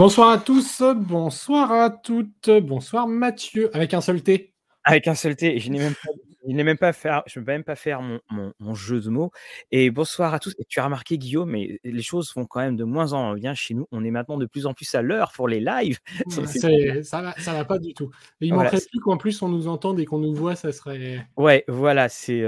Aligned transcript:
Bonsoir 0.00 0.30
à 0.30 0.38
tous, 0.38 0.82
bonsoir 0.96 1.70
à 1.72 1.90
toutes, 1.90 2.48
bonsoir 2.62 3.06
Mathieu, 3.06 3.68
avec 3.76 3.92
un 3.92 4.00
seul 4.00 4.22
T. 4.22 4.54
Avec 4.82 5.06
un 5.06 5.14
seul 5.14 5.36
T, 5.36 5.58
je 5.58 5.70
n'ai 5.70 5.78
même 5.78 5.92
pas 5.92 6.08
je 6.48 6.52
n'ai 6.54 6.64
même 6.64 6.78
pas 6.78 6.92
faire 6.92 7.22
je 7.26 7.38
ne 7.38 7.44
peux 7.44 7.52
même 7.52 7.64
pas 7.64 7.76
faire 7.76 8.02
mon 8.02 8.20
mon 8.30 8.52
mon 8.58 8.74
jeu 8.74 9.00
de 9.00 9.08
mots 9.10 9.30
et 9.70 9.90
bonsoir 9.90 10.32
à 10.34 10.38
tous 10.38 10.54
et 10.58 10.64
tu 10.68 10.80
as 10.80 10.84
remarqué 10.84 11.18
Guillaume, 11.18 11.50
mais 11.50 11.80
les 11.84 12.02
choses 12.02 12.32
vont 12.34 12.46
quand 12.46 12.60
même 12.60 12.76
de 12.76 12.84
moins 12.84 13.12
en 13.12 13.22
moins 13.26 13.34
bien 13.34 13.54
chez 13.54 13.74
nous. 13.74 13.86
On 13.92 14.04
est 14.04 14.10
maintenant 14.10 14.36
de 14.38 14.46
plus 14.46 14.66
en 14.66 14.74
plus 14.74 14.94
à 14.94 15.02
l'heure 15.02 15.32
pour 15.34 15.48
les 15.48 15.60
lives. 15.60 15.98
Ouais, 16.26 16.46
c'est 16.46 17.02
ça 17.02 17.20
va 17.22 17.32
ça 17.38 17.52
va 17.52 17.64
pas 17.64 17.78
du 17.78 17.92
tout. 17.94 18.10
Il 18.40 18.54
Voilà, 18.54 18.70
manquerait 18.70 18.84
plus 18.90 19.00
qu'en 19.00 19.16
plus 19.16 19.42
on 19.42 19.48
nous 19.48 19.68
entende 19.68 20.00
et 20.00 20.04
qu'on 20.06 20.18
nous 20.18 20.34
voit, 20.34 20.54
ça 20.56 20.72
serait 20.72 21.26
ouais, 21.36 21.64
voilà, 21.68 22.08
c'est, 22.08 22.42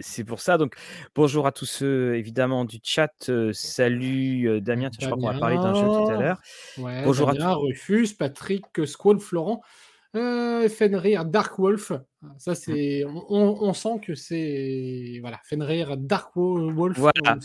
c'est 0.00 0.24
pour 0.24 0.40
ça 0.40 0.58
donc 0.58 0.74
bonjour 1.14 1.46
à 1.46 1.52
tous 1.52 1.66
ceux 1.66 2.14
évidemment 2.16 2.64
du 2.64 2.78
chat, 2.82 3.30
salut, 3.52 4.60
Damien, 4.60 4.90
tiens, 4.90 5.08
je 5.08 5.14
crois 5.14 5.18
qu'on 5.18 5.32
va 5.32 5.38
parler 5.38 5.56
d'un 5.56 5.74
jeu 5.74 5.86
tout 5.86 6.10
à 6.10 6.16
Damien, 6.16 6.20
l'heure. 6.20 6.40
ouais, 6.78 7.04
Bonjour 7.04 7.28
à 7.28 7.32
tous 7.34 7.38
Damien, 7.38 7.54
Rufus, 7.54 8.08
Patrick, 8.18 8.64
Squall, 8.86 9.20
Florent, 9.20 9.62
heu, 10.14 10.68
Fenrir, 10.68 11.24
Darkwolf. 11.24 11.92
Ça 12.38 12.54
Mmh. 12.66 12.76
c'est 12.76 13.04
on 13.06 13.72
sent 13.74 14.00
que 14.02 14.14
c'est 14.14 15.18
voilà, 15.20 15.40
Fenrir, 15.44 15.96
Darkwo 15.96 16.70
Wolf, 16.72 17.10
Voilà, 17.12 17.12
on 17.20 17.40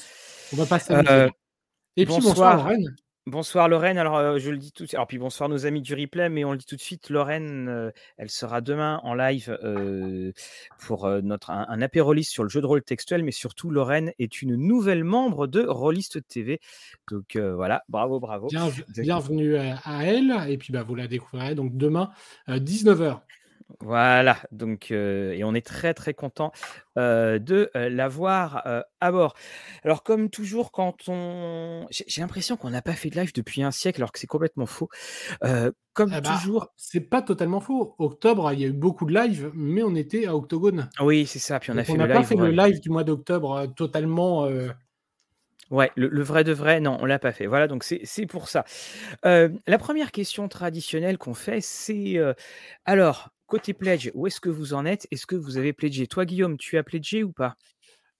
on 0.53 0.57
va 0.57 0.65
pas 0.67 0.79
s'amuser 0.79 1.23
heu, 1.25 1.25
là. 1.25 1.31
Et 1.97 2.07
puis 2.07 2.21
bonsoir 2.21 2.21
bonsoir 2.21 2.53
Lorraine. 2.55 2.95
Bonsoir 3.27 3.67
Lorraine, 3.67 3.97
alors, 3.97 4.17
heu, 4.19 4.39
je 4.39 4.49
le 4.51 4.57
dis 4.57 4.71
tout 4.71 4.83
de 4.83 4.87
suite 4.87 4.95
alors 4.95 5.07
puis 5.07 5.17
bonsoir 5.17 5.49
nos 5.49 5.65
amis 5.65 5.81
du 5.81 5.93
replay, 5.95 6.29
mais 6.29 6.45
on 6.45 6.51
le 6.51 6.57
dit 6.57 6.65
tout 6.65 6.75
de 6.75 6.81
suite, 6.81 7.09
Lorraine, 7.09 7.67
heu, 7.69 7.91
elle 8.17 8.29
sera 8.29 8.61
demain 8.61 8.99
en 9.03 9.13
live, 9.13 9.57
heu, 9.63 10.33
pour, 10.79 11.09
notre 11.23 11.49
un 11.49 11.65
un 11.67 11.81
apéroliste 11.81 12.31
sur 12.31 12.43
le 12.43 12.49
jeu 12.49 12.61
de 12.61 12.65
rôle 12.65 12.83
textuel, 12.83 13.23
mais 13.23 13.31
surtout 13.31 13.71
Lorraine 13.71 14.11
est 14.19 14.41
une 14.41 14.55
nouvelle 14.55 15.03
membre 15.03 15.47
de 15.47 15.61
Rollist 15.61 16.25
TV. 16.27 16.59
Donc, 17.09 17.35
voilà, 17.37 17.83
bravo, 17.89 18.19
bravo. 18.19 18.47
Bienvenue 18.99 19.57
à 19.57 19.77
à 19.83 20.03
elle 20.03 20.33
et 20.49 20.57
puis, 20.57 20.71
bah, 20.71 20.83
vous 20.83 20.95
la 20.95 21.07
découvrirez 21.07 21.55
donc 21.55 21.75
demain, 21.75 22.11
heu, 22.49 22.59
19:00. 22.59 23.23
Voilà, 23.79 24.37
donc 24.51 24.91
heu 24.91 25.33
et 25.33 25.43
on 25.43 25.55
est 25.55 25.65
très, 25.65 25.95
très 25.95 26.13
content, 26.13 26.51
heu, 26.99 27.39
de, 27.39 27.71
heu, 27.75 27.89
l'avoir, 27.89 28.63
à 28.99 29.11
bord. 29.11 29.33
Alors 29.83 30.03
comme 30.03 30.29
toujours 30.29 30.71
quand 30.71 31.09
on 31.09 31.87
j'ai 31.89 32.21
l'impression 32.21 32.57
qu'on 32.57 32.69
n'a 32.69 32.83
pas 32.83 32.93
fait 32.93 33.09
de 33.09 33.19
live 33.19 33.33
depuis 33.33 33.63
un 33.63 33.71
siècle 33.71 33.99
alors 34.01 34.11
que 34.11 34.19
c'est 34.19 34.27
complètement 34.27 34.67
faux. 34.67 34.89
Comme 35.93 36.15
Eh 36.15 36.21
bah, 36.21 36.21
toujours 36.21 36.73
c'est 36.75 36.99
pas 37.09 37.21
totalement 37.23 37.59
faux. 37.59 37.95
Octobre, 37.97 38.51
il 38.53 38.59
y 38.59 38.65
a 38.65 38.67
eu 38.67 38.73
beaucoup 38.73 39.05
de 39.05 39.13
live, 39.13 39.51
mais 39.55 39.81
on 39.81 39.95
était 39.95 40.27
à 40.27 40.35
Octogone. 40.35 40.91
oui, 41.01 41.25
c'est 41.25 41.39
ça, 41.39 41.59
puis 41.59 41.71
on 41.71 41.77
a 41.77 41.83
Donc 41.83 41.89
on 41.89 41.95
fait 41.95 41.97
le 41.97 42.07
pas 42.09 42.23
live 42.23 42.25
fait 42.25 42.37
le 42.37 42.51
live 42.51 42.79
du 42.81 42.89
mois 42.91 43.03
d'octobre, 43.05 43.67
totalement, 43.75 44.47
Ouais, 45.71 45.91
le 45.95 46.09
le 46.09 46.21
vrai 46.21 46.43
de 46.43 46.51
vrai, 46.53 46.79
non, 46.79 46.97
on 47.01 47.05
l'a 47.05 47.17
pas 47.17 47.31
fait. 47.31 47.47
Voilà, 47.47 47.67
donc 47.67 47.83
c'est 47.83 48.25
pour 48.27 48.47
ça. 48.49 48.65
La 49.23 49.77
première 49.79 50.11
question 50.11 50.47
traditionnelle 50.47 51.17
qu'on 51.17 51.33
fait, 51.33 51.61
c'est, 51.61 52.17
alors 52.85 53.31
côté 53.47 53.73
pledge, 53.73 54.11
où 54.13 54.27
est-ce 54.27 54.39
que 54.41 54.49
vous 54.49 54.73
en 54.73 54.85
êtes? 54.85 55.07
Est-ce 55.11 55.25
que 55.25 55.35
vous 55.35 55.57
avez 55.57 55.73
pledgé? 55.73 56.07
Toi 56.07 56.25
Guillaume, 56.25 56.57
tu 56.57 56.77
as 56.77 56.83
pledgé 56.83 57.23
ou 57.23 57.31
pas? 57.31 57.55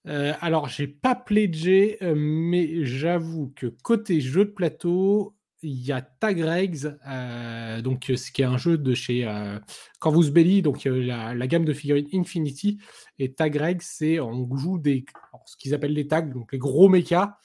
Heu, 0.06 0.32
alors 0.40 0.68
j'ai 0.68 0.86
pas 0.86 1.14
pledgé, 1.16 1.98
heu, 2.02 2.14
mais 2.14 2.84
j'avoue 2.84 3.52
que 3.56 3.66
côté 3.66 4.20
jeu 4.20 4.44
de 4.44 4.50
plateau, 4.50 5.34
il 5.62 5.84
y 5.84 5.90
a 5.90 6.00
Tag 6.00 6.40
Regs, 6.40 6.86
heu, 7.08 7.82
donc 7.82 8.08
heu, 8.10 8.16
ce 8.16 8.30
qui 8.30 8.42
est 8.42 8.44
un 8.44 8.56
jeu 8.58 8.78
de 8.78 8.94
chez, 8.94 9.24
heu, 9.26 9.60
Corvus 9.98 10.30
Belli, 10.30 10.62
donc 10.62 10.86
heu, 10.86 11.00
la 11.00 11.46
gamme 11.48 11.64
de 11.64 11.72
figurines 11.72 12.06
Infinity 12.12 12.78
et 13.18 13.32
Tag 13.34 13.56
Regs, 13.56 13.82
c'est 13.82 14.20
on 14.20 14.48
joue 14.56 14.78
des 14.78 15.04
ce 15.46 15.56
qu'ils 15.56 15.74
appellent 15.74 15.92
les 15.92 16.06
tags, 16.08 16.22
donc 16.22 16.52
les 16.52 16.58
gros 16.58 16.88
mechas, 16.88 17.38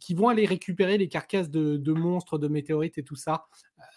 qui 0.00 0.14
vont 0.14 0.28
aller 0.28 0.46
récupérer 0.46 0.98
les 0.98 1.08
carcasses 1.08 1.50
de 1.50 1.76
de 1.76 1.92
monstres, 1.92 2.38
de 2.38 2.48
météorites 2.48 2.98
et 2.98 3.04
tout 3.04 3.16
ça. 3.16 3.46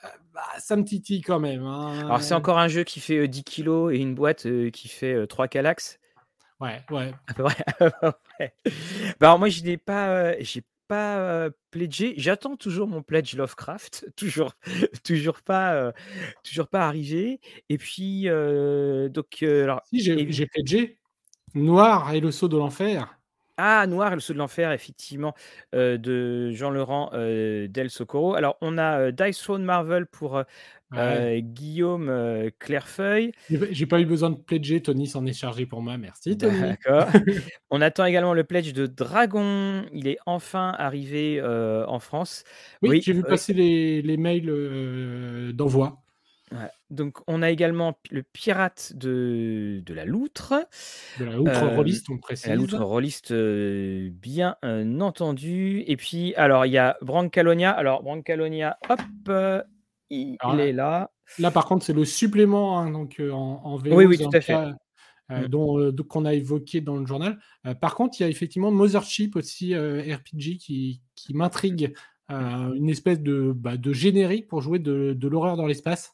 Heu, 0.05 0.09
bah, 0.33 0.41
ça 0.59 0.75
me 0.77 0.83
titille 0.85 1.21
quand 1.21 1.39
même, 1.41 1.63
Alors 2.07 2.21
c'est 2.21 2.33
hein. 2.33 2.35
encore 2.35 2.59
un 2.59 2.67
jeu 2.67 2.83
qui 2.83 2.99
fait, 2.99 3.17
heu, 3.17 3.27
10 3.27 3.43
kilogrammes 3.43 3.93
et 3.95 3.97
une 3.99 4.15
boîte, 4.15 4.47
qui 4.71 4.87
fait, 4.87 5.13
heu, 5.13 5.27
3 5.27 5.47
Kallax? 5.47 5.99
Ouais, 6.59 6.83
ouais. 6.89 7.13
À 7.27 7.33
peu 7.33 7.43
près, 7.43 7.63
à 7.79 7.89
peu 7.91 8.11
près. 8.23 8.53
Bah, 9.19 9.27
alors 9.27 9.39
moi 9.39 9.49
je 9.49 9.63
n'ai 9.63 9.77
pas, 9.77 10.37
j'ai 10.41 10.63
pas, 10.87 11.45
heu, 11.47 11.51
pledgé. 11.71 12.13
J'attends 12.17 12.57
toujours 12.57 12.87
mon 12.87 13.01
pledge 13.01 13.35
Lovecraft, 13.35 14.07
toujours 14.17 14.53
toujours 15.05 15.41
pas, 15.41 15.93
toujours 16.43 16.67
pas 16.67 16.87
arrivé 16.87 17.39
et 17.69 17.77
puis, 17.77 18.23
donc, 19.11 19.43
alors 19.43 19.81
Si 19.85 19.99
j'ai 20.01 20.31
j'ai 20.31 20.47
pledgé. 20.47 20.99
Noir 21.55 22.13
et 22.13 22.19
le 22.21 22.31
sceau 22.31 22.47
de 22.47 22.57
l'enfer. 22.57 23.19
Ah! 23.57 23.85
Noir 23.87 24.11
et 24.11 24.15
le 24.15 24.21
sceau 24.21 24.33
de 24.33 24.37
l'enfer 24.39 24.71
effectivement, 24.71 25.33
heu, 25.75 25.97
de 25.97 26.51
Jean-Laurent, 26.51 27.09
heu, 27.13 27.67
Del 27.67 27.89
Socorro. 27.89 28.35
Alors 28.35 28.57
on 28.61 28.77
a, 28.77 29.11
Dice 29.11 29.39
Throne 29.39 29.63
Marvel 29.63 30.05
pour, 30.07 30.37
Ouais. 30.91 31.27
heu, 31.27 31.39
Guillaume, 31.41 32.49
Clairefeuille. 32.59 33.33
J'ai 33.49 33.85
pas 33.87 33.99
eu 33.99 34.05
besoin 34.05 34.29
de 34.29 34.37
pledger, 34.37 34.81
Tony 34.81 35.05
s'en 35.07 35.25
est 35.25 35.33
chargé 35.33 35.65
pour 35.65 35.81
moi. 35.81 35.97
Merci 35.97 36.37
Tony. 36.37 36.77
D'accord. 36.85 37.09
On 37.69 37.81
attend 37.81 38.05
également 38.05 38.33
le 38.33 38.43
pledge 38.43 38.73
de 38.73 38.87
Dragon. 38.87 39.85
Il 39.93 40.07
est 40.07 40.17
enfin 40.25 40.73
arrivé, 40.77 41.41
en 41.43 41.99
France. 41.99 42.43
Oui, 42.81 42.91
Oui, 42.91 43.01
j'ai 43.01 43.13
vu 43.13 43.23
passer 43.25 43.53
les 43.53 44.01
les 44.01 44.17
mails, 44.17 45.53
d'envoi. 45.55 46.02
Ouais. 46.53 46.71
Donc 46.89 47.19
on 47.27 47.41
a 47.41 47.49
également 47.51 47.97
le 48.11 48.23
pirate 48.23 48.93
de 48.95 49.81
de 49.85 49.93
la 49.93 50.05
loutre, 50.05 50.53
De 51.15 51.25
la 51.25 51.39
outre 51.41 51.67
hem, 51.67 51.67
rôliste, 51.67 52.09
on 52.11 52.17
la 52.43 52.55
précise. 52.57 52.57
loutre 52.57 52.81
rôliste, 52.83 53.31
heu, 53.31 54.09
bien, 54.11 54.57
heu, 54.65 55.01
entendu 55.01 55.83
et 55.87 55.97
puis 55.97 56.35
alors 56.35 56.65
il 56.65 56.71
y 56.73 56.77
a 56.77 56.97
Brancalonia. 57.01 57.71
Alors 57.71 58.03
Brancalonia, 58.03 58.79
hop, 58.89 59.01
heu, 59.29 59.63
il 60.09 60.39
Alors 60.39 60.59
est 60.59 60.73
là. 60.73 61.11
là, 61.37 61.51
par 61.51 61.65
contre, 61.67 61.85
c'est 61.85 61.93
le 61.93 62.05
supplément, 62.05 62.79
hein, 62.79 62.91
donc 62.91 63.19
heu, 63.19 63.33
en 63.33 63.61
en 63.65 63.77
Oui, 63.89 64.05
VO 64.05 64.05
oui, 64.05 64.19
tout 64.19 64.35
à 64.35 64.41
fait. 64.41 64.61
Mmh. 65.35 65.47
dont, 65.47 65.91
donc 65.91 66.07
qu'on 66.07 66.25
a 66.25 66.33
évoqué 66.33 66.81
dans 66.81 66.97
le 66.97 67.05
journal. 67.07 67.39
Par 67.81 67.95
contre, 67.95 68.19
il 68.19 68.23
y 68.23 68.25
a 68.25 68.29
effectivement 68.29 68.71
Mothership 68.71 69.35
aussi, 69.35 69.75
RPG 69.75 70.57
qui 70.59 71.01
qui 71.15 71.33
m'intrigue, 71.35 71.93
une 72.29 72.89
espèce 72.89 73.21
de, 73.21 73.53
bah, 73.55 73.77
de 73.77 73.93
générique 73.93 74.47
pour 74.47 74.61
jouer 74.61 74.79
de 74.79 75.13
de 75.13 75.27
l'horreur 75.27 75.57
dans 75.57 75.67
l'espace. 75.67 76.13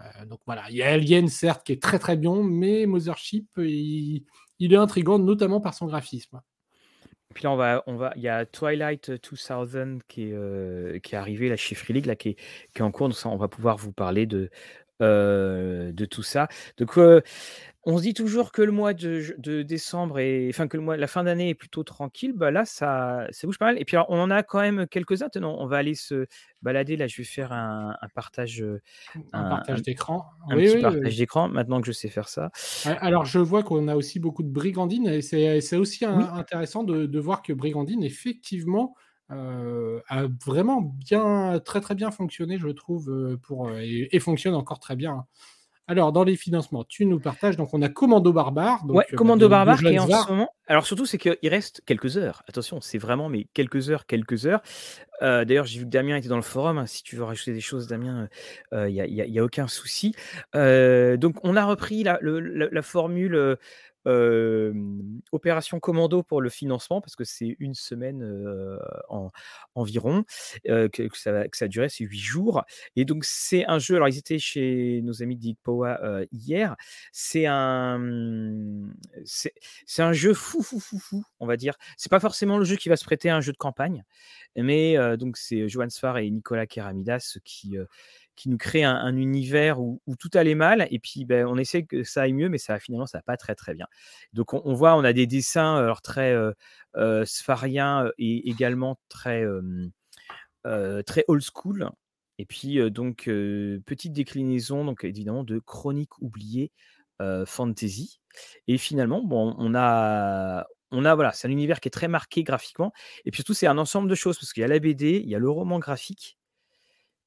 Heu, 0.00 0.26
donc 0.26 0.40
voilà, 0.46 0.64
il 0.70 0.76
y 0.76 0.82
a 0.82 0.92
Alien 0.92 1.28
certes 1.28 1.64
qui 1.66 1.72
est 1.72 1.82
très, 1.82 1.98
très 1.98 2.16
bien, 2.16 2.42
mais 2.42 2.86
Mothership, 2.86 3.48
il 3.58 4.24
il 4.60 4.72
est 4.72 4.76
intrigant 4.76 5.18
notamment 5.20 5.60
par 5.60 5.74
son 5.74 5.86
graphisme. 5.86 6.40
Puis 7.34 7.44
là, 7.44 7.52
on 7.52 7.56
va 7.56 7.82
on 7.86 7.96
va 7.96 8.12
il 8.16 8.22
y 8.22 8.28
a 8.28 8.46
Twilight 8.46 9.10
2000 9.12 10.02
qui 10.08 10.24
est, 10.24 10.32
heu, 10.32 10.98
qui 11.02 11.14
est 11.14 11.18
arrivé 11.18 11.48
là 11.48 11.56
chez 11.56 11.74
Free 11.74 11.94
League 11.94 12.06
là, 12.06 12.16
qui 12.16 12.30
est 12.30 12.36
qui 12.74 12.80
est 12.80 12.82
en 12.82 12.90
cours, 12.92 13.08
donc 13.08 13.18
ça, 13.18 13.28
on 13.28 13.36
va 13.36 13.48
pouvoir 13.48 13.76
vous 13.78 13.92
parler 13.92 14.26
de, 14.26 14.50
de 15.00 16.04
tout 16.06 16.22
ça. 16.22 16.48
Donc, 16.78 16.98
heu, 16.98 17.22
on 17.84 17.98
se 17.98 18.02
dit 18.02 18.14
toujours 18.14 18.52
que 18.52 18.62
le 18.62 18.72
mois 18.72 18.94
de 18.94 19.62
décembre 19.62 20.18
est 20.20 20.48
enfin 20.50 20.68
que 20.68 20.76
le 20.76 20.82
mois 20.82 20.96
la 20.96 21.06
fin 21.06 21.24
d'année 21.24 21.50
est 21.50 21.54
plutôt 21.54 21.84
tranquille, 21.84 22.32
bah, 22.34 22.50
là 22.50 22.64
ça 22.64 23.26
ça 23.30 23.46
bouge 23.46 23.58
pas 23.58 23.66
mal 23.66 23.80
et 23.80 23.84
puis 23.84 23.96
alors 23.96 24.06
on 24.10 24.20
en 24.20 24.30
a 24.30 24.42
quand 24.42 24.60
même 24.60 24.86
quelques-uns. 24.88 25.28
Tenons, 25.30 25.56
on 25.60 25.66
va 25.66 25.78
aller 25.78 25.94
se 25.94 26.26
balader 26.62 26.96
là, 26.96 27.06
je 27.08 27.16
vais 27.18 27.24
faire 27.24 27.52
un 27.52 27.96
un 28.00 28.08
partage, 28.08 28.64
Un 29.32 29.44
partage 29.46 29.82
d'écran. 29.82 30.26
un 30.50 30.56
Oui, 30.56 30.62
petit 30.62 30.76
oui, 30.76 30.90
heu 30.94 31.02
partage 31.02 31.16
d'écran 31.16 31.48
maintenant 31.48 31.80
que 31.80 31.86
je 31.88 31.92
sais 31.92 32.08
faire 32.10 32.28
ça. 32.28 32.50
Alors 32.84 33.24
je 33.24 33.38
vois 33.40 33.62
qu'on 33.64 33.88
a 33.88 33.96
aussi 33.96 34.20
beaucoup 34.20 34.42
de 34.44 34.50
Brigandine 34.50 35.08
et 35.08 35.20
c'est 35.22 35.76
aussi 35.76 36.04
intéressant 36.04 36.84
de 36.84 37.06
de 37.06 37.18
voir 37.18 37.42
que 37.42 37.52
Brigandine 37.52 38.04
effectivement, 38.04 38.94
heu, 39.32 40.02
a 40.08 40.24
vraiment 40.46 40.80
bien 40.82 41.60
très, 41.64 41.80
très 41.80 41.94
bien 41.96 42.10
fonctionné 42.12 42.58
je 42.58 42.68
trouve, 42.68 43.10
heu, 43.10 43.38
pour, 43.42 43.68
heu 43.70 43.80
et 43.82 44.14
et 44.16 44.20
fonctionne 44.20 44.54
encore 44.54 44.80
très 44.80 44.96
bien, 44.96 45.12
hein. 45.12 45.26
Alors 45.88 46.12
dans 46.12 46.24
les 46.24 46.36
financements, 46.36 46.84
tu 46.84 47.06
nous 47.06 47.20
partages 47.20 47.56
donc 47.58 47.74
on 47.74 47.82
a 47.82 47.88
Commando 47.90 48.32
Barbare 48.32 48.84
donc, 48.86 49.16
Commando 49.16 49.48
Barbare 49.48 49.82
qui 49.84 49.94
est 49.94 49.98
en 49.98 50.10
ce 50.10 50.30
moment 50.30 50.48
alors 50.70 50.86
surtout, 50.86 51.06
c'est 51.06 51.16
qu'il 51.16 51.38
reste 51.48 51.80
quelques 51.86 52.18
heures. 52.18 52.42
Attention, 52.46 52.82
c'est 52.82 52.98
vraiment 52.98 53.30
mais 53.30 53.48
quelques 53.54 53.88
heures, 53.88 54.04
quelques 54.04 54.44
heures. 54.44 54.60
Heu, 55.22 55.46
d'ailleurs, 55.46 55.64
j'ai 55.66 55.78
vu 55.80 55.86
que 55.86 55.90
Damien 55.90 56.16
était 56.16 56.28
dans 56.28 56.36
le 56.36 56.42
forum, 56.42 56.78
hein, 56.78 56.86
si 56.86 57.02
tu 57.02 57.16
veux 57.16 57.24
rajouter 57.24 57.54
des 57.54 57.60
choses 57.62 57.86
Damien, 57.88 58.28
il 58.72 58.90
y 58.90 59.00
a 59.00 59.06
il 59.06 59.14
y 59.14 59.38
a 59.38 59.42
a 59.42 59.44
aucun 59.44 59.68
souci. 59.68 60.14
Donc 60.54 61.36
on 61.44 61.56
a 61.56 61.64
repris 61.66 62.02
la 62.04 62.18
le 62.22 62.40
le 62.40 62.68
la 62.72 62.82
formule, 62.82 63.56
opération 65.32 65.80
commando 65.80 66.22
pour 66.22 66.40
le 66.40 66.48
financement 66.50 67.00
parce 67.00 67.16
que 67.16 67.24
c'est 67.24 67.56
une 67.58 67.74
semaine, 67.74 68.22
environ, 69.74 70.24
que 70.64 70.88
que 70.88 71.18
ça 71.18 71.48
que 71.48 71.56
ça 71.56 71.66
a 71.66 71.68
duré, 71.68 71.88
c'est 71.88 72.04
8 72.04 72.18
jours 72.18 72.64
et 72.96 73.04
donc 73.04 73.24
c'est 73.24 73.64
un 73.66 73.78
jeu 73.78 73.96
alors 73.96 74.08
ils 74.08 74.18
étaient 74.18 74.38
chez 74.38 75.00
nos 75.02 75.22
amis 75.22 75.36
heu, 75.68 76.26
hier. 76.32 76.76
C'est 77.12 77.46
un, 77.46 77.98
mmh, 77.98 78.94
c'est 79.24 80.02
un 80.02 80.12
jeu 80.12 80.34
fou, 80.34 80.62
fou, 80.62 80.80
fou, 80.80 80.98
fou, 80.98 81.24
on 81.40 81.46
va 81.46 81.56
dire. 81.56 81.74
C'est 81.96 82.10
pas 82.10 82.20
forcément 82.20 82.58
le 82.58 82.64
jeu 82.64 82.76
qui 82.76 82.88
va 82.88 82.96
se 82.96 83.04
prêter 83.04 83.30
à 83.30 83.36
un 83.36 83.40
jeu 83.40 83.52
de 83.52 83.56
campagne, 83.58 84.04
mais 84.56 84.96
donc 85.16 85.36
c'est 85.36 85.68
Johan 85.68 85.88
Sfar 85.90 86.18
et 86.18 86.30
Nicolas 86.30 86.66
Keramidas 86.66 87.38
qui, 87.44 87.76
qui 88.38 88.50
nous 88.50 88.58
créent 88.58 88.84
un 88.84 88.96
un 88.96 89.16
univers 89.16 89.80
où 89.80 90.00
tout 90.20 90.30
allait 90.34 90.54
mal 90.56 90.88
et 90.90 90.98
puis, 91.00 91.26
beh, 91.26 91.44
on 91.44 91.58
essaie 91.58 91.84
que 91.84 92.04
ça 92.04 92.22
aille 92.22 92.34
mieux, 92.34 92.48
mais 92.50 92.58
ça 92.58 92.78
finalement 92.80 93.06
ça 93.06 93.18
va 93.18 93.22
pas 93.22 93.36
très, 93.38 93.54
très 93.56 93.74
bien. 93.74 93.86
Donc 94.34 94.54
on 94.54 94.74
voit, 94.74 94.96
on 94.96 95.04
a 95.04 95.12
des 95.14 95.26
dessins, 95.28 95.76
alors 95.76 96.02
très, 96.02 96.34
heu, 96.34 96.54
sphariens, 97.26 98.06
heu 98.06 98.12
et 98.18 98.48
également 98.50 98.98
très, 99.10 99.44
heu, 99.44 101.02
très 101.06 101.24
old 101.28 101.42
school. 101.42 101.90
Et 102.38 102.46
puis, 102.46 102.78
donc, 102.90 103.24
petite 103.86 104.12
déclinaison, 104.14 104.84
donc 104.84 105.04
évidemment, 105.04 105.44
de 105.44 105.58
Chroniques 105.60 106.18
oubliées 106.20 106.72
fantasy. 107.46 108.20
Et 108.68 108.78
finalement, 108.78 109.22
bon, 109.24 109.54
on 109.58 109.74
a, 109.76 110.66
on 110.92 111.04
a 111.04 111.14
voilà, 111.16 111.32
c'est 111.32 111.48
un 111.48 111.52
univers 111.52 111.80
qui 111.80 111.88
est 111.88 111.92
très 111.92 112.08
marqué 112.08 112.44
graphiquement. 112.44 112.92
Et 113.24 113.30
puis 113.32 113.38
surtout, 113.38 113.54
c'est 113.54 113.66
un 113.68 113.78
ensemble 113.78 114.08
de 114.10 114.14
choses 114.16 114.38
parce 114.38 114.52
qu'il 114.54 114.62
y 114.62 114.64
a 114.64 114.68
la 114.68 114.78
BD, 114.80 115.20
il 115.24 115.28
y 115.30 115.34
a 115.36 115.40
le 115.40 115.50
roman 115.50 115.78
graphique. 115.80 116.37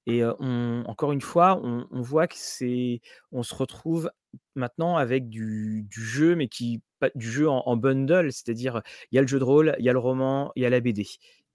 Et 0.08 0.24
on, 0.40 0.84
encore 0.88 1.12
une 1.12 1.22
fois, 1.22 1.62
on, 1.64 2.02
voit 2.02 2.28
que 2.28 2.36
c'est, 2.38 3.02
on 3.32 3.44
se 3.44 3.54
retrouve 3.54 4.10
maintenant 4.56 4.98
avec 4.98 5.30
du, 5.30 5.88
jeu, 5.92 6.36
mais 6.36 6.48
qui 6.48 6.82
du 7.16 7.30
jeu 7.30 7.50
en, 7.50 7.78
bundle, 7.78 8.32
c'est-à-dire 8.32 8.82
il 9.12 9.16
y 9.16 9.20
a 9.20 9.22
le 9.22 9.28
jeu 9.28 9.40
de 9.40 9.44
rôle, 9.44 9.76
il 9.80 9.86
y 9.86 9.90
a 9.90 9.94
le 9.94 10.00
roman, 10.00 10.52
il 10.56 10.64
y 10.64 10.66
a 10.66 10.70
la 10.70 10.80
BD. 10.80 11.06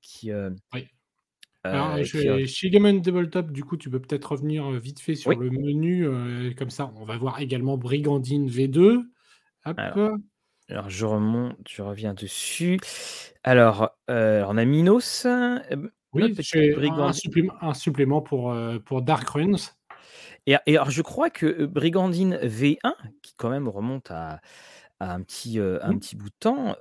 Qui, 0.00 0.30
oui. 0.72 0.86
Alors, 1.64 2.04
chez 2.04 2.70
Game 2.70 3.02
Tabletop, 3.02 3.50
du 3.50 3.64
coup, 3.64 3.76
tu 3.76 3.90
peux 3.90 4.00
peut-être 4.00 4.32
revenir 4.32 4.70
vite 4.72 5.00
fait 5.00 5.16
sur 5.16 5.32
le 5.32 5.50
menu, 5.50 6.08
comme 6.56 6.70
ça, 6.70 6.92
on 6.96 7.04
va 7.04 7.16
voir 7.16 7.40
également 7.40 7.76
Brigandine 7.76 8.48
V2. 8.48 9.02
Alors, 10.68 10.90
je 10.90 11.06
remonte, 11.06 11.56
je 11.68 11.82
reviens 11.82 12.14
dessus. 12.14 12.78
Alors, 13.42 13.96
on 14.08 14.56
a 14.56 14.64
Minos. 14.64 15.26
Oui, 16.12 16.34
un, 16.38 17.12
supplément, 17.12 17.54
un 17.60 17.74
supplément 17.74 18.22
pour, 18.22 18.56
pour 18.84 19.02
Dark 19.02 19.28
Runes. 19.28 19.58
Et, 20.46 20.56
et, 20.66 20.76
alors, 20.76 20.90
je 20.90 21.02
crois 21.02 21.30
que 21.30 21.66
Brigandine 21.66 22.36
V1, 22.36 22.78
qui 23.22 23.34
quand 23.36 23.50
même 23.50 23.68
remonte 23.68 24.10
à, 24.10 24.40
un 25.00 25.22
petit, 25.22 25.58
un 25.58 25.92
mmh. 25.92 25.98
petit 25.98 26.16
bout 26.16 26.30
de 26.30 26.34
temps, 26.38 26.76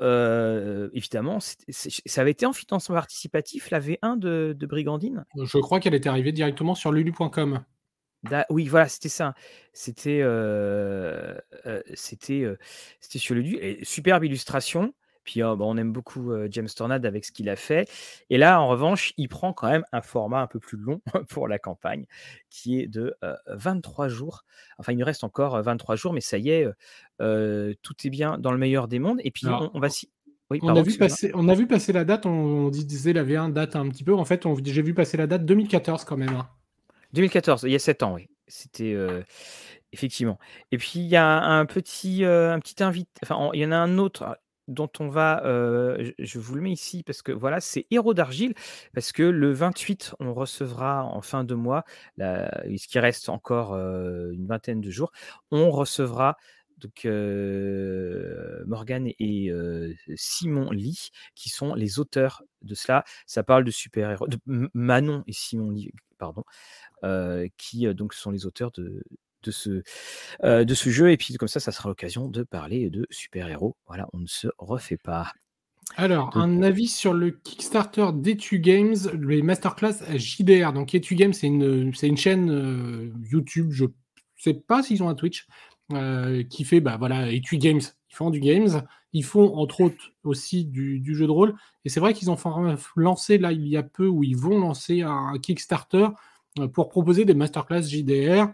évidemment, 0.94 1.40
ça 1.40 2.22
avait 2.22 2.32
été 2.32 2.46
en 2.46 2.54
financement 2.54 2.96
participatif, 2.96 3.72
la 3.72 3.80
V1 3.80 4.18
de, 4.18 4.56
de 4.58 4.66
Brigandine? 4.66 5.26
Je 5.36 5.58
crois 5.60 5.80
qu'elle 5.80 5.96
était 5.96 6.10
arrivée 6.10 6.32
directement 6.32 6.76
sur 6.76 6.92
lulu.com. 6.92 7.64
oui, 8.50 8.68
voilà, 8.68 8.88
c'était 8.88 9.10
ça. 9.10 9.34
C'était 9.74 10.24
c'était 11.94 12.46
c'était 13.00 13.20
sur 13.20 13.36
Lulu. 13.36 13.58
Et 13.60 13.84
superbe 13.84 14.24
illustration. 14.24 14.94
Puis 15.26 15.42
bah, 15.42 15.58
on 15.60 15.76
aime 15.76 15.92
beaucoup 15.92 16.32
James 16.50 16.70
Tornade 16.74 17.06
avec 17.06 17.26
ce 17.26 17.32
qu'il 17.32 17.50
a 17.50 17.56
fait. 17.56 17.90
Et 18.30 18.38
là, 18.38 18.62
en 18.62 18.68
revanche, 18.68 19.14
il 19.18 19.28
prend 19.28 19.52
quand 19.52 19.70
même 19.70 19.84
un 19.92 20.02
format 20.02 20.40
un 20.42 20.48
peu 20.48 20.60
plus 20.60 20.78
long 20.78 21.02
pour 21.30 21.48
la 21.48 21.60
campagne, 21.60 22.06
qui 22.50 22.80
est 22.80 22.88
de 22.88 23.16
23 23.48 24.08
jours. 24.08 24.46
Enfin, 24.78 24.94
il 24.94 24.98
nous 24.98 25.06
reste 25.06 25.24
encore 25.24 25.62
23 25.62 25.96
jours, 25.96 26.14
mais 26.14 26.22
ça 26.22 26.38
y 26.38 26.52
est, 26.52 26.68
tout 27.20 27.96
est 28.06 28.10
bien 28.10 28.38
dans 28.38 28.52
le 28.52 28.58
meilleur 28.58 28.88
des 28.88 29.00
mondes. 29.00 29.20
Et 29.24 29.32
puis, 29.32 29.48
on, 29.48 29.80
va 29.80 29.90
si. 29.90 30.10
on, 30.50 30.76
a 30.76 30.82
vu 30.82 30.98
passer, 30.98 31.32
on 31.34 31.50
a 31.50 31.56
vu 31.56 31.68
passer 31.68 31.92
la 31.92 32.06
date, 32.06 32.26
on, 32.26 32.70
disait 32.70 33.14
la 33.14 33.24
V1 33.24 33.52
date 33.52 33.76
un 33.76 33.90
petit 33.90 34.04
peu. 34.04 34.14
En 34.14 34.26
fait, 34.26 34.46
j'ai 34.64 34.82
vu 34.84 34.94
passer 34.94 35.18
la 35.18 35.28
date 35.28 35.46
2014 35.46 36.06
quand 36.06 36.18
même. 36.18 36.44
2014, 37.14 37.64
hein. 37.66 37.68
il 37.68 37.72
y 37.72 37.76
a 37.76 37.80
7 37.80 38.04
ans, 38.04 38.14
oui. 38.14 38.30
C'était. 38.48 38.96
Effectivement. 39.96 40.40
Et 40.74 40.78
puis 40.78 41.00
il 41.00 41.06
y 41.06 41.16
a 41.16 41.42
un 41.42 41.66
petit, 41.66 42.26
un 42.26 42.60
petit 42.60 42.84
invité. 42.84 43.10
Enfin, 43.24 43.50
il 43.54 43.62
y 43.62 43.66
en 43.66 43.72
a 43.72 43.78
un 43.78 43.98
autre 43.98 44.38
dont 44.68 44.90
on 45.00 45.10
va, 45.10 45.42
je 45.44 46.40
vous 46.40 46.56
le 46.56 46.62
mets 46.62 46.72
ici 46.72 47.04
parce 47.04 47.22
que 47.22 47.32
voilà, 47.32 47.60
c'est 47.60 47.86
Héros 47.92 48.14
d'argile, 48.14 48.54
parce 48.94 49.12
que 49.12 49.24
le 49.24 49.52
28, 49.52 50.16
on 50.20 50.34
recevra 50.34 51.04
en 51.04 51.22
fin 51.22 51.44
de 51.44 51.56
mois, 51.56 51.84
ce 52.18 52.88
qui 52.88 53.00
reste 53.00 53.30
encore 53.30 53.76
une 53.76 54.48
vingtaine 54.48 54.82
de 54.82 54.90
jours, 54.90 55.12
on 55.52 55.70
recevra 55.72 56.38
donc 56.78 57.06
Morgane 58.66 59.10
et 59.20 59.52
Simon 60.16 60.72
Lee, 60.72 61.10
qui 61.36 61.50
sont 61.50 61.74
les 61.74 62.00
auteurs 62.00 62.44
de 62.62 62.76
cela. 62.76 63.04
Ça 63.26 63.44
parle 63.44 63.64
de 63.64 63.72
super-héros, 63.72 64.28
de 64.28 64.40
Manon 64.46 65.24
et 65.28 65.34
Simon 65.34 65.72
Lee, 65.72 65.92
pardon, 66.18 66.44
qui 67.58 67.94
donc 67.94 68.14
sont 68.14 68.32
les 68.32 68.46
auteurs 68.46 68.72
de, 68.72 69.04
de 69.46 69.52
ce, 69.52 69.84
de 70.44 70.74
ce 70.74 70.90
jeu. 70.90 71.12
Et 71.12 71.18
puis 71.18 71.34
comme 71.36 71.48
ça, 71.48 71.60
ça 71.60 71.72
sera 71.72 71.90
l'occasion 71.90 72.28
de 72.28 72.44
parler 72.44 72.90
de 72.90 73.08
super-héros. 73.10 73.76
Voilà, 73.88 74.08
on 74.14 74.20
ne 74.20 74.28
se 74.28 74.48
refait 74.58 74.98
pas. 74.98 75.32
Alors, 75.98 76.36
un 76.36 76.64
avis 76.64 76.88
sur 76.88 77.14
le 77.14 77.32
Kickstarter 77.32 78.08
d'Etu 78.14 78.60
Games, 78.60 78.96
les 79.14 79.42
masterclass 79.42 80.18
JDR. 80.18 80.74
Donc, 80.74 80.96
Etu 80.96 81.16
Games, 81.16 81.34
c'est 81.34 81.48
une, 81.48 81.94
une 82.02 82.18
chaîne 82.18 83.14
YouTube, 83.30 83.70
je 83.72 83.86
sais 84.38 84.56
pas 84.56 84.82
s'ils 84.84 85.04
ont 85.04 85.10
un 85.10 85.16
Twitch, 85.16 85.48
qui 86.50 86.64
fait, 86.66 86.82
bah 86.82 86.98
voilà, 86.98 87.32
Etu 87.32 87.58
Games. 87.58 87.82
Ils 88.16 88.16
font 88.16 88.30
du 88.30 88.40
games, 88.40 88.82
ils 89.12 89.26
font 89.26 89.56
entre 89.56 89.82
autres 89.82 90.14
aussi 90.24 90.64
du, 90.64 91.00
du 91.02 91.16
jeu 91.16 91.26
de 91.26 91.32
rôle. 91.32 91.54
Et 91.84 91.90
c'est 91.90 92.00
vrai 92.00 92.14
qu'ils 92.14 92.32
ont 92.32 92.38
lancé 92.96 93.38
là 93.38 93.52
il 93.52 93.68
y 93.68 93.76
a 93.76 93.84
peu, 93.84 94.08
ou 94.08 94.24
ils 94.24 94.38
vont 94.38 94.58
lancer 94.58 95.02
un 95.02 95.38
Kickstarter 95.38 96.08
pour 96.74 96.88
proposer 96.88 97.26
des 97.26 97.34
masterclass 97.34 97.84
JDR. 97.84 98.48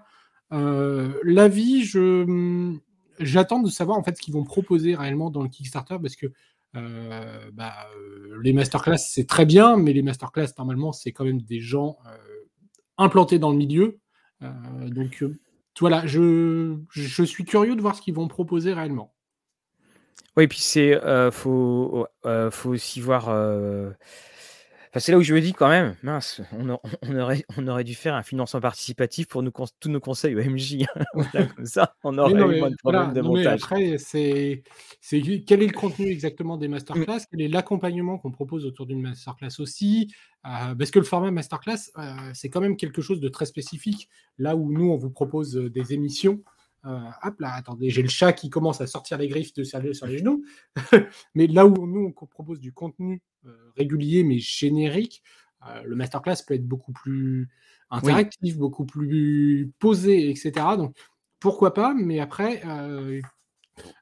Euh, 0.54 1.14
L'avis, 1.24 1.84
je 1.84 2.76
j'attends 3.20 3.62
de 3.62 3.70
savoir 3.70 3.98
en 3.98 4.04
fait 4.04 4.18
ce 4.18 4.22
qu'ils 4.22 4.34
vont 4.34 4.44
proposer 4.44 4.96
réellement 4.96 5.30
dans 5.30 5.44
le 5.44 5.50
Kickstarter 5.50 5.98
parce 6.02 6.16
que 6.16 6.28
euh, 6.76 7.52
bah, 7.54 7.74
euh, 7.96 8.40
les 8.42 8.54
masterclass 8.54 8.98
c'est 8.98 9.28
très 9.28 9.46
bien, 9.46 9.78
mais 9.78 9.94
les 9.94 10.02
masterclass 10.02 10.48
normalement 10.58 10.92
c'est 10.92 11.12
quand 11.12 11.26
même 11.26 11.42
des 11.42 11.60
gens 11.60 11.98
implantés 12.98 13.40
dans 13.40 13.52
le 13.52 13.58
milieu. 13.58 14.00
donc 14.42 15.24
voilà, 15.80 16.06
je, 16.06 16.78
je, 16.90 17.24
suis 17.24 17.46
curieux 17.46 17.76
de 17.76 17.82
voir 17.82 17.96
ce 17.96 18.02
qu'ils 18.02 18.14
vont 18.14 18.28
proposer 18.28 18.74
réellement. 18.74 19.14
Oui, 20.38 20.48
puis 20.48 20.60
c'est 20.60 21.00
faut, 21.32 22.08
faut 22.52 22.70
aussi 22.70 23.02
voir 23.02 23.30
c'est 25.00 25.12
là 25.12 25.18
où 25.18 25.22
je 25.22 25.34
me 25.34 25.40
dis 25.40 25.54
quand 25.54 25.70
même, 25.70 25.96
mince, 26.04 26.42
on, 26.52 26.70
aurait, 27.18 27.46
on 27.58 27.68
aurait 27.68 27.84
dû 27.84 27.96
faire 27.96 28.14
un 28.14 28.24
financement 28.24 28.60
participatif 28.60 29.28
pour 29.28 29.42
nous, 29.42 29.52
tous 29.80 29.90
nos 29.90 30.00
conseils 30.00 30.36
OMJ. 30.36 30.86
comme 31.32 31.66
ça, 31.66 31.96
on 32.04 32.18
aurait 32.18 32.34
eu 32.34 32.60
moins 32.60 32.70
de 32.70 32.76
problèmes 32.76 33.14
de 33.14 33.22
montage. 33.22 33.64
après, 33.64 33.98
c'est 33.98 34.64
quel 35.10 35.64
est 35.64 35.68
le 35.68 35.74
contenu 35.74 36.08
exactement 36.08 36.58
des 36.58 36.68
mmh. 36.68 36.72
masterclass? 36.72 37.20
Quel 37.32 37.42
est 37.42 37.48
l'accompagnement 37.48 38.18
qu'on 38.18 38.32
propose 38.32 38.66
autour 38.66 38.86
d'une 38.86 39.02
masterclass 39.02 39.60
aussi? 39.60 40.12
Euh, 40.46 40.76
Parce 40.76 40.92
que 40.92 41.00
le 41.00 41.06
format 41.06 41.32
masterclass, 41.32 41.92
euh, 41.98 42.14
c'est 42.34 42.50
quand 42.50 42.62
même 42.62 42.76
quelque 42.76 43.02
chose 43.02 43.20
de 43.20 43.30
très 43.30 43.46
spécifique. 43.46 44.10
Là 44.38 44.56
où 44.56 44.72
nous, 44.72 44.90
on 44.92 44.98
vous 44.98 45.12
propose 45.12 45.56
euh, 45.56 45.70
des 45.70 45.94
émissions 45.94 46.42
hop 46.84 47.40
là, 47.40 47.54
attendez, 47.54 47.90
j'ai 47.90 48.02
le 48.02 48.10
chat 48.10 48.34
qui 48.34 48.50
commence 48.50 48.82
à 48.82 48.88
sortir 48.88 49.18
les 49.18 49.28
griffes 49.28 49.54
de 49.54 49.64
sur 49.64 49.80
les, 49.80 49.94
sur 49.94 50.08
les 50.08 50.18
genoux. 50.18 50.44
mais 51.36 51.48
là 51.48 51.66
où 51.66 51.88
nous, 51.88 52.14
on 52.18 52.26
propose 52.28 52.60
du 52.60 52.74
contenu 52.74 53.22
euh, 53.46 53.72
régulier 53.78 54.24
mais 54.24 54.40
générique, 54.40 55.24
euh, 55.68 55.82
le 55.84 55.96
masterclass 55.96 56.38
peut 56.46 56.54
être 56.56 56.68
beaucoup 56.68 56.92
plus 56.92 57.50
interactif, 57.90 58.58
beaucoup 58.58 58.86
plus 58.86 59.72
posé, 59.80 60.30
etc. 60.30 60.52
Donc 60.78 60.96
pourquoi 61.40 61.74
pas, 61.74 61.94
mais 61.94 62.20
après, 62.20 62.62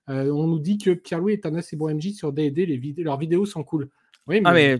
on 0.07 0.47
nous 0.47 0.59
dit 0.59 0.77
que 0.77 0.91
Pierre-Louis 0.91 1.33
est 1.33 1.45
un 1.45 1.55
assez 1.55 1.75
bon 1.75 1.93
MJ 1.93 2.11
sur 2.11 2.33
D&D, 2.33 2.65
les 2.65 3.03
leurs 3.03 3.17
vidéos 3.17 3.45
sont 3.45 3.63
cool. 3.63 3.89
Oui, 4.27 4.41
ah, 4.43 4.53
mais, 4.53 4.77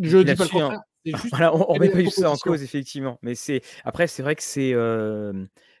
je 0.00 0.18
dis 0.18 0.34
pas 0.34 0.44
le 0.44 0.50
contraire. 0.50 0.82
on, 1.52 1.74
ne 1.74 1.80
met 1.80 1.90
pas 1.90 2.00
juste 2.00 2.20
ça 2.20 2.30
en 2.30 2.36
cause, 2.36 2.62
effectivement. 2.62 3.18
Mais 3.22 3.34
c'est 3.34 3.62
après, 3.84 4.06
c'est 4.06 4.22
vrai 4.22 4.36
que 4.36 4.42
c'est 4.42 4.72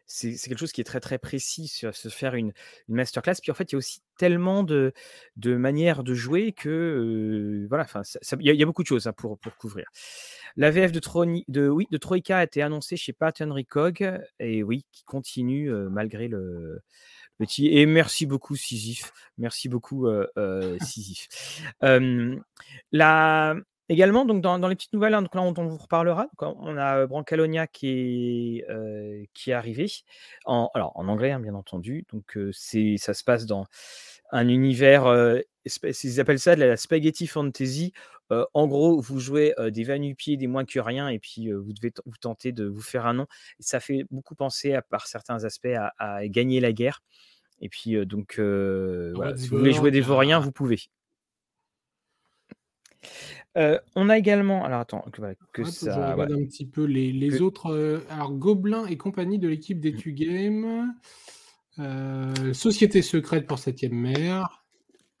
c'est 0.06 0.36
quelque 0.36 0.58
chose 0.58 0.72
qui 0.72 0.80
est 0.80 0.84
très 0.84 1.00
très 1.00 1.18
précis 1.18 1.68
sur 1.68 1.94
se 1.94 2.08
faire 2.08 2.34
une, 2.34 2.52
une, 2.88 2.94
masterclass. 2.94 3.36
Puis 3.40 3.50
en 3.50 3.54
fait, 3.54 3.72
il 3.72 3.74
y 3.74 3.76
a 3.76 3.78
aussi 3.78 4.00
tellement 4.18 4.62
de, 4.62 4.92
de 5.36 5.56
manières 5.56 6.04
de 6.04 6.14
jouer 6.14 6.52
que 6.52 7.66
voilà, 7.68 7.84
enfin, 7.84 8.02
il 8.40 8.54
y, 8.54 8.62
a 8.62 8.66
beaucoup 8.66 8.82
de 8.82 8.88
choses 8.88 9.06
hein, 9.06 9.12
pour, 9.12 9.38
pour 9.38 9.56
couvrir. 9.56 9.86
La 10.56 10.70
VF 10.70 10.92
de, 10.92 11.00
Troni, 11.00 11.44
de, 11.48 11.68
oui, 11.68 11.86
de 11.90 11.98
Troika 11.98 12.38
a 12.38 12.44
été 12.44 12.62
annoncée 12.62 12.96
chez 12.96 13.12
Pattern 13.12 13.50
Recog 13.50 14.20
et 14.38 14.62
oui, 14.62 14.84
qui 14.92 15.04
continue 15.04 15.70
malgré 15.70 16.28
le 16.28 16.80
petit. 17.38 17.68
Et 17.68 17.86
merci 17.86 18.26
beaucoup 18.26 18.56
Sisyphe, 18.56 19.12
merci 19.38 19.68
beaucoup 19.68 20.06
euh, 20.06 20.78
Sisyphe. 20.80 21.28
la 22.92 23.56
Également, 23.94 24.24
donc 24.24 24.42
dans, 24.42 24.58
les 24.66 24.74
petites 24.74 24.92
nouvelles, 24.92 25.14
hein, 25.14 25.22
donc 25.22 25.36
là, 25.36 25.42
on, 25.42 25.54
on 25.56 25.66
vous 25.68 25.76
reparlera. 25.76 26.26
on 26.40 26.76
a 26.76 27.06
Brancalonia 27.06 27.68
qui 27.68 28.58
est, 28.66 29.28
qui 29.34 29.52
est 29.52 29.54
arrivé, 29.54 29.88
en, 30.46 30.68
alors 30.74 30.90
en 30.96 31.06
anglais, 31.06 31.30
hein, 31.30 31.38
bien 31.38 31.54
entendu. 31.54 32.04
Donc 32.12 32.36
c'est, 32.50 32.96
ça 32.98 33.14
se 33.14 33.22
passe 33.22 33.46
dans 33.46 33.66
un 34.32 34.48
univers, 34.48 35.04
ils 35.64 36.20
appellent 36.20 36.40
ça 36.40 36.56
de 36.56 36.64
la 36.64 36.76
spaghetti 36.76 37.28
fantasy. 37.28 37.92
en 38.30 38.66
gros, 38.66 39.00
vous 39.00 39.20
jouez 39.20 39.54
des 39.70 39.84
vanupiers, 39.84 40.36
des 40.36 40.48
moins 40.48 40.64
que 40.64 40.80
rien, 40.80 41.08
et 41.08 41.20
puis 41.20 41.52
vous 41.52 41.72
devez 41.72 41.92
vous 42.04 42.16
tenter 42.20 42.50
de 42.50 42.64
vous 42.64 42.82
faire 42.82 43.06
un 43.06 43.14
nom. 43.14 43.28
Et 43.60 43.62
ça 43.62 43.78
fait 43.78 44.06
beaucoup 44.10 44.34
penser, 44.34 44.74
à, 44.74 44.82
par 44.82 45.06
certains 45.06 45.44
aspects, 45.44 45.68
à, 45.98 46.26
gagner 46.26 46.58
la 46.58 46.72
guerre. 46.72 47.00
Et 47.60 47.68
puis, 47.68 48.04
donc, 48.06 48.40
voilà, 48.40 49.36
si 49.36 49.46
vous 49.46 49.58
voulez 49.58 49.72
jouer 49.72 49.92
des 49.92 50.00
vauriens, 50.00 50.40
vous 50.40 50.50
pouvez. 50.50 50.80
Euh, 53.56 53.78
on 53.94 54.08
a 54.08 54.18
également, 54.18 54.64
alors 54.64 54.80
attends, 54.80 55.04
que, 55.52 55.64
ça. 55.64 55.92
Je 55.92 56.12
regarde 56.12 56.32
un 56.32 56.44
petit 56.44 56.66
peu 56.66 56.84
les, 56.84 57.40
autres. 57.40 57.72
Euh, 57.72 58.00
alors, 58.10 58.32
Gobelin 58.32 58.86
et 58.86 58.96
compagnie 58.96 59.38
de 59.38 59.48
l'équipe 59.48 59.80
d'Etu 59.80 60.12
Game. 60.12 60.92
Euh, 61.78 62.52
Société 62.52 63.00
secrète 63.02 63.46
pour 63.46 63.58
7ème 63.58 63.92
mer. 63.92 64.64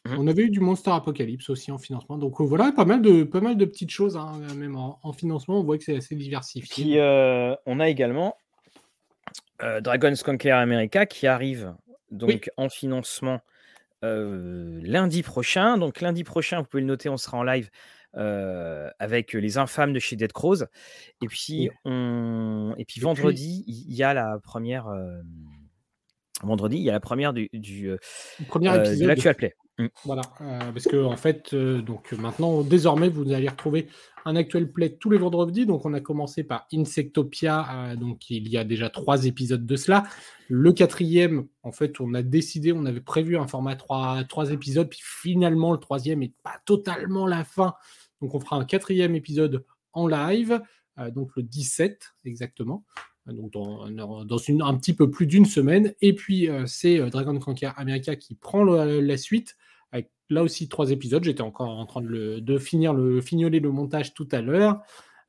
Mmh. 0.06 0.16
On 0.18 0.26
avait 0.26 0.42
eu 0.42 0.50
du 0.50 0.60
Monster 0.60 0.90
Apocalypse 0.90 1.48
aussi 1.48 1.70
en 1.70 1.78
financement. 1.78 2.18
Donc 2.18 2.40
voilà, 2.40 2.72
pas 2.72 2.84
mal 2.84 3.02
de, 3.02 3.22
pas 3.22 3.40
mal 3.40 3.56
de 3.56 3.64
petites 3.64 3.90
choses, 3.90 4.16
hein, 4.16 4.32
même 4.56 4.76
en, 4.76 5.12
financement, 5.12 5.60
on 5.60 5.64
voit 5.64 5.78
que 5.78 5.84
c'est 5.84 5.96
assez 5.96 6.16
diversifié. 6.16 6.84
Puis, 6.84 6.98
on 7.66 7.80
a 7.80 7.88
également 7.88 8.36
Dragon's 9.60 10.22
Conquer 10.22 10.50
America 10.50 11.06
qui 11.06 11.26
arrive 11.26 11.74
donc 12.10 12.50
en 12.56 12.68
financement 12.68 13.40
lundi 14.02 15.22
prochain. 15.22 15.78
Donc 15.78 16.02
lundi 16.02 16.22
prochain, 16.22 16.58
vous 16.58 16.66
pouvez 16.66 16.82
le 16.82 16.88
noter, 16.88 17.08
on 17.08 17.16
sera 17.16 17.38
en 17.38 17.42
live 17.42 17.70
avec 18.16 19.32
les 19.32 19.58
infâmes 19.58 19.92
de 19.92 19.98
chez 19.98 20.16
Dead 20.16 20.32
Crows. 20.32 20.64
Et 21.22 21.26
puis, 21.26 21.70
on... 21.84 22.74
et 22.78 22.84
puis 22.84 23.00
vendredi, 23.00 23.64
il 23.66 23.94
y 23.94 24.02
a 24.02 24.14
la 24.14 24.38
première. 24.42 24.86
Vendredi, 26.42 26.76
il 26.76 26.82
y 26.82 26.90
a 26.90 26.92
la 26.92 27.00
première 27.00 27.32
du, 27.32 27.48
du, 27.52 27.90
Premier 28.48 28.76
épisode 28.76 28.98
de 28.98 29.06
l'Actual 29.06 29.34
Play. 29.34 29.54
Mmh. 29.76 29.86
Voilà, 30.04 30.22
euh, 30.40 30.72
parce 30.72 30.84
que 30.84 31.04
en 31.04 31.16
fait, 31.16 31.52
euh, 31.52 31.82
donc 31.82 32.12
maintenant, 32.12 32.62
désormais, 32.62 33.08
vous 33.08 33.32
allez 33.32 33.48
retrouver 33.48 33.88
un 34.24 34.36
actuel 34.36 34.70
play 34.70 34.96
tous 34.96 35.10
les 35.10 35.18
vendredis. 35.18 35.66
Donc, 35.66 35.84
on 35.84 35.94
a 35.94 36.00
commencé 36.00 36.44
par 36.44 36.68
Insectopia, 36.72 37.66
euh, 37.72 37.96
donc 37.96 38.30
il 38.30 38.48
y 38.48 38.56
a 38.56 38.62
déjà 38.62 38.88
trois 38.88 39.24
épisodes 39.24 39.66
de 39.66 39.76
cela. 39.76 40.04
Le 40.48 40.72
quatrième, 40.72 41.48
en 41.64 41.72
fait, 41.72 42.00
on 42.00 42.14
a 42.14 42.22
décidé, 42.22 42.72
on 42.72 42.86
avait 42.86 43.00
prévu 43.00 43.36
un 43.36 43.48
format 43.48 43.74
trois, 43.74 44.22
trois 44.28 44.52
épisodes, 44.52 44.88
puis 44.88 45.00
finalement, 45.02 45.72
le 45.72 45.78
troisième 45.78 46.22
est 46.22 46.34
pas 46.44 46.60
totalement 46.64 47.26
la 47.26 47.42
fin. 47.44 47.74
Donc, 48.24 48.34
on 48.34 48.40
fera 48.40 48.56
un 48.56 48.64
quatrième 48.64 49.14
épisode 49.14 49.64
en 49.92 50.06
live, 50.06 50.60
donc 51.12 51.30
le 51.36 51.42
17 51.42 52.14
exactement 52.24 52.84
donc 53.26 53.52
dans, 53.52 53.88
dans 54.24 54.36
une, 54.36 54.60
un 54.60 54.74
petit 54.74 54.92
peu 54.92 55.10
plus 55.10 55.26
d'une 55.26 55.46
semaine. 55.46 55.94
Et 56.02 56.14
puis, 56.14 56.50
c'est 56.66 56.98
Dragon 57.08 57.38
Conquer 57.38 57.70
America 57.76 58.16
qui 58.16 58.34
prend 58.34 58.64
la 58.64 59.16
suite 59.16 59.56
là 60.30 60.42
aussi 60.42 60.68
trois 60.68 60.90
épisodes. 60.90 61.24
J'étais 61.24 61.42
encore 61.42 61.70
en 61.70 61.86
train 61.86 62.00
de, 62.00 62.08
le, 62.08 62.40
de 62.40 62.58
finir 62.58 62.92
le 62.94 63.20
fignoler 63.20 63.60
le 63.60 63.70
montage 63.70 64.14
tout 64.14 64.28
à 64.32 64.40
l'heure. 64.40 64.80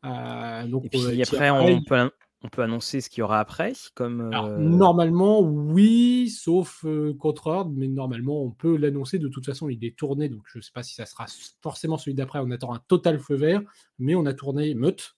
Euh, 0.03 0.67
donc, 0.67 0.85
et 0.91 0.97
euh, 0.97 1.23
après, 1.23 1.49
on, 1.49 1.81
peut, 1.83 2.09
on, 2.45 2.49
peut, 2.49 2.61
annoncer 2.61 3.01
ce 3.01 3.09
qu'il 3.09 3.19
y 3.19 3.21
aura 3.23 3.39
après 3.39 3.73
comme, 3.93 4.31
euh, 4.33 4.57
Normalement, 4.57 5.41
oui, 5.41 6.29
sauf 6.29 6.85
contre 7.19 7.47
ordre, 7.47 7.71
mais 7.75 7.87
normalement, 7.87 8.43
on 8.43 8.51
peut 8.51 8.77
l'annoncer. 8.77 9.19
De 9.19 9.27
toute 9.27 9.45
façon, 9.45 9.69
il 9.69 9.83
est 9.83 9.97
tourné, 9.97 10.29
donc 10.29 10.43
je 10.45 10.59
ne 10.59 10.61
sais 10.61 10.71
pas 10.73 10.83
si 10.83 10.93
ça 10.93 11.05
sera 11.05 11.25
forcément 11.61 11.97
celui 11.97 12.13
d'après. 12.13 12.39
On 12.39 12.51
attend 12.51 12.73
un 12.73 12.81
total 12.87 13.19
feu 13.19 13.35
vert, 13.35 13.61
mais 13.99 14.15
on 14.15 14.25
a 14.25 14.33
tourné 14.33 14.73
Meute. 14.75 15.15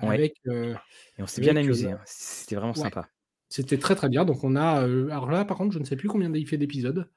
Avec, 0.00 0.36
et 0.46 0.74
on 1.18 1.26
s'est 1.26 1.40
bien 1.40 1.56
amusé, 1.56 1.90
hein. 1.90 2.00
c'était 2.06 2.56
vraiment 2.56 2.74
sympa. 2.74 3.08
C'était 3.48 3.78
très 3.78 3.94
très 3.94 4.08
bien. 4.08 4.24
Donc 4.24 4.42
on 4.44 4.56
a. 4.56 4.80
alors 4.80 5.30
là, 5.30 5.44
par 5.44 5.56
contre, 5.56 5.72
je 5.72 5.78
ne 5.78 5.84
sais 5.84 5.96
plus 5.96 6.08
combien 6.08 6.32
il 6.32 6.46
fait 6.46 6.58
d'épisodes. 6.58 7.08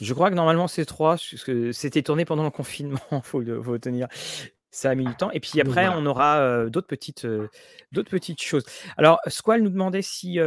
Je 0.00 0.14
crois 0.14 0.30
que 0.30 0.34
normalement 0.34 0.68
c'est 0.68 0.84
trois, 0.84 1.12
parce 1.12 1.44
que 1.44 1.72
c'était 1.72 2.02
tourné 2.02 2.24
pendant 2.24 2.44
le 2.44 2.50
confinement, 2.50 2.98
il 3.12 3.20
faut, 3.22 3.40
le 3.40 3.78
tenir. 3.78 4.08
Ça 4.70 4.90
a 4.90 4.94
mis 4.94 5.04
du 5.04 5.14
temps. 5.14 5.30
Et 5.30 5.40
puis 5.40 5.60
après, 5.60 5.88
on 5.88 6.04
aura 6.04 6.40
euh, 6.40 6.68
d'autres 6.68 6.86
petites, 6.86 7.24
euh, 7.24 7.48
d'autres 7.92 8.10
petites 8.10 8.42
choses. 8.42 8.64
Alors, 8.98 9.18
Squall 9.26 9.62
nous 9.62 9.70
demandait 9.70 10.02
si 10.02 10.38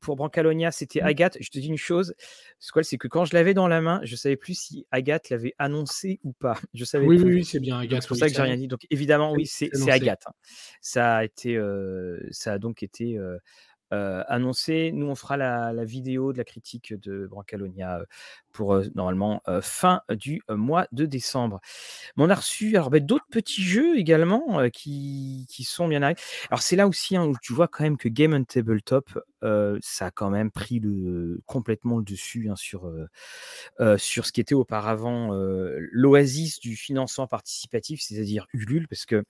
pour 0.00 0.16
Brancalonia 0.16 0.72
c'était 0.72 1.00
mmh. 1.00 1.06
Agathe. 1.06 1.38
Je 1.40 1.50
te 1.50 1.58
dis 1.58 1.68
une 1.68 1.76
chose, 1.76 2.14
Squall, 2.58 2.84
c'est 2.84 2.98
que 2.98 3.08
quand 3.08 3.24
je 3.24 3.34
l'avais 3.34 3.54
dans 3.54 3.68
la 3.68 3.80
main, 3.80 4.00
je 4.02 4.16
savais 4.16 4.36
plus 4.36 4.58
si 4.58 4.86
Agathe 4.90 5.30
l'avait 5.30 5.54
annoncé 5.58 6.18
ou 6.24 6.32
pas. 6.32 6.58
Je 6.74 6.84
savais 6.84 7.06
oui, 7.06 7.18
oui, 7.22 7.44
c'est 7.44 7.60
bien 7.60 7.78
Agathe. 7.78 8.02
C'est 8.02 8.08
pour 8.08 8.16
ça 8.16 8.28
que 8.28 8.34
j'ai 8.34 8.42
rien 8.42 8.56
dit. 8.56 8.68
Donc 8.68 8.80
évidemment, 8.90 9.32
oui, 9.32 9.46
c'est 9.46 9.70
Agathe. 9.88 10.24
Hein. 10.26 10.32
Ça 10.80 11.16
a 11.16 11.24
été, 11.24 11.60
ça 12.30 12.54
a 12.54 12.58
donc 12.58 12.82
été 12.82 13.18
annoncé. 13.90 14.92
Nous, 14.92 15.06
on 15.06 15.14
fera 15.14 15.36
la, 15.36 15.84
vidéo 15.84 16.32
de 16.32 16.38
la 16.38 16.44
critique 16.44 16.94
de 16.94 17.26
Brancalonia 17.26 18.00
pour 18.52 18.80
normalement 18.94 19.42
fin 19.62 20.00
du 20.10 20.42
mois 20.48 20.86
de 20.92 21.06
décembre. 21.06 21.60
Mais 22.16 22.24
on 22.24 22.30
a 22.30 22.34
reçu 22.34 22.72
bah, 22.90 23.00
d'autres 23.00 23.26
petits 23.30 23.62
jeux 23.62 23.98
également 23.98 24.68
qui, 24.70 25.46
sont 25.64 25.88
bien 25.88 26.02
arrivés. 26.02 26.20
Alors, 26.50 26.62
c'est 26.62 26.76
là 26.76 26.88
aussi 26.88 27.16
hein, 27.16 27.24
où 27.24 27.36
tu 27.40 27.52
vois 27.52 27.68
quand 27.68 27.84
même 27.84 27.96
que 27.96 28.08
Game 28.08 28.32
on 28.32 28.44
Tabletop, 28.44 29.18
ça 29.80 30.06
a 30.06 30.10
quand 30.10 30.30
même 30.30 30.50
pris 30.50 30.80
complètement 31.46 31.98
le 31.98 32.04
dessus 32.04 32.48
hein, 32.50 32.56
sur, 32.56 32.90
sur 33.98 34.26
ce 34.26 34.32
qui 34.32 34.40
était 34.40 34.54
auparavant 34.54 35.30
l'oasis 35.92 36.60
du 36.60 36.76
financement 36.76 37.26
participatif, 37.26 38.00
c'est-à-dire 38.02 38.46
Ulule, 38.52 38.88
parce 38.88 39.06
que 39.06 39.24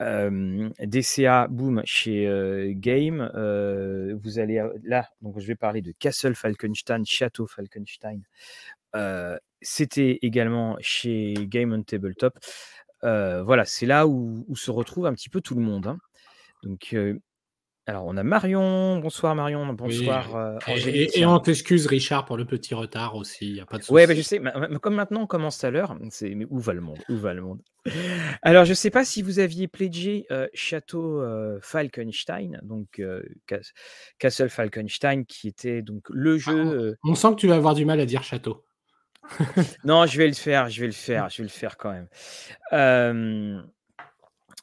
DCA, 0.00 1.48
boom, 1.48 1.82
chez 1.84 2.74
Game. 2.76 3.30
vous 4.22 4.38
allez 4.38 4.62
là, 4.84 5.08
donc 5.22 5.38
je 5.38 5.46
vais 5.46 5.54
parler 5.54 5.82
de 5.82 5.92
Castle 5.98 6.34
Falkenstein, 6.34 7.04
Château 7.04 7.46
Falkenstein. 7.46 8.22
C'était 9.62 10.18
également 10.22 10.76
chez 10.80 11.34
Game 11.40 11.72
on 11.72 11.82
Tabletop. 11.82 12.38
voilà, 13.02 13.64
c'est 13.64 13.86
là 13.86 14.06
où, 14.06 14.44
se 14.54 14.70
retrouve 14.70 15.06
un 15.06 15.14
petit 15.14 15.28
peu 15.28 15.40
tout 15.40 15.54
le 15.54 15.62
monde. 15.62 15.86
Hein. 15.86 15.98
Donc, 16.62 16.94
alors, 17.88 18.04
on 18.06 18.16
a 18.16 18.24
Marion. 18.24 18.98
Bonsoir 18.98 19.36
Marion. 19.36 19.72
Bonsoir 19.72 20.34
euh, 20.34 20.58
Et, 20.68 21.24
on 21.24 21.38
t'excuse 21.38 21.86
Richard 21.86 22.24
pour 22.24 22.36
le 22.36 22.44
petit 22.44 22.74
retard 22.74 23.14
aussi. 23.14 23.52
Y 23.52 23.60
a 23.60 23.66
pas 23.66 23.78
de 23.78 23.84
ouais, 23.90 24.08
bah, 24.08 24.14
je 24.16 24.22
sais. 24.22 24.40
Comme 24.82 24.96
maintenant 24.96 25.22
on 25.22 25.26
commence 25.28 25.62
à 25.62 25.70
l'heure, 25.70 25.96
c'est 26.10 26.34
mais 26.34 26.46
où 26.50 26.58
va 26.58 26.72
le 26.72 26.80
monde? 26.80 26.98
Où 27.08 27.16
va 27.16 27.32
le 27.32 27.42
monde? 27.42 27.62
Alors, 28.42 28.64
je 28.64 28.70
ne 28.70 28.74
sais 28.74 28.90
pas 28.90 29.04
si 29.04 29.22
vous 29.22 29.38
aviez 29.38 29.68
pledgé 29.68 30.26
euh, 30.32 30.48
Château 30.52 31.20
euh, 31.20 31.60
Falkenstein, 31.62 32.58
donc 32.64 33.00
Castle 34.18 34.48
Falkenstein, 34.48 35.24
qui 35.24 35.46
était 35.46 35.82
donc 35.82 36.06
le 36.10 36.34
ah, 36.34 36.38
jeu. 36.38 36.98
on 37.04 37.14
sent 37.14 37.30
que 37.30 37.36
tu 37.36 37.46
vas 37.46 37.54
avoir 37.54 37.74
du 37.76 37.84
mal 37.84 38.00
à 38.00 38.06
dire 38.06 38.24
château. 38.24 38.64
non, 39.84 40.06
je 40.06 40.18
vais 40.18 40.26
le 40.26 40.34
faire. 40.34 40.68
Je 40.68 40.80
vais 40.80 40.86
le 40.86 40.92
faire. 40.92 41.28
Je 41.28 41.36
vais 41.36 41.44
le 41.44 41.50
faire 41.50 41.76
quand 41.76 41.92
même. 41.92 42.08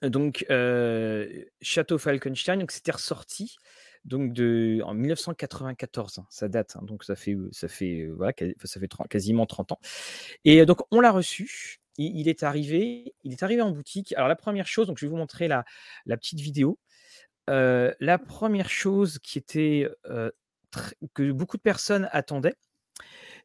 Donc, 0.04 0.46
Château 1.62 1.98
Falkenstein, 1.98 2.66
c'était 2.70 2.92
ressorti 2.92 3.58
donc 4.06 4.34
de, 4.34 4.82
en 4.84 4.94
1994, 4.94 6.20
hein, 6.20 6.26
ça 6.30 6.48
date, 6.50 6.76
hein, 6.76 6.82
donc 6.84 7.04
ça 7.04 7.16
fait, 7.16 7.38
ça 7.52 7.68
fait, 7.68 8.10
voilà, 8.16 8.34
ça 8.64 8.80
fait 8.80 8.90
quasiment 9.10 9.46
30 9.46 9.74
ans. 9.74 9.80
Et 10.44 10.66
donc, 10.66 10.82
on 10.92 11.00
l'a 11.00 11.12
reçu. 11.12 11.80
Il, 11.98 12.28
est 12.28 12.42
arrivé, 12.42 13.14
il 13.24 13.34
est 13.34 13.44
arrivé 13.44 13.62
en 13.62 13.70
boutique. 13.70 14.14
Alors, 14.14 14.28
la 14.28 14.36
première 14.36 14.66
chose, 14.66 14.88
donc 14.88 14.98
je 14.98 15.06
vais 15.06 15.12
vous 15.12 15.16
montrer 15.16 15.48
la, 15.48 15.64
la 16.08 16.18
petite 16.18 16.40
vidéo. 16.40 16.80
la 17.48 18.18
première 18.18 18.70
chose 18.70 19.20
qui 19.20 19.38
était 19.38 19.88
que 21.14 21.32
beaucoup 21.32 21.58
de 21.58 21.62
personnes 21.62 22.10
attendaient, 22.12 22.56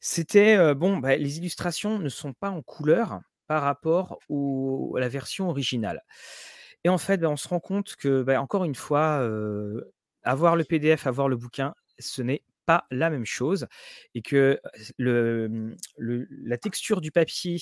c'était 0.00 0.74
bon, 0.74 0.96
bah, 0.96 1.16
les 1.16 1.38
illustrations 1.38 1.98
ne 1.98 2.08
sont 2.08 2.32
pas 2.32 2.50
en 2.50 2.62
couleur 2.62 3.20
par 3.48 3.62
rapport 3.62 4.20
à 4.30 5.00
la 5.00 5.08
version 5.08 5.48
originale. 5.48 6.04
Et 6.84 6.88
en 6.88 6.98
fait, 6.98 7.18
bah, 7.18 7.28
on 7.28 7.36
se 7.36 7.48
rend 7.48 7.60
compte 7.60 7.96
que, 7.96 8.22
bah, 8.22 8.40
encore 8.40 8.64
une 8.64 8.76
fois, 8.76 9.28
avoir 10.22 10.54
le 10.54 10.64
PDF, 10.64 11.06
avoir 11.06 11.28
le 11.28 11.36
bouquin, 11.36 11.74
ce 11.98 12.22
n'est 12.22 12.44
pas 12.66 12.86
la 12.90 13.08
même 13.08 13.24
chose 13.24 13.66
et 14.14 14.20
que 14.20 14.60
mmh, 14.98 15.72
la 15.98 16.58
texture 16.58 17.00
du 17.00 17.10
papier 17.10 17.58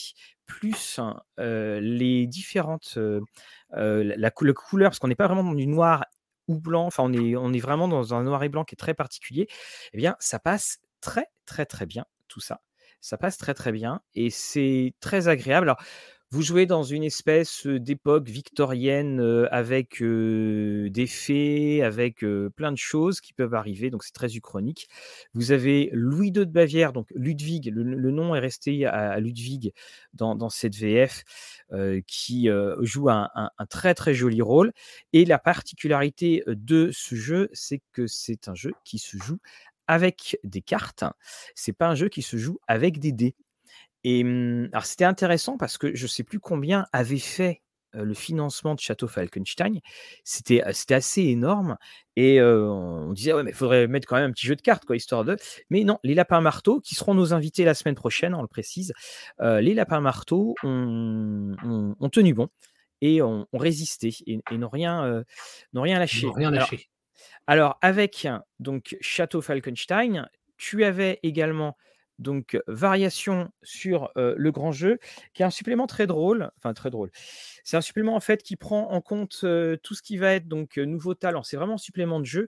plus 0.47 0.99
les 1.39 2.27
différentes 2.27 2.99
la, 3.71 4.31
couleur 4.33 4.91
parce 4.91 4.99
qu'on 4.99 5.07
n'est 5.07 5.15
pas 5.15 5.29
vraiment 5.29 5.45
dans 5.45 5.55
du 5.55 5.69
noir 5.69 6.07
ou 6.49 6.59
blanc 6.59 6.87
enfin 6.87 7.05
on 7.05 7.13
est 7.13 7.37
on 7.37 7.53
est 7.53 7.61
vraiment 7.61 7.87
dans 7.87 8.15
un 8.15 8.25
noir 8.25 8.43
et 8.43 8.49
blanc 8.49 8.65
qui 8.65 8.75
est 8.75 8.77
très 8.77 8.95
particulier 8.95 9.47
eh 9.93 9.97
bien 9.97 10.17
ça 10.19 10.41
passe 10.41 10.81
très 11.01 11.27
très 11.45 11.67
très 11.67 11.87
bien 11.87 12.05
tout 12.27 12.41
ça 12.41 12.61
ça 13.01 13.17
passe 13.17 13.39
très 13.39 13.55
très 13.55 13.73
bien 13.73 14.01
et 14.15 14.31
c'est 14.31 14.95
très 15.01 15.29
agréable. 15.29 15.69
Alors, 15.69 15.83
vous 16.33 16.43
jouez 16.43 16.67
dans 16.67 16.83
une 16.83 17.05
espèce 17.05 17.69
d'époque 17.69 18.29
victorienne 18.29 19.21
avec 19.53 20.03
des 20.03 21.07
fées, 21.07 21.85
avec 21.85 22.25
plein 22.57 22.73
de 22.73 22.77
choses 22.77 23.21
qui 23.21 23.33
peuvent 23.33 23.55
arriver, 23.55 23.91
donc 23.91 24.03
c'est 24.03 24.13
très 24.13 24.35
uchronique. 24.35 24.89
Vous 25.35 25.53
avez 25.53 25.89
Louis 25.93 26.29
II 26.29 26.33
de 26.33 26.45
Bavière, 26.47 26.93
donc 26.93 27.07
Ludwig, 27.15 27.71
le, 27.73 28.11
nom 28.11 28.35
est 28.35 28.41
resté 28.41 28.87
à, 28.87 29.21
Ludwig 29.21 29.73
dans, 30.15 30.49
cette 30.49 30.75
VF, 30.75 31.23
qui 32.09 32.49
joue 32.81 33.09
un, 33.09 33.31
un, 33.35 33.67
très 33.67 33.95
très 33.95 34.13
joli 34.13 34.43
rôle. 34.43 34.73
Et 35.13 35.25
la 35.25 35.39
particularité 35.39 36.43
de 36.49 36.91
ce 36.93 37.15
jeu, 37.15 37.49
c'est 37.53 37.81
que 37.93 38.09
c'est 38.09 38.49
un 38.49 38.55
jeu 38.57 38.73
qui 38.85 38.99
se 38.99 39.17
joue 39.17 39.39
avec 39.89 40.39
des 40.45 40.63
cartes. 40.63 41.05
C'est 41.55 41.73
pas 41.73 41.89
un 41.89 41.95
jeu 41.95 42.09
qui 42.09 42.23
se 42.23 42.37
joue 42.37 42.59
avec 42.67 42.99
des 42.99 43.13
dés. 43.13 43.35
Et 44.05 44.25
mmh, 44.25 44.71
alors 44.73 44.87
c'était 44.87 45.05
intéressant 45.05 45.57
parce 45.57 45.79
que 45.79 45.95
je 45.95 46.05
ne 46.05 46.09
sais 46.09 46.25
plus 46.25 46.41
combien 46.41 46.87
avait 46.93 47.19
fait 47.19 47.63
le 47.93 48.15
financement 48.15 48.75
de 48.75 48.81
Château 48.81 49.09
Falkenstein. 49.09 49.81
C'était 50.25 50.63
assez 50.63 51.23
énorme. 51.23 51.77
Et 52.15 52.43
on 52.43 53.13
disait, 53.13 53.33
ouais, 53.33 53.43
mais 53.43 53.51
il 53.51 53.57
faudrait 53.57 53.87
mettre 53.89 54.07
quand 54.07 54.17
même 54.17 54.31
un 54.31 54.33
petit 54.33 54.47
jeu 54.47 54.57
de 54.57 54.61
cartes, 54.61 54.85
quoi, 54.85 54.97
histoire 54.97 55.25
de. 55.25 55.37
Mais 55.71 55.85
non, 55.85 55.99
les 56.03 56.15
lapins 56.15 56.41
marteaux, 56.41 56.81
qui 56.81 56.95
seront 56.95 57.15
nos 57.15 57.33
invités 57.33 57.65
la 57.65 57.75
semaine 57.75 57.95
prochaine, 57.95 58.35
on 58.35 58.43
le 58.43 58.49
précise, 58.49 58.93
les 59.41 59.75
lapins 59.75 60.01
marteaux 60.01 60.55
ont, 60.63 62.11
tenu 62.13 62.35
bon 62.35 62.49
et 63.01 63.23
ont, 63.23 63.47
résisté 63.53 64.15
et, 64.27 64.41
n'ont 64.53 64.69
rien, 64.69 65.25
rien 65.75 65.99
lâché. 65.99 66.27
rien 66.35 66.51
lâché. 66.51 66.91
Alors, 67.47 67.79
avec 67.83 68.27
donc 68.59 68.97
Château 69.01 69.41
Falkenstein, 69.41 70.29
tu 70.57 70.85
avais 70.85 71.21
également 71.23 71.77
donc 72.19 72.59
variation 72.67 73.51
sur 73.63 74.11
le 74.17 74.51
grand 74.51 74.73
jeu, 74.73 74.99
qui 75.35 75.43
est 75.43 75.45
un 75.45 75.51
supplément 75.51 75.87
très 75.87 76.07
drôle, 76.07 76.51
enfin 76.57 76.73
très 76.73 76.89
drôle. 76.89 77.11
C'est 77.63 77.77
un 77.77 77.83
supplément 77.83 78.17
en 78.17 78.21
fait 78.21 78.43
qui 78.43 78.57
prend 78.57 78.91
en 78.91 79.01
compte 79.03 79.45
tout 79.83 79.95
ce 79.95 80.03
qui 80.03 80.17
va 80.17 80.33
être 80.33 80.49
donc 80.49 80.79
nouveau 80.79 81.15
talent. 81.15 81.43
C'est 81.43 81.59
vraiment 81.59 81.75
un 81.75 81.79
supplément 81.79 82.19
de 82.19 82.25
jeu. 82.25 82.47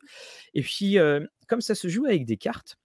Et 0.55 0.63
puis 0.63 0.97
comme 1.49 1.61
ça 1.61 1.75
se 1.75 1.89
joue 1.89 2.07
avec 2.07 2.25
des 2.25 2.39
cartes, 2.39 2.79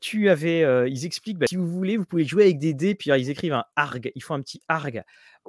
tu 0.00 0.28
avais, 0.28 0.90
ils 0.90 1.04
expliquent, 1.06 1.38
bah, 1.38 1.46
si 1.48 1.56
vous 1.56 1.66
voulez, 1.66 1.96
vous 1.96 2.04
pouvez 2.04 2.24
jouer 2.24 2.44
avec 2.44 2.58
des 2.58 2.74
dés, 2.74 2.94
puis 2.94 3.10
ils 3.10 3.30
écrivent 3.30 3.52
un 3.52 3.64
arg, 3.76 4.10
ils 4.14 4.22
font 4.22 4.34
un 4.34 4.42
petit 4.42 4.60
arg 4.68 5.02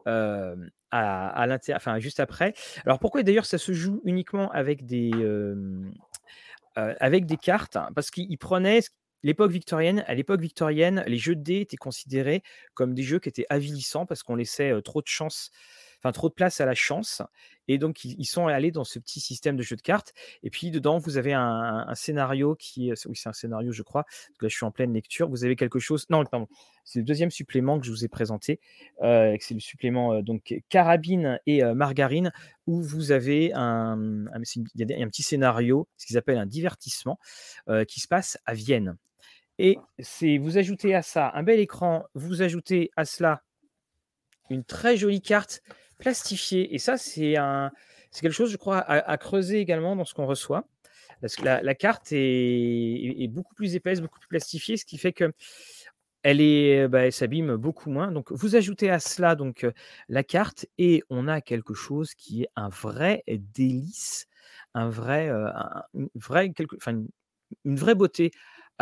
à, 0.06 0.54
à 0.92 1.48
l'intérieur, 1.48 1.78
enfin 1.78 2.00
juste 2.00 2.20
après. 2.20 2.54
Alors 2.86 3.00
pourquoi 3.00 3.24
d'ailleurs 3.24 3.46
ça 3.46 3.58
se 3.58 3.72
joue 3.74 4.02
uniquement 4.06 4.52
avec 4.52 4.86
des, 4.86 5.12
avec 6.76 7.26
des 7.26 7.38
cartes? 7.38 7.78
Parce 7.96 8.12
qu'ils 8.12 8.38
prenaient 8.38 8.82
l'époque 9.24 9.52
victorienne. 9.52 10.04
À 10.08 10.16
l'époque 10.16 10.42
victorienne, 10.42 11.04
les 11.08 11.18
jeux 11.18 11.36
de 11.36 11.44
dés 11.44 11.62
étaient 11.62 11.78
considérés 11.78 12.42
comme 12.74 12.94
des 12.94 13.04
jeux 13.04 13.20
qui 13.20 13.30
étaient 13.30 13.46
avilissants 13.50 14.06
parce 14.06 14.24
qu'on 14.24 14.36
laissait 14.36 14.74
trop 14.84 15.02
de 15.02 15.08
chance 15.08 15.52
enfin 16.02 16.12
trop 16.12 16.30
de 16.30 16.34
place 16.34 16.60
à 16.62 16.66
la 16.66 16.74
chance. 16.74 17.22
Et 17.68 17.78
donc, 17.78 18.04
ils, 18.04 18.26
sont 18.26 18.48
allés 18.48 18.72
dans 18.72 18.84
ce 18.84 19.00
petit 19.00 19.20
système 19.20 19.56
de 19.56 19.62
jeu 19.62 19.76
de 19.76 19.82
cartes. 19.82 20.14
Et 20.44 20.50
puis, 20.50 20.72
dedans, 20.72 20.98
vous 20.98 21.18
avez 21.18 21.34
un, 21.34 21.94
scénario 21.96 22.56
qui 22.56 22.90
est. 22.90 23.06
Oui, 23.06 23.16
c'est 23.16 23.30
un 23.30 23.34
scénario, 23.34 23.72
je 23.72 23.84
crois. 23.84 24.06
là, 24.42 24.50
je 24.50 24.56
suis 24.56 24.66
en 24.66 24.72
pleine 24.72 24.94
lecture. 24.94 25.30
Vous 25.30 25.46
avez 25.46 25.56
quelque 25.56 25.80
chose. 25.80 26.06
Non, 26.10 26.26
pardon. 26.26 26.48
C'est 26.84 27.00
le 27.00 27.06
deuxième 27.06 27.32
supplément 27.32 27.80
que 27.80 27.86
je 27.86 27.92
vous 27.92 28.04
ai 28.04 28.08
présenté. 28.08 28.60
Euh, 29.04 29.38
c'est 29.40 29.54
le 29.54 29.60
supplément 29.60 30.14
euh, 30.14 30.22
donc 30.22 30.56
carabine 30.70 31.40
et 31.46 31.64
euh, 31.64 31.74
margarine, 31.74 32.34
où 32.68 32.82
vous 32.82 33.12
avez 33.12 33.54
un, 33.54 34.26
il 34.76 34.90
y 34.90 34.94
a 34.94 35.06
un 35.06 35.08
petit 35.08 35.24
scénario, 35.24 35.88
ce 35.98 36.08
qu'ils 36.08 36.18
appellent 36.18 36.40
un 36.40 36.46
divertissement, 36.46 37.20
qui 37.88 38.00
se 38.00 38.08
passe 38.08 38.38
à 38.46 38.54
Vienne. 38.54 38.98
Et 39.60 39.78
c'est 40.00 40.38
vous 40.38 40.58
ajoutez 40.58 40.96
à 40.96 41.02
ça 41.02 41.32
un 41.36 41.44
bel 41.44 41.60
écran, 41.60 42.06
vous 42.16 42.42
ajoutez 42.42 42.90
à 42.96 43.06
cela 43.06 43.44
une 44.50 44.64
très 44.64 44.98
jolie 44.98 45.22
carte 45.22 45.62
plastifié. 46.02 46.74
Et 46.74 46.80
ça, 46.80 46.98
c'est 46.98 47.38
un, 47.38 47.72
c'est 48.12 48.22
quelque 48.22 48.34
chose, 48.34 48.52
je 48.52 48.58
crois, 48.58 48.80
à, 48.80 49.18
creuser 49.18 49.60
également 49.60 49.96
dans 49.96 50.04
ce 50.04 50.14
qu'on 50.14 50.26
reçoit. 50.26 50.68
Parce 51.22 51.36
que 51.36 51.44
la, 51.44 51.76
carte 51.76 52.10
est, 52.12 53.28
beaucoup 53.30 53.54
plus 53.54 53.76
épaisse, 53.76 54.02
beaucoup 54.02 54.20
plus 54.20 54.28
plastifiée, 54.28 54.76
ce 54.76 54.86
qui 54.86 54.98
fait 54.98 55.14
que 55.14 55.32
elle 56.24 56.42
est, 56.42 56.88
bah, 56.88 57.10
s'abîme 57.10 57.56
beaucoup 57.56 57.90
moins. 57.90 58.12
Donc, 58.12 58.32
vous 58.32 58.56
ajoutez 58.56 58.90
à 58.90 59.00
cela 59.00 59.36
donc 59.36 59.66
la 60.10 60.24
carte 60.24 60.68
et 60.78 61.04
on 61.10 61.28
a 61.28 61.42
quelque 61.42 61.74
chose 61.74 62.14
qui 62.16 62.44
est 62.44 62.50
un 62.56 62.70
vrai 62.70 63.24
délice, 63.28 64.28
un 64.74 64.90
vrai, 64.90 65.30
une 65.94 66.10
vraie, 66.16 66.52
quelque, 66.52 66.76
enfin, 66.76 67.04
une 67.66 67.76
vraie 67.76 67.96
beauté 67.96 68.32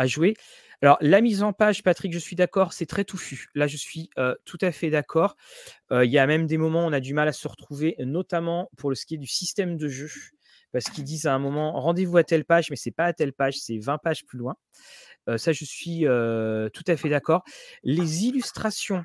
à 0.00 0.06
jouer. 0.06 0.34
Alors, 0.82 0.96
la 1.02 1.20
mise 1.20 1.42
en 1.42 1.52
page, 1.52 1.82
Patrick, 1.82 2.12
je 2.14 2.18
suis 2.18 2.36
d'accord, 2.36 2.72
c'est 2.72 2.86
très 2.86 3.04
touffu. 3.04 3.48
Là, 3.54 3.66
je 3.66 3.76
suis 3.76 4.08
tout 4.46 4.58
à 4.62 4.72
fait 4.72 4.88
d'accord. 4.88 5.36
Il 5.90 6.10
y 6.10 6.18
a 6.18 6.26
même 6.26 6.46
des 6.46 6.56
moments 6.56 6.84
où 6.84 6.88
on 6.88 6.92
a 6.92 7.00
du 7.00 7.12
mal 7.12 7.28
à 7.28 7.32
se 7.32 7.46
retrouver, 7.46 7.96
notamment 7.98 8.70
pour 8.78 8.96
ce 8.96 9.04
qui 9.04 9.16
est 9.16 9.18
du 9.18 9.26
système 9.26 9.76
de 9.76 9.88
jeu. 9.88 10.08
Parce 10.72 10.86
qu'ils 10.86 11.04
disent 11.04 11.26
à 11.26 11.34
un 11.34 11.38
moment, 11.38 11.78
rendez-vous 11.78 12.16
à 12.16 12.24
telle 12.24 12.46
page, 12.46 12.70
mais 12.70 12.76
c'est 12.76 12.92
pas 12.92 13.04
à 13.04 13.12
telle 13.12 13.34
page, 13.34 13.58
c'est 13.58 13.76
20 13.76 13.98
pages 13.98 14.24
plus 14.24 14.38
loin. 14.38 14.56
ça, 15.36 15.52
je 15.52 15.64
suis 15.66 16.00
tout 16.00 16.84
à 16.86 16.96
fait 16.96 17.10
d'accord. 17.10 17.44
Les 17.82 18.24
illustrations 18.24 19.04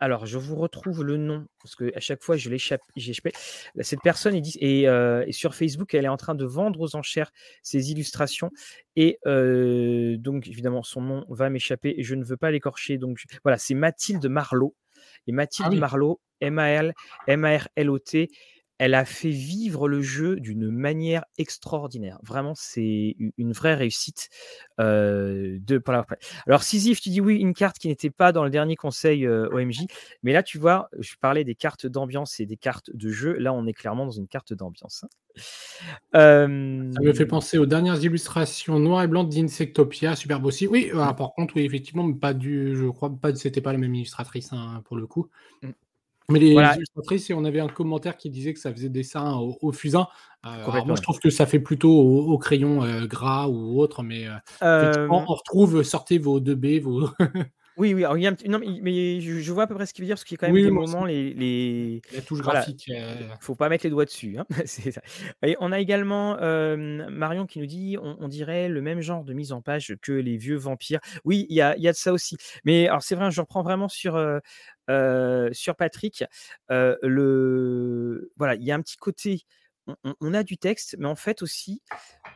alors, 0.00 0.26
je 0.26 0.38
vous 0.38 0.56
retrouve 0.56 1.04
le 1.04 1.16
nom, 1.16 1.46
parce 1.62 1.76
qu'à 1.76 2.00
chaque 2.00 2.22
fois, 2.22 2.36
je 2.36 2.50
l'échappe. 2.50 2.82
Cette 3.80 4.02
personne 4.02 4.34
est, 4.34 5.32
sur 5.32 5.54
Facebook, 5.54 5.94
elle 5.94 6.04
est 6.04 6.08
en 6.08 6.16
train 6.16 6.34
de 6.34 6.44
vendre 6.44 6.80
aux 6.80 6.96
enchères 6.96 7.30
ses 7.62 7.90
illustrations. 7.90 8.50
Et 8.96 9.18
donc, 9.24 10.48
évidemment, 10.48 10.82
son 10.82 11.00
nom 11.00 11.24
va 11.28 11.48
m'échapper 11.48 11.94
et 11.96 12.02
je 12.02 12.14
ne 12.14 12.24
veux 12.24 12.36
pas 12.36 12.50
l'écorcher. 12.50 12.98
Donc, 12.98 13.22
voilà, 13.44 13.56
c'est 13.56 13.74
Mathilde 13.74 14.26
Marlot. 14.26 14.74
Et 15.26 15.32
ah 15.32 15.34
Mathilde 15.34 15.78
Marlot, 15.78 16.20
M-A-L-M-A-R-L-O-T, 16.40 18.28
elle 18.78 18.94
a 18.94 19.04
fait 19.04 19.30
vivre 19.30 19.88
le 19.88 20.02
jeu 20.02 20.36
d'une 20.36 20.70
manière 20.70 21.24
extraordinaire. 21.38 22.18
Vraiment, 22.22 22.54
c'est 22.54 23.16
une 23.38 23.52
vraie 23.52 23.74
réussite 23.74 24.30
euh, 24.80 25.58
de 25.60 25.82
Alors, 26.46 26.62
Sisyphe, 26.62 27.00
tu 27.00 27.10
dis 27.10 27.20
oui, 27.20 27.36
une 27.36 27.54
carte 27.54 27.78
qui 27.78 27.88
n'était 27.88 28.10
pas 28.10 28.32
dans 28.32 28.44
le 28.44 28.50
dernier 28.50 28.76
conseil 28.76 29.28
OMJ, 29.28 29.86
mais 30.22 30.32
là, 30.32 30.42
tu 30.42 30.58
vois, 30.58 30.88
je 30.98 31.14
parlais 31.20 31.44
des 31.44 31.54
cartes 31.54 31.86
d'ambiance 31.86 32.40
et 32.40 32.46
des 32.46 32.56
cartes 32.56 32.90
de 32.92 33.10
jeu. 33.10 33.34
Là, 33.34 33.52
on 33.52 33.66
est 33.66 33.72
clairement 33.72 34.06
dans 34.06 34.10
une 34.10 34.28
carte 34.28 34.52
d'ambiance. 34.52 35.04
Hein. 35.04 35.08
Ça 36.12 36.46
me 36.48 37.12
fait 37.12 37.26
penser 37.26 37.58
aux 37.58 37.66
dernières 37.66 38.02
illustrations 38.02 38.78
noires 38.78 39.02
et 39.02 39.08
blanches 39.08 39.28
d'Insectopia, 39.28 40.16
superbe 40.16 40.46
aussi. 40.46 40.66
Oui, 40.66 40.90
ah, 40.94 41.14
par 41.14 41.32
contre, 41.32 41.56
oui, 41.56 41.64
effectivement, 41.64 42.10
pas 42.12 42.34
du, 42.34 42.76
je 42.76 42.86
crois 42.86 43.10
pas, 43.10 43.34
c'était 43.34 43.60
pas 43.60 43.72
la 43.72 43.78
même 43.78 43.94
illustratrice 43.94 44.52
hein, 44.52 44.82
pour 44.84 44.96
le 44.96 45.06
coup. 45.06 45.28
Mmh. 45.62 45.70
Mais 46.30 46.38
les 46.38 46.52
illustratrices, 46.52 47.30
on 47.34 47.44
avait 47.44 47.60
un 47.60 47.68
commentaire 47.68 48.16
qui 48.16 48.30
disait 48.30 48.54
que 48.54 48.60
ça 48.60 48.72
faisait 48.72 48.88
dessin 48.88 49.36
au, 49.36 49.72
fusain. 49.72 50.06
Euh, 50.46 50.84
moi, 50.84 50.96
je 50.96 51.02
trouve 51.02 51.18
que 51.20 51.30
ça 51.30 51.46
fait 51.46 51.60
plutôt 51.60 51.90
au, 51.90 52.38
crayon 52.38 52.82
euh, 52.82 53.06
gras 53.06 53.48
ou 53.48 53.80
autre, 53.80 54.02
mais 54.02 54.26
euh, 54.62 55.08
on 55.10 55.24
retrouve, 55.24 55.82
sortez 55.82 56.18
vos 56.18 56.40
2B, 56.40 56.80
vos. 56.80 57.08
Oui, 57.76 57.92
oui, 57.92 58.04
il 58.14 58.22
y 58.22 58.26
a 58.28 58.30
un 58.30 58.34
petit... 58.34 58.48
non, 58.48 58.60
mais, 58.60 59.20
je, 59.20 59.52
vois 59.52 59.64
à 59.64 59.66
peu 59.66 59.74
près 59.74 59.84
ce 59.84 59.92
qu'il 59.92 60.04
veut 60.04 60.06
dire, 60.06 60.14
parce 60.14 60.22
qu'il 60.22 60.36
y 60.36 60.38
a 60.38 60.46
quand 60.46 60.52
même 60.52 60.62
des 60.62 60.70
moments, 60.70 61.04
les, 61.04 61.34
les... 61.34 62.02
La 62.14 62.20
touche 62.20 62.38
graphique. 62.40 62.84
Il 62.86 63.16
faut 63.40 63.56
pas 63.56 63.68
mettre 63.68 63.82
les 63.82 63.90
doigts 63.90 64.04
dessus. 64.04 64.36
Hein. 64.38 64.46
ça. 64.64 65.00
Et 65.42 65.56
on 65.58 65.72
a 65.72 65.80
également 65.80 66.36
Marion 66.76 67.46
qui 67.46 67.58
nous 67.58 67.66
dit 67.66 67.96
on, 68.00 68.28
dirait 68.28 68.68
le 68.68 68.80
même 68.80 69.00
genre 69.00 69.24
de 69.24 69.32
mise 69.32 69.50
en 69.50 69.60
page 69.60 69.96
que 70.02 70.12
les 70.12 70.36
vieux 70.36 70.54
vampires. 70.54 71.00
Oui, 71.24 71.46
il 71.48 71.56
y 71.56 71.62
a, 71.62 71.76
y 71.76 71.88
a 71.88 71.90
de 71.90 71.96
ça 71.96 72.12
aussi. 72.12 72.36
Mais 72.64 72.86
alors, 72.86 73.02
c'est 73.02 73.16
vrai, 73.16 73.32
je 73.32 73.40
reprends 73.40 73.64
vraiment 73.64 73.88
sur, 73.88 74.16
sur 74.88 75.76
Patrick. 75.76 76.24
le... 76.70 78.32
Voilà, 78.36 78.54
il 78.54 78.64
y 78.64 78.72
a 78.72 78.74
un 78.74 78.82
petit 78.82 78.96
côté 78.96 79.44
on, 80.20 80.34
a 80.34 80.42
du 80.42 80.56
texte, 80.56 80.96
mais 80.98 81.06
en 81.06 81.14
fait 81.14 81.42
aussi, 81.42 81.82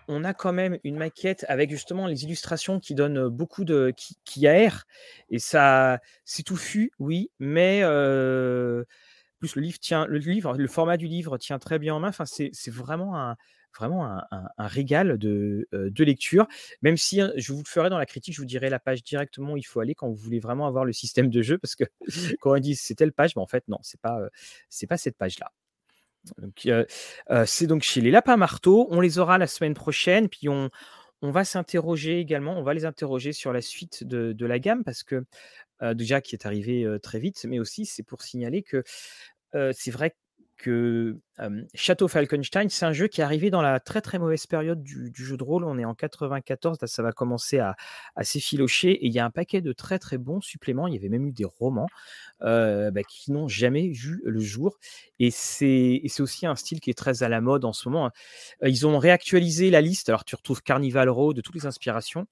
on 0.06 0.24
a 0.24 0.34
quand 0.34 0.52
même 0.52 0.78
une 0.84 0.96
maquette 0.96 1.46
avec 1.48 1.70
justement 1.70 2.06
les 2.06 2.24
illustrations 2.24 2.78
qui 2.80 2.94
donnent 2.94 3.28
beaucoup 3.28 3.64
de. 3.64 3.92
qui, 3.96 4.18
qui. 4.24 4.46
Et 4.46 5.38
ça, 5.38 6.00
c'est 6.24 6.42
touffu, 6.42 6.92
oui, 6.98 7.30
mais 7.38 7.80
plus 9.38 9.56
le 9.56 9.62
livre 9.62 9.78
tient. 9.78 10.06
Le 10.06 10.18
livre, 10.18 10.56
le 10.56 10.68
format 10.68 10.96
du 10.96 11.06
livre 11.06 11.38
tient 11.38 11.58
très 11.58 11.78
bien 11.78 11.94
en 11.94 12.00
main. 12.00 12.08
Enfin, 12.08 12.26
c'est 12.26 12.70
vraiment 12.70 13.18
un 13.18 13.36
vraiment 13.76 14.06
un, 14.30 14.66
régal 14.66 15.18
de, 15.18 15.68
de, 15.72 16.04
lecture. 16.04 16.46
Même 16.82 16.96
si 16.96 17.20
hein, 17.20 17.32
je 17.36 17.52
vous 17.52 17.60
le 17.60 17.68
ferai 17.68 17.90
dans 17.90 17.98
la 17.98 18.06
critique, 18.06 18.34
je 18.34 18.40
vous 18.40 18.46
dirai 18.46 18.70
la 18.70 18.78
page 18.78 19.02
directement 19.02 19.52
où 19.52 19.56
il 19.56 19.66
faut 19.66 19.80
aller 19.80 19.94
quand 19.94 20.08
vous 20.08 20.16
voulez 20.16 20.40
vraiment 20.40 20.66
avoir 20.66 20.84
le 20.84 20.92
système 20.92 21.30
de 21.30 21.42
jeu, 21.42 21.58
parce 21.58 21.76
que 21.76 21.84
quand 22.40 22.56
on 22.56 22.58
dit 22.58 22.76
c'est 22.76 22.94
telle 22.94 23.12
page, 23.12 23.36
mais 23.36 23.42
en 23.42 23.46
fait 23.46 23.66
non, 23.68 23.78
c'est 23.82 24.00
pas 24.00 24.20
c'est 24.68 24.86
pas 24.86 24.96
cette 24.96 25.16
page 25.16 25.38
là. 25.38 25.52
Euh, 26.66 26.84
euh, 27.30 27.44
c'est 27.46 27.66
donc 27.66 27.82
chez 27.82 28.00
les 28.00 28.10
lapins 28.10 28.36
marteaux. 28.36 28.88
On 28.90 29.00
les 29.00 29.18
aura 29.18 29.38
la 29.38 29.46
semaine 29.46 29.74
prochaine. 29.74 30.28
Puis 30.28 30.48
on, 30.48 30.70
on 31.22 31.30
va 31.30 31.44
s'interroger 31.44 32.20
également, 32.20 32.58
on 32.58 32.62
va 32.62 32.74
les 32.74 32.84
interroger 32.84 33.32
sur 33.32 33.52
la 33.52 33.60
suite 33.60 34.04
de, 34.04 34.46
la 34.46 34.58
gamme 34.58 34.84
parce 34.84 35.02
que 35.02 35.24
euh, 35.82 35.94
déjà 35.94 36.20
qui 36.20 36.34
est 36.34 36.46
arrivé 36.46 36.86
très 37.02 37.18
vite, 37.18 37.44
mais 37.48 37.58
aussi 37.58 37.86
c'est 37.86 38.02
pour 38.02 38.22
signaler 38.22 38.62
que 38.62 38.82
c'est 39.72 39.90
vrai 39.90 40.14
que 40.58 41.18
Château 41.72 42.08
Falkenstein, 42.08 42.68
c'est 42.68 42.84
un 42.84 42.92
jeu 42.92 43.06
qui 43.06 43.20
est 43.20 43.24
arrivé 43.24 43.48
dans 43.48 43.62
la 43.62 43.78
très 43.78 44.00
très 44.00 44.18
mauvaise 44.18 44.46
période 44.46 44.82
du, 44.82 45.12
jeu 45.14 45.36
de 45.36 45.44
rôle. 45.44 45.64
On 45.64 45.78
est 45.78 45.84
en 45.84 45.94
94, 45.94 46.78
là 46.80 46.88
ça 46.88 47.02
va 47.02 47.12
commencer 47.12 47.60
à, 47.60 47.76
s'effilocher 48.22 48.90
et 48.90 49.06
il 49.06 49.12
y 49.12 49.20
a 49.20 49.24
un 49.24 49.30
paquet 49.30 49.60
de 49.60 49.72
très 49.72 49.98
très 49.98 50.18
bons 50.18 50.40
suppléments. 50.40 50.88
Il 50.88 50.94
y 50.94 50.96
avait 50.96 51.08
même 51.08 51.26
eu 51.26 51.32
des 51.32 51.44
romans 51.44 51.86
bah, 52.40 53.02
qui 53.08 53.30
n'ont 53.30 53.48
jamais 53.48 53.88
vu 53.88 54.20
le 54.24 54.40
jour. 54.40 54.78
Et 55.20 55.30
c'est 55.30 56.02
aussi 56.18 56.46
un 56.46 56.56
style 56.56 56.80
qui 56.80 56.90
est 56.90 56.98
très 56.98 57.22
à 57.22 57.28
la 57.28 57.40
mode 57.40 57.64
en 57.64 57.72
ce 57.72 57.88
moment. 57.88 58.06
Hein. 58.06 58.12
Ils 58.62 58.86
ont 58.86 58.98
réactualisé 58.98 59.70
la 59.70 59.80
liste. 59.80 60.08
Alors 60.08 60.24
tu 60.24 60.34
retrouves 60.34 60.62
Carnival 60.62 61.08
Row 61.08 61.34
de 61.34 61.40
toutes 61.40 61.54
les 61.54 61.66
inspirations. 61.66 62.26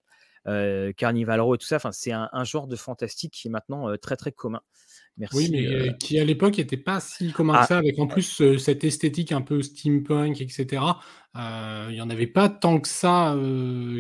Carnival 0.97 1.41
Row 1.41 1.55
et 1.55 1.59
tout 1.59 1.67
ça, 1.67 1.77
enfin, 1.77 1.93
c'est 1.93 2.13
un, 2.13 2.45
genre 2.45 2.67
de 2.67 2.77
fantastique 2.77 3.33
qui 3.33 3.49
est 3.49 3.51
maintenant 3.51 3.97
très 3.97 4.17
très 4.17 4.33
commun. 4.33 4.61
Oui, 5.33 5.49
mais 5.51 5.67
euh, 5.67 5.93
qui 5.93 6.19
à 6.19 6.25
l'époque 6.25 6.59
n'était 6.59 6.77
pas 6.77 7.01
si 7.01 7.33
commun 7.33 7.55
que 7.55 7.59
ah. 7.61 7.67
ça, 7.67 7.79
avec 7.79 7.99
en 7.99 8.07
plus 8.07 8.43
euh, 8.43 8.59
cette 8.59 8.85
esthétique 8.85 9.33
un 9.33 9.41
peu 9.41 9.63
steampunk, 9.63 10.43
etc. 10.43 10.83
Euh, 11.37 11.87
il 11.89 11.95
n'y 11.95 12.03
en 12.03 12.11
avait 12.11 12.27
pas 12.27 12.51
tant 12.51 12.81
que 12.81 12.89
ça 12.89 13.35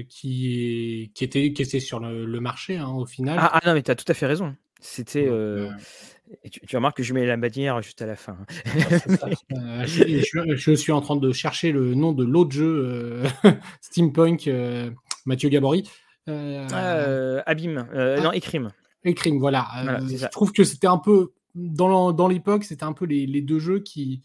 qui, 0.08 1.10
qui, 1.14 1.24
était, 1.24 1.52
qui 1.52 1.62
était 1.62 1.80
sur 1.80 2.00
le, 2.00 2.40
marché 2.40 2.76
hein, 2.76 2.88
au 2.88 3.06
final. 3.06 3.38
Ah, 3.40 3.50
ah, 3.54 3.60
non, 3.66 3.74
mais 3.74 3.82
tu 3.82 3.90
as 3.90 3.94
tout 3.94 4.04
à 4.08 4.14
fait 4.14 4.26
raison. 4.26 4.54
C'était. 4.80 5.30
tu, 6.50 6.76
remarques 6.76 6.98
que 6.98 7.02
je 7.02 7.14
mets 7.14 7.24
la 7.24 7.38
bannière 7.38 7.80
juste 7.80 8.02
à 8.02 8.06
la 8.06 8.16
fin. 8.16 8.36
Hein. 9.54 9.84
je, 9.86 10.74
suis 10.76 10.92
en 10.92 11.00
train 11.00 11.16
de 11.16 11.32
chercher 11.32 11.72
le 11.72 11.94
nom 11.94 12.12
de 12.12 12.24
l'autre 12.24 12.52
jeu 12.52 13.22
steampunk, 13.80 14.50
Mathieu 15.24 15.48
Gabory. 15.48 15.88
Abîme, 16.26 17.86
non, 18.22 18.32
Écrime 18.32 18.72
crime, 19.14 19.38
voilà. 19.38 19.68
Euh, 19.84 20.06
je 20.06 20.26
trouve 20.26 20.52
que 20.52 20.64
c'était 20.64 20.86
un 20.86 20.98
peu, 20.98 21.32
dans, 21.54 22.28
l'époque, 22.28 22.64
c'était 22.64 22.84
un 22.84 22.92
peu 22.92 23.04
les, 23.04 23.26
les, 23.26 23.42
deux 23.42 23.58
jeux 23.58 23.80
qui, 23.80 24.22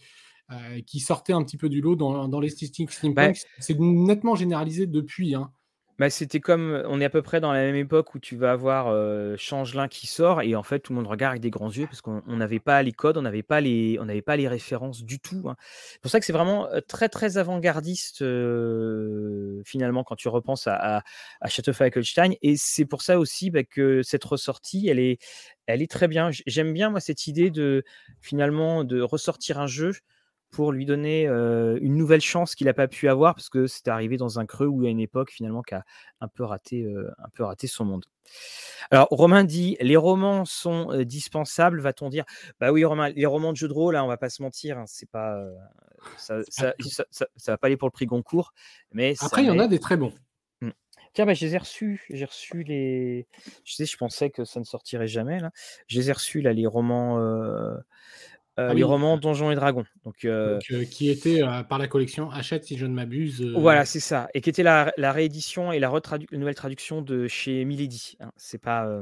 euh, 0.51 0.81
qui 0.85 0.99
sortaient 0.99 1.33
un 1.33 1.43
petit 1.43 1.57
peu 1.57 1.69
du 1.69 1.81
lot 1.81 1.95
dans, 1.95 2.27
dans 2.27 2.39
les 2.39 2.49
statistiques 2.49 2.91
steampunk. 2.91 3.37
C'est 3.59 3.79
nettement 3.79 4.35
généralisé 4.35 4.87
depuis. 4.87 5.35
Hein. 5.35 5.51
Bah, 6.01 6.09
c'était 6.09 6.39
comme, 6.39 6.81
on 6.87 6.99
est 6.99 7.05
à 7.05 7.11
peu 7.11 7.21
près 7.21 7.39
dans 7.39 7.53
la 7.53 7.59
même 7.61 7.75
époque 7.75 8.15
où 8.15 8.19
tu 8.19 8.35
vas 8.35 8.53
avoir, 8.53 8.89
heu, 8.91 9.35
Changelin 9.37 9.87
qui 9.87 10.07
sort 10.07 10.41
et 10.41 10.55
en 10.55 10.63
fait, 10.63 10.79
tout 10.79 10.93
le 10.93 10.97
monde 10.97 11.05
regarde 11.05 11.33
avec 11.33 11.43
des 11.43 11.51
grands 11.51 11.69
yeux 11.69 11.85
parce 11.85 12.01
qu'on 12.01 12.23
n'avait 12.27 12.59
pas 12.59 12.81
les 12.81 12.91
codes, 12.91 13.17
on 13.17 13.21
n'avait 13.21 13.43
pas 13.43 13.61
les 13.61 13.99
on 13.99 14.05
n'avait 14.05 14.23
pas 14.23 14.35
les 14.35 14.47
références 14.47 15.03
du 15.03 15.19
tout, 15.19 15.43
hein. 15.47 15.55
C'est 15.91 16.01
pour 16.01 16.09
ça 16.09 16.19
que 16.19 16.25
c'est 16.25 16.33
vraiment, 16.33 16.67
très, 16.87 17.07
très 17.07 17.37
avant-gardiste, 17.37 18.23
heu, 18.23 19.61
finalement 19.63 20.03
quand 20.03 20.15
tu 20.15 20.27
repenses 20.27 20.65
à 20.65 21.03
à 21.39 21.49
Falkenstein 21.49 22.33
et 22.41 22.55
c'est 22.57 22.85
pour 22.85 23.03
ça 23.03 23.19
aussi, 23.19 23.51
bah, 23.51 23.63
que 23.63 24.01
cette 24.01 24.23
ressortie, 24.23 24.87
elle 24.89 24.97
est 24.99 25.19
elle 25.67 25.83
est 25.83 25.91
très 25.91 26.07
bien. 26.07 26.31
j'aime 26.47 26.73
bien 26.73 26.89
moi 26.89 26.99
cette 26.99 27.27
idée 27.27 27.51
de, 27.51 27.83
finalement, 28.21 28.83
de 28.83 29.01
ressortir 29.01 29.59
un 29.59 29.67
jeu 29.67 29.93
pour 30.51 30.71
lui 30.71 30.85
donner 30.85 31.25
une 31.25 31.95
nouvelle 31.95 32.21
chance 32.21 32.55
qu'il 32.55 32.67
n'a 32.67 32.73
pas 32.73 32.87
pu 32.87 33.07
avoir 33.07 33.35
parce 33.35 33.49
que 33.49 33.67
c'était 33.67 33.91
arrivé 33.91 34.17
dans 34.17 34.39
un 34.39 34.45
creux 34.45 34.67
ou 34.67 34.85
à 34.85 34.89
une 34.89 34.99
époque 34.99 35.31
finalement 35.31 35.61
qui 35.61 35.73
a 35.73 35.83
un 36.19 36.27
peu 36.27 36.43
raté, 36.43 36.85
un 37.17 37.29
peu 37.33 37.43
raté 37.43 37.67
son 37.67 37.85
monde. 37.85 38.05
Alors 38.91 39.07
Romain 39.09 39.43
dit 39.43 39.77
les 39.79 39.97
romans 39.97 40.45
sont 40.45 41.03
dispensables, 41.03 41.81
va-t-on 41.81 42.09
dire? 42.09 42.25
Bah 42.59 42.71
oui 42.71 42.83
Romain, 42.85 43.09
les 43.09 43.25
romans 43.25 43.51
de 43.51 43.57
jeux 43.57 43.67
de 43.67 43.73
rôle, 43.73 43.93
là, 43.93 44.01
hein, 44.01 44.03
on 44.03 44.07
va 44.07 44.17
pas 44.17 44.29
se 44.29 44.41
mentir, 44.41 44.77
hein, 44.77 44.85
c'est 44.87 45.09
pas 45.09 45.41
ça, 46.17 46.41
ça, 46.49 46.73
va 47.47 47.57
pas 47.57 47.67
aller 47.67 47.77
pour 47.77 47.87
le 47.87 47.91
prix 47.91 48.05
Goncourt, 48.05 48.53
mais 48.91 49.15
après 49.21 49.43
il 49.43 49.47
y 49.47 49.51
en 49.51 49.59
a 49.59 49.67
des 49.67 49.79
très 49.79 49.97
bons. 49.97 50.13
Mmh. 50.61 50.71
Tiens, 51.13 51.25
bah, 51.25 51.33
je 51.33 51.45
les 51.45 51.55
ai 51.55 51.57
reçus. 51.57 52.05
J'ai 52.09 52.25
reçu 52.25 52.63
les. 52.63 53.27
Je 53.65 53.75
sais, 53.75 53.85
je 53.85 53.97
pensais 53.97 54.29
que 54.29 54.45
ça 54.45 54.59
ne 54.59 54.65
sortirait 54.65 55.07
jamais. 55.07 55.39
Là. 55.39 55.51
Je 55.87 55.99
les 55.99 56.09
ai 56.09 56.13
reçus, 56.13 56.41
là, 56.41 56.53
les 56.53 56.67
romans. 56.67 57.19
Euh, 57.19 57.75
ah 58.57 58.73
les 58.73 58.83
romans 58.83 59.17
Donjons 59.17 59.51
et 59.51 59.55
Dragons. 59.55 59.85
Donc, 60.03 60.25
euh, 60.25 60.59
euh, 60.71 60.83
qui 60.83 61.09
était 61.09 61.41
par 61.69 61.77
la 61.77 61.87
collection 61.87 62.29
Achète 62.29 62.65
si 62.65 62.77
je 62.77 62.85
ne 62.85 62.93
m'abuse. 62.93 63.41
Voilà, 63.55 63.85
c'est 63.85 63.99
ça. 63.99 64.27
Et 64.33 64.41
qui 64.41 64.49
était 64.49 64.63
la, 64.63 64.91
réédition 64.97 65.71
et 65.71 65.79
la, 65.79 65.91
nouvelle 66.31 66.55
traduction 66.55 67.01
de 67.01 67.27
chez 67.27 67.63
Milady. 67.65 68.17
Hein. 68.19 68.31
C'est 68.35 68.61
pas. 68.61 69.01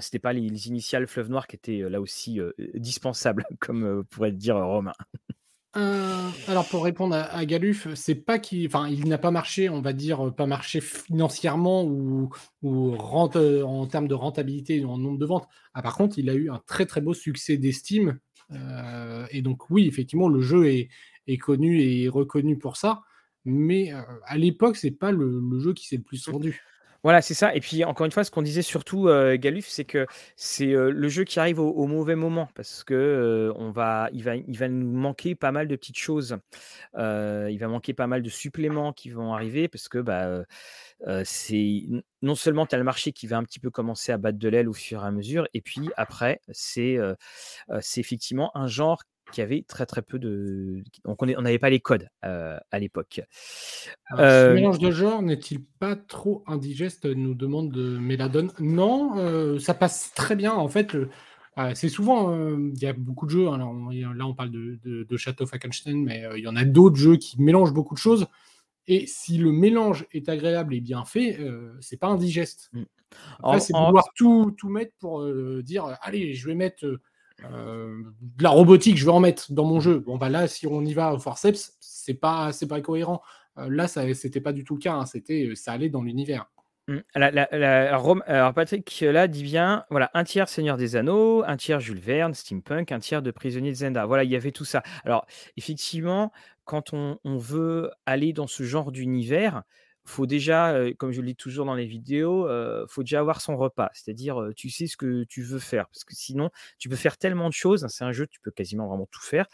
c'était 0.00 0.18
pas 0.18 0.32
les, 0.32 0.68
initiales 0.68 1.06
Fleuve 1.06 1.30
Noir 1.30 1.46
qui 1.46 1.56
étaient 1.56 1.82
là 1.88 2.00
aussi 2.00 2.40
dispensables, 2.74 3.44
comme 3.60 4.04
pourrait 4.10 4.32
dire 4.32 4.56
Romain. 4.56 4.94
alors 6.48 6.68
pour 6.68 6.82
répondre 6.82 7.14
à, 7.14 7.44
Galuf, 7.44 7.86
c'est 7.94 8.16
pas 8.16 8.40
qu'il, 8.40 8.66
enfin, 8.66 8.88
il 8.88 9.06
n'a 9.06 9.18
pas 9.18 9.30
marché, 9.30 9.68
on 9.68 9.80
va 9.80 9.92
dire, 9.92 10.34
pas 10.34 10.46
marché 10.46 10.80
financièrement 10.80 11.84
ou, 11.84 12.30
ou 12.62 12.96
en 12.96 13.86
termes 13.86 14.08
de 14.08 14.14
rentabilité 14.14 14.84
en 14.84 14.98
nombre 14.98 15.18
de 15.18 15.26
ventes. 15.26 15.46
Ah, 15.72 15.82
par 15.82 15.96
contre, 15.96 16.18
il 16.18 16.28
a 16.28 16.34
eu 16.34 16.50
un 16.50 16.60
très 16.66 16.86
très 16.86 17.00
beau 17.00 17.14
succès 17.14 17.56
d'estime 17.56 18.18
euh, 18.52 19.26
et 19.30 19.42
donc 19.42 19.70
oui, 19.70 19.86
effectivement, 19.86 20.28
le 20.28 20.40
jeu 20.40 20.66
est, 20.68 20.88
connu 21.38 21.80
et 21.80 22.08
reconnu 22.08 22.58
pour 22.58 22.76
ça, 22.76 23.02
mais 23.44 23.92
euh, 23.92 24.02
à 24.24 24.36
l'époque, 24.36 24.76
c'est 24.76 24.90
pas 24.90 25.12
le, 25.12 25.40
jeu 25.60 25.74
qui 25.74 25.86
s'est 25.86 25.96
le 25.96 26.02
plus 26.02 26.28
vendu. 26.28 26.60
Voilà, 27.02 27.22
c'est 27.22 27.34
ça. 27.34 27.54
Et 27.54 27.60
puis 27.60 27.84
encore 27.84 28.04
une 28.04 28.12
fois, 28.12 28.24
ce 28.24 28.30
qu'on 28.30 28.42
disait 28.42 28.62
surtout, 28.62 29.08
euh, 29.08 29.36
Galuf, 29.38 29.66
c'est 29.68 29.84
que 29.84 30.06
c'est 30.36 30.66
le 30.66 31.08
jeu 31.08 31.24
qui 31.24 31.40
arrive 31.40 31.58
au, 31.58 31.86
mauvais 31.86 32.14
moment 32.14 32.48
parce 32.54 32.84
que 32.84 33.52
on 33.56 33.70
va, 33.70 34.10
nous 34.12 34.92
manquer 34.92 35.34
pas 35.34 35.52
mal 35.52 35.66
de 35.68 35.76
petites 35.76 35.98
choses. 35.98 36.36
il 36.96 37.58
va 37.58 37.68
manquer 37.68 37.94
pas 37.94 38.06
mal 38.06 38.22
de 38.22 38.28
suppléments 38.28 38.92
qui 38.92 39.10
vont 39.10 39.32
arriver 39.34 39.68
parce 39.68 39.88
que 39.88 39.98
bah, 39.98 40.44
c'est 41.24 41.82
non 42.22 42.34
seulement 42.34 42.66
tu 42.66 42.74
as 42.74 42.78
le 42.78 42.84
marché 42.84 43.12
qui 43.12 43.26
va 43.26 43.38
un 43.38 43.44
petit 43.44 43.60
peu 43.60 43.70
commencer 43.70 44.12
à 44.12 44.18
battre 44.18 44.38
de 44.38 44.48
l'aile 44.48 44.68
au 44.68 44.74
fur 44.74 45.02
et 45.02 45.06
à 45.06 45.10
mesure, 45.10 45.48
et 45.54 45.62
puis 45.62 45.90
après, 45.96 46.40
c'est 46.50 46.98
effectivement 47.96 48.50
un 48.56 48.66
genre 48.66 49.02
qui 49.32 49.40
avait 49.40 49.62
très 49.66 49.86
très 49.86 50.02
peu 50.02 50.18
de. 50.18 50.82
Donc 51.04 51.22
on 51.22 51.26
n'avait 51.26 51.58
pas 51.58 51.70
les 51.70 51.80
codes 51.80 52.08
à 52.22 52.78
l'époque. 52.78 53.20
Ce 54.16 54.54
mélange 54.54 54.78
de 54.78 54.90
genres 54.90 55.22
n'est-il 55.22 55.64
pas 55.64 55.96
trop 55.96 56.44
indigeste 56.46 57.06
nous 57.06 57.34
demande 57.34 57.70
de 57.72 57.98
Méladone? 57.98 58.52
Non, 58.58 59.58
ça 59.58 59.74
passe 59.74 60.12
très 60.14 60.36
bien. 60.36 60.52
En 60.52 60.68
fait, 60.68 60.96
c'est 61.74 61.88
souvent. 61.88 62.56
Il 62.56 62.78
y 62.78 62.86
a 62.86 62.92
beaucoup 62.92 63.26
de 63.26 63.30
jeux. 63.30 63.48
Hein, 63.48 63.58
là, 63.58 64.26
on, 64.26 64.34
parle 64.34 64.50
de, 64.50 64.78
de, 64.84 65.04
de 65.04 65.16
Château 65.16 65.46
Falkenstein, 65.46 66.02
mais 66.04 66.24
il 66.36 66.42
y 66.42 66.48
en 66.48 66.56
a 66.56 66.64
d'autres 66.64 66.96
jeux 66.96 67.16
qui 67.16 67.40
mélangent 67.40 67.74
beaucoup 67.74 67.94
de 67.94 68.00
choses. 68.00 68.26
Et 68.86 69.06
si 69.06 69.38
le 69.38 69.52
mélange 69.52 70.06
est 70.12 70.28
agréable 70.28 70.74
et 70.74 70.80
bien 70.80 71.04
fait, 71.04 71.38
euh, 71.38 71.76
c'est 71.80 71.96
pas 71.96 72.08
indigeste. 72.08 72.72
Après, 73.38 73.60
c'est 73.60 73.72
vouloir 73.72 74.08
tout, 74.16 74.54
tout 74.58 74.68
mettre 74.68 74.92
pour 74.98 75.22
euh, 75.22 75.62
dire 75.62 75.96
allez, 76.02 76.34
je 76.34 76.46
vais 76.48 76.56
mettre 76.56 76.98
euh, 77.52 78.02
de 78.20 78.42
la 78.42 78.50
robotique, 78.50 78.96
je 78.96 79.04
vais 79.04 79.10
en 79.10 79.20
mettre 79.20 79.52
dans 79.52 79.64
mon 79.64 79.80
jeu. 79.80 80.00
Bon, 80.00 80.16
bah 80.16 80.28
là, 80.28 80.48
si 80.48 80.66
on 80.66 80.82
y 80.84 80.94
va 80.94 81.14
au 81.14 81.18
forceps, 81.18 81.76
c'est 81.80 82.14
pas, 82.14 82.52
c'est 82.52 82.66
pas 82.66 82.80
cohérent. 82.80 83.22
là, 83.56 83.88
ça, 83.88 84.12
c'était 84.14 84.40
pas 84.40 84.52
du 84.52 84.64
tout 84.64 84.74
le 84.74 84.80
cas. 84.80 84.94
Hein. 84.94 85.06
C'était, 85.06 85.52
ça 85.54 85.72
allait 85.72 85.90
dans 85.90 86.02
l'univers. 86.02 86.46
Mmh. 86.88 87.00
alors 87.14 88.54
Patrick 88.54 89.00
là 89.02 89.28
dit 89.28 89.44
bien, 89.44 89.84
voilà, 89.90 90.10
un 90.14 90.24
tiers 90.24 90.48
Seigneur 90.48 90.76
des 90.76 90.96
Anneaux, 90.96 91.44
un 91.46 91.56
tiers 91.56 91.78
Jules 91.78 92.00
Verne, 92.00 92.34
steampunk, 92.34 92.90
un 92.90 92.98
tiers 92.98 93.22
de 93.22 93.30
Prisonnier 93.30 93.70
de 93.70 93.76
Zenda. 93.76 94.06
Voilà, 94.06 94.24
il 94.24 94.30
y 94.30 94.36
avait 94.36 94.50
tout 94.50 94.64
ça. 94.64 94.82
Alors 95.04 95.26
effectivement, 95.56 96.32
quand 96.64 96.92
on, 96.92 97.18
veut 97.24 97.90
aller 98.06 98.32
dans 98.32 98.46
ce 98.46 98.62
genre 98.62 98.92
d'univers, 98.92 99.62
faut 100.10 100.26
déjà, 100.26 100.74
comme 100.98 101.12
je 101.12 101.20
le 101.20 101.28
dis 101.28 101.36
toujours 101.36 101.66
dans 101.66 101.74
les 101.74 101.86
vidéos, 101.86 102.48
il 102.48 102.86
faut 102.88 103.02
déjà 103.02 103.20
avoir 103.20 103.40
son 103.40 103.56
repas. 103.56 103.90
C'est-à-dire, 103.94 104.50
tu 104.56 104.70
sais 104.70 104.86
ce 104.86 104.96
que 104.96 105.24
tu 105.24 105.42
veux 105.42 105.58
faire. 105.58 105.88
Parce 105.88 106.04
que 106.04 106.14
sinon, 106.14 106.50
tu 106.78 106.88
peux 106.88 106.96
faire 106.96 107.16
tellement 107.16 107.48
de 107.48 107.54
choses. 107.54 107.86
C'est 107.88 108.04
un 108.04 108.12
jeu, 108.12 108.26
tu 108.26 108.40
peux 108.40 108.50
quasiment 108.50 108.88
vraiment 108.88 109.08
tout 109.10 109.22
faire. 109.22 109.46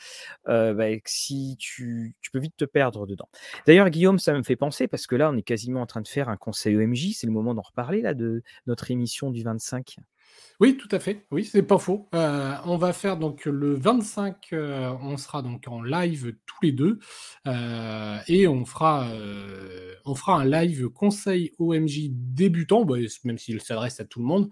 Bah, 0.47 0.87
si 1.05 1.57
tu, 1.59 2.15
tu, 2.21 2.31
peux 2.31 2.39
vite 2.39 2.57
te 2.57 2.65
perdre 2.65 3.07
dedans. 3.07 3.29
D'ailleurs, 3.67 3.91
Guillaume, 3.91 4.19
ça 4.19 4.33
me 4.33 4.43
fait 4.43 4.57
penser, 4.57 4.89
parce 4.89 5.07
que 5.07 5.17
là, 5.17 5.31
on 5.31 5.37
est 5.37 5.43
quasiment 5.43 5.81
en 5.83 5.87
train 5.87 6.01
de 6.01 6.09
faire 6.09 6.29
un 6.29 6.37
conseil 6.37 6.77
OMJ. 6.77 7.13
C'est 7.15 7.27
le 7.27 7.33
moment 7.33 7.55
d'en 7.55 7.63
reparler, 7.63 8.01
là, 8.01 8.15
de 8.15 8.43
notre 8.67 8.91
émission 8.91 9.31
du 9.31 9.43
25. 9.43 9.97
Oui, 10.59 10.79
tout 10.79 10.89
à 10.91 10.99
fait. 10.99 11.27
Oui, 11.31 11.45
c'est 11.45 11.63
pas 11.63 11.79
faux. 11.79 12.09
Euh, 12.15 12.55
on 12.65 12.79
va 12.79 12.95
faire 12.95 13.19
donc 13.19 13.45
le 13.45 13.75
25, 13.75 14.49
euh, 14.53 14.91
on 15.03 15.19
sera 15.19 15.43
donc 15.43 15.69
en 15.69 15.83
live 15.83 16.35
tous 16.47 16.57
les 16.63 16.73
deux 16.73 16.99
euh, 17.47 18.19
et 18.27 18.49
on 18.49 18.65
fera, 18.65 19.07
un 20.29 20.45
live 20.45 20.89
conseil 20.89 21.53
OMJ 21.59 22.09
débutant, 22.11 22.87
bah, 22.87 22.97
même 23.25 23.37
s'il 23.37 23.61
s'adresse 23.61 24.01
à 24.01 24.07
tout 24.07 24.21
le 24.21 24.25
monde. 24.25 24.49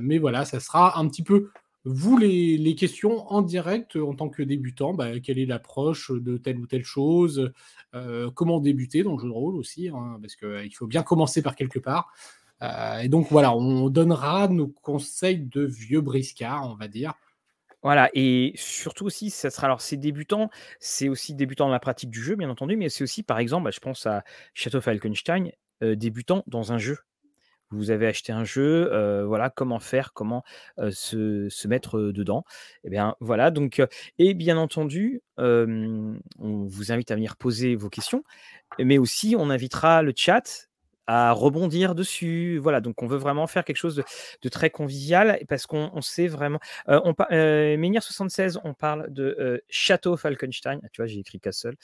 mais 0.00 0.18
voilà, 0.18 0.44
ça 0.44 0.60
sera 0.60 0.98
un 0.98 1.08
petit 1.08 1.24
peu 1.24 1.50
vous 1.84 2.16
les, 2.16 2.74
questions 2.76 3.26
en 3.32 3.42
direct 3.42 3.96
en 3.96 4.14
tant 4.14 4.28
que 4.28 4.42
débutant. 4.44 4.94
Bah, 4.94 5.18
quelle 5.18 5.38
est 5.38 5.46
l'approche 5.46 6.12
de 6.12 6.36
telle 6.36 6.58
ou 6.58 6.66
telle 6.66 6.84
chose 6.84 7.50
Comment 8.36 8.60
débuter 8.60 9.02
dans 9.02 9.14
le 9.14 9.18
jeu 9.18 9.26
de 9.26 9.32
rôle 9.32 9.56
aussi, 9.56 9.88
hein, 9.88 10.18
parce 10.20 10.36
qu'il 10.36 10.72
faut 10.76 10.86
bien 10.86 11.02
commencer 11.02 11.42
par 11.42 11.56
quelque 11.56 11.80
part. 11.80 12.12
Euh, 12.62 12.98
et 12.98 13.08
donc 13.08 13.28
voilà, 13.30 13.54
on 13.54 13.88
donnera 13.88 14.48
nos 14.48 14.68
conseils 14.68 15.40
de 15.40 15.62
vieux 15.62 16.00
briscard, 16.00 16.70
on 16.70 16.74
va 16.74 16.88
dire. 16.88 17.14
Voilà, 17.82 18.10
et 18.12 18.52
surtout 18.56 19.06
aussi, 19.06 19.30
ça 19.30 19.48
sera 19.48 19.66
alors 19.66 19.80
c'est 19.80 19.96
débutant, 19.96 20.50
c'est 20.80 21.08
aussi 21.08 21.34
débutant 21.34 21.66
dans 21.66 21.72
la 21.72 21.80
pratique 21.80 22.10
du 22.10 22.22
jeu, 22.22 22.36
bien 22.36 22.50
entendu, 22.50 22.76
mais 22.76 22.90
c'est 22.90 23.02
aussi, 23.04 23.22
par 23.22 23.38
exemple, 23.38 23.64
bah, 23.64 23.70
je 23.70 23.80
pense 23.80 24.04
à 24.04 24.22
Château 24.52 24.82
Falkenstein, 24.82 25.50
euh, 25.82 25.96
débutant 25.96 26.44
dans 26.46 26.72
un 26.72 26.78
jeu. 26.78 26.98
Vous 27.70 27.90
avez 27.90 28.08
acheté 28.08 28.32
un 28.32 28.44
jeu, 28.44 28.92
euh, 28.92 29.24
voilà, 29.24 29.48
comment 29.48 29.78
faire, 29.78 30.12
comment 30.12 30.42
se, 30.90 31.68
mettre 31.68 32.00
dedans. 32.10 32.44
Et 32.82 32.88
eh 32.88 32.90
bien 32.90 33.14
voilà, 33.20 33.50
donc, 33.52 33.80
et 34.18 34.34
bien 34.34 34.58
entendu, 34.58 35.22
on 35.38 36.18
vous 36.38 36.92
invite 36.92 37.12
à 37.12 37.14
venir 37.14 37.36
poser 37.36 37.76
vos 37.76 37.88
questions, 37.88 38.24
mais 38.78 38.98
aussi 38.98 39.36
on 39.38 39.50
invitera 39.50 40.02
le 40.02 40.12
chat 40.14 40.69
à 41.10 41.32
rebondir 41.32 41.96
dessus. 41.96 42.58
Voilà, 42.58 42.80
donc 42.80 43.02
on 43.02 43.08
veut 43.08 43.18
vraiment 43.18 43.48
faire 43.48 43.64
quelque 43.64 43.76
chose 43.76 43.96
de, 43.96 44.48
très 44.48 44.70
convivial 44.70 45.40
parce 45.48 45.66
qu'on 45.66 46.00
sait 46.00 46.28
vraiment. 46.28 46.60
Euh, 46.88 47.00
on 47.04 47.14
euh, 47.32 47.76
Menhir 47.76 48.00
76, 48.00 48.60
on 48.62 48.74
parle 48.74 49.12
de 49.12 49.36
euh, 49.40 49.58
Château 49.68 50.16
Falkenstein. 50.16 50.80
Tu 50.92 51.02
vois, 51.02 51.06
j'ai 51.06 51.18
écrit 51.18 51.40
Castle. 51.40 51.74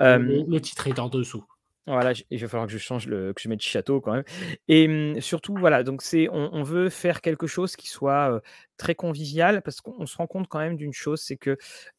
le, 0.00 0.58
titre 0.58 0.88
est 0.88 0.98
en 0.98 1.08
dessous. 1.08 1.44
Voilà, 1.86 2.12
il 2.30 2.40
va 2.40 2.48
falloir 2.48 2.66
que 2.66 2.72
je 2.72 2.78
change 2.78 3.06
le, 3.06 3.32
que 3.32 3.40
je 3.40 3.48
mette 3.48 3.62
château 3.62 4.00
quand 4.00 4.12
même. 4.12 4.24
Et 4.66 4.88
mmh, 4.88 5.20
surtout, 5.20 5.54
voilà, 5.56 5.84
donc 5.84 6.02
c'est, 6.02 6.28
on, 6.28 6.64
veut 6.64 6.88
faire 6.88 7.20
quelque 7.20 7.46
chose 7.46 7.76
qui 7.76 7.86
soit 7.86 8.42
très 8.76 8.96
convivial 8.96 9.62
parce 9.62 9.80
qu'on 9.80 10.06
se 10.06 10.16
rend 10.16 10.26
compte 10.26 10.48
quand 10.48 10.58
même 10.58 10.76
d'une 10.76 10.92
chose, 10.92 11.20
c'est 11.20 11.36
que 11.36 11.56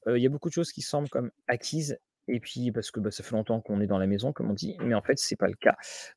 il 0.08 0.17
y 0.17 0.25
a 0.25 0.30
beaucoup 0.30 0.49
de 0.49 0.53
choses 0.53 0.73
qui 0.73 0.82
semblent 0.82 1.08
comme 1.08 1.32
acquises 1.47 1.97
et 2.27 2.39
puis 2.39 2.71
parce 2.71 2.91
que 2.91 2.99
bah, 2.99 3.11
ça 3.11 3.23
fait 3.23 3.35
longtemps 3.35 3.61
qu'on 3.61 3.81
est 3.81 3.87
dans 3.87 3.97
la 3.97 4.07
maison, 4.07 4.33
comme 4.33 4.49
on 4.49 4.53
dit, 4.53 4.75
mais 4.81 4.93
en 4.93 5.01
fait, 5.01 5.17
c'est 5.17 5.35
pas 5.35 5.47
le 5.47 5.55
cas 5.55 5.75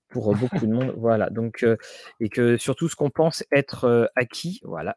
pour 0.08 0.34
beaucoup 0.34 0.66
de 0.66 0.72
monde. 0.72 0.94
Voilà. 0.96 1.30
Donc, 1.30 1.64
et 2.20 2.28
que 2.28 2.56
surtout 2.56 2.88
ce 2.88 2.96
qu'on 2.96 3.10
pense 3.10 3.44
être 3.52 4.10
acquis, 4.16 4.60
voilà, 4.64 4.96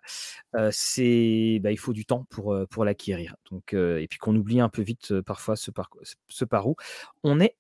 c'est, 0.72 1.60
bah, 1.62 1.72
il 1.72 1.78
faut 1.78 1.94
du 1.94 2.06
temps 2.06 2.26
pour, 2.30 2.58
pour 2.70 2.86
l'acquérir. 2.86 3.36
Donc, 3.52 3.74
et 3.74 4.08
puis 4.10 4.20
qu'on 4.20 4.36
oublie 4.36 4.60
un 4.60 4.70
peu 4.70 4.82
vite 4.82 5.22
parfois 5.22 5.56
ce 5.56 5.72
par, 5.72 5.90
ce 6.28 6.46
par 6.46 6.68
où 6.68 6.76
on 7.24 7.40
est 7.40 7.56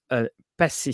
passé. 0.57 0.91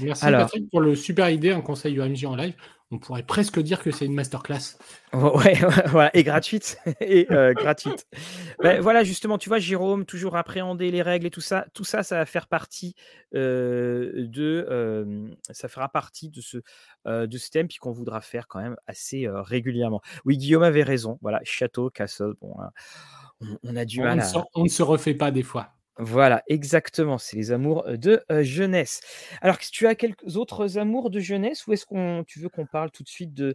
Merci 0.00 0.24
Patrick 0.24 0.70
pour 0.70 0.80
le 0.80 0.94
super 0.94 1.30
idée, 1.30 1.50
un 1.50 1.60
conseil 1.60 1.98
UMJ 1.98 2.24
en 2.24 2.36
live. 2.36 2.54
On 2.92 2.98
pourrait 2.98 3.22
presque 3.22 3.60
dire 3.60 3.82
que 3.82 3.90
c'est 3.90 4.04
une 4.04 4.14
masterclass. 4.14 4.76
Ouais, 5.12 5.54
voilà, 5.86 6.10
et 6.14 6.24
gratuite. 6.24 6.78
et 7.00 7.30
euh, 7.30 7.52
gratuite. 7.54 8.06
Ben, 8.62 8.80
voilà, 8.80 9.04
justement, 9.04 9.38
tu 9.38 9.48
vois, 9.48 9.58
Jérôme, 9.58 10.04
toujours 10.04 10.36
appréhender 10.36 10.90
les 10.90 11.02
règles 11.02 11.26
et 11.26 11.30
tout 11.30 11.40
ça, 11.40 11.66
tout 11.72 11.84
ça, 11.84 12.02
ça 12.02 12.16
va 12.16 12.26
faire 12.26 12.48
partie 12.48 12.94
euh, 13.34 14.26
de, 14.26 15.30
ça 15.50 15.68
fera 15.68 15.88
partie 15.88 16.30
de 16.30 16.40
ce, 16.40 16.58
de 17.06 17.38
ce 17.38 17.50
thème, 17.50 17.68
puis 17.68 17.78
qu'on 17.78 17.92
voudra 17.92 18.20
faire 18.20 18.48
quand 18.48 18.60
même 18.60 18.76
assez 18.86 19.26
régulièrement. 19.28 20.02
Oui, 20.24 20.36
Guillaume 20.36 20.64
avait 20.64 20.82
raison. 20.82 21.18
Voilà, 21.22 21.40
château, 21.44 21.90
castle, 21.90 22.34
bon, 22.40 22.56
hein, 22.60 22.70
on, 23.62 23.76
a 23.76 23.84
du 23.84 24.00
mal. 24.00 24.22
on 24.54 24.64
ne 24.64 24.68
se 24.68 24.82
refait 24.82 25.14
pas 25.14 25.30
des 25.30 25.42
fois. 25.42 25.72
Voilà, 26.02 26.42
exactement, 26.48 27.18
c'est 27.18 27.36
les 27.36 27.52
amours 27.52 27.84
de 27.86 28.22
jeunesse. 28.40 29.02
Alors, 29.42 29.58
tu 29.58 29.86
as 29.86 29.94
quelques 29.94 30.36
autres 30.36 30.78
amours 30.78 31.10
de 31.10 31.20
jeunesse 31.20 31.66
ou 31.66 31.74
est-ce 31.74 31.84
qu'on 31.84 32.24
tu 32.26 32.40
veux 32.40 32.48
qu'on 32.48 32.64
parle 32.64 32.90
tout 32.90 33.02
de 33.02 33.08
suite 33.08 33.34
de, 33.34 33.54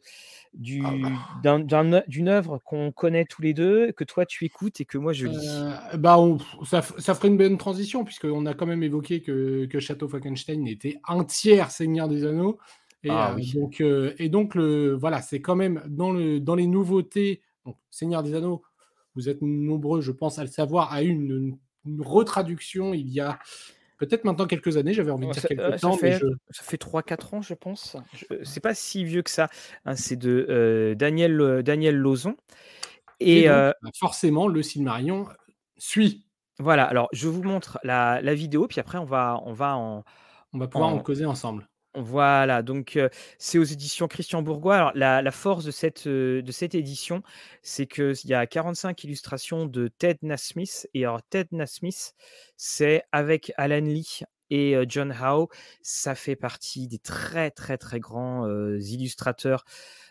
du, 0.54 0.84
ah 0.86 1.40
bah. 1.44 2.04
d'une 2.08 2.28
œuvre 2.28 2.60
qu'on 2.64 2.92
connaît 2.92 3.26
tous 3.26 3.42
les 3.42 3.56
deux, 3.56 3.92
que 3.94 4.04
toi 4.04 4.28
tu 4.28 4.46
écoutes 4.46 4.80
et 4.80 4.86
que 4.86 5.00
moi 5.00 5.12
je 5.12 5.26
lis? 5.26 5.50
Bah 5.98 6.18
ça, 6.66 6.84
ça, 6.84 7.16
ferait 7.16 7.30
une 7.30 7.38
bonne 7.38 7.58
transition, 7.58 8.04
puisqu'on 8.04 8.46
a 8.46 8.54
quand 8.54 8.68
même 8.68 8.84
évoqué 8.84 9.22
que, 9.22 9.66
que 9.66 9.80
Château 9.80 10.08
Falkenstein 10.08 10.68
était 10.68 11.00
un 11.08 11.24
tiers 11.24 11.72
Seigneur 11.72 12.08
des 12.08 12.26
Anneaux. 12.26 12.60
Et, 13.04 13.10
ah 13.10 13.36
donc, 13.56 13.82
et 13.82 14.30
donc 14.30 14.54
le, 14.54 14.94
voilà, 14.94 15.22
c'est 15.22 15.42
quand 15.42 15.56
même 15.56 15.82
dans, 15.88 16.12
le, 16.12 16.40
dans 16.40 16.56
les 16.56 16.68
nouveautés, 16.68 17.42
Seigneur 17.90 18.22
des 18.22 18.36
Anneaux, 18.36 18.62
vous 19.16 19.30
êtes 19.30 19.42
nombreux, 19.42 20.02
je 20.02 20.12
pense, 20.12 20.38
à 20.38 20.44
le 20.44 20.50
savoir, 20.50 20.96
eu 21.02 21.08
une 21.08 21.58
une 21.86 22.02
retraduction 22.02 22.94
il 22.94 23.10
y 23.10 23.20
a 23.20 23.40
peut-être 23.98 24.26
maintenant 24.26 24.46
quelques 24.46 24.78
années, 24.78 24.94
j'avais 24.94 25.12
envie 25.12 25.28
de 25.28 25.32
dire 25.32 25.44
quelques 25.44 25.80
temps. 25.80 25.94
Ça 25.94 26.00
fait, 26.00 26.20
ça 26.50 26.64
fait 26.64 26.82
3-4 26.82 27.36
ans, 27.36 27.42
je 27.42 27.54
pense. 27.54 27.98
C'est 28.44 28.60
pas 28.60 28.74
si 28.74 29.06
vieux 29.06 29.22
que 29.22 29.30
ça. 29.30 29.50
Hein, 29.86 29.96
c'est 29.96 30.16
de 30.16 30.46
euh, 30.50 30.96
Daniel, 30.96 31.40
euh, 31.40 31.64
Daniel 31.64 31.96
Lozon. 31.96 32.36
Et, 33.20 33.50
euh, 33.50 33.72
bah, 33.82 33.90
forcément, 33.98 34.48
le 34.48 34.62
Silmarion 34.62 35.28
suit. 35.78 36.26
Voilà, 36.60 36.86
alors 36.86 37.10
je 37.12 37.28
vous 37.28 37.44
montre 37.44 37.80
la, 37.84 38.22
la, 38.22 38.34
vidéo, 38.34 38.68
puis 38.68 38.80
après 38.80 38.98
on 38.98 39.06
va, 39.06 39.42
on 39.46 39.54
va 39.54 39.76
en. 39.76 40.04
On 40.54 40.58
va 40.58 40.68
pouvoir 40.68 40.90
en 40.90 41.00
causer 41.00 41.26
ensemble. 41.26 41.68
Voilà, 41.96 42.62
donc 42.62 43.00
c'est 43.38 43.58
aux 43.58 43.64
éditions 43.64 44.08
Christian 44.08 44.42
Bourgois. 44.42 44.76
Alors, 44.76 44.92
la, 44.96 45.32
force 45.32 45.64
de 45.64 45.72
cette, 45.72 46.06
édition, 46.76 47.24
c'est 47.62 47.88
qu'il 47.88 48.16
y 48.26 48.34
a 48.34 48.46
45 48.46 49.04
illustrations 49.06 49.66
de 49.66 49.88
Ted 49.88 50.20
Nasmith. 50.22 50.90
Et 50.94 51.06
alors, 51.06 51.22
Ted 51.30 51.50
Nasmith, 51.54 52.14
c'est 52.58 53.04
avec 53.14 53.54
Alan 53.56 53.80
Lee 53.80 54.22
et 54.50 54.76
John 54.88 55.12
Howe, 55.12 55.48
ça 55.82 56.14
fait 56.14 56.36
partie 56.36 56.88
des 56.88 57.00
très, 57.00 57.50
très, 57.50 57.78
très 57.78 58.00
grands 58.00 58.48
illustrateurs 58.78 59.64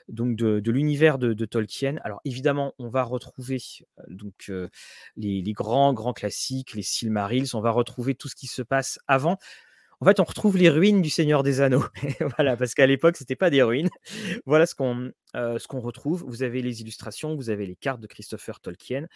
donc 0.08 0.36
de, 0.36 0.70
l'univers 0.70 1.18
de, 1.18 1.44
Tolkien. 1.44 1.96
Alors 2.04 2.20
évidemment, 2.24 2.74
on 2.78 2.88
va 2.88 3.02
retrouver 3.02 3.58
donc 4.08 4.50
les, 5.16 5.52
grands 5.52 5.92
grands 5.92 6.12
classiques, 6.12 6.74
les 6.74 6.82
Silmarils. 6.82 7.54
On 7.54 7.60
va 7.60 7.70
retrouver 7.70 8.14
tout 8.14 8.28
ce 8.28 8.34
qui 8.34 8.46
se 8.46 8.62
passe 8.62 8.98
avant, 9.06 9.38
en 10.04 10.06
fait, 10.06 10.20
on 10.20 10.24
retrouve 10.24 10.58
les 10.58 10.68
ruines 10.68 11.00
du 11.00 11.08
Seigneur 11.08 11.42
des 11.42 11.62
Anneaux. 11.62 11.86
voilà, 12.36 12.58
parce 12.58 12.74
qu'à 12.74 12.86
l'époque, 12.86 13.16
c'était 13.16 13.36
pas 13.36 13.48
des 13.48 13.62
ruines. 13.62 13.88
voilà 14.44 14.66
ce 14.66 14.74
qu'on 14.74 15.10
euh, 15.34 15.58
ce 15.58 15.66
qu'on 15.66 15.80
retrouve. 15.80 16.24
Vous 16.28 16.42
avez 16.42 16.60
les 16.60 16.82
illustrations, 16.82 17.34
vous 17.34 17.48
avez 17.48 17.64
les 17.64 17.74
cartes 17.74 18.00
de 18.00 18.06
Christopher 18.06 18.60
Tolkien, 18.60 19.06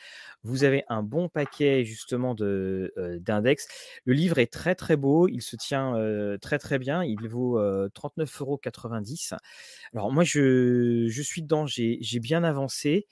vous 0.45 0.65
avez 0.65 0.85
un 0.89 1.03
bon 1.03 1.29
paquet 1.29 1.85
justement 1.85 2.35
de 2.35 2.95
euh, 2.97 3.19
d'index. 3.19 3.69
Le 4.07 4.15
livre 4.15 4.39
est 4.39 4.51
très 4.51 4.75
très 4.75 4.97
beau, 4.97 5.29
il 5.29 5.43
se 5.43 5.57
tient 5.57 5.95
euh, 5.95 6.39
très 6.39 6.59
très 6.59 6.79
bien. 6.79 7.05
Il 7.05 7.29
vaut 7.29 7.61
39,90 7.61 8.41
euros. 8.41 8.59
Alors 9.93 10.11
moi, 10.11 10.25
je, 10.25 11.07
je 11.07 11.23
suis 11.23 11.43
dedans, 11.43 11.67
j'ai 11.67 11.99
bien 12.19 12.45
avancé. 12.45 13.07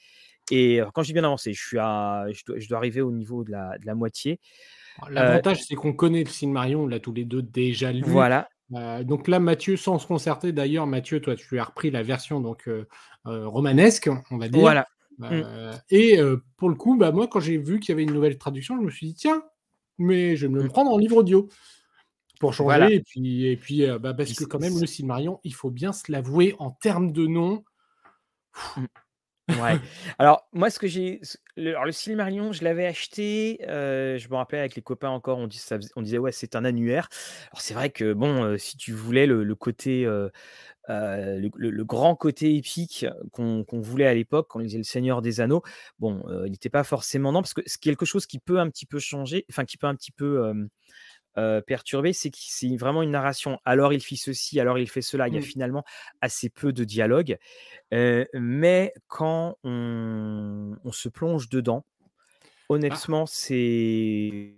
Et 0.50 0.80
quand 0.94 1.02
dis 1.02 1.12
bien 1.12 1.24
avancé, 1.24 1.52
je 1.52 1.62
suis 1.62 1.78
à, 1.78 2.24
je 2.32 2.42
dois, 2.46 2.58
je 2.58 2.68
dois 2.68 2.78
arriver 2.78 3.02
au 3.02 3.12
niveau 3.12 3.44
de 3.44 3.50
la, 3.50 3.76
de 3.78 3.84
la 3.84 3.94
moitié. 3.94 4.40
L'avantage, 5.10 5.64
c'est 5.64 5.74
qu'on 5.74 5.92
connaît 5.92 6.24
le 6.24 6.48
Marion, 6.48 6.82
on 6.82 6.86
l'a 6.86 7.00
tous 7.00 7.12
les 7.12 7.24
deux 7.24 7.42
déjà 7.42 7.92
lu. 7.92 8.02
Voilà. 8.06 8.48
Euh, 8.74 9.04
donc 9.04 9.28
là, 9.28 9.38
Mathieu, 9.38 9.76
sans 9.76 9.98
se 9.98 10.06
concerter, 10.06 10.52
d'ailleurs, 10.52 10.86
Mathieu, 10.86 11.20
toi, 11.20 11.36
tu 11.36 11.58
as 11.58 11.64
repris 11.64 11.90
la 11.90 12.02
version 12.02 12.40
donc 12.40 12.66
euh, 12.68 12.86
euh, 13.26 13.46
romanesque, 13.46 14.10
on 14.30 14.38
va 14.38 14.48
dire. 14.48 14.60
Voilà. 14.60 14.86
Mmh. 15.18 15.42
Et 15.90 16.18
pour 16.58 16.68
le 16.68 16.74
coup, 16.74 16.96
bah, 16.96 17.10
moi, 17.10 17.26
quand 17.26 17.40
j'ai 17.40 17.56
vu 17.56 17.80
qu'il 17.80 17.90
y 17.90 17.92
avait 17.92 18.02
une 18.02 18.12
nouvelle 18.12 18.36
traduction, 18.36 18.76
je 18.78 18.84
me 18.84 18.90
suis 18.90 19.06
dit, 19.06 19.14
tiens, 19.14 19.42
mais 19.98 20.36
je 20.36 20.46
vais 20.46 20.52
me 20.52 20.58
le 20.58 20.64
mmh. 20.64 20.68
prendre 20.68 20.90
en 20.90 20.98
livre 20.98 21.16
audio 21.16 21.48
pour 22.38 22.52
changer. 22.52 22.96
Et 22.96 23.00
puis, 23.00 23.46
et 23.46 23.56
puis 23.56 23.86
bah, 23.98 24.12
parce 24.12 24.34
que 24.34 24.44
quand 24.44 24.58
même, 24.58 24.74
le 24.74 25.06
Marion, 25.06 25.40
il 25.42 25.54
faut 25.54 25.70
bien 25.70 25.92
se 25.92 26.12
l'avouer, 26.12 26.54
en 26.58 26.70
termes 26.70 27.12
de 27.12 27.26
nom. 27.26 27.64
Mmh. 28.76 28.84
Ouais. 29.48 29.78
Alors, 30.18 30.48
moi, 30.52 30.70
ce 30.70 30.78
que 30.78 30.86
j'ai. 30.86 31.20
Alors, 31.56 31.84
le 31.84 31.92
Silmarillion, 31.92 32.52
je 32.52 32.64
l'avais 32.64 32.86
acheté. 32.86 33.60
Euh, 33.68 34.18
je 34.18 34.28
me 34.28 34.34
rappelle 34.34 34.58
avec 34.58 34.74
les 34.74 34.82
copains 34.82 35.10
encore, 35.10 35.38
on, 35.38 35.48
on 35.96 36.02
disait, 36.02 36.18
ouais, 36.18 36.32
c'est 36.32 36.56
un 36.56 36.64
annuaire. 36.64 37.08
Alors, 37.52 37.60
c'est 37.60 37.74
vrai 37.74 37.90
que, 37.90 38.12
bon, 38.12 38.42
euh, 38.42 38.56
si 38.56 38.76
tu 38.76 38.92
voulais 38.92 39.26
le, 39.26 39.54
côté. 39.54 40.04
Euh, 40.04 40.30
le, 40.88 41.84
grand 41.84 42.16
côté 42.16 42.56
épique 42.56 43.06
qu'on 43.32 43.64
voulait 43.80 44.06
à 44.06 44.14
l'époque, 44.14 44.48
quand 44.50 44.60
on 44.60 44.62
disait 44.62 44.78
le 44.78 44.84
Seigneur 44.84 45.22
des 45.22 45.40
Anneaux, 45.40 45.62
bon, 45.98 46.22
il 46.44 46.50
n'était 46.50 46.68
pas 46.68 46.84
forcément 46.84 47.32
non, 47.32 47.42
parce 47.42 47.54
que 47.54 47.62
c'est 47.66 47.80
quelque 47.80 48.04
chose 48.04 48.26
qui 48.26 48.38
peut 48.38 48.58
un 48.58 48.68
petit 48.68 48.86
peu 48.86 48.98
changer, 48.98 49.46
enfin, 49.50 49.64
qui 49.64 49.78
peut 49.78 49.86
un 49.86 49.94
petit 49.94 50.12
peu 50.12 50.52
perturbé, 51.66 52.12
c'est 52.12 52.30
que 52.30 52.38
c'est 52.40 52.76
vraiment 52.76 53.02
une 53.02 53.10
narration. 53.10 53.58
Alors 53.64 53.92
il 53.92 54.00
fit 54.00 54.16
ceci, 54.16 54.60
alors 54.60 54.78
il 54.78 54.88
fait 54.88 55.02
cela. 55.02 55.28
Il 55.28 55.34
y 55.34 55.36
a 55.36 55.40
mmh. 55.40 55.44
finalement 55.44 55.84
assez 56.20 56.48
peu 56.48 56.72
de 56.72 56.84
dialogue. 56.84 57.36
mais 57.92 58.92
quand 59.08 59.58
on, 59.64 60.76
se 60.92 61.08
plonge 61.08 61.48
dedans, 61.48 61.84
ah. 62.02 62.06
honnêtement, 62.70 63.26
c'est. 63.26 64.56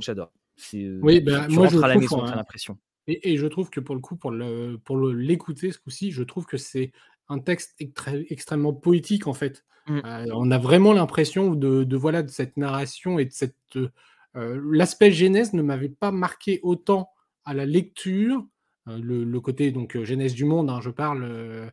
J'adore. 0.00 0.32
Oui, 0.74 1.20
ben, 1.20 1.48
moi 1.48 1.68
je 1.68 1.78
à 1.78 1.88
la 1.88 1.96
maison, 1.96 2.22
hein. 2.22 2.34
l'impression. 2.36 2.78
Et, 3.06 3.36
je 3.36 3.46
trouve 3.46 3.70
que 3.70 3.80
pour 3.80 3.94
le 3.94 4.00
coup, 4.00 4.16
pour 4.16 4.30
le 4.30 4.78
pour 4.84 4.98
l'écouter 4.98 5.72
ce 5.72 5.78
coup-ci, 5.78 6.12
je 6.12 6.22
trouve 6.22 6.46
que 6.46 6.58
c'est 6.58 6.92
un 7.28 7.38
texte 7.38 7.74
extrêmement 7.78 8.72
poétique 8.72 9.26
en 9.26 9.34
fait. 9.34 9.64
Mmh. 9.86 10.00
on 10.34 10.50
a 10.50 10.58
vraiment 10.58 10.92
l'impression 10.92 11.54
de, 11.54 11.84
de, 11.84 11.96
voilà 11.96 12.22
de 12.22 12.28
cette 12.28 12.58
narration 12.58 13.18
et 13.18 13.24
de 13.24 13.32
cette 13.32 13.56
euh, 13.76 13.90
l'aspect 14.34 15.12
genèse 15.12 15.52
ne 15.52 15.62
m'avait 15.62 15.88
pas 15.88 16.12
marqué 16.12 16.60
autant 16.62 17.10
à 17.44 17.54
la 17.54 17.66
lecture, 17.66 18.46
euh, 18.88 18.98
le, 19.02 19.40
côté 19.40 19.72
donc 19.72 19.96
euh, 19.96 20.04
genèse 20.04 20.34
du 20.34 20.44
monde, 20.44 20.70
hein, 20.70 20.80
je 20.80 20.90
parle 20.90 21.70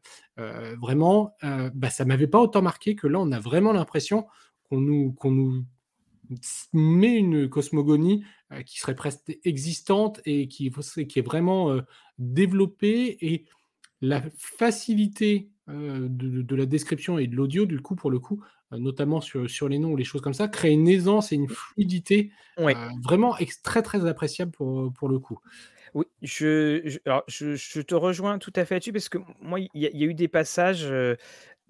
vraiment, 0.79 1.33
bah, 1.73 1.89
ça 1.89 2.05
m'avait 2.05 2.27
pas 2.27 2.39
autant 2.39 2.61
marqué 2.61 2.95
que 2.95 3.07
là, 3.07 3.19
on 3.19 3.31
a 3.31 3.39
vraiment 3.39 3.73
l'impression 3.73 4.25
qu'on 4.63 4.79
nous, 4.79 5.15
nous 5.23 5.65
met 6.73 7.15
une 7.15 7.49
cosmogonie 7.49 8.23
qui 8.65 8.79
serait 8.79 8.95
presque 8.95 9.37
existante 9.43 10.21
et 10.25 10.47
qui, 10.47 10.71
qui 11.07 11.19
est 11.19 11.25
vraiment 11.25 11.77
développée. 12.17 13.17
Et 13.21 13.45
la 14.01 14.21
facilité 14.35 15.49
de, 15.67 16.55
la 16.55 16.65
description 16.65 17.17
et 17.17 17.27
de 17.27 17.35
l'audio, 17.35 17.65
du 17.65 17.79
coup, 17.79 17.95
pour 17.95 18.11
le 18.11 18.19
coup, 18.19 18.43
notamment 18.71 19.21
sur, 19.21 19.49
sur 19.49 19.69
les 19.69 19.79
noms 19.79 19.91
ou 19.91 19.95
les 19.95 20.03
choses 20.03 20.21
comme 20.21 20.33
ça, 20.33 20.47
crée 20.47 20.71
une 20.71 20.87
aisance 20.87 21.31
et 21.31 21.35
une 21.35 21.47
fluidité 21.47 22.31
vraiment 23.03 23.35
très 23.63 23.81
très 23.81 24.05
appréciable 24.05 24.51
pour, 24.51 24.91
pour 24.93 25.09
le 25.09 25.19
coup. 25.19 25.39
Oui, 25.93 26.05
je, 26.21 26.97
je, 27.27 27.81
te 27.81 27.95
rejoins 27.95 28.39
tout 28.39 28.53
à 28.55 28.65
fait 28.65 28.75
là-dessus 28.75 28.91
parce 28.91 29.09
que 29.09 29.19
moi, 29.41 29.59
il 29.59 29.69
y, 29.73 29.85
a 29.85 30.07
eu 30.07 30.13
des 30.13 30.27
passages 30.27 30.93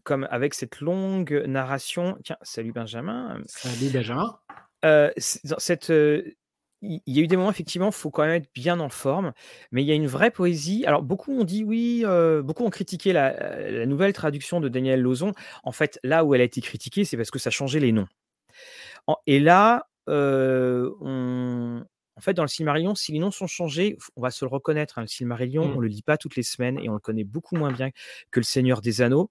comme 0.03 0.27
avec 0.31 0.53
cette 0.53 0.81
longue 0.81 1.43
narration. 1.47 2.17
Tiens, 2.23 2.37
salut 2.41 2.71
Benjamin. 2.71 3.41
Salut 3.45 3.91
Benjamin. 3.91 4.39
cette, 5.17 5.91
il 6.81 7.01
y 7.07 7.19
a 7.19 7.23
eu 7.23 7.27
des 7.27 7.37
moments, 7.37 7.49
effectivement, 7.49 7.87
il 7.87 7.93
faut 7.93 8.11
quand 8.11 8.23
même 8.23 8.35
être 8.35 8.49
bien 8.53 8.79
en 8.79 8.89
forme, 8.89 9.33
mais 9.71 9.83
il 9.83 9.87
y 9.87 9.91
a 9.91 9.95
une 9.95 10.07
vraie 10.07 10.31
poésie. 10.31 10.85
Alors, 10.85 11.01
beaucoup 11.01 11.39
ont 11.39 11.43
dit 11.43 11.63
oui, 11.63 12.03
euh, 12.05 12.43
beaucoup 12.43 12.63
ont 12.65 12.69
critiqué 12.69 13.13
la, 13.13 13.85
nouvelle 13.85 14.13
traduction 14.13 14.59
de 14.61 14.69
Daniel 14.69 15.01
Lozon. 15.01 15.33
En 15.63 15.71
fait, 15.71 15.99
là 16.03 16.23
où 16.23 16.35
elle 16.35 16.41
a 16.41 16.45
été 16.45 16.61
critiquée, 16.61 17.05
c'est 17.05 17.17
parce 17.17 17.31
que 17.31 17.39
ça 17.39 17.49
changeait 17.49 17.79
les 17.79 17.91
noms. 17.91 18.07
et 19.25 19.39
là, 19.39 19.87
euh, 20.09 20.91
en 22.17 22.21
fait, 22.21 22.33
dans 22.33 22.43
le 22.43 22.49
Silmarillion, 22.49 22.95
si 22.95 23.11
les 23.11 23.19
noms 23.19 23.31
sont 23.31 23.47
changés, 23.47 23.97
on 24.15 24.21
va 24.21 24.31
se 24.31 24.43
le 24.43 24.49
reconnaître. 24.49 24.97
Hein, 24.97 25.01
le 25.01 25.07
Silmarillion, 25.07 25.67
mmh. 25.67 25.77
on 25.77 25.79
le 25.79 25.87
lit 25.87 26.01
pas 26.01 26.17
toutes 26.17 26.35
les 26.35 26.43
semaines 26.43 26.79
et 26.79 26.89
on 26.89 26.93
le 26.93 26.99
connaît 26.99 27.23
beaucoup 27.23 27.55
moins 27.55 27.71
bien 27.71 27.91
que 28.31 28.39
le 28.39 28.45
Seigneur 28.45 28.81
des 28.81 29.01
Anneaux. 29.01 29.29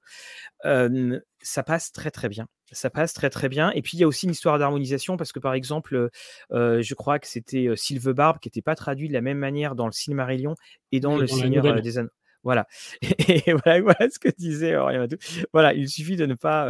ça 0.62 1.62
passe 1.62 1.92
très 1.92 2.10
très 2.10 2.28
bien 2.28 2.48
ça 2.72 2.90
passe 2.90 3.12
très 3.12 3.30
très 3.30 3.48
bien. 3.48 3.70
Et 3.72 3.82
puis 3.82 3.96
il 3.96 4.00
y 4.00 4.04
a 4.04 4.06
aussi 4.06 4.26
une 4.26 4.32
histoire 4.32 4.58
d'harmonisation 4.58 5.16
parce 5.16 5.32
que 5.32 5.38
par 5.38 5.54
exemple, 5.54 6.10
euh, 6.52 6.82
je 6.82 6.94
crois 6.94 7.18
que 7.18 7.26
c'était 7.26 7.68
Barbe 8.06 8.38
qui 8.38 8.48
n'était 8.48 8.62
pas 8.62 8.74
traduit 8.74 9.08
de 9.08 9.12
la 9.12 9.20
même 9.20 9.38
manière 9.38 9.74
dans 9.74 9.86
le 9.86 9.92
Silmarillion 9.92 10.54
et 10.92 11.00
dans 11.00 11.16
le 11.16 11.26
Seigneur 11.26 11.80
des 11.80 11.98
Anneaux. 11.98 12.10
Voilà. 12.46 12.66
Et, 13.02 13.52
voilà, 13.52 13.80
voilà, 13.82 14.10
ce 14.10 14.18
que 14.18 14.28
disait 14.38 14.76
Oriamatou. 14.76 15.16
Voilà, 15.52 15.74
il 15.74 15.88
suffit 15.88 16.16
de 16.16 16.26
ne 16.26 16.34
pas 16.34 16.68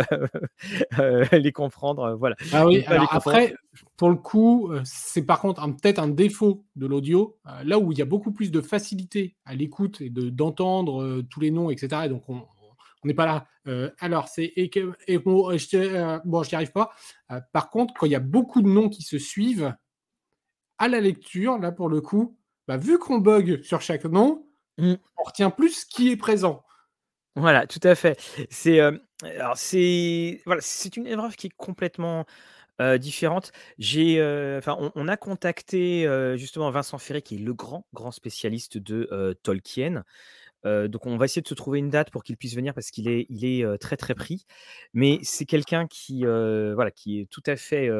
les 1.32 1.52
comprendre. 1.52 2.16
Voilà. 2.18 2.34
Ah 2.52 2.66
oui, 2.66 2.82
alors 2.86 3.12
après, 3.12 3.54
pour 3.96 4.08
le 4.08 4.16
coup, 4.16 4.72
c'est 4.84 5.22
par 5.22 5.40
contre 5.40 5.62
peut-être 5.76 5.98
un 5.98 6.08
défaut 6.08 6.64
de 6.76 6.86
l'audio, 6.86 7.38
là 7.64 7.78
où 7.78 7.92
il 7.92 7.98
y 7.98 8.02
a 8.02 8.06
beaucoup 8.06 8.32
plus 8.32 8.50
de 8.50 8.60
facilité 8.60 9.36
à 9.44 9.54
l'écoute 9.54 10.00
et 10.00 10.10
d'entendre 10.10 11.22
tous 11.28 11.40
les 11.40 11.50
noms, 11.50 11.68
etc. 11.68 12.02
Et 12.06 12.08
donc, 12.08 12.28
on, 12.28 12.42
on 13.04 13.08
n'est 13.08 13.14
pas 13.14 13.26
là. 13.26 13.46
Euh, 13.68 13.90
alors, 14.00 14.28
c'est 14.28 14.52
et, 14.56 15.18
bon, 15.18 15.56
je 15.56 15.76
euh, 15.76 16.18
bon, 16.24 16.42
n'y 16.42 16.54
arrive 16.54 16.72
pas. 16.72 16.90
Euh, 17.30 17.40
par 17.52 17.70
contre, 17.70 17.94
quand 17.94 18.06
il 18.06 18.12
y 18.12 18.16
a 18.16 18.20
beaucoup 18.20 18.62
de 18.62 18.68
noms 18.68 18.88
qui 18.88 19.02
se 19.02 19.18
suivent, 19.18 19.74
à 20.78 20.88
la 20.88 21.00
lecture, 21.00 21.58
là 21.58 21.72
pour 21.72 21.88
le 21.88 22.00
coup, 22.00 22.36
bah, 22.66 22.76
vu 22.76 22.98
qu'on 22.98 23.18
bug 23.18 23.62
sur 23.62 23.80
chaque 23.80 24.04
nom, 24.04 24.45
mmh. 24.78 24.94
on 25.18 25.22
retient 25.22 25.50
plus 25.50 25.80
ce 25.80 25.86
qui 25.86 26.10
est 26.10 26.16
présent. 26.16 26.62
Voilà, 27.34 27.66
tout 27.66 27.80
à 27.82 27.94
fait. 27.94 28.18
C'est 28.50 28.80
c'est 29.54 30.40
voilà, 30.46 30.60
c'est 30.62 30.96
une 30.96 31.06
épreuve 31.06 31.36
qui 31.36 31.48
est 31.48 31.56
complètement 31.56 32.24
différente. 32.98 33.52
J'ai, 33.78 34.22
enfin, 34.58 34.76
on, 34.78 34.90
on, 34.94 35.08
a 35.08 35.18
contacté 35.18 36.06
justement 36.36 36.70
Vincent 36.70 36.96
Ferré, 36.96 37.20
qui 37.20 37.34
est 37.36 37.38
le 37.38 37.52
grand 37.52 37.86
grand 37.92 38.10
spécialiste 38.10 38.78
de 38.78 39.38
Tolkien. 39.42 40.04
Euh, 40.64 40.88
donc 40.88 41.06
on 41.06 41.16
va 41.16 41.26
essayer 41.26 41.42
de 41.42 41.48
se 41.48 41.54
trouver 41.54 41.78
une 41.78 41.90
date 41.90 42.10
pour 42.10 42.24
qu'il 42.24 42.36
puisse 42.36 42.54
venir 42.54 42.74
parce 42.74 42.90
qu'il 42.90 43.08
est, 43.08 43.26
il 43.28 43.44
est 43.44 43.64
euh, 43.64 43.76
très 43.76 43.96
très 43.96 44.14
pris. 44.14 44.46
Mais 44.94 45.18
c'est 45.22 45.44
quelqu'un 45.44 45.86
qui, 45.86 46.26
euh, 46.26 46.74
voilà, 46.74 46.90
qui 46.90 47.20
est 47.20 47.30
tout 47.30 47.42
à 47.46 47.56
fait. 47.56 47.90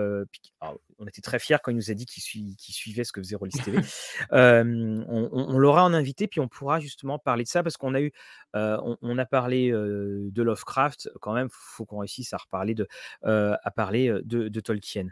on 0.99 1.07
était 1.07 1.23
très 1.23 1.39
fiers 1.39 1.59
quand 1.63 1.71
il 1.71 1.77
nous 1.77 1.91
a 1.91 1.95
dit 1.95 2.07
qu'il, 2.07 2.23
suivait 2.23 3.05
ce 3.05 3.13
que 3.13 3.21
faisait 3.21 3.37
Rollis 3.37 3.53
TV. 3.65 3.79
on, 4.31 5.59
l'aura 5.59 5.85
en 5.85 5.93
invité, 5.93 6.27
puis 6.27 6.41
on 6.41 6.49
pourra 6.49 6.81
justement 6.81 7.19
parler 7.19 7.45
de 7.45 7.49
ça 7.49 7.63
parce 7.63 7.77
qu'on 7.77 7.95
a 7.95 8.01
eu, 8.01 8.13
on, 8.55 9.19
a 9.19 9.27
parlé 9.27 9.71
de 9.71 10.43
Lovecraft. 10.43 11.11
Quand 11.21 11.35
même, 11.35 11.49
faut 11.51 11.85
qu'on 11.85 11.99
réussisse 11.99 12.33
à 12.33 12.39
reparler 12.39 12.75
de, 12.75 12.89
à 13.23 13.71
parler 13.75 14.09
de, 14.25 14.49
de 14.49 14.61
Tolkien. 14.61 15.09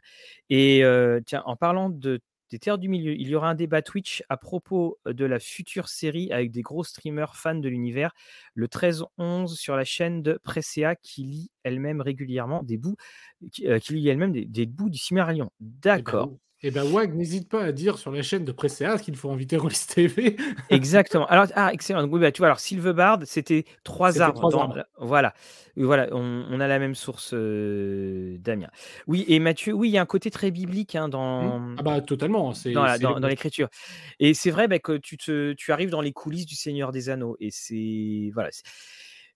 Et 0.51 0.83
tiens, 1.27 1.43
en 1.47 1.57
parlant 1.57 1.91
de 1.91 2.21
des 2.51 2.59
Terres 2.59 2.79
du 2.79 2.89
Milieu. 2.89 3.15
Il 3.15 3.29
y 3.29 3.35
aura 3.35 3.49
un 3.51 3.55
débat 3.55 3.83
Twitch 3.83 4.23
à 4.29 4.37
propos 4.37 4.99
de 5.07 5.25
la 5.25 5.39
future 5.39 5.89
série 5.89 6.33
avec 6.33 6.51
des 6.51 6.63
gros 6.63 6.85
streamers 6.85 7.37
fans 7.37 7.55
de 7.55 7.69
l'univers 7.69 8.13
le 8.55 8.67
13-11 8.67 9.55
sur 9.55 9.77
la 9.77 9.85
chaîne 9.85 10.23
de 10.23 10.39
Presea 10.43 10.97
qui 10.97 11.25
lit 11.25 11.51
elle-même 11.63 12.01
régulièrement 12.01 12.63
des 12.63 12.77
bouts, 12.77 12.97
qui, 13.53 13.67
lit 13.91 14.09
elle-même 14.09 14.33
des, 14.33 14.67
bouts 14.67 14.91
du 14.91 14.99
Cimérion. 14.99 15.51
Eh 15.61 15.65
ben, 15.65 15.97
D'accord. 15.97 16.37
Et 16.65 16.69
eh 16.69 16.71
ben 16.71 16.91
Wag, 16.91 17.15
n'hésite 17.15 17.51
pas 17.51 17.63
à 17.63 17.73
dire 17.73 17.99
sur 17.99 18.11
la 18.11 18.23
chaîne 18.23 18.47
de 18.47 18.51
Presséas 18.51 18.97
qu'il 18.97 19.15
faut 19.17 19.31
inviter 19.31 19.59
Rollis 19.59 19.85
TV. 19.87 20.35
Exactement. 20.71 21.27
Alors, 21.27 21.47
ah, 21.57 21.71
excellent. 21.75 22.09
Oui, 22.09 22.19
bah, 22.19 22.33
tu 22.33 22.39
vois, 22.39 22.47
alors 22.47 22.59
Silverbard, 22.59 23.19
c'était 23.25 23.67
trois 23.83 24.23
arbres. 24.23 24.51
Voilà. 24.97 25.35
Voilà, 25.77 26.09
on, 26.13 26.59
a 26.61 26.67
la 26.67 26.79
même 26.79 26.95
source, 26.95 27.35
euh, 27.35 28.39
Damien. 28.39 28.71
Oui, 29.07 29.27
et 29.29 29.41
Mathieu, 29.41 29.75
oui, 29.75 29.91
il 29.91 29.93
y 29.93 29.99
a 29.99 30.01
un 30.01 30.07
côté 30.07 30.31
très 30.31 30.51
biblique 30.51 30.95
hein, 30.95 31.11
dans. 31.11 31.59
Mmh. 31.59 31.77
Ah 31.81 31.83
bah 31.83 32.01
totalement. 32.01 32.55
C'est, 32.55 32.73
dans, 32.73 33.21
dans, 33.21 33.29
l'écriture. 33.29 33.69
Et 34.19 34.33
c'est 34.33 34.51
vrai 34.51 34.67
bah, 34.67 34.79
que 34.79 34.97
tu, 34.97 35.19
te, 35.19 35.53
tu 35.53 35.71
arrives 35.71 35.91
dans 35.91 36.01
les 36.01 36.13
coulisses 36.13 36.47
du 36.47 36.55
Seigneur 36.55 36.93
des 36.93 37.11
Anneaux. 37.11 37.37
Et 37.41 37.51
c'est. 37.51 38.31
Voilà. 38.33 38.49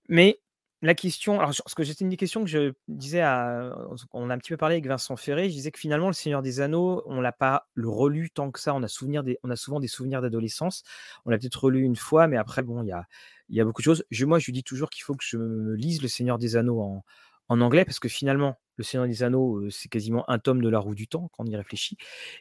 Mais 0.08 0.40
la 0.80 0.94
question, 0.94 1.40
alors 1.40 1.52
ce 1.54 1.74
que 1.74 1.82
c'était 1.82 2.04
une 2.04 2.10
des 2.10 2.16
questions 2.16 2.44
que 2.44 2.50
je 2.50 2.72
disais 2.86 3.20
à, 3.20 3.76
on 4.12 4.30
a 4.30 4.34
un 4.34 4.38
petit 4.38 4.50
peu 4.50 4.56
parlé 4.56 4.76
avec 4.76 4.86
Vincent 4.86 5.16
Ferré, 5.16 5.48
je 5.48 5.54
disais 5.54 5.72
que 5.72 5.78
finalement 5.78 6.06
le 6.06 6.12
Seigneur 6.12 6.40
des 6.40 6.60
Anneaux, 6.60 7.02
on 7.06 7.20
l'a 7.20 7.32
pas 7.32 7.68
le 7.74 7.88
relu 7.88 8.30
tant 8.30 8.52
que 8.52 8.60
ça, 8.60 8.74
on 8.74 8.82
a 8.84 8.88
souvenir 8.88 9.24
des, 9.24 9.38
on 9.42 9.50
a 9.50 9.56
souvent 9.56 9.80
des 9.80 9.88
souvenirs 9.88 10.22
d'adolescence, 10.22 10.84
on 11.24 11.30
l'a 11.30 11.38
peut-être 11.38 11.64
relu 11.64 11.82
une 11.82 11.96
fois, 11.96 12.28
mais 12.28 12.36
après 12.36 12.62
bon, 12.62 12.82
il 12.82 12.88
y 12.88 12.92
a, 12.92 13.06
y 13.48 13.60
a 13.60 13.64
beaucoup 13.64 13.82
de 13.82 13.84
choses. 13.84 14.04
Moi, 14.20 14.38
je 14.38 14.50
dis 14.52 14.62
toujours 14.62 14.88
qu'il 14.90 15.02
faut 15.02 15.14
que 15.14 15.24
je 15.24 15.36
me 15.36 15.74
lise 15.74 16.00
le 16.00 16.08
Seigneur 16.08 16.38
des 16.38 16.54
Anneaux 16.54 16.80
en, 16.80 17.04
en 17.48 17.60
anglais 17.60 17.84
parce 17.84 17.98
que 17.98 18.08
finalement 18.08 18.60
le 18.76 18.84
Seigneur 18.84 19.08
des 19.08 19.24
Anneaux, 19.24 19.68
c'est 19.70 19.88
quasiment 19.88 20.28
un 20.30 20.38
tome 20.38 20.62
de 20.62 20.68
la 20.68 20.78
roue 20.78 20.94
du 20.94 21.08
temps 21.08 21.28
quand 21.32 21.42
on 21.42 21.46
y 21.46 21.56
réfléchit. 21.56 21.96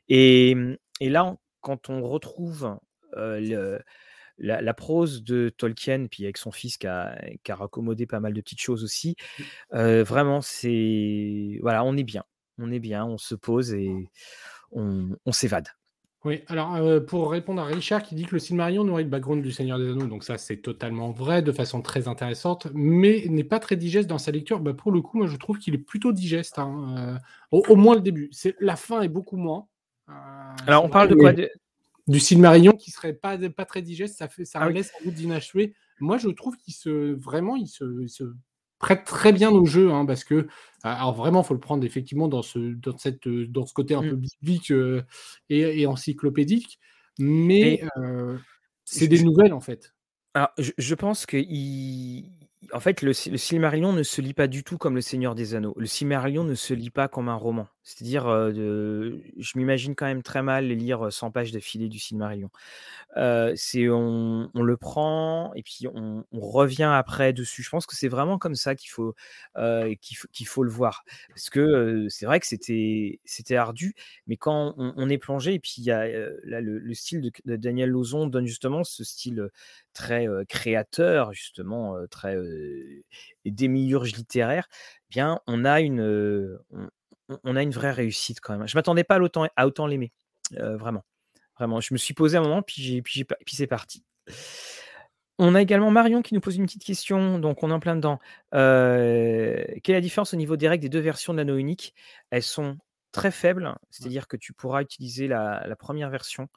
Et, 0.10 0.56
et 1.00 1.10
là, 1.10 1.36
quand 1.62 1.89
on 1.89 2.04
retrouve 2.04 2.78
le 3.13 3.80
la, 4.38 4.73
prose 4.73 5.23
de 5.23 5.50
Tolkien, 5.50 6.08
puis 6.08 6.23
avec 6.23 6.38
son 6.38 6.52
fils 6.52 6.78
qui 6.78 6.88
a, 6.88 7.17
raccommodé 7.50 8.06
pas 8.06 8.19
mal 8.19 8.34
de 8.34 8.41
petites 8.41 8.62
choses 8.62 8.84
aussi, 8.84 9.15
mmh. 9.73 10.02
vraiment, 10.02 10.41
c'est. 10.41 11.60
Voilà, 11.62 11.84
on 11.84 11.95
est 11.97 12.04
bien. 12.04 12.23
On 12.60 12.71
est 12.71 12.80
bien, 12.80 13.06
on 13.06 13.17
se 13.17 13.36
pose 13.36 13.73
et 13.73 13.91
on, 14.71 15.32
s'évade. 15.32 15.67
Oui, 16.26 16.41
alors 16.47 16.80
pour 17.06 17.32
répondre 17.32 17.62
à 17.62 17.65
Richard 17.65 18.02
qui 18.02 18.15
dit 18.15 18.26
que 18.26 18.34
le 18.34 18.39
Silmarillion 18.39 18.84
nourrit 18.84 19.04
le 19.04 19.10
background 19.10 19.43
du 19.43 19.52
Seigneur 19.52 19.78
des 19.78 19.89
Anneaux, 19.89 20.08
donc 20.08 20.23
ça 20.23 20.38
c'est 20.38 20.58
totalement 20.58 21.12
vrai, 21.12 21.41
de 21.41 21.52
façon 21.52 21.82
très 21.82 22.08
intéressante, 22.08 22.67
mais 22.73 23.26
n'est 23.30 23.43
pas 23.43 23.60
très 23.60 23.76
digeste 23.76 24.10
dans 24.10 24.17
sa 24.17 24.32
lecture. 24.32 24.60
Bah, 24.60 24.73
pour 24.73 24.91
le 24.91 25.02
coup, 25.02 25.19
moi 25.19 25.28
je 25.28 25.38
trouve 25.38 25.60
qu'il 25.60 25.76
est 25.76 25.80
plutôt 25.80 26.12
digeste, 26.12 26.58
hein, 26.58 27.19
au, 27.52 27.76
moins 27.76 27.95
le 27.95 28.02
début. 28.02 28.32
La 28.60 28.76
fin 28.76 29.02
est 29.02 29.08
beaucoup 29.08 29.38
moins. 29.38 29.67
alors 30.65 30.84
on 30.84 30.89
parle 30.89 31.10
de 31.10 31.15
quoi 31.15 31.34
du 32.08 32.20
Silmarillion 32.20 32.74
qui 32.74 32.91
serait 32.91 33.13
pas, 33.13 33.38
pas 33.50 33.65
très 33.65 33.82
digeste, 33.82 34.17
ça, 34.17 34.28
fait, 34.28 34.46
ça 34.46 34.60
ah 34.62 34.70
laisse 34.70 34.91
un 35.00 35.06
goût 35.06 35.12
d'inachevé. 35.12 35.74
Moi, 36.00 36.17
je 36.17 36.30
trouve 36.30 36.56
qu'il 36.58 36.74
se 36.74 37.13
vraiment, 37.13 37.56
il 37.56 37.67
se, 37.67 38.34
prête 38.80 39.06
très 39.06 39.34
bien 39.34 39.50
au 39.50 39.65
jeu, 39.65 39.91
hein, 39.91 40.06
parce 40.06 40.24
que 40.24 40.48
alors 40.84 41.13
vraiment, 41.13 41.41
faut 41.41 41.56
le 41.56 41.60
prendre 41.60 41.84
effectivement 41.84 42.28
dans 42.28 42.43
ce 42.43 42.60
dans 42.60 42.96
cette 42.98 43.28
dans 43.28 43.65
ce 43.65 43.74
côté 43.74 43.96
un 43.96 44.02
peu 44.02 44.15
mmh. 44.15 44.28
biblique 44.41 44.72
euh, 44.72 45.02
et, 45.50 45.88
encyclopédique, 45.88 46.80
mais 47.17 47.82
euh, 47.98 48.38
c'est 48.86 49.08
des 49.08 49.24
nouvelles 49.24 49.54
en 49.54 49.62
fait. 49.62 49.96
Alors, 50.36 50.50
je, 50.60 50.72
je 50.78 50.93
pense 50.93 51.26
que 51.26 51.38
il 51.38 52.32
en 52.74 52.80
fait, 52.80 53.02
le, 53.02 53.10
le 53.10 53.38
Silmarillion 53.38 53.93
ne 53.93 54.04
se 54.04 54.22
lit 54.22 54.34
pas 54.34 54.48
du 54.48 54.63
tout 54.63 54.78
comme 54.78 54.96
Le 54.96 55.02
Seigneur 55.02 55.36
des 55.36 55.56
Anneaux. 55.56 55.74
Le 55.78 55.86
Silmarillion 55.86 56.43
ne 56.43 56.56
se 56.56 56.74
lit 56.74 56.89
pas 56.89 57.08
comme 57.08 57.30
un 57.30 57.36
roman. 57.36 57.67
C'est-à-dire, 57.88 58.26
je 58.28 59.58
m'imagine 59.58 59.95
quand 59.95 60.08
même 60.08 60.21
très 60.21 60.43
mal 60.43 60.67
les 60.67 60.76
lire 60.76 61.12
100 61.12 61.32
pages 61.32 61.54
d'affilée 61.54 61.88
du 61.88 62.00
Silmarillion. 62.00 62.50
c'est 63.56 63.88
on, 63.88 64.52
le 64.54 64.76
prend 64.76 65.54
et 65.56 65.63
puis 65.63 65.88
on, 65.88 66.26
revient 66.34 66.91
après 66.93 67.32
dessus. 67.32 67.63
Je 67.63 67.69
pense 67.69 67.86
que 67.86 67.95
c'est 67.95 68.10
vraiment 68.10 68.38
comme 68.38 68.56
ça 68.56 68.76
qu'il 68.76 68.89
faut, 68.89 69.15
le 69.56 70.69
voir. 70.69 71.06
Parce 71.30 71.50
que 71.50 72.08
c'est 72.10 72.26
vrai 72.26 72.41
que 72.41 72.45
c'était, 72.45 73.56
ardu, 73.56 73.95
mais 74.28 74.36
quand 74.36 74.73
on, 74.78 75.10
est 75.10 75.17
plongé, 75.17 75.54
et 75.54 75.60
puis 75.60 75.76
il 75.78 75.86
y 75.86 75.91
a 75.91 76.06
là, 76.43 76.60
le, 76.60 76.93
style 76.93 77.21
de, 77.21 77.56
Daniel 77.56 77.89
Lauzon 77.89 78.28
donne 78.28 78.47
justement 78.47 78.84
ce 78.84 79.06
style 79.06 79.47
très 79.93 80.28
créateur, 80.50 81.32
justement, 81.32 81.95
très 82.12 82.36
démiurge 83.45 84.13
littéraire, 84.13 84.67
eh 85.10 85.10
bien, 85.10 85.39
on 85.47 85.63
a 85.63 85.80
une, 85.80 86.02
on, 86.71 86.89
a 87.30 87.62
une 87.62 87.72
vraie 87.72 87.92
réussite 87.92 88.40
quand 88.40 88.58
même. 88.58 88.68
Je 88.68 88.78
m'attendais 88.78 89.04
pas 89.04 89.16
à 89.16 89.20
autant, 89.20 89.48
à 89.56 89.68
autant 89.68 89.88
l'aimer, 89.88 90.12
vraiment. 90.52 91.04
Vraiment, 91.58 91.82
je 91.82 91.94
me 91.94 91.98
suis 91.98 92.13
posé 92.13 92.38
un 92.38 92.42
moment, 92.42 92.62
puis, 92.62 93.02
puis, 93.02 93.24
puis 93.24 93.56
c'est 93.56 93.68
parti. 93.68 94.04
On 95.40 95.56
a 95.56 95.62
également 95.62 95.92
Marion 95.92 96.22
qui 96.22 96.34
nous 96.34 96.40
pose 96.40 96.56
une 96.56 96.66
petite 96.66 96.84
question, 96.84 97.40
donc 97.40 97.62
on 97.63 97.70
est 97.70 97.74
en 97.74 97.80
plein 97.80 97.96
dedans. 97.96 98.20
quelle 98.52 98.60
est 98.60 99.94
la 99.94 100.02
différence 100.02 100.34
au 100.34 100.38
niveau 100.38 100.58
des 100.58 100.68
règles 100.68 100.82
des 100.82 100.90
deux 100.90 101.00
versions 101.00 101.34
de 101.34 101.38
l'anneau 101.38 101.58
unique 101.58 101.94
Elles 102.32 102.44
sont 102.44 102.78
très 103.12 103.32
faibles, 103.32 103.76
c'est-à-dire 103.90 104.28
que 104.28 104.38
tu 104.38 104.54
pourras 104.54 104.82
utiliser 104.82 105.28
la, 105.28 105.76
première 105.80 106.10
version 106.10 106.48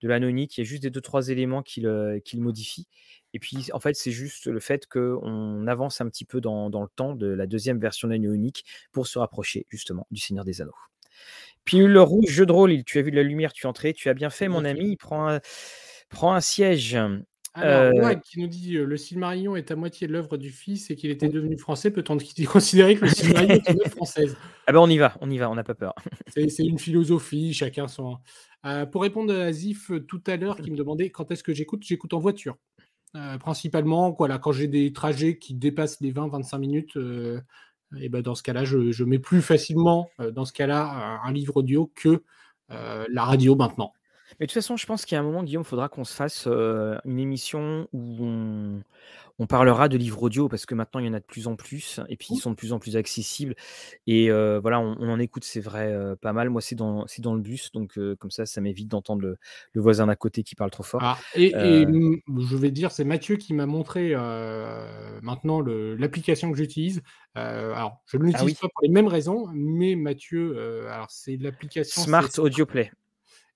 de 0.00 0.08
l'anneau 0.08 0.28
unique, 0.28 0.56
il 0.56 0.60
y 0.60 0.62
a 0.62 0.64
juste 0.64 0.82
des 0.82 0.90
deux, 0.90 1.00
trois 1.00 1.28
éléments 1.28 1.62
qui 1.62 1.80
le, 1.80 2.20
qui 2.24 2.36
le 2.36 2.42
modifient. 2.42 2.88
Et 3.34 3.38
puis, 3.38 3.68
en 3.72 3.80
fait, 3.80 3.94
c'est 3.94 4.10
juste 4.10 4.46
le 4.46 4.60
fait 4.60 4.86
qu'on 4.86 5.66
avance 5.66 6.00
un 6.00 6.08
petit 6.08 6.24
peu 6.24 6.40
dans, 6.40 6.68
le 6.68 6.88
temps 6.94 7.14
de 7.14 7.26
la 7.26 7.46
deuxième 7.46 7.78
version 7.78 8.08
de 8.08 8.12
l'anneau 8.12 8.32
unique 8.32 8.64
pour 8.92 9.06
se 9.06 9.18
rapprocher 9.18 9.66
justement 9.70 10.06
du 10.10 10.20
Seigneur 10.20 10.44
des 10.44 10.60
Anneaux. 10.60 10.72
Puis 11.64 11.78
le 11.78 12.02
rouge, 12.02 12.28
jeu 12.28 12.46
de 12.46 12.52
rôle, 12.52 12.84
tu 12.84 12.98
as 12.98 13.02
vu 13.02 13.10
de 13.10 13.16
la 13.16 13.22
lumière, 13.22 13.52
tu 13.52 13.66
es 13.66 13.68
entré, 13.68 13.92
tu 13.92 14.08
as 14.08 14.14
bien 14.14 14.30
fait, 14.30 14.48
mon 14.48 14.64
ami, 14.64 14.90
il 14.90 14.96
prend 14.96 15.28
un, 15.28 15.40
prend 16.08 16.34
un 16.34 16.40
siège. 16.40 16.98
Alors, 17.54 18.06
euh... 18.06 18.14
qui 18.14 18.40
nous 18.40 18.46
dit 18.46 18.72
le 18.72 18.96
Silmarillion 18.96 19.56
est 19.56 19.70
à 19.70 19.76
moitié 19.76 20.06
l'œuvre 20.06 20.38
du 20.38 20.50
fils 20.50 20.90
et 20.90 20.96
qu'il 20.96 21.10
était 21.10 21.28
devenu 21.28 21.58
français, 21.58 21.90
peut-on 21.90 22.16
considérer 22.46 22.96
que 22.96 23.04
le 23.04 23.10
Silmarillion 23.10 23.54
est 23.56 23.70
une 23.70 23.80
œuvre 23.80 23.90
française? 23.90 24.36
Ah 24.68 24.72
ben 24.72 24.78
on 24.78 24.88
y 24.88 24.96
va, 24.96 25.16
on 25.20 25.28
y 25.28 25.38
va, 25.38 25.50
on 25.50 25.56
n'a 25.56 25.64
pas 25.64 25.74
peur. 25.74 25.92
c'est 26.28 26.64
une 26.64 26.78
philosophie, 26.78 27.52
chacun 27.52 27.88
son. 27.88 28.18
Euh, 28.64 28.86
pour 28.86 29.02
répondre 29.02 29.34
à 29.34 29.50
Zif 29.50 29.90
tout 30.06 30.22
à 30.28 30.36
l'heure 30.36 30.56
qui 30.56 30.70
me 30.70 30.76
demandait 30.76 31.10
quand 31.10 31.32
est-ce 31.32 31.42
que 31.42 31.52
j'écoute, 31.52 31.82
j'écoute 31.84 32.14
en 32.14 32.20
voiture. 32.20 32.56
Euh, 33.14 33.38
principalement, 33.38 34.12
quand 34.12 34.52
j'ai 34.52 34.68
des 34.68 34.92
trajets 34.92 35.38
qui 35.38 35.54
dépassent 35.54 36.00
les 36.00 36.12
20-25 36.12 36.58
minutes, 36.58 36.96
euh, 36.96 37.40
et 37.98 38.08
ben 38.08 38.22
dans 38.22 38.34
ce 38.34 38.42
cas-là, 38.42 38.64
je, 38.64 39.04
mets 39.04 39.18
plus 39.18 39.42
facilement, 39.42 40.08
dans 40.32 40.46
ce 40.46 40.52
cas-là, 40.52 41.20
un 41.22 41.32
livre 41.32 41.58
audio 41.58 41.92
que 41.94 42.22
la 42.70 43.24
radio 43.24 43.54
maintenant. 43.54 43.92
Mais 44.42 44.46
de 44.46 44.50
toute 44.50 44.60
façon, 44.60 44.76
je 44.76 44.86
pense 44.86 45.04
qu'il 45.04 45.14
y 45.14 45.18
a 45.18 45.20
un 45.20 45.24
moment, 45.24 45.44
Guillaume, 45.44 45.62
il 45.62 45.68
faudra 45.68 45.88
qu'on 45.88 46.02
se 46.02 46.12
fasse, 46.12 46.48
une 46.48 47.18
émission 47.20 47.86
où 47.92 48.16
on 48.24 48.82
on 49.38 49.46
parlera 49.46 49.88
de 49.88 49.96
livres 49.96 50.22
audio 50.24 50.48
parce 50.48 50.66
que 50.66 50.74
maintenant 50.74 51.00
il 51.00 51.06
y 51.06 51.08
en 51.08 51.14
a 51.14 51.18
de 51.18 51.24
plus 51.24 51.46
en 51.46 51.56
plus 51.56 52.00
et 52.08 52.16
puis 52.16 52.28
ils 52.32 52.36
sont 52.36 52.50
de 52.50 52.54
plus 52.54 52.74
en 52.74 52.78
plus 52.78 52.96
accessibles 52.96 53.54
et 54.06 54.30
voilà, 54.30 54.80
on 54.80 54.96
on 54.98 55.08
en 55.08 55.20
écoute, 55.20 55.44
c'est 55.44 55.60
vrai, 55.60 55.96
pas 56.20 56.32
mal. 56.32 56.50
Moi, 56.50 56.60
c'est 56.60 56.74
dans 56.74 57.06
c'est 57.06 57.22
dans 57.22 57.34
le 57.36 57.40
bus 57.40 57.70
donc 57.70 57.98
comme 58.18 58.32
ça, 58.32 58.44
ça 58.44 58.60
m'évite 58.60 58.88
d'entendre 58.88 59.22
le 59.22 59.38
le 59.74 59.80
voisin 59.80 60.08
d'à 60.08 60.16
côté 60.16 60.42
qui 60.42 60.56
parle 60.56 60.72
trop 60.72 60.82
fort. 60.82 61.00
Ah 61.04 61.18
et 61.36 61.86
mmh, 61.86 62.18
je 62.26 62.56
vais 62.56 62.72
dire, 62.72 62.90
c'est 62.90 63.04
Mathieu 63.04 63.36
qui 63.36 63.54
m'a 63.54 63.66
montré, 63.66 64.10
maintenant 65.22 65.60
le 65.60 65.94
l'application 65.94 66.50
que 66.50 66.58
j'utilise. 66.58 67.00
Alors 67.36 68.02
je 68.06 68.16
ne 68.16 68.24
ah 68.24 68.26
l'utilise 68.26 68.54
oui, 68.54 68.58
pas 68.60 68.68
pour 68.74 68.82
les 68.82 68.90
mêmes 68.90 69.08
raisons, 69.08 69.46
mais 69.54 69.94
Mathieu, 69.94 70.88
alors 70.90 71.10
c'est 71.12 71.36
l'application, 71.36 72.02
c'est 72.02 72.08
Smart 72.08 72.28
Audio 72.38 72.66
Play. 72.66 72.90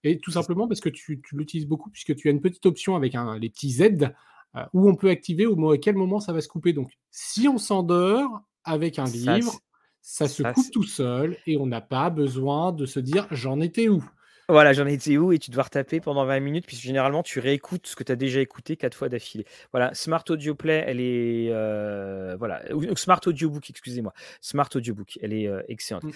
Et 0.07 0.19
tout 0.19 0.31
simplement 0.31 0.69
parce 0.69 0.81
que 0.81 0.89
tu 0.89 1.21
tu 1.21 1.37
l'utilises 1.37 1.67
beaucoup 1.67 1.91
puisque 1.91 2.15
tu 2.15 2.29
as 2.29 2.31
une 2.31 2.41
petite 2.41 2.65
option 2.67 2.97
avec 2.97 3.15
un 3.15 3.39
les 3.39 3.51
petits 3.51 3.71
Z, 3.73 3.83
heu, 3.83 4.61
où 4.73 4.89
on 4.89 4.95
peut 4.95 5.11
activer 5.11 5.47
au 5.47 5.71
à 5.71 5.79
quel 5.79 5.97
moment 5.97 6.21
ça 6.21 6.33
va 6.33 6.41
se 6.41 6.49
couper. 6.49 6.73
Donc 6.73 6.93
si 7.11 7.49
on 7.49 7.59
s'endort 7.59 8.43
avec 8.65 8.99
un 8.99 9.07
ça 9.07 9.37
livre, 9.39 9.61
ça 10.01 10.29
se 10.29 10.43
ça 10.43 10.53
coupe 10.53 10.71
tout 10.71 10.85
seul 10.85 11.37
et 11.47 11.57
on 11.57 11.67
n'a 11.67 11.81
pas 11.81 12.11
besoin 12.11 12.73
de 12.73 12.87
se 12.87 13.01
dire: 13.01 13.27
«J'en 13.33 13.61
étais 13.61 13.89
où?» 13.89 14.05
Voilà, 14.49 14.73
j'en 14.73 14.87
étais 14.87 15.17
où? 15.17 15.33
Et 15.33 15.41
tu 15.41 15.51
dois 15.51 15.65
retaper 15.65 16.01
pendant 16.01 16.25
20 16.25 16.39
minutes, 16.39 16.67
puisque 16.67 16.85
généralement 16.85 17.25
tu 17.25 17.41
réécoutes 17.41 17.89
ce 17.89 17.97
que 17.97 18.05
tu 18.05 18.13
as 18.13 18.17
déjà 18.17 18.41
écouté 18.41 18.77
4 18.77 18.95
fois 18.97 19.09
d'affilée. 19.09 19.45
Voilà, 19.73 19.93
Smart 19.93 20.23
Audio 20.29 20.55
Play, 20.55 20.85
elle 20.87 21.01
est, 21.01 21.49
heu, 21.51 22.37
voilà, 22.39 22.63
Smart 22.95 23.21
Audiobook, 23.27 23.69
excusez-moi. 23.71 24.13
Smart 24.41 24.69
Audiobook, 24.77 25.19
elle 25.21 25.33
est, 25.33 25.49
heu, 25.49 25.65
excellente. 25.67 26.05
Mmh. 26.05 26.13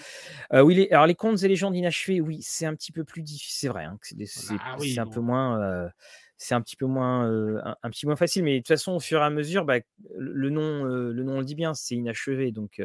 Heu, 0.53 0.61
oui, 0.63 0.75
les 0.75 0.89
alors 0.91 1.07
les 1.07 1.15
contes 1.15 1.43
et 1.43 1.47
légendes 1.49 1.75
inachevées, 1.75 2.21
oui, 2.21 2.39
c'est 2.41 2.65
un 2.65 2.75
petit 2.75 2.91
peu 2.93 3.03
plus 3.03 3.21
difficile. 3.23 3.59
c'est 3.59 3.67
vrai, 3.69 3.83
hein, 3.85 3.97
c'est 4.01 4.15
c'est 4.25 4.61
Bah 4.63 4.75
c'est 4.77 4.99
oui, 4.99 5.01
un 5.01 5.07
peu 5.07 5.19
moins, 5.21 5.89
c'est 6.37 6.55
un 6.55 6.61
petit 6.61 6.75
peu 6.77 6.85
moins, 6.87 7.25
un 7.65 7.75
un 7.83 7.89
petit 7.89 8.05
moins 8.05 8.15
facile, 8.15 8.43
mais 8.45 8.53
de 8.55 8.59
toute 8.59 8.69
façon, 8.69 8.93
au 8.93 8.99
fur 9.01 9.19
et 9.21 9.23
à 9.25 9.29
mesure, 9.29 9.65
bah, 9.65 9.79
le 10.17 10.49
nom, 10.49 10.83
le 10.85 11.23
nom 11.23 11.39
le 11.39 11.45
dit 11.45 11.55
bien, 11.55 11.73
c'est 11.73 11.95
inachevé, 11.95 12.51
donc 12.53 12.81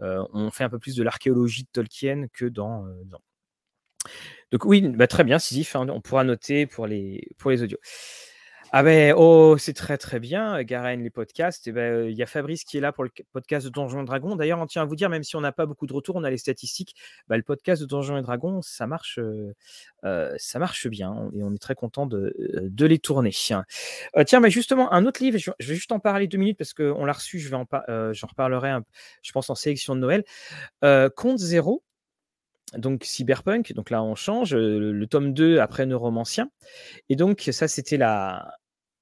on 0.00 0.50
fait 0.50 0.64
un 0.64 0.70
peu 0.70 0.78
plus 0.80 0.96
de 0.96 1.02
l'archéologie 1.04 1.64
de 1.64 1.68
Tolkien 1.72 2.26
que 2.32 2.46
dans 2.46 2.84
donc 4.52 4.64
oui, 4.66 4.82
bah, 4.82 5.06
très 5.06 5.24
bien, 5.24 5.38
Sisyphe, 5.38 5.74
hein, 5.76 5.86
on 5.88 6.00
pourra 6.00 6.24
noter 6.24 6.66
pour 6.66 6.86
les 6.86 7.28
pour 7.38 7.50
les 7.50 7.62
audios. 7.62 7.78
Ah 8.74 8.82
beh, 8.82 9.12
oh, 9.14 9.56
c'est 9.58 9.74
très, 9.74 9.98
très 9.98 10.18
bien, 10.18 10.58
heu, 10.58 10.62
Garen, 10.62 11.02
les 11.02 11.10
podcasts 11.10 11.68
et 11.68 11.72
ben, 11.72 12.08
il 12.08 12.16
y 12.16 12.22
a 12.22 12.26
Fabrice 12.26 12.64
qui 12.64 12.78
est 12.78 12.80
là 12.80 12.90
pour 12.90 13.04
le 13.04 13.10
podcast 13.30 13.66
de 13.66 13.70
Donjons& 13.70 14.00
et 14.00 14.04
Dragons. 14.06 14.34
D'ailleurs, 14.34 14.60
on 14.60 14.66
tient 14.66 14.80
à 14.80 14.84
vous 14.86 14.96
dire, 14.96 15.10
même 15.10 15.22
si 15.24 15.36
on 15.36 15.42
n'a 15.42 15.52
pas 15.52 15.66
beaucoup 15.66 15.86
de 15.86 15.92
retours, 15.92 16.16
on 16.16 16.24
a 16.24 16.30
les 16.30 16.38
statistiques, 16.38 16.94
bah, 17.28 17.36
le 17.36 17.42
podcast 17.42 17.82
de 17.82 17.86
Donjons& 17.86 18.16
et 18.16 18.22
Dragons, 18.22 18.62
ça 18.62 18.86
marche, 18.86 19.18
heu, 19.18 19.54
ça 20.38 20.58
marche 20.58 20.86
bien 20.88 21.30
et 21.34 21.42
on 21.42 21.52
est 21.52 21.58
très 21.58 21.74
content 21.74 22.06
de, 22.06 22.34
de 22.62 22.86
les 22.86 22.98
tourner. 22.98 23.30
Tiens, 23.30 23.64
mais 24.40 24.50
justement, 24.50 24.90
un 24.90 25.04
autre 25.04 25.22
livre, 25.22 25.36
je 25.38 25.50
vais 25.68 25.74
juste 25.74 25.92
en 25.92 25.98
parler 25.98 26.26
2 26.26 26.38
minutes 26.38 26.56
parce 26.56 26.72
qu'on 26.72 27.04
l'a 27.04 27.12
reçu, 27.12 27.40
je 27.40 27.50
j'en 27.50 28.26
reparlerai 28.26 28.72
je 29.22 29.32
pense 29.32 29.50
en 29.50 29.54
sélection 29.54 29.94
de 29.94 30.00
Noël. 30.00 30.24
Compte 31.14 31.38
Zéro, 31.38 31.82
donc 32.76 33.04
Cyberpunk, 33.04 33.72
donc 33.74 33.90
là 33.90 34.02
on 34.02 34.14
change, 34.14 34.54
heu, 34.54 34.92
le 34.92 35.06
tome 35.06 35.34
2 35.34 35.58
après 35.58 35.86
Neuromancien 35.86 36.50
et 37.08 37.16
donc 37.16 37.48
ça 37.52 37.68
c'était 37.68 37.96
la, 37.96 38.54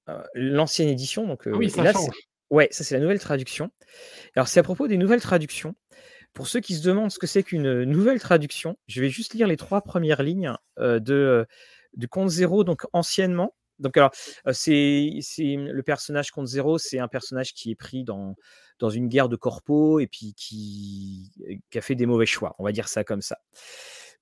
heu, 0.08 0.14
l'ancienne 0.34 0.88
édition 0.88 1.26
donc 1.26 1.46
Ah 1.46 1.50
heu 1.50 1.56
oui, 1.56 1.70
ça 1.70 1.82
là 1.84 1.92
change. 1.92 2.14
ouais, 2.50 2.68
ça 2.70 2.84
c'est 2.84 2.94
la 2.94 3.00
nouvelle 3.00 3.20
traduction. 3.20 3.70
Alors 4.34 4.48
c'est 4.48 4.60
à 4.60 4.62
propos 4.62 4.88
des 4.88 4.96
nouvelles 4.96 5.20
traductions. 5.20 5.74
Pour 6.32 6.46
ceux 6.46 6.60
qui 6.60 6.74
se 6.74 6.82
demandent 6.82 7.10
ce 7.10 7.18
que 7.18 7.26
c'est 7.26 7.42
qu'une, 7.42 7.82
nouvelle 7.84 8.20
traduction, 8.20 8.76
je 8.86 9.00
vais 9.00 9.08
juste 9.08 9.34
lire 9.34 9.48
les 9.48 9.56
3 9.56 9.82
premières 9.82 10.22
lignes, 10.22 10.52
de, 10.78 11.46
de 11.94 12.06
Compte 12.06 12.28
Zéro 12.28 12.62
donc 12.62 12.82
anciennement. 12.92 13.54
Donc 13.80 13.96
alors, 13.96 14.12
c'est 14.52 15.10
le 15.40 15.80
personnage 15.82 16.30
Compte 16.30 16.46
Zéro, 16.46 16.78
c'est 16.78 17.00
un 17.00 17.08
personnage 17.08 17.52
qui 17.52 17.72
est 17.72 17.74
pris 17.74 18.04
dans 18.04 18.36
dans 18.80 18.90
une 18.90 19.08
guerre 19.08 19.28
de 19.28 19.36
corpos 19.36 20.00
et 20.00 20.06
puis 20.08 20.34
qui, 20.34 21.30
qui 21.70 21.78
a 21.78 21.80
fait 21.80 21.94
des 21.94 22.06
mauvais 22.06 22.26
choix, 22.26 22.56
on 22.58 22.64
va 22.64 22.72
dire 22.72 22.88
ça 22.88 23.04
comme 23.04 23.22
ça. 23.22 23.38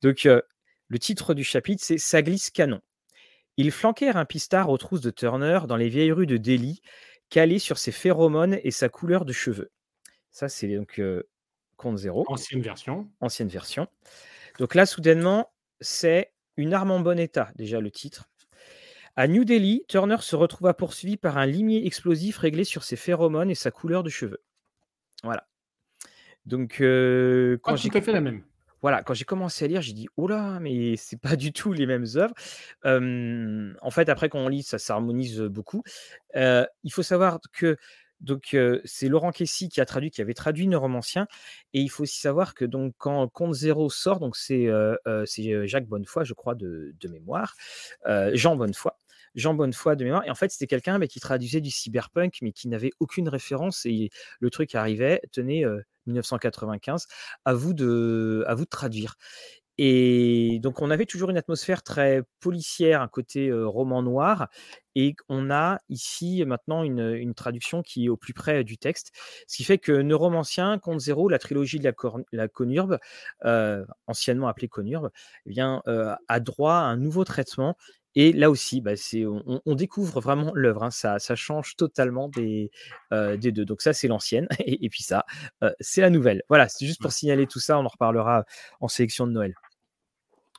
Donc, 0.02 0.26
heu, 0.26 0.42
le 0.88 0.98
titre 0.98 1.34
du 1.34 1.44
chapitre, 1.44 1.82
c'est 1.84 1.98
«Ça 1.98 2.22
glisse 2.22 2.50
canon». 2.50 2.80
Ils 3.56 3.72
flanquèrent 3.72 4.16
un 4.16 4.24
pistard 4.24 4.70
aux 4.70 4.78
trousses 4.78 5.00
de 5.00 5.11
Turner 5.11 5.61
dans 5.66 5.76
les 5.76 5.88
vieilles 5.88 6.12
rues 6.12 6.26
de 6.26 6.36
Delhi, 6.36 6.80
calé 7.30 7.59
sur 7.59 7.78
ses 7.78 7.92
phéromones 7.92 8.59
et 8.62 8.70
sa 8.70 8.88
couleur 8.88 9.24
de 9.24 9.32
cheveux. 9.32 9.70
Ça, 10.30 10.48
c'est 10.48 10.68
donc, 10.76 10.98
heu, 10.98 11.28
Compte 11.76 11.98
Zéro, 11.98 12.24
Ancienne 12.28 12.61
version. 12.61 13.09
ancienne 13.20 13.48
version. 13.48 13.86
Donc 14.59 14.74
là, 14.74 14.86
soudainement, 14.86 15.52
c'est 15.80 16.32
«Une 16.56 16.74
arme 16.74 16.90
en 16.90 17.00
bon 17.00 17.18
état», 17.18 17.50
déjà 17.54 17.80
le 17.80 17.90
titre. 17.90 18.28
À 19.14 19.26
New 19.26 19.44
Delhi, 19.44 19.84
Turner 19.88 20.18
se 20.20 20.36
retrouva 20.36 20.74
poursuivi 20.74 21.16
par 21.16 21.38
un 21.38 21.46
limier 21.46 21.86
explosif 21.86 22.38
réglé 22.38 22.64
sur 22.64 22.84
ses 22.84 22.96
phéromones 22.96 23.50
et 23.50 23.56
sa 23.56 23.70
couleur 23.72 24.04
de 24.04 24.11
cheveux. 24.11 24.42
Voilà. 25.23 25.47
Donc, 26.47 26.79
Pas 26.79 27.59
quand 27.62 27.77
j'ai 27.77 27.91
à 27.95 28.01
fait 28.01 28.12
la 28.12 28.21
même. 28.21 28.43
Voilà, 28.81 29.03
quand 29.03 29.12
j'ai 29.12 29.25
commencé 29.25 29.64
à 29.64 29.69
lire, 29.69 29.83
j'ai 29.83 29.93
dit: 29.93 30.07
«Oh 30.16 30.29
là, 30.29 30.61
mais 30.61 30.97
c'est 30.97 31.21
pas 31.21 31.35
du 31.35 31.53
tout 31.53 31.73
les 31.73 31.85
mêmes 31.85 32.07
œuvres». 32.14 32.35
En 32.85 33.91
fait, 33.91 34.09
après 34.09 34.29
quand 34.29 34.39
on 34.39 34.49
lit, 34.49 34.62
ça 34.62 34.79
s'harmonise, 34.79 35.41
beaucoup. 35.41 35.83
Il 36.35 36.93
faut 36.93 37.03
savoir 37.03 37.41
que 37.53 37.77
donc 38.21 38.57
c'est 38.85 39.09
Laurent 39.09 39.31
Kessy 39.31 39.69
qui 39.69 39.81
a 39.81 39.85
traduit 39.87 40.11
qui 40.11 40.21
avait 40.21 40.35
traduit 40.35 40.66
Neuromancien 40.66 41.29
et 41.73 41.81
il 41.81 41.89
faut 41.89 42.03
aussi 42.03 42.19
savoir 42.19 42.55
que 42.55 42.64
donc 42.64 42.95
quand 42.99 43.29
Compte 43.29 43.55
Zéro 43.55 43.91
sort, 43.91 44.21
donc 44.21 44.37
c'est, 44.37 44.69
Jacques 45.66 45.87
Bonnefoy, 45.87 46.25
je 46.25 46.35
crois 46.35 46.55
de 46.55 46.95
de 47.01 47.09
mémoire, 47.09 47.55
Jean 48.33 48.57
Bonnefoy 48.57 48.93
Jean 49.39 49.55
Bonnefoy 49.55 49.97
de 49.97 50.05
mémoire. 50.05 50.24
Et 50.26 50.30
en 50.30 50.34
fait, 50.36 50.51
c'était 50.51 50.66
quelqu'un, 50.66 50.99
bah, 50.99 51.07
qui 51.09 51.20
traduisait 51.20 51.61
du 51.62 51.70
cyberpunk, 51.70 52.39
mais 52.43 52.53
qui 52.53 52.68
n'avait 52.68 52.91
aucune 53.01 53.28
référence. 53.28 53.86
Et 53.86 54.11
le 54.41 54.51
truc 54.51 54.74
arrivait, 54.74 55.20
tenez, 55.32 55.64
heu, 55.64 55.82
1995 56.07 57.07
à 57.45 57.55
vous 57.55 57.74
de 57.74 58.45
à 58.49 58.55
vous 58.55 58.64
de 58.64 58.70
traduire. 58.70 59.16
Et 59.80 60.59
donc 60.61 60.82
on 60.82 60.91
avait 60.91 61.07
toujours 61.07 61.30
une 61.30 61.36
atmosphère 61.36 61.84
très 61.84 62.22
policière, 62.41 63.01
un 63.01 63.07
côté, 63.09 63.49
heu, 63.49 63.66
roman 63.68 64.03
noir. 64.03 64.49
Et 64.97 65.14
on 65.28 65.51
a 65.53 65.78
ici 65.89 66.45
maintenant 66.45 66.82
une, 66.82 66.99
une 67.14 67.34
traduction 67.34 67.82
qui 67.82 68.07
est 68.07 68.09
au 68.09 68.16
plus 68.16 68.34
près 68.34 68.64
du 68.64 68.76
texte. 68.78 69.12
Ce 69.47 69.57
qui 69.57 69.62
fait 69.64 69.78
que 69.78 69.93
Neuromancien, 69.93 70.78
Compte 70.80 70.99
Zéro, 71.01 71.28
la 71.28 71.39
trilogie 71.39 71.78
de 71.78 71.84
la 71.84 71.93
la 72.32 72.49
Conurbe, 72.49 72.99
heu, 73.45 73.86
anciennement 74.09 74.49
appelée 74.49 74.68
Conurbe, 74.68 75.11
eh 75.47 75.51
bien, 75.51 75.82
a 76.28 76.41
droit 76.41 76.74
à 76.74 76.82
un 76.82 76.97
nouveau 76.97 77.24
traitement 77.24 77.76
et 78.21 78.33
là 78.33 78.51
aussi, 78.51 78.81
bah, 78.81 78.97
c'est 78.97 79.25
on 79.27 79.75
découvre 79.75 80.21
vraiment 80.21 80.53
l'œuvre, 80.55 80.83
hein. 80.85 80.91
Ça 80.91 81.19
ça 81.19 81.35
change 81.37 81.77
totalement 81.77 82.29
des, 82.29 82.71
heu, 83.12 83.39
des 83.39 83.53
2. 83.53 83.64
Donc 83.64 83.83
ça, 83.83 83.93
c'est 83.93 84.09
l'ancienne 84.09 84.49
et 84.61 84.85
et 84.85 84.89
puis 84.91 85.03
ça, 85.03 85.25
heu, 85.62 85.73
c'est 85.81 86.01
la 86.01 86.11
nouvelle. 86.11 86.43
Voilà, 86.49 86.69
c'est 86.69 86.87
juste 86.87 87.01
pour 87.03 87.12
signaler 87.12 87.47
tout 87.47 87.61
ça, 87.61 87.79
on 87.79 87.85
en 87.85 87.89
reparlera 87.89 88.45
en 88.81 88.89
sélection 88.89 89.27
de 89.27 89.33
Noël. 89.33 89.55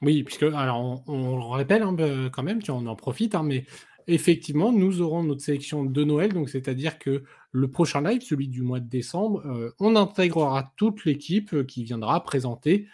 Oui, 0.01 0.23
puisque 0.23 0.43
alors 0.43 0.79
on 0.79 1.03
on 1.13 1.37
le 1.37 1.43
rappelle, 1.43 1.83
hein, 1.83 1.95
quand 2.31 2.43
même, 2.43 2.61
tu 2.61 2.71
on 2.71 2.85
en 2.87 2.95
profites, 2.95 3.35
hein, 3.35 3.43
mais 3.43 3.65
effectivement, 4.07 4.71
nous 4.71 5.01
aurons 5.01 5.23
notre 5.23 5.41
sélection 5.41 5.83
de 5.83 6.03
Noël, 6.03 6.33
donc 6.33 6.49
c'est-à-dire 6.49 6.97
que 6.99 7.23
le 7.51 7.67
prochain 7.69 8.01
live, 8.01 8.21
celui 8.21 8.47
du 8.47 8.61
mois 8.61 8.79
de 8.79 8.87
décembre, 8.89 9.41
heu, 9.45 9.73
on 9.79 9.95
intégrera 9.95 10.73
toute 10.77 11.03
l'équipe, 11.05 11.65
qui 11.67 11.83
viendra 11.83 12.23
présenter, 12.23 12.87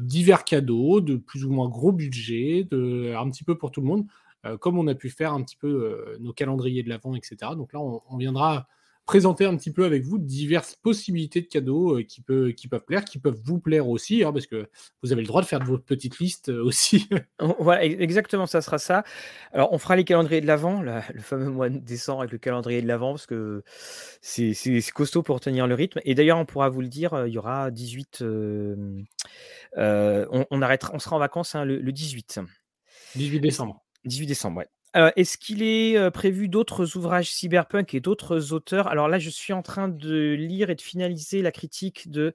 divers 0.00 0.44
cadeaux 0.44 1.00
de 1.00 1.16
plus 1.16 1.44
ou 1.44 1.50
moins 1.52 1.68
gros 1.68 1.92
budget, 1.92 2.64
de 2.70 3.14
un 3.16 3.28
petit 3.30 3.44
peu 3.44 3.56
pour 3.58 3.70
tout 3.72 3.80
le 3.80 3.86
monde, 3.88 4.06
heu, 4.46 4.56
comme 4.58 4.78
on 4.78 4.86
a 4.88 4.94
pu 4.94 5.10
faire 5.10 5.32
un 5.32 5.42
petit 5.42 5.56
peu, 5.56 5.68
heu, 5.68 6.18
nos 6.20 6.32
calendriers 6.32 6.82
de 6.82 6.88
l'avent 6.88 7.14
et 7.14 7.20
cetera. 7.22 7.54
Donc 7.56 7.72
là, 7.72 7.80
on 7.80 8.00
on 8.10 8.16
viendra 8.16 8.68
présenter 9.06 9.44
un 9.46 9.56
petit 9.56 9.72
peu 9.72 9.84
avec 9.84 10.04
vous 10.04 10.18
diverses 10.18 10.76
possibilités 10.76 11.40
de 11.42 11.46
cadeaux, 11.46 11.98
heu, 11.98 12.02
qui 12.02 12.20
peut 12.22 12.52
qui 12.52 12.68
peuvent 12.68 12.84
plaire, 12.84 13.04
qui 13.04 13.18
peuvent 13.18 13.40
vous 13.44 13.60
plaire 13.60 13.88
aussi, 13.88 14.24
hein, 14.24 14.32
parce 14.32 14.46
que 14.46 14.68
vous 15.02 15.12
avez 15.12 15.22
le 15.22 15.26
droit 15.28 15.42
de 15.42 15.46
faire 15.46 15.60
de 15.60 15.66
votre 15.66 15.84
petite 15.84 16.18
liste, 16.20 16.48
heu, 16.50 16.62
aussi. 16.62 17.08
Voilà, 17.58 17.84
exactement, 17.84 18.46
ça 18.46 18.62
sera 18.62 18.78
ça. 18.78 19.02
Alors, 19.52 19.72
on 19.72 19.78
fera 19.78 19.96
les 19.96 20.04
calendriers 20.04 20.40
de 20.40 20.46
l'avent, 20.46 20.80
la 20.82 21.02
le 21.12 21.20
fameux 21.20 21.50
mois 21.50 21.68
de 21.70 21.78
décembre 21.78 22.20
avec 22.20 22.32
le 22.32 22.38
calendrier 22.38 22.82
de 22.82 22.86
l'avent, 22.86 23.12
parce 23.12 23.26
que 23.26 23.62
c'est 24.20 24.54
costaud 24.94 25.22
pour 25.24 25.40
tenir 25.40 25.66
le 25.66 25.74
rythme 25.74 26.00
et 26.04 26.14
d'ailleurs, 26.14 26.38
on 26.38 26.46
pourra 26.46 26.68
vous 26.68 26.80
le 26.82 26.88
dire, 26.88 27.14
heu, 27.14 27.28
il 27.28 27.32
y 27.34 27.38
aura 27.38 27.70
18, 27.72 28.20
hem, 28.22 29.04
heu, 29.78 30.28
on 30.32 30.46
on 30.50 30.62
arrêtera 30.62 30.92
on 30.94 30.98
sera 31.00 31.16
en 31.16 31.20
vacances, 31.20 31.54
hein, 31.56 31.64
le 31.64 31.78
le 31.80 31.92
18. 31.92 32.40
18 33.14 33.40
Est-ce 33.46 33.62
décembre. 33.64 33.82
18 34.04 34.26
décembre, 34.26 34.58
ouais. 34.58 34.68
Heu, 34.94 35.10
est-ce 35.16 35.38
qu'il 35.38 35.62
est, 35.62 35.96
heu, 35.96 36.10
prévu 36.10 36.48
d'autres 36.48 36.96
ouvrages 36.96 37.30
cyberpunk 37.32 37.94
et 37.94 38.00
d'autres 38.00 38.52
auteurs? 38.52 38.88
Alors 38.88 39.08
là, 39.08 39.18
je 39.18 39.30
suis 39.30 39.52
en 39.54 39.62
train 39.62 39.88
de 39.88 40.34
lire 40.34 40.68
et 40.70 40.74
de 40.74 40.80
finaliser 40.82 41.40
la 41.40 41.50
critique 41.50 42.10
de, 42.10 42.34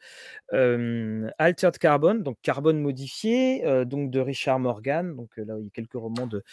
Altered 1.38 1.78
Carbon, 1.78 2.16
donc 2.16 2.38
Carbone 2.42 2.80
modifié, 2.80 3.66
heu, 3.66 3.86
donc 3.86 4.12
de 4.12 4.20
Richard 4.20 4.60
Morgan, 4.60 5.16
donc 5.16 5.30
là, 5.38 5.56
il 5.60 5.66
y 5.66 5.68
a 5.68 5.72
quelques 5.72 5.94
romans 5.94 6.28
de 6.28 6.44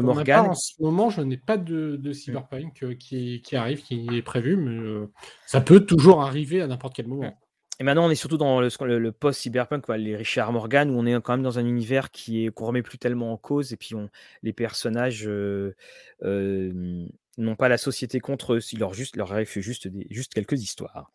Morgan. 0.00 0.46
en 0.46 0.54
ce 0.54 0.72
moment, 0.80 1.10
je 1.10 1.20
n'ai 1.22 1.36
pas 1.36 1.56
de 1.56 1.96
de 1.96 2.12
Mmh, 2.26 2.40
Cyberpunk, 2.42 2.96
qui 2.98 3.42
qui 3.42 3.56
arrive, 3.56 3.82
qui 3.82 4.08
est 4.12 4.22
prévu, 4.22 4.56
mais 4.56 5.06
ça 5.46 5.60
peut 5.60 5.84
toujours 5.86 6.22
arriver 6.22 6.60
à 6.62 6.66
n'importe 6.66 6.94
quel 6.96 7.08
mmh. 7.20 7.30
moment. 7.30 7.38
Et 7.80 7.82
maintenant, 7.82 8.06
on 8.06 8.10
est 8.10 8.14
surtout 8.14 8.36
dans 8.36 8.60
le, 8.60 9.10
post-cyberpunk, 9.10 9.88
les 9.88 10.14
Richard 10.14 10.52
Morgan, 10.52 10.90
où 10.90 10.98
on 10.98 11.06
est 11.06 11.18
quand 11.22 11.32
même 11.32 11.42
dans 11.42 11.58
un 11.58 11.64
univers 11.64 12.10
qui 12.10 12.44
est 12.44 12.50
qu'on 12.50 12.66
remet 12.66 12.82
plus 12.82 12.98
tellement 12.98 13.32
en 13.32 13.38
cause, 13.38 13.72
et 13.72 13.78
puis 13.78 13.94
les 14.42 14.52
personnages 14.52 15.26
euh, 15.26 15.74
euh, 16.22 17.06
n'ont 17.38 17.56
pas 17.56 17.70
la 17.70 17.78
société 17.78 18.20
contre 18.20 18.52
eux, 18.52 18.60
il 18.72 18.80
leur, 18.80 18.92
juste, 18.92 19.16
leur 19.16 19.32
arrive 19.32 19.50
juste 19.50 19.88
quelques 20.34 20.60
histoires. 20.60 21.10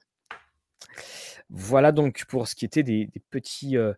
Voilà 1.52 1.92
donc 1.92 2.26
pour 2.26 2.48
ce 2.48 2.56
qui 2.56 2.66
était 2.66 2.82
des, 2.82 3.12
petits 3.30 3.78
euh, 3.78 3.94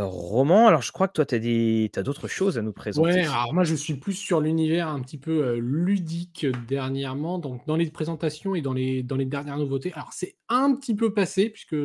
romans. 0.00 0.68
Alors, 0.68 0.82
je 0.82 0.92
crois 0.92 1.08
que 1.08 1.12
toi, 1.12 1.26
tu 1.26 1.34
as, 1.34 1.98
as 1.98 2.02
d'autres 2.02 2.28
choses 2.28 2.58
à 2.58 2.62
nous 2.62 2.72
présenter. 2.72 3.12
Ouais, 3.12 3.20
alors 3.26 3.52
moi, 3.52 3.64
je 3.64 3.74
suis 3.74 3.94
plus 3.94 4.14
sur 4.14 4.40
l'univers 4.40 4.88
un 4.88 5.00
petit 5.00 5.18
peu 5.18 5.56
ludique 5.56 6.46
dernièrement. 6.68 7.38
Donc, 7.38 7.66
dans 7.66 7.76
les 7.76 7.90
présentations 7.90 8.54
et 8.54 8.62
dans 8.62 8.72
les, 8.72 9.02
dans 9.02 9.16
les 9.16 9.26
dernières 9.26 9.58
nouveautés. 9.58 9.92
Alors, 9.94 10.12
c'est 10.12 10.36
un 10.48 10.74
petit 10.74 10.94
peu 10.94 11.12
passé, 11.12 11.50
puisque 11.50 11.76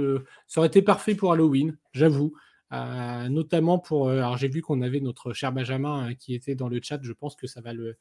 ça 0.48 0.60
aurait 0.60 0.68
été 0.68 0.82
parfait 0.82 1.16
pour 1.16 1.34
Halloween, 1.34 1.78
j'avoue. 1.92 2.34
notamment 2.72 3.80
pour. 3.80 4.10
alors, 4.10 4.38
j'ai 4.38 4.48
vu 4.48 4.62
qu'on 4.62 4.82
avait 4.82 5.00
notre 5.00 5.34
cher 5.34 5.52
Benjamin 5.52 6.14
qui 6.16 6.34
était 6.34 6.56
dans 6.56 6.70
le 6.70 6.80
chat. 6.82 7.00
Je 7.02 7.14
pense 7.14 7.36
que 7.36 7.48
ça 7.48 7.62
va 7.62 7.74
le, 7.74 7.98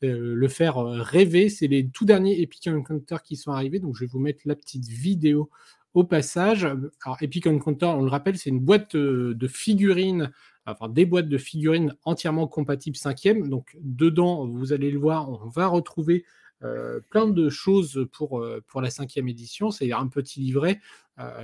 le 0.00 0.48
faire 0.48 0.76
rêver. 0.76 1.48
C'est 1.48 1.66
les 1.66 1.88
tout 1.88 2.04
derniers 2.04 2.40
Epic 2.40 2.68
Encounter 2.68 3.16
qui 3.22 3.36
sont 3.36 3.52
arrivés. 3.52 3.78
Donc, 3.78 3.94
je 3.94 4.00
vais 4.00 4.10
vous 4.10 4.20
mettre 4.20 4.40
la 4.46 4.56
petite 4.56 4.86
vidéo 4.86 5.50
au 5.94 6.02
passage, 6.02 6.64
alors 7.04 7.22
Epic 7.22 7.46
Encounter, 7.46 7.86
on 7.86 8.02
le 8.02 8.10
rappelle, 8.10 8.36
c'est 8.36 8.50
une 8.50 8.60
boîte 8.60 8.96
euh, 8.96 9.32
de 9.34 9.46
figurines, 9.46 10.32
enfin 10.66 10.88
des 10.88 11.06
boîtes 11.06 11.28
de 11.28 11.38
figurines 11.38 11.94
entièrement 12.04 12.48
compatibles 12.48 12.96
5e. 12.96 13.48
Donc 13.48 13.76
dedans, 13.80 14.46
vous 14.46 14.72
allez 14.72 14.90
le 14.90 14.98
voir, 14.98 15.30
on 15.30 15.48
va 15.48 15.68
retrouver 15.68 16.24
euh, 16.64 16.98
plein 17.10 17.28
de 17.28 17.48
choses 17.48 18.08
pour, 18.10 18.40
euh, 18.40 18.60
pour 18.66 18.80
la 18.80 18.90
cinquième 18.90 19.28
édition. 19.28 19.70
C'est 19.70 19.92
un 19.92 20.08
petit 20.08 20.40
livret 20.40 20.80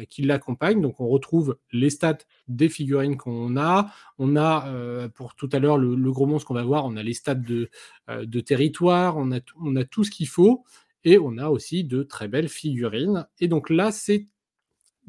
qui 0.08 0.22
l'accompagne. 0.22 0.80
Donc 0.80 0.98
on 0.98 1.06
retrouve 1.06 1.56
les 1.70 1.90
stats 1.90 2.18
des 2.48 2.68
figurines 2.68 3.16
qu'on 3.16 3.56
a. 3.56 3.92
On 4.18 4.34
a, 4.34 5.08
pour 5.10 5.36
tout 5.36 5.48
à 5.52 5.60
l'heure, 5.60 5.78
le, 5.78 6.10
gros 6.10 6.26
monstre 6.26 6.48
qu'on 6.48 6.54
va 6.54 6.64
voir, 6.64 6.86
on 6.86 6.96
a 6.96 7.04
les 7.04 7.14
stats 7.14 7.36
de, 7.36 7.70
de 8.08 8.40
territoire, 8.40 9.16
on 9.16 9.30
a, 9.30 9.38
on 9.62 9.76
a 9.76 9.84
tout 9.84 10.02
ce 10.02 10.10
qu'il 10.10 10.26
faut. 10.26 10.64
Et 11.04 11.18
on 11.20 11.38
a 11.38 11.50
aussi 11.50 11.84
de 11.84 12.02
très 12.02 12.26
belles 12.26 12.48
figurines. 12.48 13.28
Et 13.38 13.46
donc 13.46 13.70
là, 13.70 13.92
c'est 13.92 14.26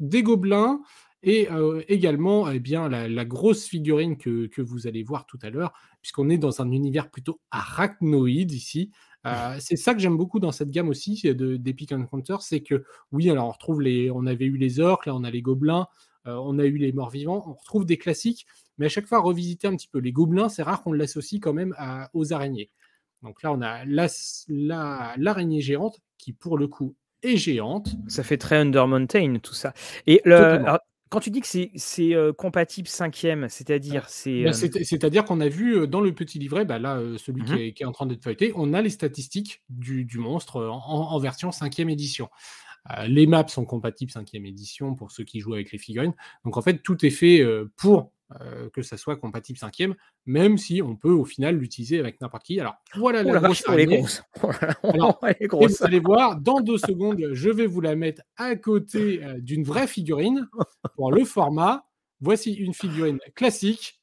des 0.02 0.22
gobelins 0.22 0.82
et 1.22 1.50
euh, 1.50 1.82
également 1.88 2.50
eh 2.50 2.58
bien, 2.58 2.88
la, 2.88 3.24
grosse 3.24 3.66
figurine 3.66 4.18
que, 4.18 4.60
vous 4.60 4.86
allez 4.86 5.02
voir 5.04 5.24
tout 5.26 5.38
à 5.42 5.50
l'heure, 5.50 5.72
puisqu'on 6.00 6.28
est 6.28 6.38
dans 6.38 6.60
un 6.60 6.70
univers 6.70 7.10
plutôt 7.10 7.40
arachnoïde 7.50 8.52
ici. 8.52 8.90
Euh, 9.24 9.56
c'est 9.60 9.76
ça 9.76 9.94
que 9.94 10.00
j'aime 10.00 10.16
beaucoup 10.16 10.40
dans 10.40 10.50
cette 10.50 10.70
gamme 10.70 10.88
aussi 10.88 11.22
d'Epic 11.32 11.92
Encounter, 11.92 12.36
c'est 12.40 12.60
que 12.60 12.84
oui, 13.12 13.30
alors 13.30 13.46
on 13.46 13.52
retrouve 13.52 13.80
les, 13.80 14.10
on 14.10 14.26
avait 14.26 14.46
eu 14.46 14.56
les 14.56 14.80
orques, 14.80 15.06
là 15.06 15.14
on 15.14 15.22
a 15.22 15.30
les 15.30 15.42
gobelins, 15.42 15.86
euh, 16.26 16.34
on 16.34 16.58
a 16.58 16.64
eu 16.64 16.76
les 16.76 16.92
morts 16.92 17.10
vivants, 17.10 17.44
on 17.46 17.54
retrouve 17.54 17.86
des 17.86 17.98
classiques, 17.98 18.46
mais 18.78 18.86
à 18.86 18.88
chaque 18.88 19.06
fois 19.06 19.20
revisiter 19.20 19.68
un 19.68 19.76
petit 19.76 19.86
peu 19.86 19.98
les 19.98 20.10
gobelins, 20.10 20.48
c'est 20.48 20.64
rare 20.64 20.82
qu'on 20.82 20.92
l'associe 20.92 21.40
quand 21.40 21.52
même 21.52 21.72
aux 22.14 22.32
araignées. 22.32 22.70
Donc 23.22 23.44
là 23.44 23.52
on 23.52 23.62
a 23.62 23.84
l'araignée 25.16 25.60
géante 25.60 26.00
qui 26.18 26.32
pour 26.32 26.58
le 26.58 26.66
coup 26.66 26.96
et 27.22 27.36
géante. 27.36 27.94
Ça 28.08 28.22
fait 28.22 28.38
très 28.38 28.56
Under 28.56 28.86
Mountain, 28.88 29.38
tout 29.42 29.54
ça. 29.54 29.72
Et 30.06 30.20
le, 30.24 30.64
quand 31.12 31.20
tu 31.20 31.30
dis 31.30 31.42
que 31.42 31.46
c'est 31.46 32.14
euh, 32.14 32.32
compatible 32.32 32.88
cinquième, 32.88 33.48
c'est-à-dire 33.50 34.08
c'est. 34.08 34.44
Bah, 34.44 34.50
euh, 34.50 34.82
c'est-à-dire 34.82 35.24
qu'on 35.24 35.40
a 35.40 35.48
vu 35.48 35.76
euh, 35.76 35.86
dans 35.86 36.00
le 36.00 36.14
petit 36.14 36.38
livret, 36.38 36.64
bah, 36.64 36.78
là, 36.78 37.00
celui 37.18 37.44
qui, 37.44 37.52
mmh 37.52 37.82
est, 37.82 37.84
en 37.84 37.92
train 37.92 38.06
d'être 38.06 38.24
feuilleté, 38.24 38.52
on 38.56 38.72
a 38.72 38.80
les 38.80 38.88
statistiques 38.88 39.62
du, 39.68 40.06
monstre 40.16 40.64
en, 40.64 41.18
version 41.18 41.52
cinquième 41.52 41.90
édition. 41.90 42.30
les 43.06 43.26
maps 43.26 43.46
sont 43.46 43.66
compatibles 43.66 44.10
cinquième 44.10 44.46
édition 44.46 44.94
pour 44.94 45.10
ceux 45.10 45.24
qui 45.24 45.40
jouent 45.40 45.52
avec 45.54 45.70
les 45.70 45.78
figurines. 45.78 46.14
Donc 46.46 46.56
en 46.56 46.62
fait, 46.62 46.82
tout 46.82 47.04
est 47.04 47.10
fait 47.10 47.44
pour 47.76 48.10
euh, 48.40 48.70
que 48.70 48.82
ça 48.82 48.96
soit 48.96 49.16
compatible 49.16 49.58
cinquième, 49.58 49.94
même 50.26 50.58
si 50.58 50.82
on 50.82 50.96
peut 50.96 51.10
au 51.10 51.24
final 51.24 51.56
l'utiliser 51.56 51.98
avec 51.98 52.20
n'importe 52.20 52.44
qui. 52.44 52.60
Alors 52.60 52.76
voilà 52.94 53.22
la, 53.22 53.38
grosse 53.38 53.64
vous 54.40 55.84
allez 55.84 56.00
voir, 56.00 56.36
dans 56.36 56.60
deux 56.60 56.78
secondes, 56.78 57.30
je 57.32 57.50
vais 57.50 57.66
vous 57.66 57.80
la 57.80 57.96
mettre 57.96 58.22
à 58.36 58.56
côté 58.56 59.24
euh, 59.24 59.38
d'une 59.40 59.64
vraie 59.64 59.86
figurine 59.86 60.48
pour 60.94 61.12
le 61.12 61.24
format. 61.24 61.86
Voici 62.20 62.52
une 62.52 62.74
figurine 62.74 63.18
classique. 63.34 64.00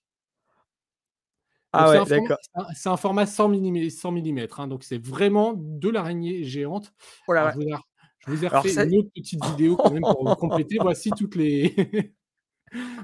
Ah 1.72 1.92
ouais, 1.92 2.06
d'accord. 2.06 2.38
C'est 2.76 2.90
un, 2.90 2.98
format 2.98 3.26
100 3.26 3.50
mm, 3.50 3.90
100 3.90 4.12
mm 4.12 4.48
donc 4.68 4.84
c'est 4.84 4.98
vraiment 4.98 5.54
de 5.56 5.90
l'araignée 5.90 6.44
géante. 6.44 6.94
Oh 7.28 7.34
je, 7.36 8.32
vous 8.32 8.44
ai, 8.44 8.48
refait 8.48 8.86
une 8.86 8.98
autre 8.98 9.10
petite 9.16 9.44
vidéo 9.46 9.78
quand 9.78 9.92
même 9.92 10.02
pour 10.02 10.38
compléter. 10.38 10.78
Voici 10.82 11.12
toutes 11.12 11.36
les 11.36 11.74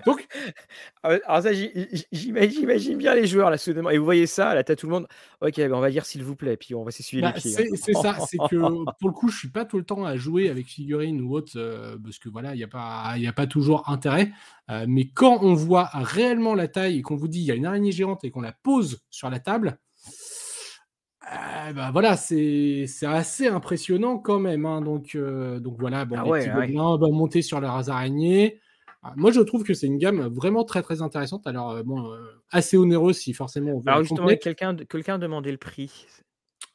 Donc, 0.05 0.27
ah 1.03 1.17
alors 1.25 1.43
ça, 1.43 1.49
j'imagine 2.11 2.97
bien 2.97 3.15
les 3.15 3.27
joueurs 3.27 3.49
là, 3.49 3.57
et 3.91 3.97
vous 3.97 4.05
voyez 4.05 4.27
ça, 4.27 4.53
là, 4.53 4.63
t'as 4.63 4.75
tout 4.75 4.87
le 4.87 4.93
monde. 4.93 5.07
Ok, 5.41 5.57
ben, 5.57 5.73
on 5.73 5.79
va 5.79 5.89
dire 5.89 6.05
s'il 6.05 6.23
vous 6.23 6.35
plaît, 6.35 6.57
puis 6.57 6.75
on 6.75 6.83
va 6.83 6.91
s'essuyer 6.91 7.21
les 7.21 7.29
bah, 7.29 7.33
pieds. 7.33 7.55
Hein. 7.59 7.75
C'est 7.75 7.93
ça, 7.93 8.17
c'est 8.27 8.37
que 8.49 8.55
pour 8.99 9.09
le 9.09 9.13
coup, 9.13 9.29
je 9.29 9.37
suis 9.37 9.49
pas 9.49 9.65
tout 9.65 9.77
le 9.77 9.83
temps 9.83 10.05
à 10.05 10.15
jouer 10.17 10.49
avec 10.49 10.67
figurines 10.67 11.21
ou 11.21 11.33
autre, 11.33 11.53
euh, 11.55 11.97
parce 12.03 12.19
que 12.19 12.29
voilà, 12.29 12.53
il 12.53 12.57
n'y 12.57 12.63
a 12.63 12.67
pas, 12.67 13.15
a 13.15 13.33
pas 13.33 13.47
toujours 13.47 13.89
intérêt. 13.89 14.31
Euh, 14.69 14.85
mais 14.87 15.09
quand 15.09 15.39
on 15.41 15.53
voit 15.53 15.89
réellement 15.93 16.55
la 16.55 16.67
taille 16.67 16.99
et 16.99 17.01
qu'on 17.01 17.15
vous 17.15 17.27
dit 17.27 17.39
il 17.39 17.45
y 17.45 17.51
a 17.51 17.55
une 17.55 17.65
araignée 17.65 17.91
géante 17.91 18.23
et 18.23 18.31
qu'on 18.31 18.41
la 18.41 18.53
pose 18.53 19.01
sur 19.09 19.29
la 19.29 19.39
table, 19.39 19.77
euh, 21.31 21.73
bah 21.73 21.89
voilà, 21.91 22.17
c'est 22.17 22.85
assez 23.03 23.47
impressionnant 23.47 24.17
quand 24.17 24.39
même. 24.39 24.65
Hein. 24.65 24.81
donc, 24.81 25.17
donc 25.17 25.75
voilà, 25.79 26.05
bon, 26.05 26.17
ah 26.19 26.23
les 26.23 26.45
petits 26.45 26.77
ouais. 26.77 27.11
monter 27.11 27.41
sur 27.41 27.59
leurs 27.59 27.89
araignées. 27.89 28.59
Ah, 29.07 29.13
moi, 29.17 29.31
je 29.31 29.39
trouve 29.39 29.63
que 29.63 29.75
c'est 29.75 29.85
une 29.85 29.99
gamme 29.99 30.25
vraiment 30.33 30.63
très 30.63 30.81
très 30.81 31.03
intéressante. 31.03 31.45
Alors, 31.45 31.69
euh, 31.71 31.83
bon, 31.83 32.11
euh, 32.11 32.17
assez 32.49 32.75
onéreuse 32.75 33.17
si 33.17 33.33
forcément 33.33 33.73
on 33.73 33.79
veut. 33.79 33.87
Alors, 33.87 34.01
justement, 34.01 34.35
quelqu'un 34.35 34.75
quelqu'un 34.75 35.19
demandait 35.19 35.51
le 35.51 35.59
prix. 35.59 36.07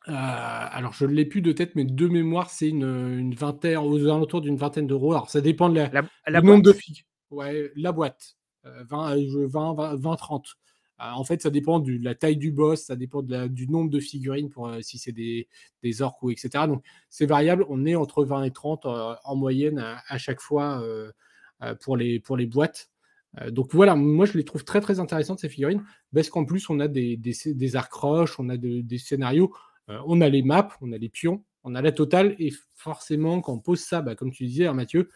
Euh, 0.06 0.12
alors, 0.14 0.92
je 0.92 1.06
ne 1.06 1.12
l'ai 1.12 1.24
plus 1.24 1.42
de 1.42 1.50
tête, 1.50 1.74
mais 1.74 1.84
de 1.84 2.06
mémoire, 2.08 2.48
c'est 2.48 2.68
une, 2.68 2.84
une, 2.84 3.34
vingtaine, 3.34 3.78
aux 3.78 4.04
alentours 4.04 4.42
d'une 4.42 4.56
vingtaine 4.56 4.86
d'euros. 4.86 5.12
Alors, 5.12 5.28
ça 5.28 5.40
dépend 5.40 5.68
de 5.70 5.74
la, 5.74 5.90
la, 6.28 6.40
nombre 6.40 6.62
de 6.62 6.72
filles. 6.72 7.02
Ouais, 7.30 7.72
la 7.74 7.90
boîte. 7.90 8.36
20, 8.62 9.16
20, 9.48 9.96
20, 9.96 10.16
30. 10.16 10.46
en 10.98 11.24
fait, 11.24 11.42
ça 11.42 11.50
dépend 11.50 11.80
de 11.80 11.98
la 12.00 12.14
taille 12.14 12.36
du 12.36 12.52
boss, 12.52 12.84
ça 12.84 12.94
dépend 12.94 13.22
de 13.22 13.32
la, 13.32 13.48
du 13.48 13.66
nombre 13.66 13.90
de 13.90 13.98
figurines 13.98 14.50
pour 14.50 14.70
si 14.82 14.98
c'est 14.98 15.12
des, 15.12 15.48
des 15.82 16.02
orques 16.02 16.22
ou 16.22 16.30
etc. 16.30 16.66
Donc, 16.68 16.84
c'est 17.08 17.26
variable. 17.26 17.64
On 17.68 17.86
est 17.86 17.96
entre 17.96 18.24
20 18.24 18.44
et 18.44 18.52
30 18.52 18.86
en 18.86 19.36
moyenne 19.36 19.78
à, 20.06 20.18
chaque 20.18 20.40
fois. 20.40 20.80
Euh, 21.62 21.74
pour, 21.74 21.94
les, 21.96 22.20
pour 22.20 22.38
les 22.38 22.46
boîtes. 22.46 22.88
Euh, 23.42 23.50
donc 23.50 23.74
voilà, 23.74 23.94
moi 23.94 24.24
je 24.24 24.32
les 24.32 24.44
trouve 24.44 24.64
très 24.64 24.80
très 24.80 24.98
intéressantes 24.98 25.40
ces 25.40 25.50
figurines, 25.50 25.82
parce 26.14 26.30
qu'en 26.30 26.46
plus 26.46 26.70
on 26.70 26.80
a 26.80 26.88
des, 26.88 27.18
des, 27.18 27.34
des 27.44 27.76
on 27.76 28.48
a 28.48 28.56
des 28.56 28.98
scénarios, 28.98 29.52
euh, 29.90 29.98
on 30.06 30.22
a 30.22 30.30
les 30.30 30.42
maps, 30.42 30.70
on 30.80 30.90
a 30.92 30.96
les 30.96 31.10
pions, 31.10 31.44
on 31.62 31.74
a 31.74 31.82
la 31.82 31.92
totale, 31.92 32.34
et 32.38 32.50
forcément 32.74 33.42
quand 33.42 33.52
on 33.52 33.58
pose 33.58 33.80
ça, 33.80 34.00
bah, 34.00 34.14
comme 34.14 34.30
tu 34.30 34.46
disais 34.46 34.66
hein, 34.68 34.72
Mathieu, 34.72 35.10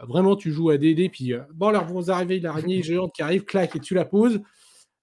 vraiment 0.00 0.36
tu 0.36 0.50
joues 0.52 0.70
à 0.70 0.78
DD, 0.78 1.10
puis 1.10 1.34
bon 1.52 1.68
alors 1.68 1.84
vous 1.84 2.10
arrivez 2.10 2.40
l'araignée 2.40 2.82
géante 2.82 3.12
qui 3.14 3.20
arrive, 3.20 3.44
clac, 3.44 3.76
et 3.76 3.80
tu 3.80 3.92
la 3.92 4.06
poses, 4.06 4.40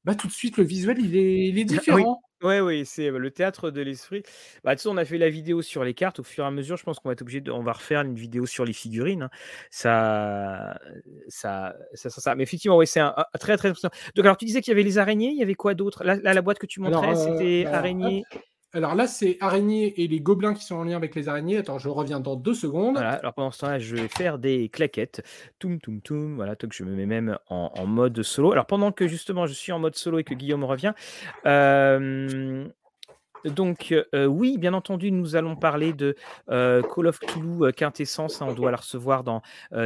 bah 0.07 0.15
tout 0.15 0.27
de 0.27 0.31
suite 0.31 0.57
le 0.57 0.63
visuel 0.63 0.97
il 0.99 1.15
est, 1.15 1.49
il 1.49 1.59
est 1.59 1.65
différent. 1.65 2.21
Oui, 2.43 2.59
oui, 2.59 2.85
c'est 2.85 3.09
le 3.09 3.31
théâtre 3.31 3.71
de 3.71 3.81
l'esprit. 3.81 4.21
Bah, 4.63 4.75
tu 4.75 4.83
sais, 4.83 4.89
on 4.89 4.97
a 4.97 5.05
fait 5.05 5.17
la 5.17 5.29
vidéo 5.29 5.63
sur 5.63 5.83
les 5.83 5.95
cartes. 5.95 6.19
Au 6.19 6.23
fur 6.23 6.43
et 6.43 6.47
à 6.47 6.51
mesure, 6.51 6.77
je 6.77 6.83
pense 6.83 6.99
qu'on 6.99 7.09
va 7.09 7.13
être 7.13 7.23
obligé 7.23 7.41
de, 7.41 7.51
on 7.51 7.63
va 7.63 7.73
refaire 7.73 8.01
une 8.01 8.13
vidéo 8.13 8.45
sur 8.45 8.63
les 8.63 8.73
figurines. 8.73 9.23
Hein. 9.23 9.29
Ça, 9.71 10.79
ça, 11.27 11.75
ça, 11.95 12.09
ça, 12.11 12.35
Mais 12.35 12.43
effectivement, 12.43 12.77
oui, 12.77 12.85
c'est 12.85 12.99
un, 12.99 13.15
très, 13.39 13.57
très. 13.57 13.69
Donc, 13.69 13.91
alors, 14.17 14.37
tu 14.37 14.45
disais 14.45 14.61
qu'il 14.61 14.71
y 14.71 14.75
avait 14.75 14.83
les 14.83 14.99
araignées. 14.99 15.31
Il 15.31 15.37
y 15.37 15.41
avait 15.41 15.55
quoi 15.55 15.73
d'autre? 15.73 16.03
Là, 16.03 16.15
la 16.15 16.41
boîte 16.43 16.59
que 16.59 16.67
tu 16.67 16.79
montrais, 16.79 17.15
c'était 17.15 17.63
bah, 17.63 17.79
araignées. 17.79 18.23
Alors 18.73 18.95
là, 18.95 19.07
c'est 19.07 19.37
araignées 19.39 20.01
et 20.01 20.07
les 20.07 20.19
gobelins 20.19 20.53
qui 20.53 20.63
sont 20.63 20.75
en 20.75 20.83
lien 20.83 20.97
avec 20.97 21.15
les 21.15 21.29
araignées. 21.29 21.57
Attends, 21.57 21.77
je 21.77 21.87
reviens 21.87 22.19
dans 22.19 22.35
deux 22.35 22.53
secondes. 22.53 22.97
alors 22.97 23.33
pendant 23.33 23.51
ce 23.51 23.59
temps-là, 23.59 23.79
je 23.79 23.95
vais 23.95 24.07
faire 24.09 24.39
des 24.39 24.67
claquettes. 24.69 25.23
Toum, 25.57 25.79
toum, 25.79 26.01
toum. 26.01 26.35
Voilà, 26.35 26.55
que 26.55 26.67
je 26.71 26.83
me 26.83 26.93
mets 26.93 27.05
même 27.05 27.37
en, 27.49 27.85
mode 27.85 28.21
solo. 28.23 28.51
Alors 28.51 28.65
pendant 28.65 28.91
que 28.91 29.07
justement 29.07 29.45
je 29.47 29.53
suis 29.53 29.71
en 29.71 29.79
mode 29.79 29.95
solo 29.95 30.19
et 30.19 30.23
que 30.23 30.33
Guillaume 30.33 30.65
revient, 30.65 30.93
euh, 31.45 32.67
donc, 33.49 33.93
euh, 34.13 34.25
oui, 34.25 34.57
bien 34.57 34.73
entendu, 34.73 35.11
nous 35.11 35.35
allons 35.35 35.55
parler 35.55 35.93
de 35.93 36.15
euh, 36.49 36.81
Call 36.81 37.07
of 37.07 37.19
Cthulhu 37.19 37.71
Quintessence. 37.73 38.41
Hein, 38.41 38.47
on 38.49 38.53
doit 38.53 38.71
la 38.71 38.77
recevoir 38.77 39.23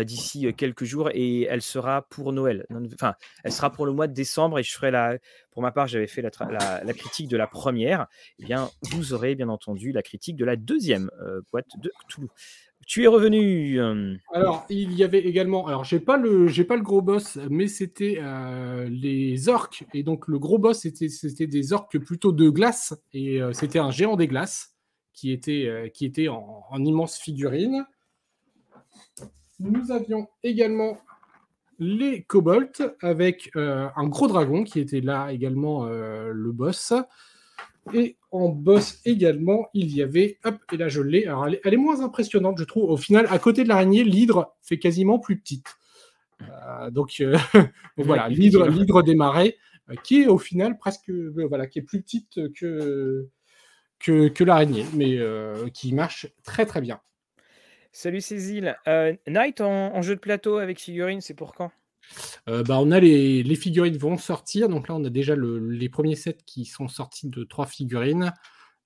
d'ici 0.04 0.54
quelques 0.56 0.84
jours 0.84 1.10
et 1.14 1.44
elle 1.44 1.62
sera 1.62 2.04
pour 2.04 2.34
Noël. 2.34 2.66
Enfin, 2.94 3.16
elle 3.44 3.52
sera 3.52 3.72
pour 3.72 3.86
le 3.86 3.92
mois 3.92 4.08
de 4.08 4.14
décembre 4.14 4.60
et 4.60 4.64
je 4.64 4.74
ferai 4.74 4.92
la. 4.92 5.18
Pour 5.52 5.62
ma 5.62 5.72
part, 5.72 5.88
j'avais 5.88 6.08
fait 6.08 6.22
la, 6.22 6.94
critique 6.94 7.28
de 7.28 7.36
la 7.36 7.48
première. 7.48 8.08
Eh 8.40 8.46
bien, 8.46 8.70
vous 8.92 9.14
aurez 9.14 9.36
bien 9.36 9.50
entendu 9.50 9.92
la 9.92 10.02
critique 10.02 10.38
de 10.38 10.46
la 10.46 10.56
deuxième 10.56 11.10
boîte 11.52 11.78
de 11.78 11.92
Cthulhu. 12.08 12.30
Tu 12.88 13.04
es 13.04 13.08
revenu. 13.08 13.80
Euh. 13.80 14.16
Alors, 14.34 14.66
il 14.70 14.94
y 14.94 15.04
avait 15.04 15.20
également. 15.20 15.68
Alors, 15.68 15.84
j'ai 15.84 16.00
pas 16.00 16.18
le, 16.18 16.48
j'ai 16.48 16.64
pas 16.64 16.76
le 16.76 16.82
gros 16.82 17.02
boss, 17.02 17.38
mais 17.50 17.68
c'était 17.68 18.18
euh, 18.22 18.88
les 18.90 19.50
orques. 19.50 19.86
Et 19.94 20.04
donc, 20.04 20.28
le 20.28 20.40
gros 20.40 20.58
boss, 20.58 20.80
c'était, 20.80 21.10
c'était 21.10 21.48
des 21.48 21.74
orques 21.74 22.00
plutôt 22.00 22.32
de 22.32 22.50
glace. 22.50 22.94
Et 23.14 23.42
euh, 23.42 23.54
c'était 23.54 23.80
un 23.80 23.92
géant 23.92 24.16
des 24.16 24.28
glaces 24.28 24.76
qui 25.14 25.32
était, 25.32 25.92
qui 25.94 26.06
était 26.06 26.30
en, 26.30 26.64
immense 26.84 27.18
figurine. 27.18 27.86
nous 29.60 29.92
avions 29.92 30.28
également 30.42 30.98
les 31.78 32.24
Cobalt 32.24 32.82
avec 33.02 33.52
un 33.56 34.08
gros 34.08 34.28
dragon 34.28 34.64
qui 34.64 34.80
était 34.80 35.02
là 35.02 35.32
également 35.32 35.86
le 35.86 36.52
boss. 36.52 36.94
Et 37.94 38.18
en 38.32 38.50
boss 38.50 39.00
également, 39.06 39.68
il 39.74 39.96
y 39.96 40.02
avait, 40.02 40.38
hop, 40.44 40.56
et 40.72 40.78
là 40.78 40.88
je 40.88 41.02
l'ai. 41.02 41.26
Alors 41.26 41.48
elle 41.48 41.60
est, 41.64 41.78
moins 41.78 42.02
impressionnante, 42.02 42.58
je 42.58 42.64
trouve. 42.64 42.90
Au 42.90 42.98
final, 42.98 43.28
à 43.30 43.40
côté 43.40 43.64
de 43.64 43.70
l'araignée, 43.70 44.04
l'hydre 44.04 44.56
fait 44.62 44.80
quasiment 44.80 45.20
plus 45.20 45.40
petite. 45.40 45.68
donc, 46.92 47.22
voilà, 47.98 48.30
l'hydre, 48.30 48.68
l'hydre 48.68 49.04
des 49.04 49.16
marais, 49.16 49.58
qui 50.04 50.24
est 50.24 50.28
au 50.28 50.38
final 50.38 50.78
presque, 50.78 51.10
voilà, 51.10 51.68
qui 51.68 51.80
est 51.80 51.84
plus 51.84 52.02
petite 52.02 52.52
que 52.54 53.28
que, 54.00 54.44
l'araignée, 54.44 54.86
mais 54.94 55.20
qui 55.74 55.94
marche 55.94 56.28
très 56.44 56.66
très 56.66 56.82
bien. 56.82 57.00
Salut 57.94 58.22
Cécile. 58.22 58.78
Euh, 58.88 59.14
Night 59.28 59.60
en, 59.60 60.02
jeu 60.02 60.16
de 60.16 60.20
plateau 60.22 60.58
avec 60.58 60.80
figurines, 60.80 61.20
c'est 61.20 61.34
pour 61.34 61.54
quand? 61.54 61.72
Euh, 62.50 62.64
bah, 62.64 62.80
on 62.80 62.92
a 62.92 63.00
les, 63.00 63.56
figurines 63.56 63.98
vont 63.98 64.18
sortir. 64.18 64.70
Donc 64.70 64.88
là, 64.88 64.96
on 64.96 65.04
a 65.04 65.10
déjà 65.10 65.36
les 65.36 65.90
premiers 65.90 66.16
sets 66.16 66.38
qui 66.46 66.66
sont 66.66 66.88
sortis 66.88 67.30
de 67.30 67.44
trois 67.44 67.66
figurines. 67.66 68.34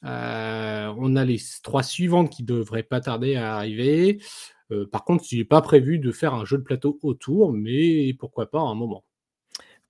Euh, 0.04 0.94
on 0.98 1.16
a 1.16 1.26
les 1.26 1.40
trois 1.64 1.84
suivantes 1.84 2.30
qui 2.30 2.44
devraient 2.44 2.84
pas 2.84 3.02
tarder 3.02 3.36
à 3.36 3.56
arriver. 3.56 4.22
par 4.92 5.04
contre, 5.04 5.26
il 5.32 5.40
n'est 5.40 5.46
pas 5.46 5.62
prévu 5.62 6.00
de 6.00 6.12
faire 6.12 6.34
un 6.34 6.46
jeu 6.46 6.58
de 6.58 6.64
plateau 6.64 7.00
autour, 7.02 7.54
mais 7.54 8.14
pourquoi 8.20 8.50
pas 8.50 8.60
à 8.60 8.64
un 8.64 8.76
moment. 8.76 9.04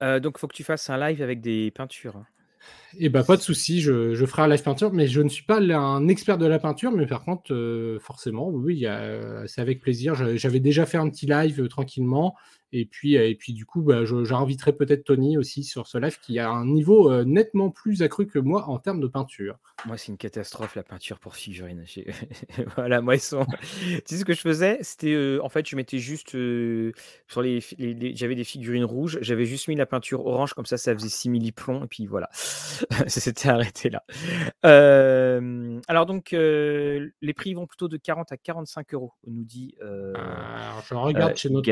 donc, 0.02 0.36
il 0.38 0.40
faut 0.40 0.48
que 0.48 0.56
tu 0.56 0.64
fasses 0.64 0.90
un 0.90 0.98
live 0.98 1.22
avec 1.22 1.42
des 1.42 1.72
peintures. 1.72 2.24
Eh 3.00 3.10
ben, 3.10 3.24
pas 3.24 3.38
de 3.38 3.42
souci, 3.42 3.82
je, 3.82 4.26
ferai 4.26 4.44
un 4.44 4.48
live 4.48 4.64
peinture, 4.64 4.94
mais 4.94 5.08
je 5.08 5.22
ne 5.22 5.30
suis 5.30 5.44
pas 5.44 5.60
un 5.60 6.08
expert 6.08 6.38
de 6.38 6.46
la 6.46 6.60
peinture, 6.60 6.92
mais 6.92 7.06
par 7.06 7.24
contre, 7.24 7.54
euh, 7.54 8.00
forcément, 8.00 8.50
oui, 8.50 8.86
c'est 9.48 9.62
avec 9.62 9.82
plaisir. 9.82 10.16
J'avais 10.36 10.60
déjà 10.60 10.86
fait 10.86 10.98
un 10.98 11.10
petit 11.10 11.26
live 11.26 11.62
euh, 11.62 11.68
tranquillement, 11.68 12.36
et 12.78 12.86
puis, 12.86 13.16
euh, 13.18 13.30
et 13.30 13.36
puis 13.36 13.54
du 13.54 13.66
coup, 13.66 13.82
bah, 13.82 14.04
j'inviterai 14.04 14.74
peut-être 14.74 15.06
Tony 15.06 15.38
aussi 15.38 15.64
sur 15.64 15.88
ce 15.88 15.98
live 15.98 16.20
qui 16.20 16.40
a 16.40 16.50
un 16.50 16.66
niveau 16.66 17.10
euh, 17.10 17.24
nettement 17.24 17.70
plus 17.70 18.02
accru 18.02 18.28
que 18.28 18.38
moi 18.38 18.68
en 18.68 18.80
termes 18.80 19.00
de 19.00 19.08
peinture. 19.08 19.58
Moi, 19.86 19.98
c'est 19.98 20.12
une 20.12 20.18
catastrophe 20.18 20.76
la 20.76 20.84
peinture 20.84 21.20
pour 21.20 21.36
figurines. 21.36 21.86
voilà, 22.76 23.00
moi, 23.00 23.16
ils 23.16 23.22
sont. 23.22 23.46
tu 23.82 24.02
sais 24.06 24.18
ce 24.18 24.26
que 24.26 24.34
je 24.34 24.42
faisais? 24.42 24.80
C'était 24.82 25.14
euh, 25.14 25.40
en 25.42 25.48
fait, 25.48 25.66
je 25.70 25.78
mettais 25.78 26.00
juste 26.00 26.32
sur 26.32 27.42
les, 27.42 27.62
j'avais 28.14 28.36
des 28.36 28.44
figurines 28.44 28.84
rouges, 28.84 29.20
j'avais 29.22 29.46
juste 29.46 29.70
mis 29.70 29.76
la 29.76 29.86
peinture 29.86 30.26
orange 30.26 30.54
comme 30.54 30.66
ça, 30.66 30.78
ça 30.78 30.94
faisait 30.94 31.08
simili 31.08 31.54
plomb 31.54 31.86
et 31.86 31.88
puis 31.88 32.08
voilà, 32.08 32.30
ça 33.08 33.22
s'était 33.22 33.50
arrêté 33.50 33.90
là. 33.90 34.04
alors 35.88 36.06
donc, 36.06 36.32
les 36.32 37.34
prix 37.36 37.54
vont 37.54 37.68
plutôt 37.68 37.88
de 37.88 37.98
40 37.98 38.32
à 38.32 38.38
45 38.38 38.94
euros, 38.94 39.14
nous 39.28 39.44
dit. 39.44 39.76
alors, 39.82 40.84
je 40.88 40.94
regarde 40.94 41.36
chez 41.36 41.50
notre 41.50 41.72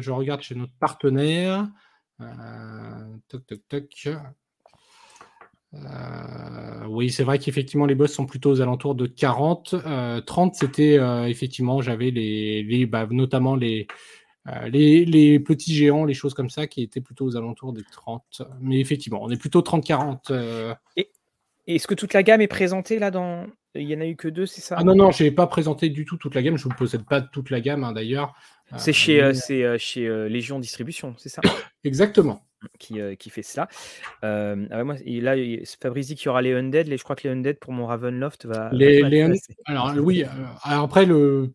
je 0.00 0.10
regarde 0.10 0.42
chez 0.42 0.54
notre 0.54 0.72
partenaire. 0.78 1.68
Euh, 2.20 3.16
toc, 3.28 3.46
toc, 3.46 3.60
toc. 3.68 4.08
Euh, 5.72 6.86
oui, 6.88 7.10
c'est 7.10 7.22
vrai 7.22 7.38
qu'effectivement, 7.38 7.86
les 7.86 7.94
boss 7.94 8.12
sont 8.12 8.26
plutôt 8.26 8.50
aux 8.50 8.60
alentours 8.60 8.94
de 8.94 9.06
40. 9.06 9.76
30, 10.26 10.52
euh, 10.52 10.56
c'était 10.58 10.98
effectivement, 11.30 11.80
j'avais 11.80 12.10
les, 12.10 12.62
les 12.62 12.86
bah, 12.86 13.06
notamment 13.10 13.56
les, 13.56 13.86
les, 14.70 15.04
les, 15.04 15.40
petits 15.40 15.74
géants, 15.74 16.04
les 16.04 16.14
choses 16.14 16.34
comme 16.34 16.50
ça, 16.50 16.66
qui 16.66 16.82
étaient 16.82 17.00
plutôt 17.00 17.26
aux 17.26 17.36
alentours 17.36 17.72
des 17.72 17.82
30. 17.90 18.42
Mais 18.60 18.80
effectivement, 18.80 19.22
on 19.22 19.30
est 19.30 19.40
plutôt 19.40 19.60
30-40. 19.60 20.76
Et 20.96 21.76
est-ce 21.76 21.86
que 21.86 21.94
toute 21.94 22.14
la 22.14 22.22
gamme 22.22 22.40
est 22.40 22.48
présentée 22.48 22.98
là 22.98 23.10
dans. 23.10 23.46
Il 23.76 23.86
n'y 23.86 23.94
en 23.94 24.00
a 24.00 24.06
eu 24.06 24.16
que 24.16 24.26
deux, 24.26 24.46
c'est 24.46 24.60
ça? 24.60 24.74
Ah 24.76 24.82
non, 24.82 24.96
non, 24.96 25.12
je 25.12 25.22
n'ai 25.22 25.30
pas 25.30 25.46
présenté 25.46 25.90
du 25.90 26.04
tout 26.04 26.16
toute 26.16 26.34
la 26.34 26.42
gamme. 26.42 26.56
Je 26.56 26.66
ne 26.66 26.74
possède 26.74 27.04
pas 27.04 27.20
toute 27.20 27.50
la 27.50 27.60
gamme 27.60 27.84
hein, 27.84 27.92
d'ailleurs. 27.92 28.34
C'est 28.76 28.92
chez, 28.92 29.22
euh, 29.22 29.32
c'est 29.32 29.64
euh, 29.64 29.78
chez 29.78 30.06
euh, 30.06 30.28
Légion 30.28 30.58
Distribution, 30.58 31.14
c'est 31.18 31.28
ça? 31.28 31.40
Exactement. 31.84 32.44
Qui, 32.78 32.98
qui 33.18 33.30
fait 33.30 33.42
cela. 33.42 33.68
Ah 34.22 34.84
moi, 34.84 34.96
là, 35.06 35.34
Fabrice 35.80 36.08
dit 36.08 36.14
qu'il 36.16 36.26
y 36.26 36.28
aura 36.28 36.42
les 36.42 36.52
Undead. 36.52 36.88
Les, 36.88 36.98
je 36.98 37.04
crois 37.04 37.16
que 37.16 37.26
les 37.26 37.32
Undead 37.32 37.58
pour 37.58 37.72
mon 37.72 37.86
Ravenloft 37.86 38.44
va. 38.44 38.68
Les, 38.72 39.02
les 39.02 39.40
Alors, 39.64 39.94
oui. 39.96 40.24
Alors 40.64 40.84
après, 40.84 41.06
le, 41.06 41.54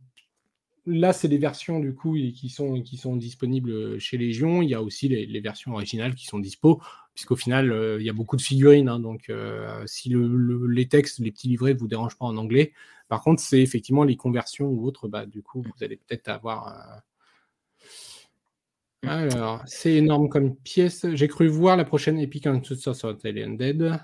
là, 0.86 1.14
c'est 1.14 1.28
des 1.28 1.38
versions 1.38 1.80
du 1.80 1.94
coup 1.94 2.14
qui 2.14 2.50
sont, 2.50 2.82
qui 2.82 2.98
sont 2.98 3.16
disponibles 3.16 4.00
chez 4.00 4.18
Légion. 4.18 4.62
Il 4.62 4.70
y 4.70 4.74
a 4.74 4.82
aussi 4.82 5.08
les, 5.08 5.40
versions 5.40 5.74
originales 5.74 6.16
qui 6.16 6.26
sont 6.26 6.40
dispo, 6.40 6.82
puisqu'au 7.14 7.36
final, 7.36 7.98
il 8.00 8.06
y 8.06 8.10
a 8.10 8.14
beaucoup 8.14 8.36
de 8.36 8.42
figurines. 8.42 8.90
Hein, 8.90 9.00
donc, 9.00 9.32
si 9.86 10.10
le, 10.10 10.68
les 10.68 10.88
textes, 10.88 11.20
les 11.20 11.32
petits 11.32 11.48
livrets 11.48 11.74
ne 11.74 11.80
vous 11.80 11.88
dérangent 11.88 12.18
pas 12.18 12.26
en 12.26 12.38
anglais, 12.38 12.74
par 13.08 13.22
contre, 13.22 13.42
c'est 13.42 13.62
effectivement 13.62 14.04
les 14.04 14.18
conversions 14.18 14.68
ou 14.68 14.86
autres, 14.86 15.08
bah, 15.08 15.26
du 15.26 15.42
coup, 15.44 15.62
vous 15.62 15.84
allez 15.84 15.98
peut-être 15.98 16.28
avoir. 16.30 17.02
Euh, 19.04 19.30
alors, 19.30 19.62
c'est 19.68 19.94
énorme 19.94 20.30
comme 20.30 20.56
pièce. 20.56 21.06
J'ai 21.14 21.28
cru 21.28 21.48
voir 21.48 21.78
la 21.78 21.86
prochaine 21.86 22.18
Epic 22.18 22.48
Undead. 22.48 24.00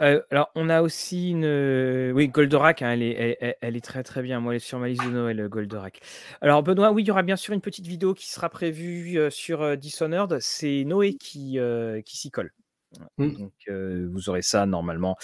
Euh, 0.00 0.22
alors, 0.30 0.50
on 0.54 0.68
a 0.68 0.82
aussi 0.82 1.30
une. 1.30 1.44
Euh, 1.44 2.12
oui, 2.12 2.28
Goldorak, 2.28 2.82
hein, 2.82 2.92
elle, 2.92 3.02
est, 3.02 3.56
elle, 3.60 3.76
est 3.76 3.84
très 3.84 4.02
très 4.02 4.22
bien. 4.22 4.40
Moi, 4.40 4.52
elle 4.52 4.56
est 4.56 4.64
sur 4.64 4.78
ma 4.78 4.88
liste 4.88 5.04
de 5.04 5.10
Noël, 5.10 5.48
Goldorak. 5.48 6.00
Alors, 6.40 6.62
Benoît, 6.62 6.92
oui, 6.92 7.02
il 7.02 7.08
y 7.08 7.10
aura 7.10 7.22
bien 7.22 7.36
sûr 7.36 7.54
une 7.54 7.60
petite 7.60 7.86
vidéo 7.86 8.14
qui 8.14 8.30
sera 8.30 8.48
prévue 8.48 9.18
sur 9.30 9.76
Dishonored. 9.76 10.38
C'est 10.40 10.84
Noé 10.84 11.14
qui, 11.14 11.58
qui 12.04 12.16
s'y 12.16 12.30
colle. 12.30 12.52
Mmh. 13.18 13.32
Donc, 13.36 13.52
vous 14.12 14.28
aurez 14.28 14.42
ça 14.42 14.66
normalement 14.66 15.16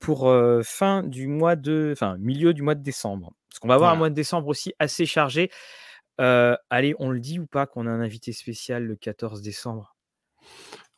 pour 0.00 0.32
fin 0.64 1.02
du 1.04 1.28
mois 1.28 1.56
de, 1.56 1.90
enfin 1.92 2.16
milieu 2.18 2.52
du 2.52 2.62
mois 2.62 2.74
de 2.74 2.82
décembre. 2.82 3.32
Parce 3.48 3.60
qu'on 3.60 3.68
va 3.68 3.74
avoir 3.74 3.92
un 3.92 3.96
mois 3.96 4.10
de 4.10 4.14
décembre 4.14 4.48
aussi 4.48 4.74
assez 4.78 5.06
chargé. 5.06 5.50
allez, 6.18 6.94
on 6.98 7.10
le 7.10 7.20
dit 7.20 7.38
ou 7.38 7.46
pas 7.46 7.66
qu'on 7.66 7.86
a 7.86 7.90
un 7.90 8.00
invité 8.00 8.32
spécial 8.32 8.84
le 8.84 8.96
14 8.96 9.40
décembre? 9.40 9.94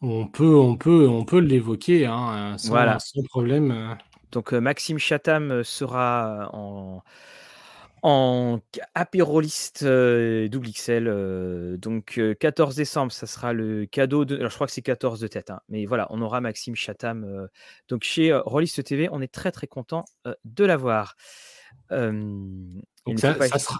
On 0.02 0.26
peut, 0.26 0.56
on 0.56 0.76
peut, 0.76 1.08
on 1.08 1.24
peut 1.24 1.38
l'évoquer, 1.38 2.06
hein, 2.06 2.56
sans, 2.58 2.70
voilà. 2.70 2.98
sans 2.98 3.22
problème. 3.22 3.96
Donc 4.32 4.52
Maxime 4.52 4.98
Chatham 4.98 5.62
sera 5.62 6.50
en 6.52 7.02
en 8.02 8.58
apéroliste 8.94 9.84
euh, 9.84 10.48
double 10.48 10.70
XL. 10.70 11.06
Euh, 11.06 11.76
donc 11.76 12.20
14 12.40 12.74
euh, 12.74 12.76
décembre, 12.76 13.12
ça 13.12 13.26
sera 13.26 13.52
le 13.52 13.86
cadeau 13.86 14.24
de. 14.24 14.36
Alors 14.36 14.50
je 14.50 14.56
crois 14.56 14.66
que 14.66 14.72
c'est 14.72 14.82
14 14.82 15.20
de 15.20 15.28
tête, 15.28 15.50
hein, 15.50 15.60
mais 15.68 15.86
voilà, 15.86 16.08
on 16.10 16.20
aura 16.20 16.40
Maxime 16.40 16.74
Chatham. 16.74 17.48
donc 17.88 18.02
chez 18.02 18.34
Rollist 18.34 18.82
TV, 18.82 19.08
on 19.12 19.22
est 19.22 19.32
très 19.32 19.52
très 19.52 19.68
content 19.68 20.04
de 20.44 20.64
l'avoir. 20.64 21.16
Ça, 23.16 23.36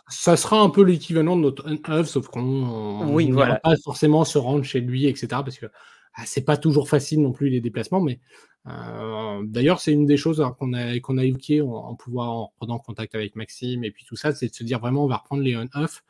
ça, 0.09 0.37
sera, 0.37 0.61
un 0.61 0.69
peu 0.69 0.83
l'équivalent 0.83 1.37
de 1.37 1.43
notre 1.43 1.69
œuvre, 1.89 2.09
sauf 2.09 2.27
qu'on 2.29 3.07
oui, 3.09 3.29
ne 3.29 3.35
voilà. 3.35 3.57
pas 3.57 3.77
forcément 3.85 4.25
se 4.25 4.37
rendre 4.39 4.65
chez 4.65 4.81
lui, 4.81 5.07
etc. 5.07 5.29
Parce 5.29 5.59
que 5.59 5.67
c'est 6.25 6.45
pas 6.45 6.57
toujours 6.57 6.89
facile 6.89 7.23
non 7.23 7.33
plus 7.33 7.49
les 7.49 7.61
déplacements, 7.61 8.01
mais 8.01 8.21
euh, 8.69 9.43
d'ailleurs 9.45 9.81
c'est 9.81 9.93
une 9.93 10.07
des 10.07 10.17
choses 10.17 10.41
hein, 10.41 10.55
qu'on 10.59 10.73
a 10.73 10.99
qu'on 11.01 11.19
a 11.19 11.25
évoqué 11.25 11.63
en, 11.63 11.95
pouvoir 11.97 12.31
en 12.31 12.53
prenant 12.59 12.79
contact 12.79 13.15
avec 13.17 13.35
Maxime 13.35 13.83
et 13.83 13.91
puis 13.91 14.05
tout 14.05 14.17
ça, 14.17 14.33
c'est 14.33 14.49
de 14.49 14.55
se 14.55 14.63
dire 14.63 14.79
vraiment 14.79 15.05
on 15.05 15.09
va 15.09 15.17
reprendre 15.17 15.43
les 15.43 15.57
on-off. 15.57 16.05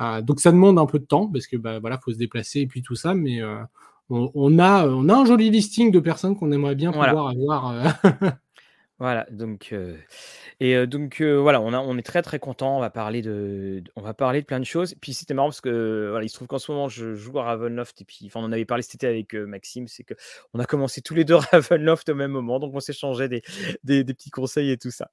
Euh, 0.00 0.22
donc 0.22 0.40
ça 0.40 0.50
demande 0.50 0.78
un 0.78 0.86
peu 0.86 0.98
de 0.98 1.04
temps 1.04 1.28
parce 1.28 1.46
que 1.46 1.56
bah, 1.56 1.78
voilà 1.78 1.98
faut 1.98 2.12
se 2.12 2.18
déplacer 2.18 2.60
et 2.60 2.66
puis 2.66 2.82
tout 2.82 2.96
ça, 2.96 3.14
mais 3.14 3.40
euh, 3.40 3.62
on, 4.10 4.58
a 4.58 4.86
on 4.88 5.08
a 5.08 5.14
un 5.14 5.24
joli 5.24 5.50
listing 5.50 5.90
de 5.90 6.00
personnes 6.00 6.36
qu'on 6.36 6.52
aimerait 6.52 6.74
bien 6.74 6.92
pouvoir 6.92 7.28
avoir. 7.28 7.96
Voilà, 8.98 9.26
donc 9.30 9.74
et 10.60 10.86
donc 10.86 11.20
voilà, 11.20 11.60
on, 11.60 11.72
a, 11.72 11.80
on 11.80 11.98
est 11.98 12.02
très 12.02 12.22
très 12.22 12.38
content. 12.38 12.76
On 12.76 12.80
va 12.80 12.90
parler 12.90 13.22
de, 13.22 13.82
on 13.96 14.02
va 14.02 14.14
parler 14.14 14.40
de 14.40 14.46
plein 14.46 14.60
de 14.60 14.64
choses. 14.64 14.94
Puis 15.00 15.14
c'était 15.14 15.34
marrant 15.34 15.48
parce 15.48 15.60
que 15.60 16.08
voilà, 16.10 16.24
il 16.24 16.28
se 16.28 16.34
trouve 16.36 16.46
qu'en 16.46 16.58
ce 16.58 16.70
moment 16.70 16.88
je 16.88 17.14
joue 17.14 17.38
à 17.38 17.44
Ravenloft 17.44 18.00
et 18.00 18.04
puis 18.04 18.20
enfin 18.26 18.40
on 18.40 18.44
en 18.44 18.52
avait 18.52 18.64
parlé 18.64 18.82
cet 18.82 18.94
été 18.96 19.06
avec 19.08 19.34
Maxime, 19.34 19.88
c'est 19.88 20.04
que 20.04 20.14
on 20.52 20.60
a 20.60 20.64
commencé 20.64 21.02
tous 21.02 21.14
les 21.14 21.24
deux 21.24 21.34
Ravenloft 21.52 22.08
au 22.08 22.14
même 22.14 22.30
moment, 22.30 22.60
donc 22.60 22.72
on 22.74 22.80
s'échangeait 22.80 23.28
des, 23.28 23.42
des, 23.82 24.04
des, 24.04 24.14
petits 24.14 24.30
conseils 24.30 24.70
et 24.70 24.78
tout 24.78 24.92
ça. 24.92 25.10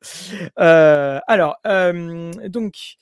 alors 0.55 1.57
donc 2.49 2.97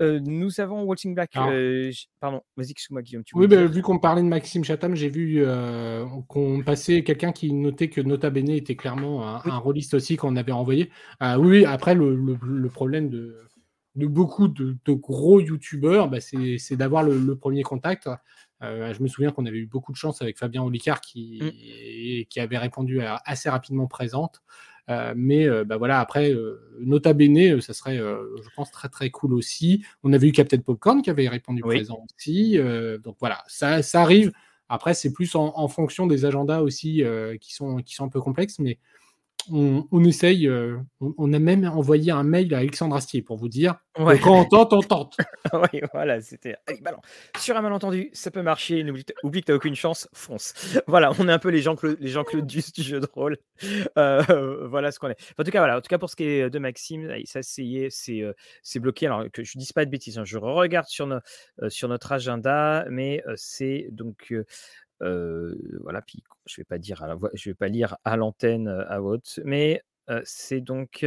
euh, 0.00 0.18
nous 0.20 0.60
avons 0.60 0.82
Waltzing 0.82 1.14
Black. 1.14 1.36
Euh, 1.36 1.92
pardon, 2.20 2.40
vas-y, 2.56 2.72
excuse-moi, 2.72 3.02
Guillaume. 3.02 3.22
oui, 3.34 3.46
bah, 3.46 3.64
vu 3.66 3.82
qu'on 3.82 3.98
parlait 3.98 4.22
de 4.22 4.26
Maxime 4.26 4.64
Chatham, 4.64 4.94
j'ai 4.94 5.08
vu 5.08 5.36
euh, 5.38 6.04
qu'on 6.28 6.62
passait 6.62 7.04
quelqu'un 7.04 7.32
qui 7.32 7.52
notait 7.52 7.88
que 7.88 8.00
Nota 8.00 8.30
Bene 8.30 8.50
était 8.50 8.76
clairement 8.76 9.28
un, 9.28 9.42
un 9.44 9.58
rôliste 9.58 9.94
aussi 9.94 10.16
qu'on 10.16 10.36
avait 10.36 10.52
envoyé. 10.52 10.90
oui, 11.38 11.64
après, 11.64 11.94
le, 11.94 12.68
problème 12.68 13.08
de, 13.08 13.38
de 13.94 14.06
beaucoup 14.06 14.48
de, 14.48 14.76
gros 14.88 15.40
youtubeurs, 15.40 16.08
bah, 16.08 16.18
c'est 16.20 16.76
d'avoir 16.76 17.04
le, 17.04 17.36
premier 17.36 17.62
contact. 17.62 18.08
je 18.60 19.02
me 19.02 19.06
souviens 19.06 19.30
qu'on 19.30 19.46
avait 19.46 19.58
eu 19.58 19.66
beaucoup 19.66 19.92
de 19.92 19.96
chance 19.96 20.22
avec 20.22 20.38
Fabien 20.38 20.62
Olicard 20.64 21.00
qui, 21.00 22.26
qui 22.28 22.40
avait 22.40 22.58
répondu 22.58 23.00
assez 23.00 23.48
rapidement 23.48 23.86
présente. 23.86 24.42
Euh, 24.90 25.14
mais 25.16 25.48
euh, 25.48 25.64
bah 25.64 25.76
voilà, 25.76 26.00
après, 26.00 26.30
euh, 26.30 26.60
Nota 26.80 27.12
Bene, 27.14 27.60
ça 27.60 27.72
serait, 27.72 27.96
je 27.96 28.48
pense, 28.54 28.70
très 28.70 28.88
très 28.88 29.10
cool 29.10 29.34
aussi. 29.34 29.84
On 30.02 30.12
avait 30.12 30.28
eu 30.28 30.32
Captain 30.32 30.58
Popcorn 30.58 31.02
qui 31.02 31.10
avait 31.10 31.28
répondu 31.28 31.62
présent 31.62 32.04
aussi. 32.18 32.58
donc 33.02 33.16
voilà, 33.20 33.42
ça, 33.46 33.82
ça 33.82 34.02
arrive. 34.02 34.32
Après, 34.68 34.94
c'est 34.94 35.12
plus 35.12 35.34
en, 35.34 35.68
fonction 35.68 36.06
des 36.06 36.24
agendas 36.24 36.60
aussi 36.60 37.04
qui, 37.40 37.54
sont, 37.54 37.76
qui 37.78 37.94
sont 37.94 38.04
un 38.04 38.08
peu 38.08 38.20
complexes, 38.20 38.58
mais 38.58 38.78
on, 39.52 40.04
essaye, 40.04 40.48
euh, 40.48 40.78
on, 41.00 41.32
a 41.32 41.38
même 41.38 41.64
envoyé 41.64 42.12
un 42.12 42.22
mail 42.22 42.54
à 42.54 42.58
Alexandre 42.58 42.96
Astier 42.96 43.22
pour 43.22 43.36
vous 43.36 43.48
dire 43.48 43.76
quand 43.96 44.40
on 44.40 44.44
tente, 44.44 44.72
on 44.72 44.80
tente. 44.80 45.16
oui, 45.52 45.80
voilà, 45.92 46.20
c'était. 46.20 46.56
Sur 47.38 47.56
un 47.56 47.62
malentendu, 47.62 48.10
ça 48.12 48.30
peut 48.30 48.42
marcher. 48.42 48.82
N'oublie 48.82 49.04
oublie 49.22 49.40
que 49.40 49.46
tu 49.46 49.52
n'as 49.52 49.56
aucune 49.56 49.74
chance, 49.74 50.08
fonce. 50.12 50.54
Voilà, 50.86 51.12
on 51.18 51.28
est 51.28 51.32
un 51.32 51.38
peu 51.38 51.48
les 51.48 51.62
Jean-Claude 51.62 51.96
les 52.00 52.08
Jean 52.08 52.24
du 52.24 52.82
jeu 52.82 53.00
de 53.00 53.06
rôle. 53.12 53.38
Euh, 53.96 54.66
voilà 54.66 54.90
ce 54.90 54.98
qu'on 54.98 55.08
est. 55.08 55.32
En 55.38 55.44
tout 55.44 55.50
cas, 55.50 55.60
voilà. 55.60 55.78
En 55.78 55.80
tout 55.80 55.88
cas, 55.88 55.98
pour 55.98 56.10
ce 56.10 56.16
qui 56.16 56.24
est 56.24 56.50
de 56.50 56.58
Maxime, 56.58 57.12
ça 57.24 57.42
c'est 57.42 57.88
c'est 57.90 58.80
bloqué. 58.80 59.06
Alors 59.06 59.24
que 59.32 59.44
je 59.44 59.56
ne 59.56 59.60
dise 59.60 59.72
pas 59.72 59.84
de 59.84 59.90
bêtises, 59.90 60.18
hein. 60.18 60.24
je 60.24 60.38
regarde 60.38 60.86
sur, 60.86 61.20
sur 61.68 61.88
notre 61.88 62.12
agenda, 62.12 62.84
mais 62.90 63.22
c'est 63.36 63.88
donc 63.92 64.32
voilà, 65.00 66.02
puis 66.02 66.22
je 66.46 66.56
vais 66.60 66.64
pas 66.64 66.78
dire 66.78 67.02
à 67.02 67.08
la 67.08 67.14
voix, 67.14 67.30
je 67.34 67.50
vais 67.50 67.54
pas 67.54 67.68
lire 67.68 67.96
à 68.04 68.16
l'antenne 68.16 68.68
à 68.68 69.02
haute, 69.02 69.40
mais 69.44 69.82
c'est 70.24 70.60
donc 70.60 71.04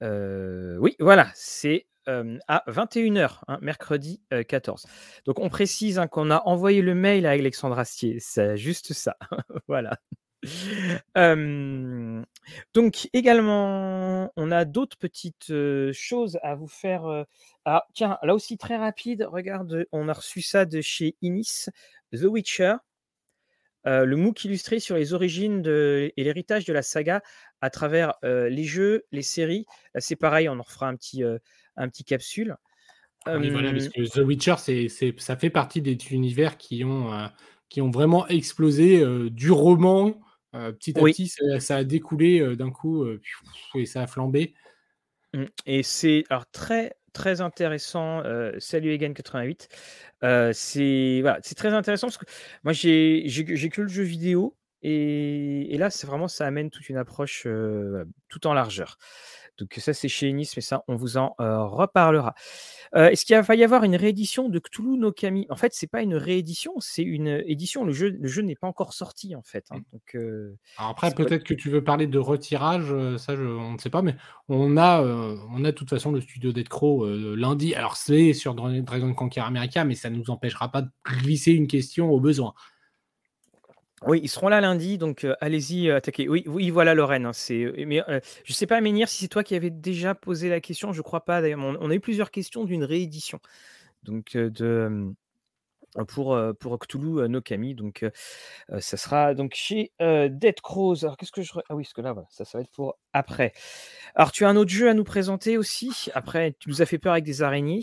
oui, 0.00 0.96
voilà, 0.98 1.30
c'est 1.34 1.86
à 2.06 2.64
21h, 2.68 3.40
hein, 3.48 3.58
mercredi 3.62 4.20
14. 4.48 4.86
Donc 5.24 5.40
on 5.40 5.48
précise 5.48 5.98
hein, 5.98 6.06
qu'on 6.06 6.30
a 6.30 6.42
envoyé 6.46 6.82
le 6.82 6.94
mail 6.94 7.26
à 7.26 7.30
Alexandre 7.30 7.78
Astier, 7.78 8.18
c'est 8.20 8.56
juste 8.56 8.92
ça, 8.92 9.16
voilà. 9.68 9.98
donc 12.74 13.08
également, 13.12 14.30
on 14.36 14.50
a 14.50 14.64
d'autres 14.64 14.96
petites 14.98 15.52
choses 15.92 16.38
à 16.42 16.54
vous 16.54 16.68
faire. 16.68 17.24
Ah, 17.64 17.84
tiens, 17.94 18.18
là 18.22 18.34
aussi 18.34 18.58
très 18.58 18.76
rapide, 18.76 19.26
regarde, 19.28 19.86
on 19.90 20.08
a 20.08 20.12
reçu 20.12 20.42
ça 20.42 20.64
de 20.64 20.80
chez 20.80 21.16
Inis, 21.22 21.66
The 22.16 22.24
Witcher, 22.24 22.76
euh, 23.86 24.04
le 24.04 24.16
MOOC 24.16 24.44
illustré 24.44 24.80
sur 24.80 24.96
les 24.96 25.12
origines 25.12 25.62
et 25.66 26.24
l'héritage 26.24 26.64
de 26.64 26.72
la 26.72 26.82
saga 26.82 27.22
à 27.60 27.70
travers 27.70 28.14
euh, 28.24 28.48
les 28.48 28.64
jeux, 28.64 29.04
les 29.12 29.22
séries. 29.22 29.64
c'est 29.96 30.16
pareil, 30.16 30.48
on 30.48 30.58
en 30.58 30.64
fera 30.64 30.88
un 30.88 30.96
petit, 30.96 31.22
euh, 31.22 31.38
un 31.76 31.88
petit 31.88 32.04
capsule. 32.04 32.56
voilà, 33.24 33.72
parce 33.72 33.88
que 33.88 34.02
The 34.08 34.24
Witcher, 34.24 34.56
c'est, 34.58 34.88
ça 35.18 35.36
fait 35.36 35.50
partie 35.50 35.82
des 35.82 35.96
univers 36.10 36.56
qui 36.56 36.84
ont, 36.84 37.12
qui 37.68 37.80
ont 37.80 37.90
vraiment 37.90 38.26
explosé 38.26 39.04
du 39.30 39.52
roman. 39.52 40.20
petit 40.52 40.98
à 40.98 41.02
petit, 41.02 41.32
ça, 41.58 41.76
a 41.76 41.84
découlé 41.84 42.56
d'un 42.56 42.70
coup 42.70 43.06
et 43.74 43.86
ça 43.86 44.02
a 44.02 44.06
flambé. 44.06 44.54
Mmh, 45.32 45.44
et 45.66 45.82
c'est 45.82 46.24
alors 46.30 46.46
très 46.50 46.96
très 47.16 47.40
intéressant. 47.40 48.22
salut 48.58 48.92
Egan 48.92 49.12
88. 49.14 49.68
c'est 50.52 51.18
voilà, 51.22 51.40
très 51.40 51.72
intéressant 51.72 52.08
parce 52.08 52.18
que 52.18 52.26
moi 52.62 52.72
j'ai 52.72 53.24
que 53.72 53.82
le 53.82 53.88
jeu 53.88 54.02
vidéo 54.02 54.56
et, 54.82 55.74
et 55.74 55.78
là 55.78 55.90
c'est 55.90 56.06
vraiment 56.06 56.28
ça 56.28 56.46
amène 56.46 56.70
toute 56.70 56.88
une 56.88 56.98
approche 56.98 57.46
tout 58.28 58.46
en 58.46 58.52
largeur. 58.52 58.98
Donc 59.58 59.74
ça, 59.78 59.94
c'est 59.94 60.08
chez 60.08 60.28
Ennis, 60.28 60.52
mais 60.56 60.62
ça, 60.62 60.84
on 60.88 60.96
vous 60.96 61.16
en 61.16 61.34
reparlera. 61.38 62.34
Est-ce 62.94 63.24
qu'il 63.24 63.36
va 63.36 63.54
y 63.54 63.64
avoir 63.64 63.84
une 63.84 63.96
réédition 63.96 64.48
de 64.48 64.58
Cthulhu 64.58 64.96
no 64.98 65.12
Kami? 65.12 65.46
En 65.50 65.56
fait, 65.56 65.72
c'est 65.74 65.86
pas 65.86 66.02
une 66.02 66.14
réédition, 66.14 66.74
c'est 66.78 67.02
une 67.02 67.42
édition. 67.46 67.84
Le 67.84 67.92
jeu, 67.92 68.10
le 68.10 68.28
jeu 68.28 68.42
n'est 68.42 68.54
pas 68.54 68.68
encore 68.68 68.92
sorti, 68.92 69.34
en 69.34 69.42
fait. 69.42 69.66
Hein. 69.70 69.78
Mmh. 69.78 69.82
Donc, 69.92 70.16
après, 70.78 71.10
peut-être 71.14 71.44
que 71.44 71.54
tu 71.54 71.70
veux 71.70 71.82
parler 71.82 72.06
de 72.06 72.18
retirage, 72.18 72.94
ça, 73.18 73.34
on 73.34 73.72
ne 73.72 73.78
sait 73.78 73.90
pas, 73.90 74.02
mais 74.02 74.14
on 74.48 74.76
a, 74.76 75.02
on 75.02 75.64
a 75.64 75.70
de 75.72 75.76
toute 75.76 75.90
façon 75.90 76.12
le 76.12 76.20
studio 76.20 76.52
Dead 76.52 76.68
Crow 76.68 77.06
lundi. 77.34 77.74
Alors, 77.74 77.96
c'est 77.96 78.32
sur 78.32 78.54
Dragon 78.54 79.14
Conquer 79.14 79.40
America, 79.40 79.84
mais 79.84 79.94
ça 79.94 80.10
ne 80.10 80.16
nous 80.16 80.30
empêchera 80.30 80.70
pas 80.70 80.82
de 80.82 80.90
glisser 81.04 81.52
une 81.52 81.66
question 81.66 82.10
au 82.10 82.20
besoin. 82.20 82.54
Oui, 84.02 84.20
ils 84.22 84.28
seront 84.28 84.48
là 84.48 84.60
lundi, 84.60 84.98
donc 84.98 85.26
allez-y, 85.40 85.90
attaquez. 85.90 86.28
Oui, 86.28 86.44
oui, 86.46 86.68
voilà 86.70 86.94
Lorraine, 86.94 87.24
hein, 87.24 87.32
c'est, 87.32 87.72
mais 87.86 88.02
je 88.44 88.52
sais 88.52 88.66
pas, 88.66 88.80
Menhir, 88.82 89.08
si 89.08 89.22
c'est 89.22 89.28
toi 89.28 89.42
qui 89.42 89.54
avais 89.54 89.70
déjà 89.70 90.14
posé 90.14 90.50
la 90.50 90.60
question, 90.60 90.92
je 90.92 91.00
crois 91.00 91.24
pas 91.24 91.40
d'ailleurs. 91.40 91.60
On 91.60 91.90
a 91.90 91.94
eu 91.94 92.00
plusieurs 92.00 92.30
questions 92.30 92.64
d'une 92.64 92.84
réédition, 92.84 93.40
donc 94.02 94.36
de, 94.36 95.14
pour, 96.08 96.38
pour 96.60 96.78
Cthulhu 96.78 97.26
donc 97.74 98.04
ça 98.78 98.96
sera 98.98 99.32
donc 99.34 99.54
chez 99.54 99.92
Dead 99.98 100.60
Crows. 100.60 101.04
Alors 101.04 101.16
qu'est-ce 101.16 101.32
que 101.32 101.40
je 101.40 101.52
ah 101.56 101.74
oui, 101.74 101.84
parce 101.84 101.94
que 101.94 102.02
là, 102.02 102.14
ça, 102.28 102.44
ça 102.44 102.58
va 102.58 102.62
être 102.62 102.72
pour 102.72 102.98
après. 103.14 103.52
Alors 104.14 104.30
tu 104.30 104.44
as 104.44 104.48
un 104.50 104.56
autre 104.56 104.70
jeu 104.70 104.90
à 104.90 104.94
nous 104.94 105.04
présenter 105.04 105.56
aussi? 105.56 106.10
Après, 106.14 106.54
tu 106.58 106.68
nous 106.68 106.82
as 106.82 106.86
fait 106.86 106.98
peur 106.98 107.12
avec 107.12 107.24
des 107.24 107.42
araignées. 107.42 107.80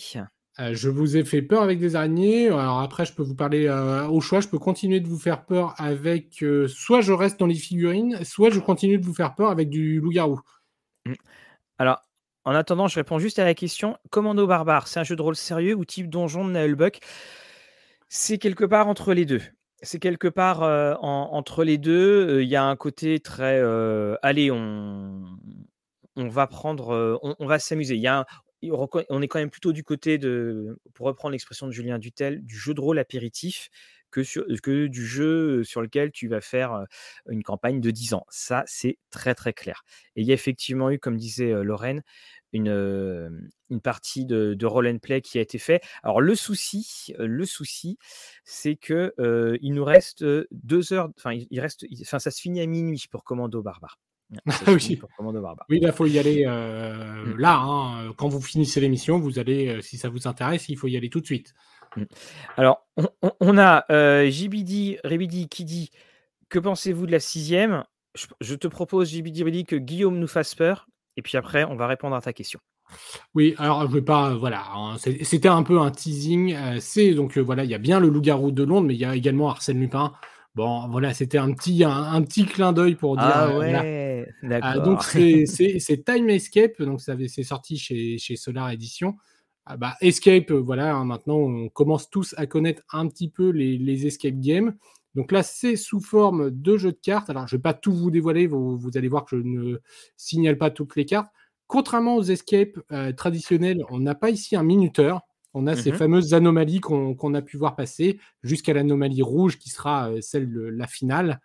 Euh, 0.60 0.74
je 0.74 0.90
vous 0.90 1.18
ai 1.18 1.24
fait 1.24 1.42
peur 1.42 1.64
avec 1.64 1.80
des 1.80 1.96
araignées. 1.96 2.48
Alors 2.48 2.80
après, 2.80 3.06
je 3.06 3.14
peux 3.14 3.24
vous 3.24 3.36
parler 3.36 3.68
euh, 3.68 4.08
au 4.08 4.22
choix. 4.22 4.40
Je 4.40 4.48
peux 4.48 4.60
continuer 4.60 5.00
de 5.00 5.08
vous 5.08 5.18
faire 5.18 5.46
peur 5.46 5.74
avec. 5.78 6.44
Euh, 6.44 6.68
soit 6.68 7.02
je 7.02 7.12
reste 7.12 7.40
dans 7.40 7.48
les 7.48 7.56
figurines, 7.56 8.24
soit 8.24 8.52
je 8.52 8.60
continue 8.60 8.98
de 8.98 9.06
vous 9.06 9.16
faire 9.16 9.34
peur 9.34 9.50
avec 9.50 9.70
du 9.70 10.00
loup-garou. 10.00 10.40
Mmh. 11.06 11.14
Alors, 11.80 12.02
en 12.46 12.54
attendant, 12.54 12.88
je 12.88 12.96
réponds 12.96 13.18
juste 13.18 13.40
à 13.40 13.46
la 13.46 13.56
question. 13.56 13.98
Commando 14.12 14.46
barbare, 14.46 14.88
c'est 14.88 15.00
un 15.00 15.04
jeu 15.04 15.16
de 15.16 15.22
rôle 15.22 15.36
sérieux 15.36 15.74
ou 15.74 15.86
type 15.86 16.10
donjon 16.10 16.46
de 16.46 16.52
Naelbuck 16.52 17.00
C'est 18.10 18.38
quelque 18.38 18.66
part 18.66 18.88
entre 18.88 19.14
les 19.14 19.26
deux. 19.26 19.42
C'est 19.82 20.00
quelque 20.00 20.28
part 20.28 20.62
entre 21.04 21.64
les 21.64 21.78
deux. 21.78 22.42
Il 22.42 22.48
y 22.48 22.56
a 22.56 22.64
un 22.64 22.76
côté 22.78 23.20
très. 23.20 23.62
allez, 24.22 24.50
on, 24.50 25.24
on 26.16 26.28
va 26.30 26.48
prendre, 26.48 27.20
on, 27.22 27.46
va 27.46 27.60
s'amuser. 27.60 27.96
Il 27.96 28.02
y 28.02 28.08
a 28.08 28.26
on 28.72 29.22
est 29.22 29.28
quand 29.28 29.40
même 29.40 29.50
plutôt 29.50 29.74
du 29.74 29.84
côté 29.84 30.18
de, 30.18 30.80
pour 30.94 31.08
reprendre 31.08 31.32
l'expression 31.32 31.68
de 31.68 31.72
Julien 31.72 32.00
Dutel, 32.00 32.44
du 32.44 32.58
jeu 32.58 32.74
de 32.74 32.82
rôle 32.82 33.00
apéritif 33.00 33.70
que, 34.12 34.22
que 34.60 34.88
du 34.88 35.06
jeu 35.06 35.64
sur 35.64 35.82
lequel 35.82 36.12
tu 36.12 36.28
vas 36.28 36.42
faire 36.42 36.86
une 37.28 37.44
campagne 37.44 37.82
de 37.82 37.92
10 37.92 38.14
ans. 38.14 38.26
Ça, 38.30 38.64
c'est 38.68 38.98
très 39.10 39.36
très 39.36 39.54
clair. 39.54 39.84
Et 40.16 40.22
il 40.22 40.28
y 40.28 40.32
a 40.32 40.36
effectivement 40.36 40.92
eu, 40.92 41.00
comme 41.00 41.18
disait 41.18 41.52
Lorraine, 41.64 42.04
une, 42.54 43.50
partie 43.84 44.26
de, 44.26 44.54
de, 44.54 44.68
and 44.68 45.00
play 45.00 45.22
qui 45.22 45.40
a 45.40 45.42
été 45.42 45.58
fait. 45.58 45.82
Alors 46.04 46.22
le 46.22 46.36
souci, 46.36 47.14
le 47.18 47.46
souci, 47.46 47.98
c'est 48.46 48.76
que 48.76 49.14
il 49.62 49.74
nous 49.74 49.86
reste 49.86 50.24
deux 50.52 50.94
heures. 50.94 51.10
Enfin, 51.18 51.34
il 51.34 51.60
reste. 51.60 51.86
Enfin, 52.02 52.20
ça 52.20 52.32
se 52.32 52.40
finit 52.40 52.62
à 52.62 52.66
minuit 52.66 53.06
pour 53.10 53.24
Commando 53.24 53.62
Barbare. 53.62 53.98
oui. 54.68 55.00
oui, 55.70 55.80
il 55.82 55.92
faut 55.92 56.06
y 56.06 56.20
aller 56.20 56.44
euh, 56.48 57.26
mmh. 57.26 57.38
là. 57.38 57.60
Hein, 57.60 58.14
quand 58.18 58.28
vous 58.28 58.42
finissez 58.42 58.80
l'émission, 58.80 59.20
vous 59.20 59.40
allez, 59.40 59.68
euh, 59.70 59.82
si 59.82 59.98
ça 59.98 60.10
vous 60.10 60.28
intéresse, 60.28 60.70
il 60.70 60.78
faut 60.78 60.88
y 60.88 60.98
aller 60.98 61.10
tout 61.10 61.20
de 61.20 61.26
suite. 61.26 61.54
Mmh. 61.96 62.04
Alors, 62.58 62.88
on, 63.40 63.58
a 63.58 63.86
euh, 63.92 64.30
JBD, 64.30 65.00
Rebidi 65.04 65.48
qui 65.48 65.66
dit 65.66 65.92
Que 66.50 66.60
pensez-vous 66.60 67.06
de 67.06 67.12
la 67.12 67.20
sixième? 67.20 67.84
Je, 68.42 68.56
te 68.56 68.68
propose, 68.68 69.10
JBD, 69.10 69.40
Rebidi, 69.40 69.66
que 69.66 69.76
Guillaume 69.76 70.20
nous 70.20 70.28
fasse 70.28 70.56
peur. 70.56 70.88
Et 71.18 71.22
puis 71.22 71.38
après, 71.38 71.64
on 71.64 71.76
va 71.76 71.88
répondre 71.88 72.16
à 72.16 72.22
ta 72.22 72.34
question. 72.34 72.60
Oui, 73.34 73.56
alors 73.58 73.88
je 73.88 73.94
vais 73.94 74.02
pas, 74.02 74.36
voilà, 74.36 74.66
hein, 74.76 74.98
c'était 74.98 75.48
un 75.48 75.64
peu 75.64 75.80
un 75.80 75.90
teasing. 75.90 76.56
c'est 76.80 77.14
donc 77.14 77.38
voilà, 77.40 77.64
il 77.64 77.72
y 77.72 77.74
a 77.74 77.80
bien 77.80 78.00
le 78.00 78.10
loup-garou 78.10 78.52
de 78.52 78.64
Londres, 78.64 78.88
mais 78.88 78.94
il 78.94 79.00
y 79.00 79.06
a 79.06 79.16
également 79.16 79.50
Arsène 79.50 79.80
Lupin. 79.80 80.14
Bon, 80.56 80.88
voilà, 80.90 81.14
c'était 81.14 81.40
un 81.40 81.52
petit, 81.54 81.84
un, 81.84 82.22
petit 82.22 82.46
clin 82.46 82.74
d'œil 82.74 82.96
pour 82.96 83.18
dire. 83.18 83.26
Ah 83.26 83.58
ouais, 83.58 84.28
ah, 84.62 84.80
donc 84.80 85.02
c'est 85.04 86.04
Time 86.06 86.30
Escape, 86.30 86.82
donc 86.82 87.02
c'est 87.02 87.44
sorti 87.44 87.78
chez, 87.78 88.18
chez 88.20 88.36
Solar 88.36 88.70
Edition. 88.70 89.16
Ah 89.66 89.78
bah, 89.78 89.96
Escape, 90.02 90.52
voilà, 90.52 90.94
hein, 90.94 91.06
maintenant 91.06 91.38
on 91.38 91.70
commence 91.70 92.10
tous 92.10 92.36
à 92.38 92.46
connaître 92.46 92.84
un 92.92 93.08
petit 93.08 93.30
peu 93.30 93.50
les, 93.50 93.78
les 93.78 94.06
escape 94.06 94.36
games. 94.40 94.76
Donc 95.16 95.32
là, 95.32 95.44
c'est 95.44 95.76
sous 95.76 96.00
forme 96.00 96.50
de 96.50 96.78
jeu 96.78 96.92
de 96.92 97.00
cartes. 97.02 97.30
Alors, 97.30 97.48
je 97.48 97.56
ne 97.56 97.60
vais 97.60 97.62
pas 97.62 97.74
tout 97.74 97.94
vous 97.94 98.12
dévoiler, 98.12 98.48
vous, 98.48 98.78
vous, 98.78 98.98
allez 98.98 99.08
voir 99.08 99.26
que 99.26 99.38
je 99.38 99.44
ne 99.44 99.78
signale 100.18 100.58
pas 100.58 100.72
toutes 100.72 100.96
les 100.96 101.06
cartes. 101.06 101.32
Contrairement 101.68 102.16
aux 102.16 102.24
escapes 102.24 102.80
euh, 102.92 103.14
traditionnels, 103.14 103.84
on 103.90 104.00
n'a 104.00 104.16
pas 104.16 104.32
ici 104.32 104.56
un 104.56 104.64
minuteur. 104.64 105.22
On 105.54 105.68
a 105.68 105.76
ces 105.76 105.92
mmh 105.92 105.96
fameuses 105.96 106.34
anomalies 106.34 106.80
qu'on 106.80 107.34
a 107.34 107.42
pu 107.42 107.58
voir 107.58 107.76
passer 107.76 108.20
jusqu'à 108.42 108.74
l'anomalie 108.74 109.22
rouge 109.22 109.60
qui 109.60 109.70
sera 109.70 110.10
euh, 110.10 110.22
celle 110.22 110.52
de 110.52 110.62
la 110.62 110.88
finale. 110.88 111.42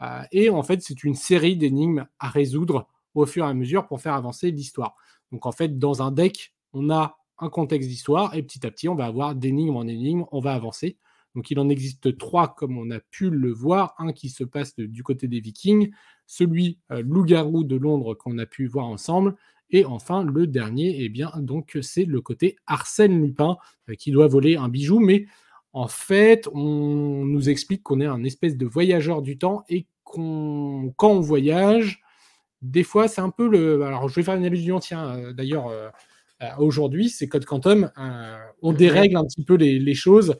Euh, 0.00 0.22
et 0.32 0.48
en 0.48 0.62
fait, 0.62 0.82
c'est 0.82 1.04
une 1.04 1.14
série 1.14 1.56
d'énigmes 1.56 2.06
à 2.18 2.28
résoudre 2.28 2.88
au 3.14 3.26
fur 3.26 3.44
et 3.44 3.48
à 3.48 3.54
mesure 3.54 3.86
pour 3.86 4.00
faire 4.00 4.14
avancer 4.14 4.50
l'histoire. 4.50 4.96
Donc 5.32 5.46
en 5.46 5.52
fait, 5.52 5.78
dans 5.78 6.02
un 6.02 6.10
deck, 6.10 6.54
on 6.72 6.90
a 6.90 7.18
un 7.38 7.50
contexte 7.50 7.88
d'histoire 7.88 8.34
et 8.34 8.42
petit 8.42 8.66
à 8.66 8.70
petit, 8.70 8.88
on 8.88 8.94
va 8.94 9.06
avoir 9.06 9.34
d'énigmes 9.34 9.76
en 9.76 9.86
énigmes, 9.86 10.24
on 10.32 10.40
va 10.40 10.54
avancer. 10.54 10.96
Donc 11.34 11.50
il 11.50 11.58
en 11.58 11.68
existe 11.68 12.16
trois 12.18 12.54
comme 12.54 12.78
on 12.78 12.90
a 12.90 13.00
pu 13.00 13.30
le 13.30 13.52
voir. 13.52 13.94
Un 13.98 14.12
qui 14.12 14.28
se 14.28 14.44
passe 14.44 14.76
du 14.76 15.02
côté 15.02 15.28
des 15.28 15.40
Vikings, 15.40 15.90
celui 16.26 16.78
euh, 16.90 17.02
loup-garou 17.02 17.64
de 17.64 17.76
Londres 17.76 18.14
qu'on 18.14 18.38
a 18.38 18.46
pu 18.46 18.66
voir 18.66 18.86
ensemble, 18.86 19.34
et 19.72 19.86
enfin, 19.86 20.22
le 20.22 20.46
dernier, 20.46 20.96
eh 21.00 21.08
bien, 21.08 21.32
donc, 21.38 21.78
c'est 21.80 22.04
le 22.04 22.20
côté 22.20 22.56
Arsène 22.66 23.22
Lupin 23.22 23.56
euh, 23.88 23.94
qui 23.94 24.10
doit 24.10 24.28
voler 24.28 24.56
un 24.56 24.68
bijou, 24.68 25.00
mais 25.00 25.24
en 25.72 25.88
fait, 25.88 26.46
on 26.52 27.24
nous 27.24 27.48
explique 27.48 27.82
qu'on 27.82 28.00
est 28.00 28.06
un 28.06 28.22
espèce 28.22 28.58
de 28.58 28.66
voyageur 28.66 29.22
du 29.22 29.38
temps 29.38 29.64
et 29.70 29.86
qu'on, 30.04 30.92
quand 30.96 31.12
on 31.12 31.20
voyage, 31.20 32.02
des 32.60 32.84
fois, 32.84 33.08
c'est 33.08 33.22
un 33.22 33.30
peu 33.30 33.48
le. 33.48 33.82
Alors, 33.82 34.08
je 34.10 34.14
vais 34.14 34.22
faire 34.22 34.34
une 34.36 34.44
allusion, 34.44 34.78
tiens, 34.78 35.16
euh, 35.16 35.32
d'ailleurs, 35.32 35.68
euh, 35.68 35.88
aujourd'hui, 36.58 37.08
c'est 37.08 37.26
Code 37.26 37.46
Quantum. 37.46 37.90
on 38.60 38.72
dérègle 38.74 39.16
un 39.16 39.24
petit 39.24 39.44
peu 39.44 39.54
les, 39.54 39.94
choses. 39.94 40.36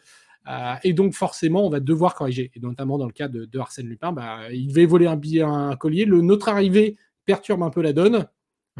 et 0.83 0.93
donc 0.93 1.14
forcément, 1.14 1.66
on 1.66 1.70
va 1.70 1.80
devoir 1.80 2.14
corriger. 2.14 2.51
Et 2.55 2.61
notamment 2.61 2.99
dans 2.99 3.07
le 3.07 3.12
cas 3.12 3.28
de, 3.28 3.49
Arsène 3.59 3.87
Lupin, 3.87 4.12
bah, 4.12 4.53
il 4.53 4.68
devait 4.68 4.87
voler 4.87 5.07
un 5.07 5.16
billet, 5.16 5.43
un 5.43 5.74
collier. 5.76 6.05
Le, 6.05 6.20
notre 6.20 6.49
arrivée 6.49 6.97
perturbe 7.24 7.62
un 7.62 7.70
peu 7.70 7.83
la 7.83 7.93
donne. 7.93 8.26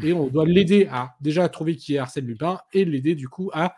Et 0.01 0.13
on 0.13 0.27
doit 0.27 0.45
l'aider 0.45 0.87
à 0.91 1.15
déjà 1.21 1.47
trouver 1.49 1.75
qui 1.75 1.95
est 1.95 1.99
Arsène 1.99 2.25
Lupin 2.25 2.59
et 2.73 2.85
l'aider 2.85 3.15
du 3.15 3.29
coup 3.29 3.51
à 3.53 3.75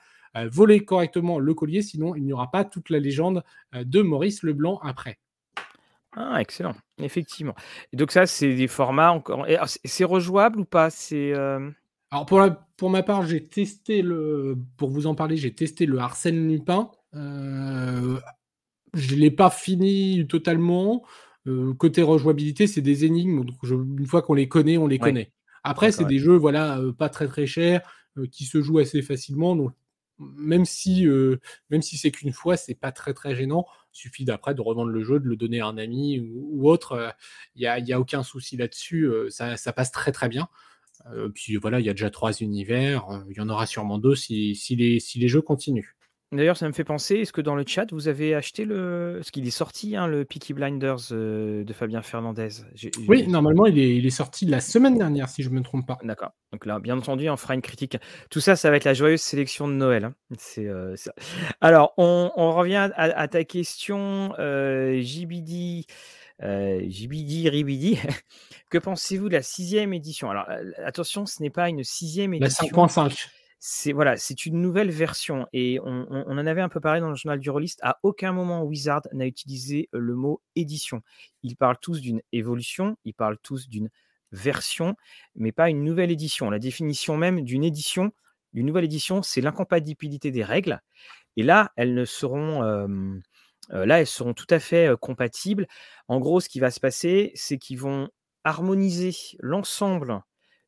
voler 0.51 0.83
correctement 0.83 1.39
le 1.39 1.53
collier, 1.53 1.81
sinon 1.81 2.15
il 2.15 2.23
n'y 2.23 2.33
aura 2.33 2.51
pas 2.51 2.65
toute 2.65 2.89
la 2.89 2.99
légende 2.99 3.43
de 3.73 4.01
Maurice 4.01 4.43
Leblanc 4.43 4.79
après. 4.83 5.17
Ah, 6.15 6.39
excellent, 6.39 6.75
effectivement. 7.01 7.55
Et 7.91 7.97
donc 7.97 8.11
ça, 8.11 8.25
c'est 8.25 8.55
des 8.55 8.67
formats 8.67 9.11
encore. 9.11 9.45
C'est 9.83 10.05
rejouable 10.05 10.61
ou 10.61 10.65
pas? 10.65 10.89
C'est 10.89 11.33
euh 11.33 11.69
Alors 12.11 12.25
pour, 12.25 12.41
pour 12.77 12.89
ma 12.89 13.03
part, 13.03 13.25
j'ai 13.25 13.45
testé 13.45 14.01
le. 14.01 14.57
Pour 14.77 14.89
vous 14.89 15.07
en 15.07 15.15
parler, 15.15 15.35
j'ai 15.35 15.53
testé 15.53 15.85
le 15.85 15.99
Arsène 15.99 16.47
Lupin. 16.47 16.89
Euh... 17.13 18.19
Je 18.93 19.15
ne 19.15 19.19
l'ai 19.19 19.31
pas 19.31 19.49
fini 19.49 20.25
totalement. 20.27 21.03
Euh, 21.47 21.73
côté 21.73 22.01
rejouabilité, 22.01 22.65
c'est 22.65 22.81
des 22.81 23.03
énigmes. 23.03 23.43
Donc 23.43 23.57
une 23.63 24.07
fois 24.07 24.21
qu'on 24.21 24.33
les 24.33 24.47
connaît, 24.47 24.77
on 24.77 24.87
les 24.87 24.99
connaît. 24.99 25.31
Après, 25.65 25.91
c'est 25.91 26.05
des 26.05 26.19
jeux, 26.19 26.35
voilà, 26.35 26.79
euh, 26.79 26.93
pas 26.93 27.09
très 27.09 27.27
très 27.27 27.45
chers, 27.45 27.81
qui 28.31 28.45
se 28.45 28.61
jouent 28.61 28.79
assez 28.79 29.01
facilement. 29.01 29.55
Donc 29.55 29.73
même 30.19 30.65
si, 30.65 31.07
euh, 31.07 31.39
même 31.69 31.81
si 31.81 31.97
c'est 31.97 32.11
qu'une 32.11 32.31
fois, 32.31 32.57
c'est 32.57 32.75
pas 32.75 32.91
très 32.91 33.13
très 33.13 33.35
gênant. 33.35 33.65
Il 33.93 33.97
suffit 33.97 34.25
d'après 34.25 34.53
de 34.53 34.61
revendre 34.61 34.89
le 34.89 35.03
jeu, 35.03 35.19
de 35.19 35.27
le 35.27 35.35
donner 35.35 35.61
à 35.61 35.67
un 35.67 35.77
ami 35.77 36.19
ou, 36.19 36.69
autre. 36.69 37.13
Il 37.55 37.65
euh, 37.67 37.79
n'y 37.79 37.91
a, 37.91 37.97
a, 37.97 37.99
aucun 37.99 38.23
souci 38.23 38.57
là-dessus. 38.57 39.03
Euh, 39.03 39.29
ça, 39.29 39.57
ça, 39.57 39.73
passe 39.73 39.91
très 39.91 40.11
très 40.11 40.29
bien. 40.29 40.47
puis 41.33 41.57
voilà, 41.57 41.79
il 41.79 41.85
y 41.85 41.89
a 41.89 41.93
déjà 41.93 42.09
trois 42.09 42.33
univers. 42.33 43.05
Il 43.29 43.37
y 43.37 43.41
en 43.41 43.49
aura 43.49 43.65
sûrement 43.65 43.97
deux 43.97 44.15
si, 44.15 44.55
si, 44.55 44.75
les, 44.75 44.99
si 44.99 45.19
les 45.19 45.27
jeux 45.27 45.41
continuent. 45.41 45.95
D'ailleurs, 46.31 46.57
ça 46.57 46.67
me 46.67 46.73
fait 46.73 46.83
penser, 46.83 47.17
est-ce 47.17 47.31
que 47.31 47.41
dans 47.41 47.55
le 47.55 47.63
chat, 47.65 47.91
vous 47.91 48.07
avez 48.07 48.33
acheté 48.33 48.65
le. 48.65 49.21
Ce 49.23 49.31
qu'il 49.31 49.47
est 49.47 49.51
sorti, 49.51 49.95
hein, 49.95 50.07
le 50.07 50.25
Peaky 50.25 50.53
Blinders 50.53 51.11
euh, 51.11 51.63
de 51.63 51.73
Fabien 51.73 52.01
Fernandez 52.01 52.49
Oui, 53.07 53.27
normalement, 53.27 53.67
il 53.67 53.77
est, 53.77 53.95
il 53.95 54.05
est, 54.05 54.09
sorti 54.09 54.45
la 54.45 54.59
semaine 54.59 54.97
dernière, 54.97 55.29
si 55.29 55.43
je 55.43 55.49
ne 55.49 55.55
me 55.55 55.61
trompe 55.61 55.85
pas. 55.85 55.97
D'accord. 56.03 56.31
Donc 56.51 56.65
là, 56.65 56.79
bien 56.79 56.97
entendu, 56.97 57.29
on 57.29 57.37
fera 57.37 57.53
une 57.53 57.61
critique. 57.61 57.97
Tout 58.31 58.39
ça, 58.39 58.55
ça 58.55 58.69
va 58.69 58.77
être 58.77 58.85
la 58.85 58.93
joyeuse 58.93 59.21
sélection 59.21 59.67
de 59.67 59.73
Noël. 59.73 60.05
Hein. 60.05 60.15
C'est, 60.37 60.65
euh, 60.65 60.95
Alors, 61.61 61.93
on, 61.97 62.51
revient 62.51 62.89
à, 62.95 63.27
ta 63.27 63.43
question, 63.43 64.33
euh, 64.39 64.99
JBD. 65.01 65.85
Euh, 66.43 66.79
Ribidi. 66.81 67.97
que 68.69 68.77
pensez-vous 68.77 69.29
de 69.29 69.33
la 69.33 69.41
sixième 69.41 69.93
édition? 69.93 70.29
Alors, 70.29 70.45
attention, 70.83 71.25
ce 71.25 71.41
n'est 71.41 71.49
pas 71.49 71.69
une 71.69 71.83
sixième 71.83 72.33
édition. 72.33 72.67
La 72.73 72.87
5.5 72.87 73.27
c'est 73.59 73.93
voilà, 73.93 74.17
c'est 74.17 74.45
une 74.45 74.61
nouvelle 74.61 74.91
version 74.91 75.47
et 75.53 75.79
on, 75.83 76.05
en 76.11 76.45
avait 76.45 76.61
un 76.61 76.69
peu 76.69 76.79
parlé 76.79 76.99
dans 77.01 77.09
le 77.09 77.15
journal 77.15 77.39
du 77.39 77.49
rôliste. 77.49 77.79
À 77.83 77.99
aucun 78.03 78.31
moment 78.31 78.63
Wizard 78.63 79.01
n'a 79.13 79.25
utilisé 79.25 79.89
le 79.91 80.15
mot 80.15 80.41
édition. 80.55 81.01
Ils 81.43 81.55
parlent 81.55 81.79
tous 81.81 82.01
d'une 82.01 82.21
évolution, 82.31 82.97
ils 83.05 83.13
parlent 83.13 83.39
tous 83.41 83.67
d'une 83.67 83.89
version, 84.31 84.95
mais 85.35 85.51
pas 85.51 85.69
une 85.69 85.83
nouvelle 85.83 86.11
édition. 86.11 86.49
La 86.49 86.59
définition 86.59 87.17
même 87.17 87.41
d'une 87.41 87.63
édition, 87.63 88.11
d'une 88.53 88.67
nouvelle 88.67 88.85
édition, 88.85 89.21
c'est 89.23 89.41
l'incompatibilité 89.41 90.31
des 90.31 90.43
règles. 90.43 90.81
Et 91.37 91.43
là, 91.43 91.71
elles 91.75 91.93
ne 91.93 92.05
seront 92.05 92.61
là, 93.69 93.99
elles 93.99 94.07
seront 94.07 94.33
tout 94.33 94.47
à 94.49 94.59
fait 94.59 94.91
compatibles. 95.01 95.67
En 96.07 96.19
gros, 96.19 96.39
ce 96.39 96.49
qui 96.49 96.59
va 96.59 96.71
se 96.71 96.79
passer, 96.79 97.31
c'est 97.35 97.57
qu'ils 97.57 97.79
vont 97.79 98.09
harmoniser 98.43 99.15
l'ensemble 99.39 100.21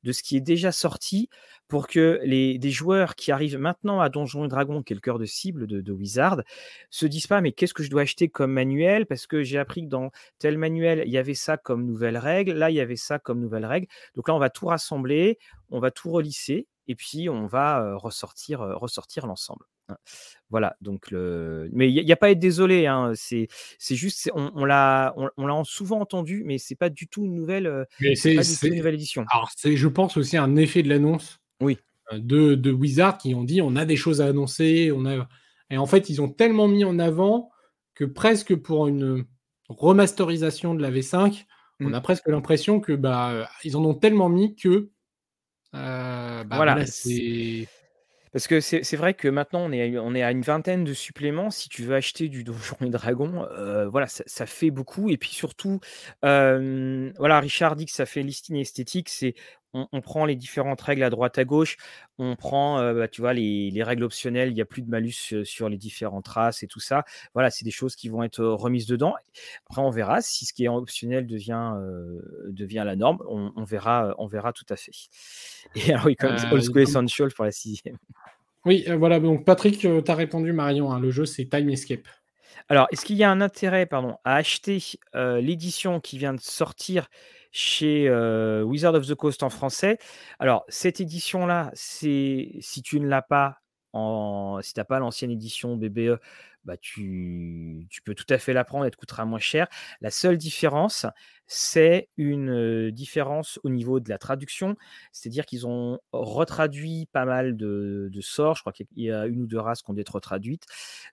de 0.04 0.12
ce 0.12 0.24
qui 0.24 0.38
est 0.38 0.42
déjà 0.42 0.72
sorti 0.72 1.30
pour 1.68 1.88
que 1.88 2.20
les, 2.24 2.58
des 2.58 2.72
joueurs 2.72 3.16
qui 3.16 3.32
arrivent 3.32 3.58
maintenant 3.58 4.00
à 4.00 4.10
Donjons 4.10 4.46
et 4.46 4.48
Dragons, 4.48 4.82
qui 4.84 4.94
est 4.94 4.96
le 4.96 5.02
cœur 5.02 5.20
de 5.20 5.26
cible 5.26 5.68
de, 5.68 5.92
Wizard, 5.92 6.42
se 6.90 7.06
disent 7.06 7.28
pas 7.28 7.42
mais 7.42 7.52
qu'est-ce 7.52 7.74
que 7.74 7.84
je 7.84 7.90
dois 7.90 8.04
acheter 8.04 8.30
comme 8.30 8.54
manuel? 8.54 9.06
Parce 9.06 9.28
que 9.28 9.44
j'ai 9.44 9.58
appris 9.58 9.84
que 9.84 9.90
dans 9.90 10.12
tel 10.40 10.58
manuel 10.58 11.04
il 11.06 11.12
y 11.12 11.18
avait 11.18 11.34
ça 11.34 11.58
comme 11.58 11.86
nouvelle 11.86 12.18
règle, 12.18 12.54
là 12.54 12.70
il 12.70 12.76
y 12.76 12.80
avait 12.80 12.96
ça 12.96 13.20
comme 13.20 13.40
nouvelle 13.40 13.66
règle. 13.66 13.88
Donc 14.16 14.28
là 14.28 14.36
on 14.36 14.40
va 14.40 14.50
tout 14.50 14.68
rassembler, 14.68 15.38
on 15.70 15.80
va 15.80 15.92
tout 15.92 16.12
relisser 16.12 16.68
et 16.88 16.96
puis 16.96 17.30
on 17.30 17.46
va 17.46 17.96
ressortir, 17.96 18.60
ressortir 18.60 19.28
l'ensemble. 19.28 19.66
Hein. 19.90 19.98
Voilà, 20.50 20.76
donc 20.82 21.12
le... 21.12 21.70
mais 21.74 21.92
il 21.92 22.06
n'y 22.06 22.12
a, 22.12 22.16
pas 22.16 22.28
à 22.28 22.30
être 22.32 22.40
désolé, 22.40 22.88
hein, 22.88 23.14
c'est 23.16 23.48
juste, 23.90 24.32
on, 24.34 24.52
on 24.56 24.66
l'a 24.66 25.14
on, 25.38 25.64
souvent 25.64 26.00
entendu, 26.00 26.44
mais 26.46 26.58
c'est 26.58 26.76
pas 26.76 26.90
du 26.90 27.08
tout 27.08 27.26
une 27.26 27.36
nouvelle, 27.36 27.86
c'est 28.16 28.34
une 28.64 28.76
nouvelle 28.76 28.96
édition. 28.96 29.26
Alors, 29.32 29.52
c'est, 29.56 29.76
je 29.76 29.88
pense 29.88 30.18
aussi 30.18 30.38
un 30.38 30.56
effet 30.56 30.84
de 30.84 30.90
l'annonce 30.90 31.40
oui. 31.62 31.78
de, 32.14 32.56
de 32.56 32.72
Wizard 32.72 33.18
qui 33.18 33.36
ont 33.36 33.44
dit 33.44 33.62
on 33.62 33.76
a 33.76 33.86
des 33.86 33.98
choses 33.98 34.22
à 34.22 34.28
annoncer, 34.28 34.92
on 34.94 35.06
a... 35.06 35.28
et 35.70 35.78
en 35.78 35.86
fait, 35.86 36.10
ils 36.10 36.22
ont 36.22 36.30
tellement 36.30 36.68
mis 36.68 36.84
en 36.84 37.00
avant 37.00 37.52
que 37.94 38.06
presque 38.06 38.56
pour 38.56 38.88
une 38.88 39.26
remasterisation 39.70 40.76
de 40.76 40.82
la 40.82 40.92
V5, 40.92 41.46
on 41.80 41.90
mmh. 41.90 41.94
a 41.94 42.02
presque 42.02 42.28
l'impression 42.28 42.80
que 42.80 42.94
bah, 42.94 43.50
ils 43.64 43.78
en 43.78 43.86
ont 43.86 43.94
tellement 43.94 44.30
mis 44.30 44.56
que 44.56 44.90
bah, 45.74 46.44
voilà, 46.52 46.86
c'est 46.86 47.68
parce 48.34 48.48
que 48.48 48.60
c'est 48.60 48.96
vrai 48.98 49.14
que 49.14 49.28
maintenant, 49.28 49.62
on 49.62 49.72
est, 49.72 49.96
à, 49.96 50.02
on 50.02 50.14
est 50.14 50.22
à 50.22 50.32
une 50.32 50.42
vingtaine 50.42 50.84
de 50.84 50.94
suppléments. 50.94 51.50
Si 51.50 51.70
tu 51.70 51.84
veux 51.84 51.96
acheter 51.96 52.28
du 52.28 52.44
Donjon 52.44 52.76
et 52.82 52.90
Dragon, 52.90 53.48
euh, 53.52 53.88
voilà, 53.88 54.06
ça, 54.08 54.46
fait 54.46 54.70
beaucoup. 54.70 55.10
Et 55.10 55.18
puis 55.18 55.30
surtout, 55.30 55.80
voilà, 56.22 57.40
Richard 57.40 57.76
dit 57.76 57.86
que 57.86 57.92
ça 57.92 58.06
fait 58.06 58.22
listing 58.22 58.58
esthétique. 58.58 59.10
C'est 59.10 59.34
on, 59.92 60.02
prend 60.02 60.26
les 60.26 60.36
différentes 60.36 60.82
règles 60.82 61.04
à 61.04 61.10
droite 61.10 61.38
à 61.38 61.46
gauche, 61.46 61.78
on 62.18 62.36
prend, 62.36 62.80
euh, 62.80 62.94
bah, 62.94 63.08
tu 63.08 63.22
vois, 63.22 63.34
les, 63.34 63.84
règles 63.84 64.04
optionnelles. 64.04 64.50
Il 64.50 64.56
n'y 64.56 64.62
a 64.62 64.66
plus 64.66 64.82
de 64.82 64.90
malus 64.90 65.44
sur 65.44 65.70
les 65.70 65.78
différentes 65.78 66.28
races 66.28 66.64
et 66.64 66.68
tout 66.68 66.80
ça. 66.80 67.04
Voilà, 67.34 67.50
c'est 67.50 67.66
des 67.66 67.72
choses 67.72 67.96
qui 67.96 68.10
vont 68.10 68.24
être 68.24 68.44
remises 68.44 68.88
dedans. 68.88 69.16
Après, 69.70 69.82
on 69.82 69.90
verra 69.90 70.22
si 70.22 70.46
ce 70.46 70.54
qui 70.54 70.66
est 70.66 70.70
optionnel 70.70 71.28
devient 71.28 71.74
devient 72.48 72.84
la 72.86 72.96
norme. 72.96 73.20
On, 73.28 73.64
verra, 73.64 74.16
on 74.18 74.28
verra 74.28 74.54
tout 74.54 74.66
à 74.70 74.76
fait. 74.76 74.92
Et 75.76 75.92
alors, 75.94 76.06
oui, 76.06 76.16
comme 76.16 76.34
euh, 76.34 76.52
Old 76.52 76.64
School 76.64 76.82
Essential 76.82 77.32
pour 77.34 77.46
la 77.46 77.52
sixième. 77.52 77.98
Oui, 78.66 78.84
euh, 78.88 78.98
voilà. 78.98 79.20
Donc, 79.20 79.46
Patrick, 79.46 79.78
tu 79.78 79.88
as 79.88 80.16
répondu, 80.16 80.52
Marion. 80.54 80.92
Hein, 80.92 81.00
le 81.00 81.12
jeu, 81.12 81.26
c'est 81.26 81.46
Time 81.46 81.70
Escape. 81.70 82.08
Alors, 82.70 82.88
est-ce 82.92 83.06
qu'il 83.06 83.16
y 83.16 83.24
a 83.24 83.32
un 83.32 83.40
intérêt 83.40 83.86
pardon, 83.86 84.18
à 84.26 84.36
acheter 84.36 84.82
l'édition 85.14 86.02
qui 86.02 86.18
vient 86.18 86.34
de 86.34 86.42
sortir 86.42 87.08
chez 87.52 88.10
Wizard 88.64 88.96
of 88.96 89.08
the 89.08 89.16
Coast 89.16 89.44
en 89.44 89.50
français. 89.50 89.98
Alors, 90.40 90.66
cette 90.68 91.00
édition-là, 91.00 91.72
si 91.74 92.62
tu 92.84 93.00
ne 93.00 93.08
l'as 93.08 93.22
pas, 93.22 93.60
si 93.94 94.74
n'as 94.78 94.84
pas 94.86 95.00
l'ancienne 95.00 95.32
édition 95.32 95.76
BBE, 95.76 96.20
bah 96.68 96.76
tu, 96.76 97.88
peux 98.04 98.14
tout 98.14 98.26
à 98.30 98.38
fait 98.38 98.52
la 98.52 98.66
prendre, 98.66 98.84
elle 98.84 98.92
te 98.92 98.98
coûtera 98.98 99.24
moins 99.26 99.40
cher. 99.40 99.68
La 100.02 100.12
seule 100.12 100.38
différence, 100.38 101.06
c'est 101.46 102.10
une 102.18 102.92
différence 102.92 103.58
au 103.64 103.70
niveau 103.70 104.02
de 104.02 104.10
la 104.10 104.18
traduction, 104.18 104.76
c'est-à-dire 105.14 105.46
qu'ils 105.46 105.66
ont 105.66 106.00
retraduit 106.12 107.08
pas 107.14 107.24
mal 107.24 107.56
de, 107.56 108.12
sorts, 108.20 108.58
je 108.58 108.62
crois 108.64 108.74
qu'il 108.74 108.86
y 108.98 109.10
a 109.10 109.26
une 109.28 109.44
ou 109.44 109.48
deux 109.48 109.60
races 109.60 109.82
qui 109.82 109.90
ont 109.90 109.96
été 109.96 110.12
retraduites. 110.12 110.66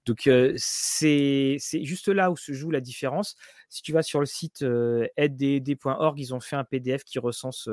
Donc 0.07 0.29
c'est 0.57 1.59
juste 1.61 2.09
là 2.09 2.33
où 2.33 2.37
se 2.37 2.53
joue 2.53 2.73
la 2.73 2.81
différence. 2.81 3.37
Si 3.75 3.83
tu 3.83 3.93
vas 3.93 4.05
sur 4.05 4.21
le 4.21 4.27
site 4.27 4.63
euh, 4.63 5.09
ils 6.17 6.33
ont 6.33 6.39
fait 6.39 6.55
un 6.55 6.63
PDF 6.63 7.03
qui 7.03 7.19
recense, 7.19 7.69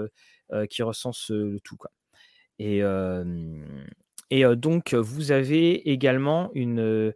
qui 0.68 0.82
recense 0.82 1.30
le 1.30 1.60
tout. 1.64 1.78
Et, 2.58 2.82
et 4.32 4.44
donc, 4.56 4.94
vous 4.94 5.34
avez 5.34 5.92
également 5.92 6.52
une, 6.54 7.14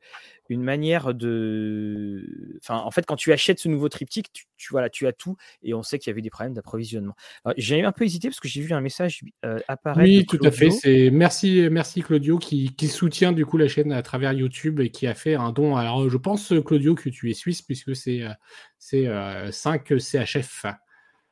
une 0.49 0.61
manière 0.61 1.13
de. 1.13 2.57
Enfin, 2.61 2.79
en 2.79 2.91
fait, 2.91 3.05
quand 3.05 3.15
tu 3.15 3.31
achètes 3.31 3.59
ce 3.59 3.69
nouveau 3.69 3.87
triptyque, 3.87 4.33
tu, 4.33 4.43
tu, 4.57 4.67
voilà, 4.71 4.89
tu 4.89 5.07
as 5.07 5.13
tout 5.13 5.37
et 5.63 5.73
on 5.73 5.81
sait 5.81 5.97
qu'il 5.97 6.11
y 6.11 6.13
avait 6.13 6.21
des 6.21 6.29
problèmes 6.29 6.53
d'approvisionnement. 6.53 7.15
J'ai 7.55 7.81
un 7.83 7.93
peu 7.93 8.03
hésité 8.03 8.27
parce 8.27 8.41
que 8.41 8.49
j'ai 8.49 8.61
vu 8.61 8.73
un 8.73 8.81
message 8.81 9.21
apparaître. 9.69 10.09
Oui, 10.09 10.25
tout 10.25 10.39
à 10.43 10.51
fait. 10.51 10.71
C'est 10.71 11.09
merci, 11.09 11.69
merci 11.71 12.01
Claudio 12.01 12.37
qui, 12.37 12.75
qui, 12.75 12.89
soutient 12.89 13.31
du 13.31 13.45
coup 13.45 13.57
la 13.57 13.69
chaîne 13.69 13.93
à 13.93 14.01
travers 14.01 14.33
YouTube 14.33 14.81
et 14.81 14.89
qui 14.89 15.07
a 15.07 15.15
fait 15.15 15.35
un 15.35 15.53
don. 15.53 15.77
Alors, 15.77 16.09
je 16.09 16.17
pense 16.17 16.53
Claudio 16.65 16.95
que 16.95 17.07
tu 17.07 17.31
es 17.31 17.33
suisse 17.33 17.61
puisque 17.61 17.95
c'est 17.95 18.23
c'est 18.77 19.07
5 19.51 19.97
CHF. 19.97 20.65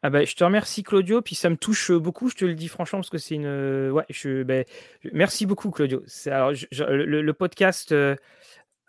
Ah 0.06 0.10
bah, 0.10 0.26
je 0.26 0.36
te 0.36 0.43
remercie 0.43 0.84
Claudio, 0.84 1.22
puis 1.22 1.34
ça 1.34 1.49
me 1.49 1.56
touche 1.56 1.89
beaucoup, 1.93 2.30
je 2.30 2.36
te 2.36 2.43
le 2.43 2.56
dis 2.56 2.68
franchement, 2.68 2.99
parce 2.99 3.10
que 3.10 3.18
c'est 3.18 3.36
une... 3.36 3.89
Ouais, 3.89 4.04
je... 4.10 4.43
Bah, 4.43 4.66
merci 5.14 5.45
beaucoup 5.45 5.72
Claudio. 5.72 6.04
Alors, 6.26 6.51
le, 6.51 7.32
podcast, 7.32 7.93
euh, 7.93 8.18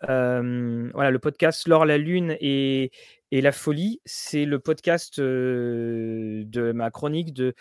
voilà, 0.01 1.11
le 1.11 1.19
podcast 1.19 1.69
L'or, 1.69 1.85
la 1.85 1.97
lune 1.97 2.35
et, 2.41 2.91
et 3.31 3.39
la 3.39 3.53
folie, 3.53 4.01
c'est 4.03 4.43
le 4.43 4.59
podcast 4.59 5.17
de 5.21 6.71
ma 6.73 6.91
chronique 6.91 7.33
de 7.33 7.55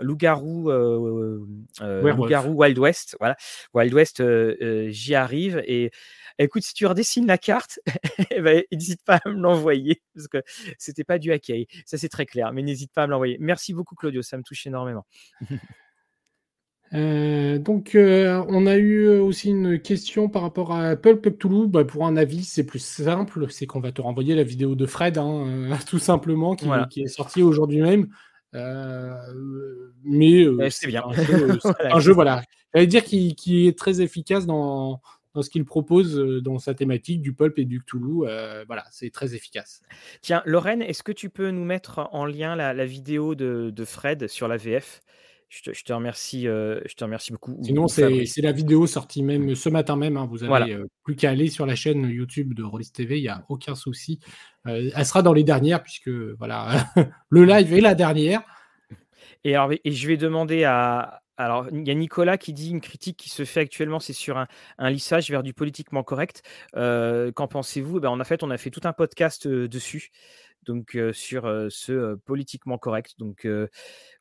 Loup-garou, 0.00 0.72
Loup-garou 0.72 2.52
Wild 2.54 2.78
West. 2.80 3.16
Voilà, 3.20 3.36
Wild 3.74 3.94
West, 3.94 4.24
j'y 4.88 5.14
arrive 5.14 5.62
et 5.68 5.92
Écoute, 6.42 6.62
si 6.62 6.74
tu 6.74 6.86
redessines 6.86 7.26
la 7.26 7.38
carte, 7.38 7.80
eh 8.30 8.40
ben, 8.40 8.62
n'hésite 8.72 9.02
pas 9.04 9.20
à 9.24 9.28
me 9.28 9.34
l'envoyer 9.40 10.02
parce 10.14 10.28
que 10.28 10.42
c'était 10.78 11.04
pas 11.04 11.18
du 11.18 11.32
hackay. 11.32 11.66
Ça, 11.86 11.98
c'est 11.98 12.08
très 12.08 12.26
clair, 12.26 12.52
mais 12.52 12.62
n'hésite 12.62 12.92
pas 12.92 13.04
à 13.04 13.06
me 13.06 13.12
l'envoyer. 13.12 13.36
Merci 13.40 13.74
beaucoup, 13.74 13.94
Claudio. 13.94 14.22
Ça 14.22 14.36
me 14.36 14.42
touche 14.42 14.66
énormément. 14.66 15.06
Euh, 16.94 17.58
donc, 17.58 17.94
euh, 17.94 18.44
on 18.48 18.66
a 18.66 18.76
eu 18.76 19.08
aussi 19.08 19.48
une 19.48 19.80
question 19.80 20.28
par 20.28 20.42
rapport 20.42 20.74
à 20.74 20.94
Pulp 20.94 21.38
Cthulhu. 21.38 21.66
Bah, 21.66 21.84
pour 21.84 22.06
un 22.06 22.16
avis, 22.18 22.44
c'est 22.44 22.64
plus 22.66 22.84
simple, 22.84 23.46
c'est 23.50 23.64
qu'on 23.66 23.80
va 23.80 23.92
te 23.92 24.02
renvoyer 24.02 24.34
la 24.34 24.42
vidéo 24.42 24.74
de 24.74 24.84
Fred, 24.84 25.16
hein, 25.16 25.46
euh, 25.46 25.74
tout 25.88 25.98
simplement, 25.98 26.54
qui, 26.54 26.66
Voilà. 26.66 26.86
qui 26.90 27.02
est 27.02 27.08
sortie 27.08 27.42
aujourd'hui 27.42 27.80
même. 27.80 28.08
Euh, 28.54 29.14
mais 30.04 30.42
euh, 30.42 30.54
Ouais, 30.56 30.70
c'est 30.70 30.86
bien. 30.86 31.02
un 31.06 31.12
jeu, 31.12 31.58
un 31.80 32.00
jeu, 32.00 32.12
voilà. 32.12 32.42
J'allais 32.74 32.86
dire 32.86 33.04
qui, 33.04 33.34
qui 33.34 33.66
est 33.66 33.78
très 33.78 34.02
efficace 34.02 34.44
dans, 34.44 35.00
dans 35.34 35.42
ce 35.42 35.50
qu'il 35.50 35.64
propose 35.64 36.18
euh, 36.18 36.40
dans 36.40 36.58
sa 36.58 36.74
thématique 36.74 37.22
du 37.22 37.32
pulp 37.32 37.58
et 37.58 37.64
du 37.64 37.80
Cthulhu. 37.82 38.26
Euh, 38.26 38.64
voilà, 38.66 38.84
c'est 38.90 39.10
très 39.10 39.34
efficace. 39.34 39.82
Tiens, 40.20 40.42
Lorraine, 40.44 40.82
est-ce 40.82 41.02
que 41.02 41.12
tu 41.12 41.30
peux 41.30 41.50
nous 41.50 41.64
mettre 41.64 42.08
en 42.12 42.26
lien 42.26 42.54
la, 42.56 42.74
la 42.74 42.84
vidéo 42.86 43.34
de, 43.34 43.70
de 43.74 43.84
Fred 43.84 44.28
sur 44.28 44.48
la 44.48 44.56
VF 44.56 45.00
je 45.54 45.60
te, 45.64 45.74
je 45.74 45.84
te 45.84 45.92
remercie, 45.92 46.48
euh, 46.48 46.80
je 46.86 46.94
te 46.94 47.04
remercie 47.04 47.30
beaucoup. 47.30 47.52
ou- 47.52 47.62
Sinon, 47.62 47.86
c'est 47.86 48.24
la 48.40 48.52
vidéo 48.52 48.86
sortie 48.86 49.22
même 49.22 49.54
ce 49.54 49.68
matin 49.68 49.96
même. 49.96 50.16
hein. 50.16 50.26
Vous 50.30 50.44
avez 50.44 50.48
Voilà. 50.48 50.66
euh, 50.68 50.86
plus 51.04 51.14
qu'à 51.14 51.28
aller 51.28 51.48
sur 51.50 51.66
la 51.66 51.74
chaîne 51.74 52.08
YouTube 52.08 52.54
de 52.54 52.62
Rollis 52.62 52.90
TV, 52.90 53.18
il 53.18 53.22
n'y 53.22 53.28
a 53.28 53.44
aucun 53.50 53.74
souci. 53.74 54.18
Elle 54.64 55.04
sera 55.04 55.20
dans 55.20 55.34
les 55.34 55.44
dernières, 55.44 55.82
puisque 55.82 56.08
voilà, 56.08 56.86
le 57.28 57.44
live 57.44 57.70
est 57.74 57.82
la 57.82 57.94
dernière. 57.94 58.42
Et, 59.44 59.54
alors, 59.54 59.72
et 59.72 59.92
je 59.92 60.08
vais 60.08 60.16
demander 60.16 60.64
à. 60.64 61.21
Alors, 61.38 61.66
il 61.72 61.86
y 61.86 61.90
a 61.90 61.94
Nicolas 61.94 62.36
qui 62.36 62.52
dit 62.52 62.70
une 62.70 62.80
critique 62.80 63.16
qui 63.16 63.30
se 63.30 63.44
fait 63.44 63.60
actuellement, 63.60 64.00
c'est 64.00 64.12
sur 64.12 64.36
un, 64.36 64.46
un 64.78 64.90
lissage 64.90 65.30
vers 65.30 65.42
du 65.42 65.54
politiquement 65.54 66.02
correct. 66.02 66.42
Euh, 66.76 67.32
Qu'en 67.32 67.48
pensez-vous? 67.48 67.98
Eh 67.98 68.00
ben, 68.00 68.10
En 68.10 68.24
fait, 68.24 68.42
on 68.42 68.50
a 68.50 68.58
fait 68.58 68.70
tout 68.70 68.82
un 68.84 68.92
podcast 68.92 69.46
euh, 69.46 69.66
dessus, 69.66 70.10
donc 70.64 70.94
euh, 70.94 71.12
sur 71.12 71.44
ce 71.70 72.14
politiquement 72.16 72.76
correct. 72.78 73.14
Donc 73.18 73.46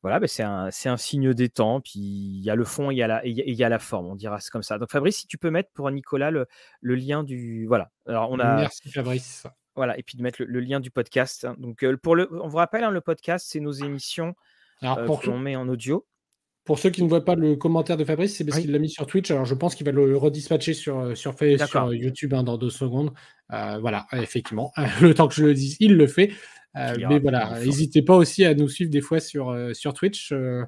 voilà, 0.02 0.20
ben, 0.20 0.28
c'est 0.28 0.44
un, 0.44 0.98
signe 0.98 1.34
des 1.34 1.50
temps. 1.50 1.82
Puis 1.82 2.00
il 2.00 2.44
y 2.44 2.50
a 2.50 2.56
le 2.56 2.64
fond, 2.64 2.92
il 2.92 2.98
y 2.98 3.04
a 3.04 3.08
la, 3.08 3.26
il 3.26 3.38
y 3.38 3.64
a- 3.64 3.70
la 3.70 3.80
forme, 3.80 4.08
on 4.08 4.16
dira 4.16 4.40
c'est 4.40 4.50
comme 4.50 4.64
ça. 4.64 4.78
Donc 4.78 4.90
Fabrice, 4.90 5.18
si 5.18 5.28
tu 5.28 5.38
peux 5.38 5.52
mettre 5.52 5.70
pour 5.74 5.92
Nicolas 5.92 6.32
le, 6.32 6.48
le 6.80 6.96
lien 6.96 7.24
du. 7.24 7.68
Voilà. 7.68 7.92
Alors, 8.08 8.32
on 8.32 8.40
a. 8.40 8.56
Merci 8.56 8.90
Fabrice. 8.90 9.46
Voilà, 9.76 9.98
et 9.98 10.04
puis 10.04 10.18
de 10.18 10.24
mettre 10.24 10.42
le, 10.42 10.48
le 10.48 10.60
lien 10.60 10.80
du 10.80 10.92
podcast. 10.92 11.46
hein. 11.46 11.56
Donc, 11.58 11.86
pour 12.04 12.16
le, 12.16 12.28
on 12.42 12.48
vous 12.48 12.58
rappelle, 12.58 12.84
hein, 12.84 12.90
le 12.92 13.00
podcast, 13.00 13.48
c'est 13.50 13.62
nos 13.62 13.72
émissions 13.72 14.34
Alors, 14.82 15.06
pour, 15.06 15.22
que 15.22 15.28
l'on 15.28 15.40
met 15.40 15.56
en 15.56 15.68
audio. 15.70 16.06
Pour 16.64 16.78
ceux 16.80 16.90
qui 16.92 17.04
ne 17.04 17.10
voient 17.10 17.26
pas 17.26 17.36
le 17.36 17.56
commentaire 17.56 17.98
de 17.98 18.04
Fabrice, 18.06 18.36
c'est 18.36 18.46
parce 18.46 18.58
Oui. 18.58 18.64
qu'il 18.64 18.72
l'a 18.72 18.80
mis 18.80 18.90
sur 18.90 19.06
Twitch. 19.08 19.32
Alors, 19.32 19.46
je 19.46 19.56
pense 19.56 19.74
qu'il 19.76 19.86
va 19.86 19.92
le 19.92 20.16
redispatcher 20.16 20.74
sur, 20.74 21.18
sur, 21.18 21.34
Fa- 21.34 21.56
D'accord. 21.56 21.90
sur 21.90 21.94
YouTube 21.94 22.34
hein, 22.34 22.44
dans 22.44 22.58
deux 22.58 22.70
secondes. 22.70 23.12
Euh, 23.52 23.80
voilà, 23.80 24.06
effectivement. 24.14 24.72
Le 25.02 25.14
temps 25.14 25.28
que 25.28 25.34
je 25.34 25.44
le 25.44 25.54
dise, 25.54 25.76
il 25.80 25.96
le 25.98 26.08
fait. 26.08 26.32
Euh, 26.78 26.96
mais 27.10 27.20
voilà, 27.20 27.60
n'hésitez 27.60 28.02
pas 28.02 28.16
aussi 28.16 28.46
à 28.46 28.54
nous 28.54 28.70
suivre 28.70 28.90
des 28.92 29.02
fois 29.02 29.20
sur, 29.20 29.50
euh, 29.50 29.74
sur 29.74 29.94
Twitch, 29.94 30.32
euh, 30.32 30.64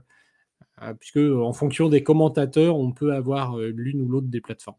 euh, 0.82 0.94
puisque 1.00 1.18
en 1.18 1.54
fonction 1.54 1.88
des 1.90 2.04
commentateurs, 2.04 2.78
on 2.78 2.92
peut 2.92 3.14
avoir 3.14 3.58
euh, 3.60 3.72
l'une 3.74 4.02
ou 4.02 4.10
l'autre 4.10 4.28
des 4.28 4.42
plateformes. 4.42 4.78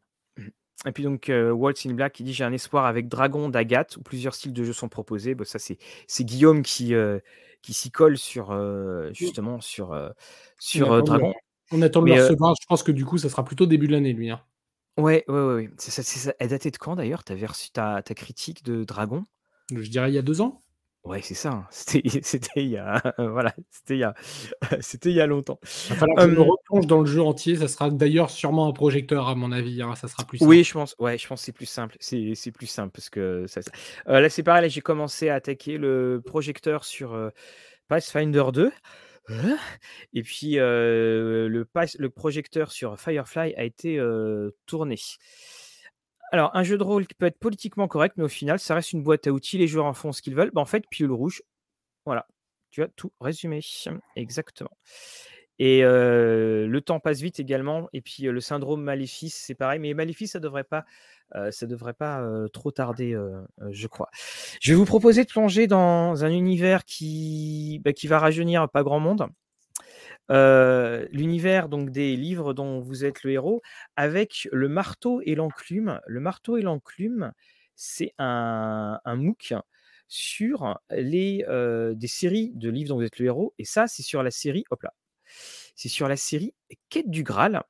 Et 0.86 0.92
puis 0.92 1.02
donc, 1.04 1.30
euh, 1.30 1.50
Waltz 1.50 1.86
in 1.86 1.94
Black 1.94 2.12
qui 2.12 2.24
dit 2.24 2.34
J'ai 2.34 2.44
un 2.44 2.52
espoir 2.52 2.84
avec 2.84 3.08
Dragon 3.08 3.48
d'Agathe, 3.48 3.96
où 3.96 4.02
plusieurs 4.02 4.34
styles 4.34 4.52
de 4.52 4.64
jeu 4.64 4.74
sont 4.74 4.88
proposés. 4.90 5.34
Bah, 5.34 5.44
ça, 5.46 5.58
c'est 5.58 5.78
c'est 6.06 6.24
Guillaume 6.24 6.62
qui, 6.62 6.94
euh, 6.94 7.20
qui 7.64 7.72
s'y 7.72 7.90
colle 7.90 8.18
sur, 8.18 8.50
euh, 8.50 9.10
justement 9.14 9.60
sur, 9.60 9.92
euh, 9.92 10.10
sur 10.58 10.90
On 10.90 10.96
le- 10.96 11.02
Dragon. 11.02 11.34
On 11.72 11.80
attend 11.80 12.02
le 12.02 12.12
recevoir. 12.12 12.54
Je 12.60 12.66
pense 12.66 12.82
que 12.82 12.92
du 12.92 13.06
coup, 13.06 13.16
ça 13.16 13.30
sera 13.30 13.42
plutôt 13.42 13.64
début 13.64 13.86
de 13.88 13.92
l'année, 13.92 14.12
lui. 14.12 14.30
hein. 14.30 14.42
Ouais, 14.98 15.24
ouais, 15.28 15.34
ouais. 15.34 15.54
ouais. 15.54 15.70
C'est 15.78 16.02
ça. 16.02 16.34
Elle 16.38 16.50
datait 16.50 16.70
de 16.70 16.76
quand 16.76 16.94
d'ailleurs 16.94 17.24
reçu 17.46 17.70
ta, 17.70 18.02
ta 18.02 18.14
critique 18.14 18.62
de 18.64 18.84
Dragon? 18.84 19.24
Je 19.70 19.88
dirais 19.88 20.10
il 20.10 20.14
y 20.14 20.18
a 20.18 20.22
deux 20.22 20.42
ans. 20.42 20.60
Ouais, 21.04 21.20
c'est 21.22 21.34
ça. 21.34 21.50
hein. 21.50 21.66
C'était 21.70 22.02
c'était 22.22 22.62
il 22.62 22.70
y 22.70 22.76
a. 22.78 23.02
voilà, 23.18 23.54
c'était 23.70 23.94
il 23.96 24.00
y 24.00 24.04
a, 24.04 24.14
c'était 24.80 25.10
il 25.10 25.14
y 25.16 25.20
a 25.20 25.26
longtemps. 25.26 25.58
Il 25.62 25.90
va 25.90 25.94
falloir 25.96 26.16
que 26.26 26.30
je 26.30 26.36
me 26.36 26.40
replonge 26.42 26.86
dans 26.86 27.00
le 27.00 27.06
jeu 27.06 27.22
entier. 27.22 27.56
Ça 27.56 27.68
sera 27.68 27.90
d'ailleurs 27.90 28.30
sûrement 28.30 28.66
un 28.68 28.72
projecteur, 28.72 29.28
à 29.28 29.34
mon 29.34 29.52
avis. 29.52 29.82
hein, 29.82 29.94
Ça 29.96 30.08
sera 30.08 30.24
plus 30.24 30.38
simple. 30.38 30.48
Oui, 30.50 30.64
je 30.64 30.72
pense. 30.72 30.94
Ouais, 30.98 31.18
je 31.18 31.26
pense 31.26 31.40
que 31.40 31.44
c'est 31.46 31.52
plus 31.52 31.66
simple. 31.66 31.96
C'est 32.00 32.32
c'est 32.34 32.52
plus 32.52 32.66
simple 32.66 32.90
parce 32.92 33.10
que 33.10 33.46
ça. 33.46 33.60
ça- 33.62 33.70
Euh, 34.08 34.20
là, 34.20 34.30
c'est 34.30 34.42
pareil. 34.42 34.62
Là, 34.62 34.68
j'ai 34.68 34.80
commencé 34.80 35.28
à 35.28 35.34
attaquer 35.34 35.76
le 35.78 36.22
projecteur 36.24 36.84
sur 36.84 37.12
euh, 37.14 37.28
Pathfinder 37.88 38.44
2. 38.52 38.72
Hein 39.28 39.56
Et 40.12 40.22
puis 40.22 40.58
euh, 40.58 41.48
le, 41.48 41.64
pas- 41.64 41.84
le 41.98 42.10
projecteur 42.10 42.72
sur 42.72 42.98
Firefly 43.00 43.54
a 43.56 43.64
été 43.64 43.98
tourné. 44.66 44.96
Alors, 46.34 46.50
un 46.54 46.64
jeu 46.64 46.76
de 46.76 46.82
rôle 46.82 47.06
qui 47.06 47.14
peut 47.14 47.26
être 47.26 47.38
politiquement 47.38 47.86
correct, 47.86 48.14
mais 48.16 48.24
au 48.24 48.28
final, 48.28 48.58
ça 48.58 48.74
reste 48.74 48.92
une 48.92 49.04
boîte 49.04 49.28
à 49.28 49.30
outils. 49.30 49.56
Les 49.56 49.68
joueurs 49.68 49.86
en 49.86 49.94
font 49.94 50.10
ce 50.10 50.20
qu'ils 50.20 50.34
veulent. 50.34 50.50
Bah, 50.52 50.60
en 50.60 50.64
fait, 50.64 50.84
pilule 50.90 51.12
rouge. 51.12 51.44
Voilà. 52.06 52.26
Tu 52.70 52.82
as 52.82 52.88
tout 52.88 53.12
résumé. 53.20 53.60
Exactement. 54.16 54.76
Et 55.60 55.84
euh, 55.84 56.66
le 56.66 56.80
temps 56.80 56.98
passe 56.98 57.20
vite 57.20 57.38
également. 57.38 57.88
Et 57.92 58.00
puis 58.00 58.26
euh, 58.26 58.32
le 58.32 58.40
syndrome 58.40 58.82
maléfice, 58.82 59.36
c'est 59.46 59.54
pareil. 59.54 59.78
Mais 59.78 59.94
maléfice, 59.94 60.32
ça 60.32 60.40
devrait 60.40 60.64
pas, 60.64 60.84
euh, 61.36 61.52
ça 61.52 61.68
devrait 61.68 61.94
pas 61.94 62.28
trop 62.52 62.72
tarder, 62.72 63.16
je 63.70 63.86
crois. 63.86 64.08
Je 64.60 64.72
vais 64.72 64.76
vous 64.76 64.86
proposer 64.86 65.22
de 65.22 65.30
plonger 65.30 65.68
dans 65.68 66.24
un 66.24 66.30
univers 66.30 66.84
qui, 66.84 67.80
bah, 67.84 67.92
qui 67.92 68.08
va 68.08 68.18
rajeunir 68.18 68.68
pas 68.68 68.82
grand 68.82 68.98
monde. 68.98 69.28
Euh, 70.30 71.06
L'univers 71.10 71.68
donc 71.68 71.90
des 71.90 72.16
livres 72.16 72.54
dont 72.54 72.80
vous 72.80 73.04
êtes 73.04 73.22
le 73.24 73.32
héros, 73.32 73.62
avec 73.96 74.48
le 74.52 74.68
marteau 74.68 75.20
et 75.22 75.34
l'enclume. 75.34 76.00
Le 76.06 76.20
marteau 76.20 76.56
et 76.56 76.62
l'enclume, 76.62 77.32
c'est 77.74 78.14
un, 78.18 79.00
MOOC 79.06 79.54
sur 80.08 80.78
les 80.90 81.44
euh, 81.48 81.94
des 81.94 82.06
séries 82.06 82.52
de 82.54 82.70
livres 82.70 82.90
dont 82.90 82.96
vous 82.96 83.04
êtes 83.04 83.18
le 83.18 83.26
héros. 83.26 83.54
Et 83.58 83.64
ça, 83.64 83.86
c'est 83.86 84.02
sur 84.02 84.22
la 84.22 84.30
série. 84.30 84.64
Hop 84.70 84.82
là. 84.82 84.94
C'est 85.76 85.88
sur 85.88 86.08
la 86.08 86.16
série 86.16 86.54
Quête 86.90 87.10
du 87.10 87.22
Graal. 87.22 87.62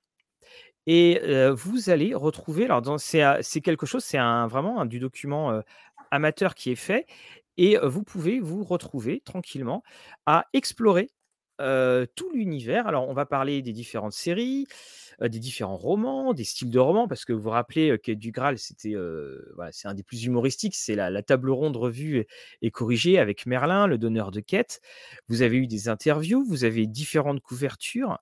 Et 0.86 1.20
euh, 1.22 1.55
vous 1.55 1.88
allez 1.88 2.14
retrouver, 2.14 2.66
alors 2.66 2.82
c'est 3.00 3.61
quelque 3.62 3.86
chose, 3.86 4.05
c'est 4.05 4.18
un, 4.18 4.46
vraiment 4.46 4.82
un, 4.82 4.86
du 4.86 4.98
document 4.98 5.62
amateur 6.11 6.55
qui 6.55 6.70
est 6.70 6.76
fait, 6.76 7.07
et 7.57 7.78
vous 7.82 8.02
pouvez 8.02 8.38
vous 8.38 8.64
retrouver 8.64 9.22
tranquillement 9.24 9.82
à 10.26 10.44
explorer 10.52 11.11
tout 11.59 12.30
l'univers. 12.32 12.86
Alors 12.86 13.09
on 13.09 13.14
va 13.14 13.26
parler 13.26 13.62
des 13.62 13.72
différentes 13.72 14.12
séries, 14.12 14.66
des 15.20 15.38
différents 15.38 15.76
romans, 15.76 16.34
des 16.34 16.44
styles 16.44 16.70
de 16.70 16.78
romans, 16.78 17.07
parce 17.07 17.24
que 17.24 17.32
vous 17.32 17.42
vous 17.42 17.50
rappelez 17.50 17.96
Quête 18.02 18.18
du 18.18 18.32
Graal, 18.32 18.59
c'était 18.59 18.94
voilà, 19.55 19.70
c'est 19.72 19.88
un 19.88 19.94
des 19.94 20.02
plus 20.02 20.24
humoristiques, 20.24 20.74
c'est 20.74 20.94
la, 20.94 21.22
table 21.22 21.50
ronde 21.50 21.76
revue 21.76 22.26
et, 22.62 22.70
corrigée 22.70 23.18
avec 23.18 23.46
Merlin, 23.46 23.86
le 23.86 23.98
donneur 23.98 24.30
de 24.30 24.40
quête. 24.40 24.80
Vous 25.28 25.42
avez 25.42 25.57
eu 25.59 25.66
des 25.66 25.88
interviews, 25.88 26.44
vous 26.44 26.64
avez 26.64 26.86
différentes 26.86 27.40
couvertures. 27.40 28.18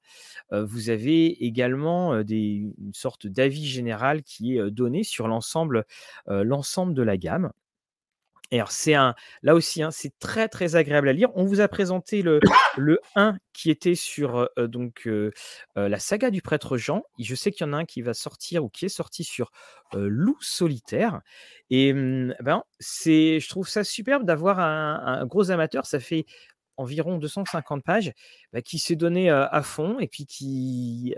Vous 0.50 0.90
avez 0.90 1.44
également 1.44 2.22
des, 2.22 2.74
une 2.78 2.94
sorte 2.94 3.26
d'avis 3.26 3.66
général 3.66 4.22
qui 4.22 4.56
est 4.56 4.70
donné 4.70 5.04
sur 5.04 5.28
l'ensemble 5.28 5.84
de 6.28 7.02
la 7.02 7.16
gamme. 7.16 7.52
Alors, 8.52 8.70
c'est 8.70 8.94
un, 8.94 9.14
là 9.42 9.54
aussi, 9.54 9.82
hein, 9.82 9.90
c'est 9.90 10.12
très 10.18 10.48
très 10.48 10.76
agréable 10.76 11.08
à 11.08 11.12
lire. 11.14 11.30
On 11.34 11.44
vous 11.44 11.60
a 11.60 11.68
présenté 11.68 12.20
le, 12.22 12.38
le 12.76 13.00
1 13.16 13.36
qui 13.54 13.70
était 13.70 13.94
sur 13.94 14.48
donc 14.58 15.08
la 15.74 15.98
saga 15.98 16.30
du 16.30 16.42
prêtre 16.42 16.76
Jean. 16.76 17.02
Je 17.18 17.34
sais 17.34 17.50
qu'il 17.50 17.66
y 17.66 17.70
en 17.70 17.72
a 17.72 17.78
un 17.78 17.84
qui 17.84 18.02
va 18.02 18.14
sortir 18.14 18.64
ou 18.64 18.68
qui 18.68 18.84
est 18.86 18.90
sorti 18.90 19.24
sur 19.24 19.50
Loup 19.94 20.36
solitaire. 20.40 21.20
Et 21.70 21.92
hum, 21.92 22.34
ben, 22.40 22.62
c'est, 22.78 23.40
je 23.40 23.48
trouve 23.48 23.68
ça 23.68 23.84
superbe 23.84 24.24
d'avoir 24.24 24.58
un, 24.60 25.00
un 25.04 25.26
gros 25.26 25.50
amateur. 25.50 25.86
Ça 25.86 26.00
fait 26.00 26.26
environ 26.76 27.18
250 27.18 27.82
pages 27.84 28.12
bah, 28.52 28.62
qui 28.62 28.78
s'est 28.78 28.96
donné 28.96 29.30
à 29.30 29.62
fond 29.62 29.98
et 30.00 30.08
puis 30.08 30.26
qui, 30.26 31.14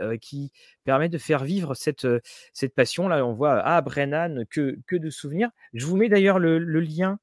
permet 0.84 1.08
de 1.08 1.18
faire 1.18 1.44
vivre 1.44 1.74
cette, 1.74 2.06
cette 2.52 2.74
passion. 2.74 3.08
Là, 3.08 3.24
on 3.26 3.32
voit, 3.32 3.60
ah, 3.64 3.80
Brennan, 3.80 4.44
que, 4.50 4.76
de 4.90 5.10
souvenirs. 5.10 5.50
Je 5.72 5.86
vous 5.86 5.96
mets 5.96 6.08
d'ailleurs 6.08 6.38
le, 6.38 6.58
lien 6.58 7.18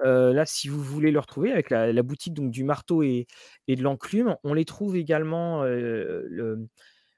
là, 0.00 0.46
si 0.46 0.68
vous 0.68 0.82
voulez 0.82 1.10
le 1.10 1.18
retrouver 1.18 1.52
avec 1.52 1.70
la, 1.70 2.02
boutique 2.02 2.34
du 2.34 2.64
marteau 2.64 3.02
et, 3.02 3.26
et 3.68 3.76
de 3.76 3.82
l'enclume, 3.82 4.36
on 4.44 4.54
les 4.54 4.64
trouve 4.64 4.96
également. 4.96 5.64
le- 5.64 6.26
le- 6.28 6.68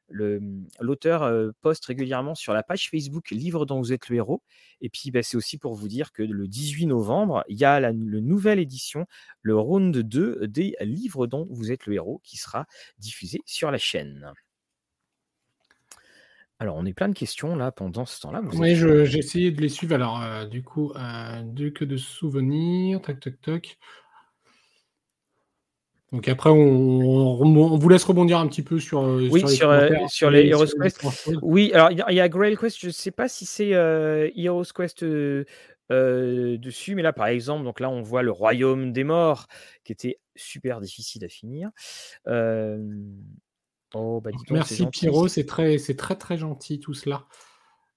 L'auteur 0.08 1.24
euh, 1.24 1.50
poste 1.60 1.86
régulièrement 1.86 2.34
sur 2.34 2.52
la 2.52 2.62
page 2.62 2.88
Facebook 2.90 3.30
Livre 3.30 3.66
dont 3.66 3.80
vous 3.80 3.92
êtes 3.92 4.08
le 4.08 4.16
héros. 4.16 4.42
Et 4.80 4.88
puis, 4.88 5.10
bah, 5.10 5.22
c'est 5.22 5.36
aussi 5.36 5.58
pour 5.58 5.74
vous 5.74 5.88
dire 5.88 6.12
que 6.12 6.22
le 6.22 6.46
18 6.46 6.86
novembre, 6.86 7.44
il 7.48 7.58
y 7.58 7.64
a 7.64 7.80
la 7.80 7.92
le 7.92 8.20
nouvelle 8.20 8.58
édition, 8.58 9.06
le 9.42 9.56
round 9.56 9.96
2 9.96 10.46
des 10.46 10.76
livres 10.80 11.26
dont 11.26 11.46
vous 11.50 11.72
êtes 11.72 11.86
le 11.86 11.94
héros, 11.94 12.20
qui 12.24 12.36
sera 12.36 12.66
diffusé 12.98 13.40
sur 13.46 13.70
la 13.70 13.78
chaîne. 13.78 14.32
Alors, 16.58 16.76
on 16.76 16.86
est 16.86 16.94
plein 16.94 17.08
de 17.08 17.14
questions 17.14 17.54
là 17.54 17.70
pendant 17.70 18.06
ce 18.06 18.20
temps-là. 18.20 18.40
Oui, 18.54 18.74
j'ai 18.74 19.18
essayé 19.18 19.50
de 19.50 19.60
les 19.60 19.68
suivre. 19.68 19.94
Alors, 19.94 20.22
euh, 20.22 20.46
du 20.46 20.62
coup, 20.62 20.90
euh, 20.96 21.42
deux 21.42 21.70
que 21.70 21.84
de 21.84 21.98
souvenirs. 21.98 23.02
Tac, 23.02 23.20
tac, 23.20 23.40
tac. 23.42 23.78
Donc 26.12 26.28
après, 26.28 26.50
on, 26.50 26.56
on- 26.56 27.42
on 27.72 27.76
vous 27.78 27.88
laisse 27.88 28.04
rebondir 28.04 28.38
un 28.38 28.46
petit 28.46 28.62
peu 28.62 28.78
sur, 28.78 29.00
euh, 29.02 29.28
Oui, 29.30 29.40
sur 29.40 29.48
les 29.48 29.54
sur, 29.56 29.70
euh, 29.70 29.88
sur 30.08 30.30
les 30.30 30.46
Heroes 30.46 30.66
sur 30.66 30.78
Quest. 30.78 31.00
Oui, 31.42 31.72
alors 31.74 31.90
il 31.90 32.14
y, 32.14 32.20
a- 32.20 32.28
Grail 32.28 32.56
Quest, 32.56 32.78
je 32.80 32.86
ne 32.86 32.92
sais 32.92 33.10
pas 33.10 33.28
si 33.28 33.44
c'est 33.44 33.74
euh, 33.74 34.30
Heroes 34.36 34.64
Quest 34.74 35.02
euh, 35.02 35.44
dessus, 35.90 36.94
mais 36.94 37.02
là 37.02 37.12
par 37.12 37.26
exemple, 37.26 37.64
donc 37.64 37.80
là 37.80 37.90
on 37.90 38.02
voit 38.02 38.22
le 38.22 38.30
Royaume 38.30 38.92
des 38.92 39.04
Morts 39.04 39.46
qui 39.84 39.92
était 39.92 40.18
super 40.36 40.80
difficile 40.80 41.24
à 41.24 41.28
finir. 41.28 41.70
Oh, 43.94 44.20
bah 44.20 44.30
donc, 44.30 44.50
Merci. 44.50 44.86
Pierrot, 44.88 45.28
c'est 45.28 45.46
très, 45.46 45.78
c'est 45.78 45.94
très 45.96 46.16
très 46.16 46.36
gentil 46.36 46.80
tout 46.80 46.92
cela. 46.92 47.24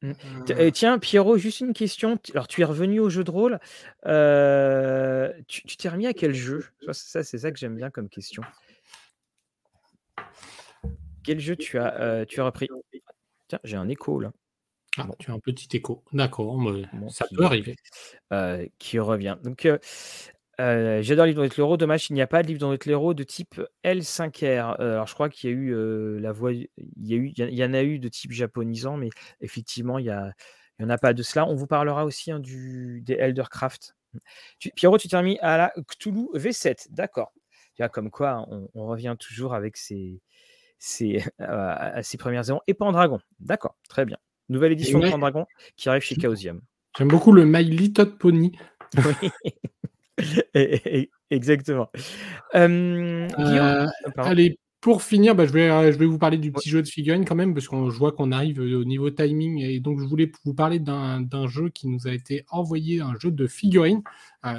Mmh. 0.01 0.11
Euh, 0.51 0.71
tiens, 0.71 0.97
Pierrot, 0.97 1.37
juste 1.37 1.59
une 1.59 1.73
question. 1.73 2.17
Alors 2.33 2.47
tu 2.47 2.61
es 2.61 2.63
revenu 2.63 2.99
au 3.01 3.09
jeu 3.09 3.23
de 3.25 3.31
rôle, 3.31 3.59
tu 5.47 5.77
t'es 5.77 5.89
remis 5.89 6.07
à 6.07 6.13
quel 6.13 6.33
jeu? 6.33 6.65
Ça 6.91 7.23
c'est 7.23 7.37
ça 7.37 7.51
que 7.51 7.59
j'aime 7.59 7.75
bien 7.75 7.89
comme 7.89 8.07
question. 8.09 8.41
Quel 11.23 11.39
jeu 11.39 11.55
tu 11.55 11.77
as, 11.77 12.25
tu 12.25 12.39
as 12.39 12.45
repris? 12.45 12.69
Tiens, 13.47 13.59
j'ai 13.63 13.75
un 13.77 13.89
écho 13.89 14.19
là. 14.19 14.31
Ah, 14.97 15.03
Bon. 15.03 15.15
tu 15.19 15.29
as 15.31 15.33
un 15.33 15.39
petit 15.39 15.67
écho. 15.77 16.03
D'accord, 16.13 16.57
Bon, 16.93 17.09
ça 17.09 17.25
peut 17.35 17.43
arriver. 17.43 17.75
qui 18.79 18.99
revient. 18.99 19.37
Donc, 19.43 19.67
heu, 20.59 21.01
j'adore 21.01 21.25
Livre 21.25 21.37
dans 21.37 21.43
votre 21.43 21.59
héros. 21.59 21.77
Dommage 21.77 22.07
qu'il 22.07 22.15
n'y 22.15 22.21
a 22.21 22.27
pas 22.27 22.43
de 22.43 22.47
livre 22.47 22.59
dans 22.59 22.69
votre 22.69 22.87
héros 22.87 23.13
de 23.13 23.23
type 23.23 23.61
L5R. 23.83 24.75
Heu, 24.79 24.91
alors 24.93 25.07
je 25.07 25.13
crois 25.13 25.29
qu'il 25.29 25.49
y 25.49 25.53
a 25.53 25.55
eu, 25.55 25.71
heu, 25.73 26.17
la 26.19 26.31
voix 26.31 26.51
il 26.53 26.67
y 26.97 27.13
a 27.13 27.17
eu 27.17 27.31
il 27.35 27.43
y 27.43 27.53
il 27.53 27.63
en 27.63 27.73
a 27.73 27.83
eu 27.83 27.99
de 27.99 28.07
type 28.09 28.31
japonisant, 28.31 28.97
mais 28.97 29.09
effectivement, 29.41 29.97
il 29.97 30.05
y 30.05 30.09
a 30.09 30.31
il 30.79 30.83
y 30.83 30.85
en 30.85 30.89
a 30.89 30.97
pas 30.97 31.13
de 31.13 31.23
cela. 31.23 31.45
On 31.45 31.55
vous 31.55 31.67
parlera 31.67 32.05
aussi, 32.05 32.31
hein, 32.31 32.39
du 32.39 33.01
des 33.05 33.13
Eldercraft. 33.13 33.95
Tu 34.59 34.71
Pierrot, 34.71 34.97
tu 34.97 35.07
t'es 35.07 35.17
remis 35.17 35.37
à 35.41 35.57
la 35.57 35.73
Cthulhu 35.87 36.27
V7. 36.33 36.87
D'accord. 36.91 37.33
Comme 37.93 38.11
quoi 38.11 38.45
on 38.49 38.69
on 38.73 38.87
revient 38.87 39.15
toujours 39.17 39.53
avec 39.53 39.77
ses 39.77 40.21
ses 40.79 41.23
à 41.39 42.01
ses 42.03 42.17
premières 42.17 42.49
erreurs 42.49 42.63
et 42.67 42.73
Pendragon. 42.73 43.19
D'accord, 43.39 43.75
très 43.87 44.05
bien. 44.05 44.17
Nouvelle 44.49 44.71
édition 44.71 44.99
de 44.99 45.03
ouais, 45.03 45.09
Pendragon 45.11 45.45
qui 45.77 45.89
arrive 45.89 46.01
chez 46.01 46.15
Chaosium. 46.15 46.61
j'aime 46.97 47.07
beaucoup 47.07 47.31
le 47.31 47.45
My 47.45 47.63
Little 47.63 48.17
Pony. 48.17 48.51
Oui, 48.97 49.29
exactement. 51.31 51.89
Euh, 52.55 53.27
pardon. 54.15 54.31
allez, 54.31 54.57
pour 54.81 55.03
finir, 55.03 55.35
bah, 55.35 55.45
je 55.45 55.51
vais, 55.51 55.69
heu, 55.69 55.91
je 55.91 55.97
vais 55.97 56.05
vous 56.05 56.17
parler 56.17 56.37
du 56.37 56.47
Ouais. 56.49 56.53
petit 56.53 56.69
jeu 56.69 56.81
de 56.81 56.87
figurines 56.87 57.25
quand 57.25 57.35
même, 57.35 57.53
parce 57.53 57.67
qu'on 57.67 57.89
je 57.89 57.97
vois 57.97 58.13
qu'on 58.13 58.31
arrive, 58.31 58.61
heu, 58.61 58.77
au 58.77 58.85
niveau 58.85 59.09
timing 59.09 59.59
et 59.61 59.79
donc 59.81 59.99
je 59.99 60.05
voulais 60.05 60.31
vous 60.45 60.53
parler 60.53 60.79
d'un 60.79 61.47
jeu 61.47 61.69
qui 61.69 61.87
nous 61.89 62.07
a 62.07 62.13
été 62.13 62.45
envoyé, 62.49 63.01
un 63.01 63.13
jeu 63.19 63.29
de 63.31 63.45
figurines, 63.47 64.03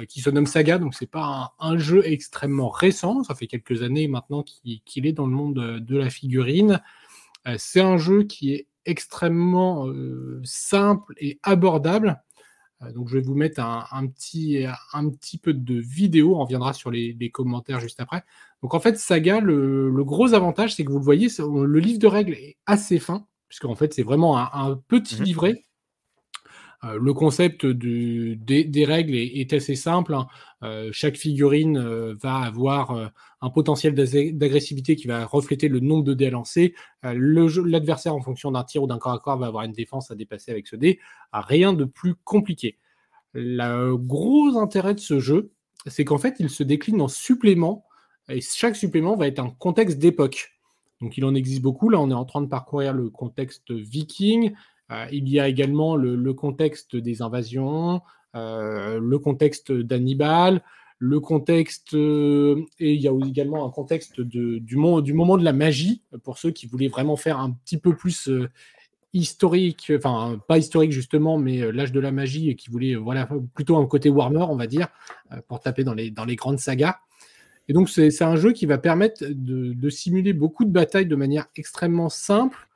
qui 0.07 0.21
se 0.21 0.29
nomme 0.29 0.45
Saga. 0.45 0.77
Donc 0.77 0.93
c'est 0.93 1.09
pas 1.09 1.53
un 1.59 1.71
un 1.73 1.77
jeu 1.79 2.03
extrêmement 2.05 2.69
récent, 2.69 3.23
ça 3.23 3.33
fait 3.33 3.47
quelques 3.47 3.81
années 3.81 4.07
maintenant 4.07 4.43
qu'il 4.43 5.07
est 5.07 5.13
dans 5.13 5.25
le 5.25 5.33
monde, 5.33 5.79
de 5.79 5.97
la 5.97 6.09
figurine. 6.11 6.81
C'est 7.57 7.81
un 7.81 7.97
jeu 7.97 8.23
qui 8.23 8.53
est 8.53 8.67
extrêmement, 8.85 9.87
simple 10.43 11.13
et 11.17 11.39
abordable. 11.41 12.21
Heu, 12.83 12.91
donc 12.93 13.09
je 13.09 13.15
vais 13.15 13.21
vous 13.21 13.35
mettre 13.35 13.59
un 13.61 13.85
un 13.91 14.07
petit 14.07 14.65
un 14.93 15.09
petit 15.09 15.37
peu 15.37 15.53
de 15.53 15.75
vidéo, 15.75 16.35
on 16.35 16.43
reviendra 16.45 16.73
sur 16.73 16.91
les 16.91 17.13
les 17.19 17.29
commentaires 17.31 17.79
juste 17.79 17.99
après. 17.99 18.23
Donc 18.63 18.73
en 18.73 18.79
fait, 18.79 18.97
Saga, 18.97 19.39
le 19.39 19.89
le 19.89 20.03
gros 20.03 20.33
avantage, 20.33 20.75
c'est 20.75 20.83
que 20.85 20.91
vous 20.91 20.99
le 20.99 21.03
voyez, 21.05 21.27
le 21.39 21.79
livre 21.79 21.99
de 21.99 22.07
règles 22.07 22.33
est 22.33 22.57
assez 22.65 22.99
fin, 22.99 23.25
puisqu'en 23.49 23.75
fait, 23.75 23.93
c'est 23.93 24.03
vraiment 24.03 24.37
un 24.37 24.49
un 24.53 24.75
petit 24.87 25.15
Mmh 25.17 25.21
mh. 25.21 25.25
livret. 25.25 25.63
Heu, 26.83 26.97
le 26.99 27.13
concept 27.13 27.65
de 27.65 28.33
des 28.63 28.85
règles 28.85 29.15
est 29.15 29.53
assez 29.53 29.75
simple, 29.75 30.13
hein. 30.15 30.27
Heu, 30.63 30.91
chaque 30.91 31.15
figurine, 31.17 31.77
heu, 31.77 32.17
va 32.21 32.35
avoir, 32.37 32.91
un 33.41 33.49
potentiel 33.49 33.93
d'agressivité 33.95 34.95
qui 34.95 35.07
va 35.07 35.25
refléter 35.25 35.67
le 35.67 35.79
nombre 35.79 36.03
de 36.03 36.13
dés 36.13 36.29
jeu 37.47 37.63
l'adversaire, 37.65 38.15
en 38.15 38.21
fonction 38.21 38.51
d'un 38.51 38.63
tir 38.63 38.83
ou 38.83 38.87
d'un 38.87 38.97
corps 38.99 39.13
à 39.13 39.19
corps, 39.19 39.37
va 39.37 39.47
avoir 39.47 39.63
une 39.63 39.71
défense 39.73 40.11
à 40.11 40.15
dépasser 40.15 40.51
avec 40.51 40.67
ce 40.67 40.75
dé. 40.75 40.99
Ah, 41.31 41.41
rien 41.41 41.73
de 41.73 41.85
plus 41.85 42.15
compliqué. 42.23 42.77
Le 43.33 43.95
gros 43.97 44.57
intérêt 44.59 44.95
de 44.95 44.99
ce 45.01 45.19
jeu, 45.19 45.51
c'est 45.87 46.05
qu'en 46.05 46.17
fait, 46.19 46.35
il 46.39 46.49
se 46.49 46.63
décline 46.63 47.01
en 47.01 47.07
suppléments 47.09 47.85
et 48.29 48.41
chaque 48.41 48.75
supplément 48.75 49.15
va 49.17 49.27
être 49.27 49.39
un 49.39 49.49
contexte 49.51 49.99
d'époque. 49.99 50.51
Donc 51.01 51.17
il 51.17 51.25
en 51.25 51.35
existe 51.35 51.61
beaucoup. 51.61 51.89
Là, 51.89 51.99
on 51.99 52.11
est 52.11 52.13
en 52.15 52.25
train 52.25 52.41
de 52.41 52.47
parcourir 52.47 52.93
le 52.93 53.09
contexte 53.09 53.71
viking. 53.71 54.53
Heu, 54.91 54.95
il 55.11 55.29
y 55.29 55.39
a 55.39 55.47
également 55.47 55.95
le 55.95 56.33
contexte 56.33 56.95
des 56.95 57.21
invasions, 57.21 58.01
heu, 58.35 58.99
le 58.99 59.19
contexte 59.19 59.71
d'Hannibal, 59.71 60.61
le 60.99 61.19
contexte, 61.19 61.93
heu 61.95 62.65
et 62.79 62.93
il 62.93 63.01
y 63.01 63.07
a 63.07 63.11
également 63.27 63.65
un 63.65 63.71
contexte 63.71 64.21
du 64.21 64.75
moment 64.75 65.37
de 65.37 65.43
la 65.43 65.53
magie, 65.53 66.03
pour 66.23 66.37
ceux 66.37 66.51
qui 66.51 66.67
voulaient 66.67 66.89
vraiment 66.89 67.15
faire 67.15 67.39
un 67.39 67.51
petit 67.51 67.77
peu 67.77 67.95
plus, 67.95 68.29
historique, 69.13 69.91
enfin 69.95 70.39
pas 70.47 70.57
historique 70.57 70.91
justement, 70.93 71.37
mais 71.37 71.71
l'âge 71.71 71.91
de 71.91 71.99
la 71.99 72.11
magie 72.13 72.49
et 72.49 72.55
qui 72.55 72.69
voulaient, 72.69 72.95
voilà, 72.95 73.27
plutôt 73.55 73.77
un 73.77 73.85
côté 73.85 74.09
Warhammer, 74.09 74.45
on 74.49 74.55
va 74.55 74.67
dire, 74.67 74.87
pour 75.47 75.59
taper 75.59 75.83
dans 75.83 75.93
les 75.93 76.11
dans 76.11 76.25
les 76.25 76.35
grandes 76.37 76.59
sagas. 76.59 76.97
Et 77.67 77.73
donc 77.73 77.89
c'est 77.89 78.21
un 78.21 78.35
jeu 78.37 78.53
qui 78.53 78.65
va 78.65 78.77
permettre 78.77 79.23
de 79.29 79.89
simuler 79.89 80.33
beaucoup 80.33 80.65
de 80.65 80.71
batailles 80.71 81.07
de 81.07 81.15
manière 81.15 81.47
extrêmement 81.55 82.09
simple, 82.09 82.69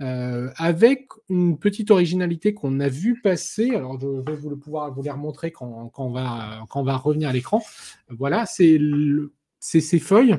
heu, 0.00 0.50
avec 0.56 1.08
une 1.28 1.58
petite 1.58 1.90
originalité 1.90 2.54
qu'on 2.54 2.80
a 2.80 2.88
vu 2.88 3.20
passer. 3.20 3.74
Alors 3.74 3.98
je 4.00 4.06
vais 4.08 4.36
vous 4.36 4.50
le 4.50 4.56
pouvoir 4.56 4.92
vous 4.92 5.02
les 5.02 5.10
remontrer 5.10 5.50
quand 5.52 5.88
quand 5.90 6.06
on 6.06 6.10
va 6.12 6.60
quand 6.70 6.80
on 6.80 6.84
va 6.84 6.96
revenir 6.96 7.28
à 7.28 7.32
l'écran. 7.32 7.62
Voilà, 8.08 8.46
c'est 8.46 8.78
ces 9.60 9.98
feuilles. 9.98 10.38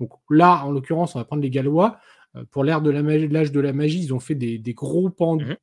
Donc 0.00 0.10
là, 0.30 0.64
en 0.64 0.70
l'occurrence, 0.70 1.16
on 1.16 1.18
va 1.18 1.24
prendre 1.24 1.42
les 1.42 1.50
Gallois. 1.50 1.98
Heu, 2.36 2.44
pour 2.50 2.64
l'ère 2.64 2.82
de 2.82 2.90
l'âge 2.90 3.52
de 3.52 3.60
la 3.60 3.72
magie, 3.72 4.02
ils 4.02 4.14
ont 4.14 4.20
fait 4.20 4.34
des 4.34 4.58
des 4.58 4.74
gros 4.74 5.10
pen 5.10 5.36
Mmh 5.36 5.50
mh. 5.52 5.56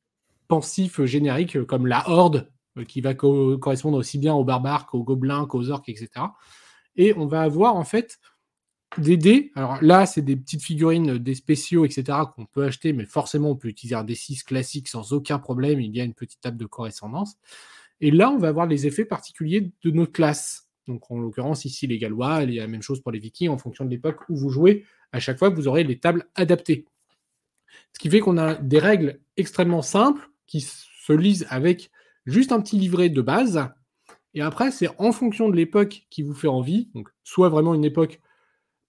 pensifs 0.48 1.04
génériques, 1.04 1.62
comme 1.64 1.86
la 1.86 2.08
Horde, 2.08 2.50
qui 2.88 3.00
va 3.00 3.14
co 3.14 3.56
correspondre 3.58 3.98
aussi 3.98 4.18
bien 4.18 4.34
aux 4.34 4.44
barbares 4.44 4.86
qu'aux 4.86 5.02
gobelins, 5.04 5.46
qu'aux 5.46 5.70
orques 5.70 5.88
et 5.88 5.96
cetera 5.96 6.34
et 6.96 7.14
on 7.16 7.26
va 7.26 7.42
avoir 7.42 7.76
en 7.76 7.84
fait 7.84 8.18
des 8.98 9.16
dés. 9.16 9.52
Alors 9.54 9.78
là, 9.82 10.06
c'est 10.06 10.22
des 10.22 10.36
petites 10.36 10.62
figurines, 10.62 11.18
des 11.18 11.34
spéciaux 11.34 11.84
et 11.84 11.90
cetera 11.90 12.26
qu'on 12.26 12.46
peut 12.46 12.64
acheter, 12.64 12.92
mais 12.92 13.04
forcément, 13.04 13.50
on 13.50 13.56
peut 13.56 13.68
utiliser 13.68 13.94
un 13.94 14.04
D6 14.04 14.44
classique 14.44 14.88
sans 14.88 15.12
aucun 15.12 15.38
problème. 15.38 15.80
Il 15.80 15.94
y 15.94 16.00
a 16.00 16.04
une 16.04 16.14
petite 16.14 16.40
table 16.40 16.56
de 16.56 16.66
correspondance 16.66 17.36
et 18.00 18.10
là, 18.10 18.30
on 18.30 18.38
va 18.38 18.48
avoir 18.48 18.66
les 18.66 18.86
effets 18.86 19.04
particuliers 19.04 19.70
de 19.82 19.90
notre 19.90 20.12
classe. 20.12 20.68
Donc 20.86 21.10
en 21.10 21.18
l'occurrence, 21.18 21.64
ici, 21.64 21.86
les 21.86 21.98
Gallois, 21.98 22.44
il 22.44 22.54
y 22.54 22.58
a 22.58 22.62
la 22.62 22.68
même 22.68 22.82
chose 22.82 23.00
pour 23.00 23.12
les 23.12 23.18
Vikings 23.18 23.48
en 23.48 23.58
fonction 23.58 23.84
de 23.84 23.90
l'époque 23.90 24.20
où 24.28 24.36
vous 24.36 24.50
jouez. 24.50 24.84
À 25.12 25.20
chaque 25.20 25.38
fois, 25.38 25.48
vous 25.48 25.68
aurez 25.68 25.84
les 25.84 25.98
tables 25.98 26.26
adaptées. 26.34 26.86
Ce 27.92 27.98
qui 27.98 28.08
fait 28.08 28.20
qu'on 28.20 28.38
a 28.38 28.54
des 28.54 28.78
règles 28.78 29.20
extrêmement 29.36 29.82
simples 29.82 30.30
qui 30.46 30.60
se 30.60 31.12
lisent 31.12 31.46
avec 31.50 31.90
juste 32.24 32.52
un 32.52 32.60
petit 32.60 32.78
livret 32.78 33.08
de 33.08 33.20
base 33.20 33.68
et 34.36 34.42
après, 34.42 34.70
c'est 34.70 34.90
en 34.98 35.12
fonction 35.12 35.48
de 35.48 35.56
l'époque 35.56 36.06
qui 36.10 36.22
vous 36.22 36.34
fait 36.34 36.46
envie, 36.46 36.90
donc 36.94 37.08
soit 37.24 37.48
vraiment 37.48 37.72
une 37.72 37.86
époque 37.86 38.20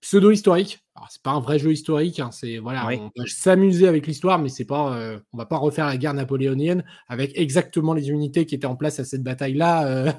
pseudo-historique. 0.07 0.79
Alors 0.95 1.09
c'est 1.11 1.21
pas 1.21 1.31
un 1.31 1.39
vrai 1.41 1.59
jeu 1.59 1.71
historique, 1.71 2.19
hein, 2.19 2.31
c'est 2.31 2.57
voilà, 2.59 2.87
Oui. 2.87 2.97
on 2.99 3.09
peut 3.09 3.25
s'amuser 3.27 3.87
avec 3.87 4.07
l'histoire, 4.07 4.39
mais 4.39 4.49
c'est 4.49 4.65
pas, 4.65 4.97
heu, 4.99 5.21
on 5.33 5.37
va 5.37 5.45
pas 5.45 5.57
refaire 5.57 5.85
la 5.85 5.97
guerre 5.97 6.13
napoléonienne 6.13 6.83
avec 7.07 7.37
exactement 7.37 7.93
les 7.93 8.09
unités 8.09 8.45
qui 8.45 8.55
étaient 8.55 8.65
en 8.67 8.75
place 8.77 8.99
à 8.99 9.05
cette 9.05 9.21
bataille-là, 9.23 10.07
heu 10.09 10.13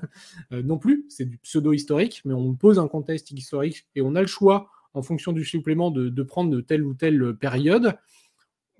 heu, 0.53 0.63
non 0.63 0.79
plus. 0.79 1.07
C'est 1.09 1.25
du 1.27 1.39
pseudo-historique, 1.39 2.21
mais 2.25 2.35
on 2.35 2.55
pose 2.55 2.79
un 2.79 2.87
contexte 2.89 3.31
historique 3.31 3.87
et 3.95 4.03
on 4.03 4.15
a 4.15 4.21
le 4.21 4.27
choix, 4.27 4.69
en 4.95 5.03
fonction 5.03 5.33
du 5.33 5.45
supplément, 5.45 5.91
de 5.91 6.09
de 6.11 6.23
prendre 6.23 6.51
de 6.51 6.61
telle 6.61 6.85
ou 6.85 6.95
telle, 6.95 7.35
période. 7.37 7.97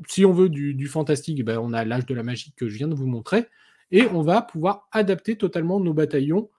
Si 0.09 0.25
on 0.25 0.33
veut 0.33 0.49
du 0.49 0.75
du 0.75 0.87
fantastique, 0.89 1.45
bah, 1.45 1.61
on 1.61 1.73
a 1.73 1.85
l'âge 1.85 2.07
de 2.07 2.15
la 2.15 2.23
magie 2.23 2.53
que 2.57 2.69
je 2.69 2.77
viens 2.77 2.89
de 2.89 2.95
vous 2.95 3.07
montrer 3.07 3.47
et 3.91 4.07
on 4.09 4.23
va 4.23 4.43
pouvoir 4.43 4.89
adapter 4.93 5.37
totalement 5.37 5.81
nos 5.81 5.95
bataillons, 5.95 6.51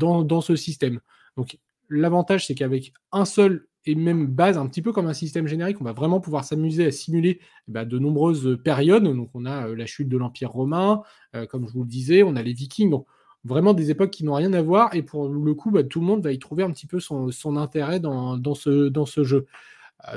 dans 0.00 0.22
dans 0.24 0.40
ce 0.40 0.56
système. 0.56 1.00
Donc 1.36 1.58
l'avantage, 1.90 2.46
c'est 2.46 2.54
qu'avec 2.54 2.92
un 3.12 3.24
seul 3.24 3.66
et 3.86 3.94
même 3.94 4.26
base, 4.26 4.58
un 4.58 4.66
petit 4.66 4.82
peu 4.82 4.92
comme 4.92 5.06
un 5.06 5.14
système 5.14 5.46
générique, 5.46 5.80
on 5.80 5.84
va 5.84 5.92
vraiment 5.94 6.20
pouvoir 6.20 6.44
s'amuser 6.44 6.86
à 6.86 6.90
simuler, 6.92 7.40
bah, 7.68 7.84
de 7.86 7.98
nombreuses, 7.98 8.58
périodes. 8.62 9.04
Donc 9.04 9.30
on 9.34 9.46
a, 9.46 9.68
heu, 9.68 9.74
la 9.74 9.86
chute 9.86 10.08
de 10.08 10.18
l'Empire 10.18 10.50
romain, 10.50 11.02
heu, 11.34 11.46
comme 11.46 11.66
je 11.66 11.72
vous 11.72 11.82
le 11.84 11.88
disais, 11.88 12.22
on 12.22 12.36
a 12.36 12.42
les 12.42 12.52
Vikings, 12.52 12.90
donc 12.90 13.06
vraiment 13.44 13.72
des 13.74 13.90
époques 13.90 14.10
qui 14.10 14.24
n'ont 14.24 14.34
rien 14.34 14.52
à 14.52 14.60
voir 14.62 14.94
et 14.94 15.02
pour 15.02 15.28
le 15.28 15.54
coup, 15.54 15.70
bah, 15.70 15.82
tout 15.84 16.00
le 16.00 16.06
monde 16.06 16.22
va 16.22 16.32
y 16.32 16.38
trouver 16.38 16.62
un 16.62 16.70
petit 16.72 16.86
peu 16.86 17.00
son 17.00 17.30
son 17.30 17.56
intérêt 17.56 18.00
dans 18.00 18.36
dans 18.36 18.54
ce 18.54 18.88
dans 18.88 19.06
ce 19.06 19.24
jeu. 19.24 19.46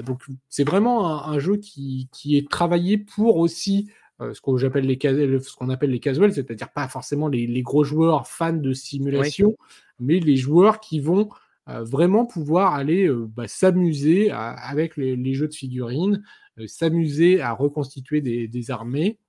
Donc 0.05 0.23
c'est 0.49 0.63
vraiment 0.63 1.07
un 1.29 1.33
un 1.33 1.39
jeu 1.39 1.57
qui 1.57 2.09
qui 2.11 2.37
est 2.37 2.49
travaillé 2.49 2.97
pour 2.97 3.37
aussi, 3.37 3.89
ce 4.21 4.39
que 4.41 4.57
j'appelle 4.57 4.85
les 4.85 4.97
cas 4.97 5.13
ce 5.13 5.55
qu'on 5.55 5.69
appelle 5.69 5.89
les 5.91 5.99
casuals, 5.99 6.33
c'est-à-dire 6.33 6.71
pas 6.71 6.87
forcément 6.87 7.27
les 7.27 7.47
les 7.47 7.61
gros 7.63 7.83
joueurs 7.83 8.27
fans 8.27 8.53
de 8.53 8.73
Oui. 9.13 9.33
simulation, 9.33 9.57
mais 9.99 10.19
les 10.19 10.37
joueurs 10.37 10.79
qui 10.79 10.99
vont, 11.01 11.29
vraiment 11.67 12.25
pouvoir 12.25 12.73
aller, 12.73 13.07
heu, 13.07 13.27
bah, 13.35 13.47
s'amuser 13.47 14.31
avec 14.31 14.97
les 14.97 15.33
jeux 15.33 15.47
de 15.47 15.53
figurines, 15.53 16.23
heu, 16.59 16.67
s'amuser 16.67 17.41
à 17.41 17.53
reconstituer 17.53 18.21
des 18.21 18.71
armées 18.71 19.19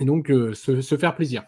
et 0.00 0.04
donc 0.04 0.30
heu, 0.30 0.54
se 0.54 0.96
faire 0.96 1.14
plaisir. 1.14 1.44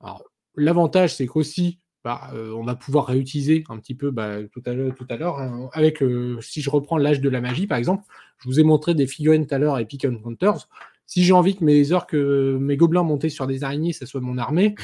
Alors 0.00 0.24
l'avantage, 0.56 1.14
c'est 1.16 1.26
qu'aussi, 1.26 1.80
bah, 2.04 2.30
on 2.34 2.64
va 2.64 2.74
pouvoir 2.74 3.06
réutiliser 3.06 3.64
un 3.70 3.78
petit 3.78 3.94
peu, 3.94 4.10
bah, 4.10 4.38
tout 4.52 4.62
à 4.66 4.74
l'heure 4.74 4.94
tout 4.94 5.06
à 5.08 5.16
l'heure, 5.16 5.38
hein, 5.38 5.70
avec, 5.72 6.02
si 6.40 6.60
je 6.60 6.70
reprends 6.70 6.98
l'âge 6.98 7.20
de 7.20 7.28
la 7.30 7.40
magie, 7.40 7.66
par 7.66 7.78
exemple, 7.78 8.04
je 8.38 8.48
vous 8.48 8.60
ai 8.60 8.62
montré 8.62 8.94
des 8.94 9.06
figurines 9.06 9.46
tout 9.46 9.54
à 9.54 9.58
l'heure 9.58 9.78
Epic 9.78 10.04
Encounters. 10.04 10.68
Si 11.06 11.22
j'ai 11.22 11.32
envie 11.32 11.56
que 11.56 11.64
mes 11.64 11.92
orques, 11.92 12.14
mes 12.14 12.76
gobelins 12.76 13.02
montés 13.02 13.30
sur 13.30 13.46
des 13.46 13.64
araignées, 13.64 13.92
ça 13.92 14.06
soit 14.06 14.20
mon 14.20 14.38
armée, 14.38 14.74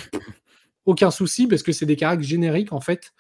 aucun 0.87 1.11
souci 1.11 1.47
parce 1.47 1.63
que 1.63 1.73
c'est 1.73 1.87
des 1.87 1.97
caractères 1.97 2.29
génériques 2.29 2.73
en 2.73 2.81
fait, 2.81 3.13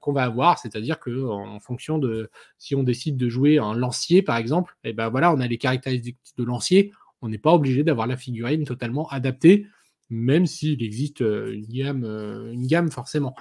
qu'on 0.00 0.12
va 0.12 0.24
avoir, 0.24 0.58
c'est-à-dire 0.58 0.98
que 1.00 1.24
en 1.26 1.58
fonction 1.60 1.98
de 1.98 2.30
si 2.58 2.74
on 2.74 2.82
décide 2.82 3.16
de 3.16 3.28
jouer 3.28 3.58
un 3.58 3.74
lancier 3.74 4.22
par 4.22 4.36
exemple, 4.36 4.76
et 4.84 4.90
eh 4.90 4.92
ben 4.92 5.08
voilà, 5.08 5.32
on 5.32 5.40
a 5.40 5.46
les 5.46 5.58
caractéristiques 5.58 6.18
de 6.36 6.44
lancier, 6.44 6.92
on 7.22 7.28
n'est 7.28 7.38
pas 7.38 7.52
obligé 7.52 7.82
d'avoir 7.82 8.06
la 8.06 8.16
figurine 8.16 8.64
totalement 8.64 9.08
adaptée, 9.08 9.66
même 10.10 10.46
s'il 10.46 10.82
existe 10.82 11.20
une 11.20 11.66
gamme, 11.68 12.04
une 12.52 12.66
gamme 12.66 12.90
forcément. 12.90 13.34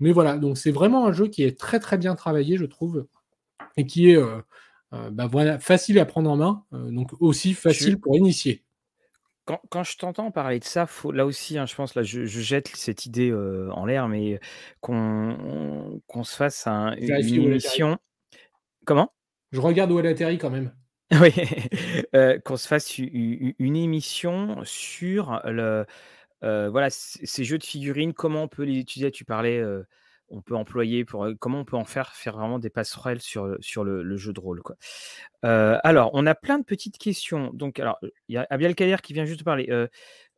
Mais 0.00 0.12
voilà, 0.12 0.36
donc 0.38 0.58
c'est 0.58 0.72
vraiment 0.72 1.06
un 1.06 1.12
jeu 1.12 1.28
qui 1.28 1.42
est 1.42 1.58
très 1.58 1.78
très 1.78 1.98
bien 1.98 2.14
travaillé, 2.16 2.56
je 2.56 2.66
trouve, 2.66 3.06
et 3.76 3.86
qui 3.86 4.10
est 4.10 4.18
bah 4.92 5.26
voilà, 5.26 5.58
facile 5.58 5.98
à 5.98 6.04
prendre 6.04 6.30
en 6.30 6.36
main, 6.36 6.64
donc 6.72 7.12
aussi 7.20 7.54
facile 7.54 7.98
pour 8.00 8.16
initier. 8.16 8.65
Quand, 9.46 9.84
je 9.84 9.96
t'entends 9.96 10.32
parler 10.32 10.58
de 10.58 10.64
ça, 10.64 10.86
faut, 10.86 11.12
là 11.12 11.24
aussi, 11.24 11.56
hein, 11.56 11.66
je 11.66 11.74
pense, 11.76 11.94
là, 11.94 12.02
je, 12.02 12.26
jette 12.26 12.68
cette 12.68 13.06
idée 13.06 13.32
en 13.32 13.86
l'air, 13.86 14.08
mais 14.08 14.40
qu'on 14.80 16.00
qu'on 16.08 16.24
se 16.24 16.34
fasse 16.34 16.66
une 16.66 17.44
émission. 17.44 17.98
Comment? 18.84 19.12
Je 19.52 19.60
regarde 19.60 19.92
où 19.92 20.00
elle 20.00 20.06
atterrit 20.06 20.38
quand 20.38 20.50
même. 20.50 20.72
Oui, 21.20 21.30
qu'on 22.44 22.56
se 22.56 22.66
fasse 22.66 22.98
une 22.98 23.76
émission 23.76 24.58
sur 24.64 25.40
le, 25.44 25.86
voilà, 26.42 26.88
ces 26.90 27.44
jeux 27.44 27.58
de 27.58 27.64
figurines, 27.64 28.12
comment 28.12 28.42
on 28.42 28.48
peut 28.48 28.64
les 28.64 28.78
utiliser. 28.78 29.12
Tu 29.12 29.24
parlais, 29.24 29.62
on 30.28 30.42
peut 30.42 30.56
employer 30.56 31.04
pour 31.04 31.28
comment 31.38 31.60
on 31.60 31.64
peut 31.64 31.76
en 31.76 31.84
faire 31.84 32.14
faire 32.14 32.36
vraiment 32.36 32.58
des 32.58 32.70
passerelles 32.70 33.20
sur, 33.20 33.56
sur 33.60 33.84
le, 33.84 34.16
jeu 34.16 34.32
de 34.32 34.40
rôle. 34.40 34.62
Quoi. 34.62 34.76
alors, 35.42 36.10
on 36.14 36.26
a 36.26 36.34
plein 36.34 36.58
de 36.58 36.64
petites 36.64 36.98
questions. 36.98 37.50
Donc, 37.52 37.80
alors, 37.80 37.98
il 38.28 38.34
y 38.34 38.36
a 38.36 38.46
Abiel 38.50 38.74
Kader 38.74 38.96
qui 39.02 39.12
vient 39.12 39.24
juste 39.24 39.40
de 39.40 39.44
parler. 39.44 39.66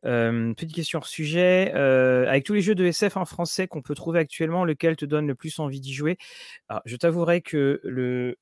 petite 0.01 0.73
question 0.73 0.99
hors 0.99 1.07
sujet. 1.07 1.71
avec 1.71 2.45
tous 2.45 2.53
les 2.53 2.61
jeux 2.61 2.75
de 2.75 2.85
SF 2.85 3.17
en 3.17 3.25
français 3.25 3.67
qu'on 3.67 3.81
peut 3.81 3.95
trouver 3.95 4.19
actuellement, 4.19 4.65
lequel 4.65 4.95
te 4.95 5.05
donne 5.05 5.27
le 5.27 5.35
plus 5.35 5.59
envie 5.59 5.81
d'y 5.81 5.93
jouer? 5.93 6.17
Je 6.85 6.95
t'avouerai 6.95 7.41
que 7.41 7.79
le, 7.83 8.37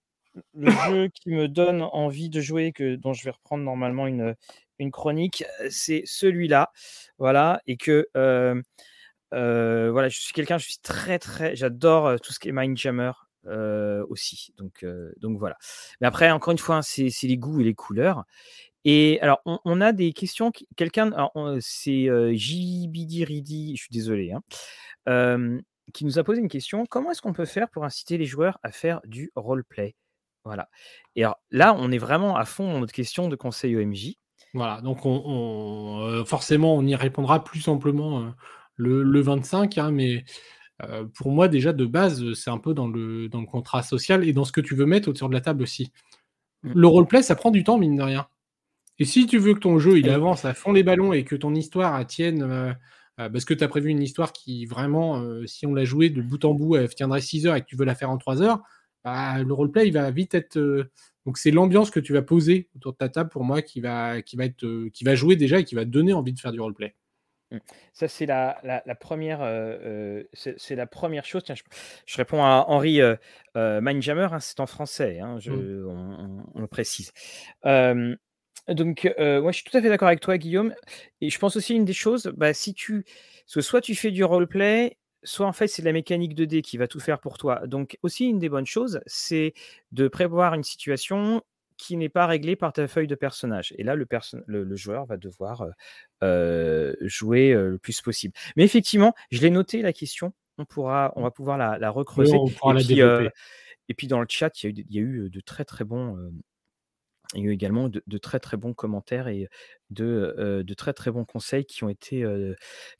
le 0.53 0.71
jeu 0.89 1.09
qui 1.13 1.29
me 1.29 1.47
donne 1.47 1.81
envie 1.81 2.29
de 2.29 2.41
jouer, 2.41 2.71
que, 2.71 2.95
dont 2.95 3.13
je 3.13 3.23
vais 3.23 3.31
reprendre 3.31 3.63
normalement 3.63 4.07
une, 4.07 4.35
une 4.79 4.91
chronique, 4.91 5.43
c'est 5.69 6.03
celui-là. 6.05 6.71
Voilà. 7.17 7.61
Et 7.67 7.77
que 7.77 8.07
voilà, 9.31 10.09
je 10.09 10.19
suis 10.19 10.33
quelqu'un, 10.33 10.57
je 10.57 10.65
suis 10.65 10.79
très, 10.81 11.19
très. 11.19 11.55
J'adore 11.55 12.19
tout 12.19 12.33
ce 12.33 12.39
qui 12.39 12.49
est 12.49 12.53
Mindjammer. 12.53 13.11
Euh, 13.47 14.05
aussi. 14.09 14.53
Donc, 14.57 14.85
donc 15.21 15.37
voilà. 15.39 15.57
Mais 16.01 16.07
après, 16.07 16.29
encore 16.31 16.51
une 16.51 16.57
fois, 16.57 16.77
hein, 16.77 16.81
c'est 16.81 17.09
les 17.23 17.37
goûts 17.37 17.61
et 17.61 17.63
les 17.63 17.75
couleurs. 17.75 18.25
Et 18.83 19.19
alors, 19.21 19.41
on, 19.45 19.81
a 19.81 19.91
des 19.91 20.13
questions. 20.13 20.51
Quelqu'un, 20.75 21.11
c'est 21.59 22.07
JBD 22.37 23.25
Ridi, 23.25 23.75
je 23.75 23.81
suis 23.81 23.91
désolé, 23.91 24.33
hein, 24.33 25.59
qui 25.93 26.05
nous 26.05 26.19
a 26.19 26.23
posé 26.23 26.41
une 26.41 26.49
question. 26.49 26.85
Comment 26.85 27.11
est-ce 27.11 27.21
qu'on 27.21 27.33
peut 27.33 27.45
faire 27.45 27.69
pour 27.69 27.85
inciter 27.85 28.17
les 28.17 28.25
joueurs 28.25 28.59
à 28.63 28.71
faire 28.71 29.01
du 29.05 29.31
roleplay? 29.35 29.95
Voilà. 30.43 30.69
Et 31.15 31.23
alors 31.23 31.41
là, 31.51 31.75
on 31.77 31.91
est 31.91 31.97
vraiment 31.97 32.37
à 32.37 32.45
fond 32.45 32.71
dans 32.71 32.79
notre 32.79 32.93
question 32.93 33.27
de 33.27 33.35
conseil 33.35 33.75
OMJ. 33.75 34.13
Voilà, 34.53 34.79
donc 34.81 35.05
on, 35.05 36.23
forcément, 36.25 36.75
on 36.75 36.85
y 36.85 36.95
répondra 36.95 37.43
plus 37.43 37.59
simplement 37.59 38.33
le, 38.77 39.21
25, 39.21 39.77
hein, 39.77 39.91
mais 39.91 40.23
pour 41.15 41.31
moi, 41.31 41.47
déjà, 41.47 41.73
de 41.73 41.85
base, 41.85 42.33
c'est 42.33 42.49
un 42.49 42.59
peu 42.59 42.73
dans 42.73 42.87
le, 42.87 43.29
dans 43.29 43.41
le 43.41 43.47
contrat 43.47 43.83
social 43.83 44.27
et 44.27 44.33
dans 44.33 44.45
ce 44.45 44.51
que 44.51 44.61
tu 44.61 44.75
veux 44.75 44.85
mettre 44.85 45.09
autour 45.09 45.27
de 45.27 45.33
la 45.33 45.41
table 45.41 45.63
aussi. 45.63 45.91
Mmh. 46.63 46.71
Le 46.75 46.87
roleplay, 46.87 47.23
ça 47.23 47.35
prend 47.35 47.51
du 47.51 47.63
temps, 47.63 47.77
mine 47.77 47.95
de 47.95 48.03
rien. 48.03 48.27
Et 48.99 49.05
si 49.05 49.27
tu 49.27 49.37
veux 49.37 49.53
que 49.53 49.59
ton 49.59 49.79
jeu, 49.79 49.99
il 49.99 50.09
avance 50.09 50.45
à 50.45 50.53
fond 50.53 50.71
les 50.71 50.83
ballons 50.83 51.13
et 51.13 51.23
que 51.23 51.35
ton 51.35 51.53
histoire 51.53 52.05
tienne, 52.07 52.75
parce 53.15 53.45
que 53.45 53.53
tu 53.53 53.63
as 53.63 53.67
prévu 53.67 53.89
une 53.89 54.01
histoire 54.01 54.33
qui, 54.33 54.65
vraiment, 54.65 55.23
si 55.45 55.65
on 55.67 55.73
l'a 55.73 55.85
jouée 55.85 56.09
de 56.09 56.21
bout 56.21 56.43
en 56.45 56.53
bout, 56.53 56.75
elle 56.77 56.89
tiendrait 56.89 57.21
6 57.21 57.47
heures 57.47 57.55
et 57.55 57.61
que 57.61 57.67
tu 57.67 57.75
veux 57.75 57.85
la 57.85 57.95
faire 57.95 58.09
en 58.09 58.17
3 58.17 58.41
heures, 58.41 58.63
bah, 59.03 59.41
le 59.43 59.53
roleplay, 59.53 59.87
il 59.87 59.93
va 59.93 60.09
vite 60.09 60.33
être... 60.33 60.57
donc 61.25 61.37
c'est 61.37 61.51
l'ambiance 61.51 61.91
que 61.91 61.99
tu 61.99 62.13
vas 62.13 62.23
poser 62.23 62.69
autour 62.75 62.93
de 62.93 62.97
ta 62.97 63.09
table 63.09 63.29
pour 63.29 63.43
moi 63.43 63.61
qui 63.61 63.81
va, 63.81 64.21
qui 64.23 64.35
va, 64.35 64.45
être, 64.45 64.87
qui 64.89 65.03
va 65.03 65.13
jouer 65.13 65.35
déjà 65.35 65.59
et 65.59 65.63
qui 65.63 65.75
va 65.75 65.85
te 65.85 65.89
donner 65.89 66.13
envie 66.13 66.33
de 66.33 66.39
faire 66.39 66.51
du 66.51 66.59
roleplay. 66.59 66.95
Mmh. 67.51 67.57
Ça, 67.93 68.07
c'est 68.07 68.25
la, 68.25 68.59
première, 68.99 69.39
c'est 70.33 70.75
la 70.75 70.87
première 70.87 71.25
chose. 71.25 71.43
Tiens, 71.43 71.55
je, 72.05 72.17
réponds 72.17 72.43
à 72.43 72.65
Henri 72.67 73.01
euh, 73.01 73.15
Mindjammer, 73.55 74.27
hein, 74.31 74.39
c'est 74.39 74.59
en 74.59 74.67
français, 74.67 75.19
hein, 75.19 75.37
je, 75.39 75.51
mmh. 75.51 76.45
on, 76.55 76.59
le 76.59 76.67
précise. 76.67 77.11
donc, 77.63 79.13
moi, 79.17 79.51
je 79.51 79.55
suis 79.55 79.63
tout 79.63 79.77
à 79.77 79.81
fait 79.81 79.89
d'accord 79.89 80.09
avec 80.09 80.19
toi, 80.19 80.37
Guillaume. 80.37 80.73
Et 81.21 81.29
je 81.29 81.39
pense 81.39 81.55
aussi 81.55 81.75
une 81.75 81.85
des 81.85 81.93
choses, 81.93 82.31
bah, 82.35 82.53
si 82.53 82.73
tu, 82.73 83.05
soit 83.45 83.81
tu 83.81 83.95
fais 83.95 84.11
du 84.11 84.23
roleplay, 84.23 84.97
soit 85.23 85.47
en 85.47 85.53
fait 85.53 85.67
c'est 85.67 85.81
la 85.81 85.91
mécanique 85.91 86.37
2D 86.37 86.61
qui 86.61 86.77
va 86.77 86.87
tout 86.87 86.99
faire 86.99 87.19
pour 87.19 87.37
toi. 87.37 87.67
Donc 87.67 87.97
aussi 88.03 88.25
une 88.25 88.39
des 88.39 88.49
bonnes 88.49 88.65
choses, 88.65 89.01
c'est 89.05 89.53
de 89.91 90.07
prévoir 90.07 90.53
une 90.53 90.63
situation 90.63 91.43
qui 91.77 91.97
n'est 91.97 92.09
pas 92.09 92.25
réglé 92.25 92.55
par 92.55 92.73
ta 92.73 92.87
feuille 92.87 93.07
de 93.07 93.15
personnage. 93.15 93.73
Et 93.77 93.83
là, 93.83 93.95
le, 93.95 94.07
le, 94.47 94.75
joueur 94.75 95.05
va 95.05 95.17
devoir 95.17 95.65
jouer 97.01 97.53
le 97.53 97.77
plus 97.77 98.01
possible. 98.01 98.33
Mais 98.55 98.63
effectivement, 98.63 99.13
je 99.31 99.41
l'ai 99.41 99.49
noté 99.49 99.81
la 99.81 99.93
question. 99.93 100.33
On, 100.57 100.65
pourra, 100.65 101.13
on 101.15 101.21
va 101.21 101.31
pouvoir 101.31 101.57
la, 101.57 101.89
recreuser. 101.89 102.37
et, 103.87 103.93
puis, 103.93 104.07
dans 104.07 104.19
le 104.19 104.27
chat, 104.27 104.63
il 104.63 104.85
y 104.89 104.97
a 104.97 105.01
eu, 105.01 105.29
de 105.29 105.39
très 105.39 105.65
très 105.65 105.85
bons. 105.85 106.31
Il 107.33 107.41
y 107.41 107.43
a 107.43 107.49
eu 107.49 107.53
également 107.53 107.89
de, 107.89 108.17
très 108.17 108.39
très 108.39 108.57
bons 108.57 108.73
commentaires 108.73 109.27
et 109.27 109.49
de, 109.89 110.63
de, 110.65 110.73
très 110.73 110.93
très 110.93 111.11
bons 111.11 111.25
conseils 111.25 111.65
qui 111.65 111.83
ont 111.83 111.89
été, 111.89 112.25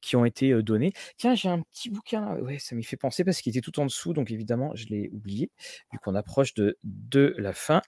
qui 0.01 0.15
ont 0.15 0.25
été 0.25 0.61
donnés. 0.61 0.93
Tiens, 1.17 1.35
j'ai 1.35 1.49
un 1.49 1.61
petit 1.61 1.89
bouquin, 1.89 2.35
ouais, 2.37 2.59
ça 2.59 2.75
m'y 2.75 2.83
fait 2.83 2.97
penser 2.97 3.23
parce 3.23 3.41
qu'il 3.41 3.51
était 3.51 3.61
tout 3.61 3.79
en 3.79 3.85
dessous, 3.85 4.13
donc 4.13 4.31
évidemment, 4.31 4.71
je 4.75 4.87
l'ai 4.87 5.09
oublié, 5.13 5.51
vu 5.91 5.99
qu'on 5.99 6.15
approche 6.15 6.53
de, 6.55 6.77
de 6.83 7.33
la 7.37 7.53
fin. 7.53 7.81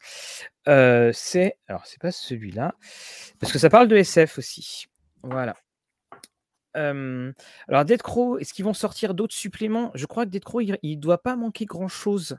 c'est, 0.66 1.58
alors, 1.68 1.86
c'est 1.86 2.02
pas 2.02 2.12
celui-là, 2.12 2.74
parce 3.40 3.52
que 3.52 3.60
ça 3.60 3.70
parle 3.70 3.88
de 3.88 3.98
SF 3.98 4.38
aussi. 4.38 4.88
Voilà. 5.24 5.56
alors, 6.74 7.86
Dead 7.86 8.02
Crow, 8.02 8.38
est-ce 8.38 8.54
qu'ils 8.54 8.66
vont 8.66 8.74
sortir 8.74 9.14
d'autres 9.14 9.36
suppléments? 9.36 9.92
Je 9.94 10.06
crois 10.06 10.26
que 10.26 10.32
Dead 10.32 10.44
Crow, 10.44 10.62
il 10.62 10.78
ne 10.84 10.96
doit 10.96 11.22
pas 11.22 11.36
manquer 11.36 11.66
grand-chose 11.66 12.38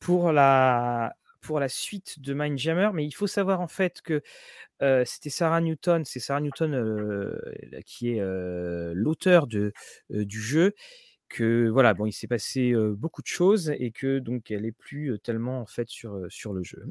pour 0.00 0.32
la, 0.32 1.14
pour 1.42 1.60
la 1.60 1.68
suite 1.68 2.20
de 2.20 2.32
Mindjammer, 2.32 2.90
mais 2.94 3.04
il 3.04 3.12
faut 3.12 3.26
savoir 3.26 3.60
en 3.60 3.68
fait 3.68 4.00
que 4.00 4.22
c'était 5.04 5.30
Sarah 5.30 5.60
Newton, 5.60 6.04
c'est 6.04 6.18
Sarah 6.18 6.40
Newton 6.40 7.30
qui 7.86 8.10
est 8.10 8.20
l'auteur 8.94 9.46
du 9.46 9.72
jeu, 10.10 10.74
que 11.28 11.68
voilà, 11.68 11.94
bon, 11.94 12.06
il 12.06 12.12
s'est 12.12 12.26
passé 12.26 12.72
beaucoup 12.96 13.22
de 13.22 13.26
choses 13.26 13.72
et 13.78 13.90
que 13.90 14.18
donc 14.18 14.50
elle 14.50 14.66
est 14.66 14.72
plus 14.72 15.18
tellement 15.22 15.60
en 15.60 15.66
fait 15.66 15.88
sur, 15.88 16.26
sur 16.28 16.52
le 16.52 16.62
jeu. 16.62 16.84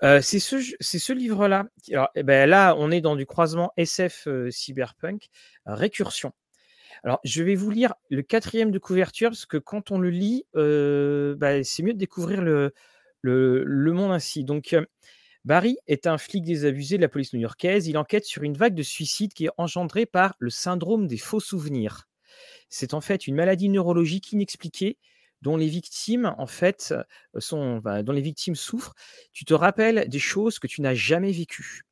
c'est 0.00 0.38
ce, 0.38 0.58
ce 0.80 1.12
livre-là. 1.12 1.66
Eh 2.14 2.22
ben, 2.22 2.48
là, 2.48 2.74
on 2.78 2.90
est 2.90 3.00
dans 3.00 3.16
du 3.16 3.26
croisement 3.26 3.72
SF 3.76 4.28
cyberpunk, 4.50 5.28
récursion. 5.66 6.32
Alors, 7.04 7.20
je 7.24 7.42
vais 7.42 7.56
vous 7.56 7.70
lire 7.70 7.94
le 8.10 8.22
quatrième 8.22 8.70
de 8.70 8.78
couverture 8.78 9.30
parce 9.30 9.46
que 9.46 9.56
quand 9.56 9.90
on 9.90 9.98
le 9.98 10.10
lit, 10.10 10.44
bah, 10.54 11.62
c'est 11.64 11.82
mieux 11.82 11.94
de 11.94 11.98
découvrir 11.98 12.42
le, 12.42 12.72
le, 13.22 13.92
monde 13.92 14.12
ainsi. 14.12 14.44
Donc, 14.44 14.76
Barry 15.44 15.76
est 15.86 16.06
un 16.06 16.18
flic 16.18 16.44
désabusé 16.44 16.96
de 16.96 17.02
la 17.02 17.08
police 17.08 17.32
new-yorkaise. 17.32 17.88
Il 17.88 17.98
enquête 17.98 18.24
sur 18.24 18.42
une 18.42 18.56
vague 18.56 18.74
de 18.74 18.82
suicides 18.82 19.32
qui 19.32 19.46
est 19.46 19.52
engendrée 19.56 20.06
par 20.06 20.34
le 20.38 20.50
syndrome 20.50 21.06
des 21.06 21.18
faux 21.18 21.40
souvenirs. 21.40 22.08
C'est 22.68 22.94
en 22.94 23.00
fait 23.00 23.26
une 23.26 23.34
maladie 23.34 23.68
neurologique 23.68 24.32
inexpliquée 24.32 24.98
dont 25.42 25.56
les 25.56 25.66
victimes 25.66 26.34
en 26.38 26.46
fait 26.46 26.94
sont, 27.38 27.82
dont 27.84 28.12
les 28.12 28.20
victimes 28.20 28.54
souffrent. 28.54 28.94
Tu 29.32 29.44
te 29.44 29.54
rappelles 29.54 30.08
des 30.08 30.18
choses 30.20 30.58
que 30.58 30.68
tu 30.68 30.80
n'as 30.80 30.94
jamais 30.94 31.32
vécues. 31.32 31.82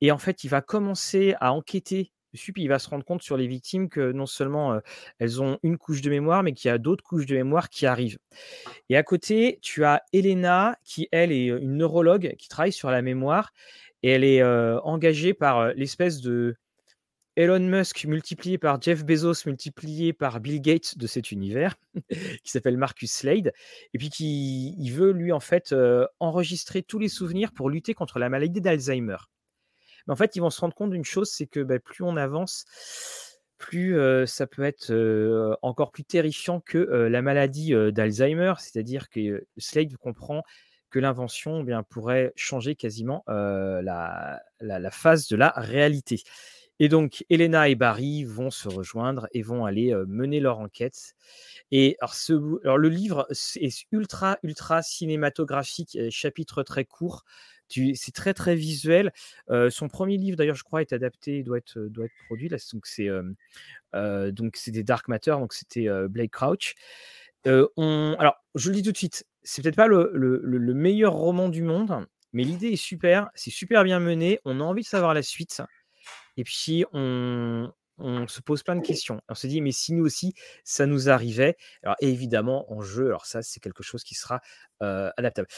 Et 0.00 0.10
en 0.10 0.18
fait, 0.18 0.44
il 0.44 0.48
va 0.48 0.62
commencer 0.62 1.34
à 1.40 1.52
enquêter 1.52 2.12
puis 2.32 2.62
il 2.62 2.68
va 2.68 2.78
se 2.78 2.88
rendre 2.88 3.04
compte 3.04 3.22
sur 3.22 3.36
les 3.36 3.46
victimes 3.46 3.88
que 3.88 4.12
non 4.12 4.26
seulement 4.26 4.80
elles 5.18 5.42
ont 5.42 5.58
une 5.62 5.78
couche 5.78 6.02
de 6.02 6.10
mémoire, 6.10 6.42
mais 6.42 6.52
qu'il 6.52 6.68
y 6.68 6.72
a 6.72 6.78
d'autres 6.78 7.04
couches 7.04 7.26
de 7.26 7.34
mémoire 7.34 7.68
qui 7.70 7.86
arrivent. 7.86 8.18
Et 8.88 8.96
à 8.96 9.02
côté, 9.02 9.58
tu 9.62 9.84
as 9.84 10.02
Elena, 10.12 10.78
qui 10.84 11.08
elle 11.12 11.32
est 11.32 11.46
une 11.46 11.76
neurologue 11.76 12.34
qui 12.38 12.48
travaille 12.48 12.72
sur 12.72 12.90
la 12.90 13.02
mémoire, 13.02 13.52
et 14.02 14.10
elle 14.10 14.24
est 14.24 14.42
engagée 14.42 15.34
par 15.34 15.72
l'espèce 15.74 16.20
de 16.20 16.56
Elon 17.36 17.60
Musk 17.60 18.04
multiplié 18.06 18.56
par 18.56 18.80
Jeff 18.80 19.04
Bezos 19.04 19.44
multiplié 19.44 20.14
par 20.14 20.40
Bill 20.40 20.60
Gates 20.60 20.96
de 20.96 21.06
cet 21.06 21.32
univers, 21.32 21.76
qui 22.42 22.50
s'appelle 22.50 22.78
Marcus 22.78 23.12
Slade, 23.12 23.52
et 23.92 23.98
puis 23.98 24.08
qui 24.08 24.74
il 24.78 24.90
veut 24.90 25.12
lui 25.12 25.32
en 25.32 25.40
fait 25.40 25.74
enregistrer 26.18 26.82
tous 26.82 26.98
les 26.98 27.08
souvenirs 27.08 27.52
pour 27.52 27.68
lutter 27.68 27.92
contre 27.94 28.18
la 28.18 28.30
maladie 28.30 28.60
d'Alzheimer. 28.60 29.18
Mais 30.06 30.12
en 30.12 30.16
fait, 30.16 30.36
ils 30.36 30.40
vont 30.40 30.50
se 30.50 30.60
rendre 30.60 30.74
compte 30.74 30.90
d'une 30.90 31.04
chose, 31.04 31.30
c'est 31.30 31.46
que 31.46 31.60
bah, 31.60 31.78
plus 31.78 32.04
on 32.04 32.16
avance, 32.16 32.64
plus 33.58 33.96
ça 34.26 34.46
peut 34.46 34.64
être 34.64 35.58
encore 35.62 35.90
plus 35.90 36.04
terrifiant 36.04 36.60
que 36.60 36.78
la 36.78 37.22
maladie 37.22 37.72
d'Alzheimer, 37.92 38.54
c'est-à-dire 38.58 39.08
que 39.08 39.46
Slade 39.56 39.96
comprend 39.96 40.42
que 40.90 40.98
l'invention 40.98 41.64
eh 41.66 41.74
pourrait 41.88 42.32
changer 42.36 42.76
quasiment 42.76 43.24
la, 43.26 44.40
la, 44.60 44.90
phase 44.90 45.28
de 45.28 45.36
la 45.36 45.52
réalité. 45.56 46.22
Et 46.78 46.88
donc, 46.88 47.24
Elena 47.30 47.68
et 47.68 47.74
Barry 47.74 48.24
vont 48.24 48.50
se 48.50 48.68
rejoindre 48.68 49.28
et 49.32 49.42
vont 49.42 49.64
aller 49.64 49.94
mener 50.06 50.40
leur 50.40 50.58
enquête. 50.58 51.14
Et 51.70 51.96
alors, 52.00 52.78
le 52.78 52.88
livre 52.88 53.26
est 53.30 53.86
ultra, 53.92 54.38
ultra 54.42 54.82
cinématographique, 54.82 55.98
chapitre 56.10 56.62
très 56.62 56.84
court. 56.84 57.24
C'est 57.68 58.14
très 58.14 58.34
très 58.34 58.54
visuel. 58.54 59.12
son 59.70 59.88
premier 59.88 60.18
livre, 60.18 60.36
d'ailleurs, 60.36 60.56
je 60.56 60.64
crois, 60.64 60.82
est 60.82 60.92
adapté, 60.92 61.42
doit 61.42 61.58
être, 61.58 61.78
doit 61.78 62.04
être 62.04 62.26
produit. 62.26 62.48
Là, 62.48 62.58
donc 62.72 62.86
c'est 62.86 63.08
c'est 64.54 64.70
des 64.70 64.84
Dark 64.84 65.08
Matter, 65.08 65.32
donc 65.32 65.52
c'était 65.54 65.88
Blake 66.08 66.32
Crouch. 66.32 66.74
alors, 67.44 68.36
je 68.54 68.70
le 68.70 68.76
dis 68.76 68.82
tout 68.82 68.92
de 68.92 68.96
suite, 68.96 69.24
c'est 69.46 69.62
peut-être 69.62 69.76
pas 69.76 69.86
le, 69.86 70.10
le, 70.12 70.74
meilleur 70.74 71.12
roman 71.12 71.48
du 71.48 71.62
monde, 71.62 72.04
mais 72.32 72.42
l'idée 72.42 72.72
est 72.72 72.76
super, 72.76 73.30
c'est 73.34 73.52
super 73.52 73.84
bien 73.84 74.00
mené. 74.00 74.40
On 74.44 74.60
a 74.60 74.64
envie 74.64 74.82
de 74.82 74.88
savoir 74.88 75.14
la 75.14 75.22
suite. 75.22 75.62
Et 76.36 76.44
puis 76.44 76.84
on, 76.92 77.72
on 77.98 78.28
se 78.28 78.40
pose 78.40 78.62
plein 78.62 78.76
de 78.76 78.86
questions. 78.86 79.20
On 79.28 79.34
se 79.34 79.46
dit, 79.46 79.60
mais 79.60 79.72
si 79.72 79.92
nous 79.92 80.04
aussi, 80.04 80.34
ça 80.64 80.86
nous 80.86 81.08
arrivait 81.08 81.56
Alors 81.82 81.96
évidemment, 82.00 82.70
en 82.72 82.82
jeu, 82.82 83.06
alors 83.06 83.26
ça, 83.26 83.42
c'est 83.42 83.60
quelque 83.60 83.82
chose 83.82 84.04
qui 84.04 84.14
sera 84.14 84.40
adaptable. 84.80 85.48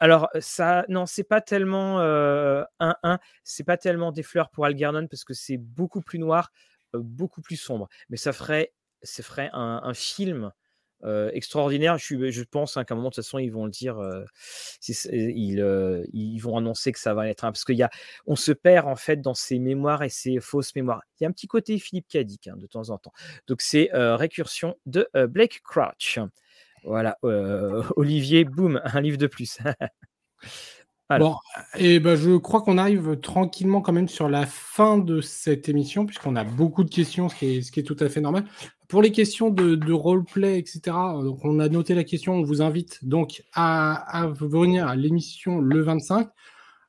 alors 0.00 0.28
ça, 0.40 0.84
non, 0.88 1.06
c'est 1.06 1.24
pas 1.24 1.40
tellement 1.40 2.00
1-1, 2.00 3.18
c'est 3.44 3.64
pas 3.64 3.76
tellement 3.76 4.12
des 4.12 4.22
fleurs 4.22 4.50
pour 4.50 4.64
Algernon 4.64 5.06
parce 5.06 5.24
que 5.24 5.34
c'est 5.34 5.58
beaucoup 5.58 6.02
plus 6.02 6.18
noir, 6.18 6.50
beaucoup 6.94 7.40
plus 7.40 7.56
sombre. 7.56 7.88
Mais 8.08 8.16
ça 8.16 8.32
ferait, 8.32 8.72
ça 9.02 9.22
ferait 9.22 9.50
un 9.52 9.94
film 9.94 10.52
extraordinaire. 11.32 11.98
Je, 11.98 12.42
pense 12.44 12.76
hein, 12.76 12.84
qu'à 12.84 12.94
un 12.94 12.96
moment, 12.96 13.10
de 13.10 13.14
toute 13.14 13.24
façon, 13.24 13.38
ils 13.38 13.50
vont 13.50 13.64
le 13.64 13.70
dire, 13.70 13.98
ils, 15.12 16.38
vont 16.40 16.56
annoncer 16.56 16.92
que 16.92 16.98
ça 16.98 17.14
va 17.14 17.28
être. 17.28 17.42
parce 17.42 17.64
qu'il 17.64 17.76
y 17.76 17.82
a, 17.82 17.90
on 18.26 18.36
se 18.36 18.52
perd 18.52 18.86
en 18.86 18.96
fait 18.96 19.20
dans 19.20 19.34
ces 19.34 19.58
mémoires 19.58 20.02
et 20.02 20.08
ces 20.08 20.40
fausses 20.40 20.74
mémoires. 20.74 21.02
Il 21.20 21.24
y 21.24 21.26
a 21.26 21.28
un 21.28 21.32
petit 21.32 21.46
côté 21.46 21.78
Philippe 21.78 22.08
Cadic 22.08 22.48
hein, 22.48 22.56
de 22.56 22.66
temps 22.66 22.90
en 22.90 22.98
temps. 22.98 23.12
Donc, 23.46 23.60
c'est 23.62 23.90
Récursion 23.92 24.76
de 24.86 25.08
Blake 25.14 25.60
Crouch. 25.62 26.18
Voilà, 26.84 27.18
Olivier, 27.96 28.44
boum, 28.44 28.80
un 28.84 29.00
livre 29.00 29.18
de 29.18 29.26
plus. 29.26 29.58
Bon, 31.10 31.36
et 31.78 32.00
ben 32.00 32.16
je 32.16 32.36
crois 32.36 32.60
qu'on 32.60 32.76
arrive 32.76 33.18
tranquillement 33.20 33.80
quand 33.80 33.94
même 33.94 34.08
sur 34.08 34.28
la 34.28 34.44
fin 34.44 34.98
de 34.98 35.22
cette 35.22 35.68
émission, 35.70 36.04
puisqu'on 36.04 36.36
a 36.36 36.44
beaucoup 36.44 36.84
de 36.84 36.90
questions, 36.90 37.30
ce 37.30 37.34
qui 37.34 37.46
est, 37.46 37.62
ce 37.62 37.72
qui 37.72 37.80
est 37.80 37.84
tout 37.84 37.96
à 38.00 38.10
fait 38.10 38.20
normal. 38.20 38.44
Pour 38.88 39.00
les 39.00 39.10
questions 39.10 39.48
de, 39.48 39.74
de 39.74 39.92
roleplay, 39.92 40.58
etc., 40.58 40.80
donc 41.22 41.44
on 41.44 41.60
a 41.60 41.68
noté 41.70 41.94
la 41.94 42.04
question, 42.04 42.34
on 42.34 42.42
vous 42.42 42.60
invite 42.60 43.06
donc 43.06 43.42
à, 43.54 43.94
à 43.94 44.26
venir 44.26 44.86
à 44.86 44.96
l'émission 44.96 45.60
le 45.60 45.80
25. 45.80 46.28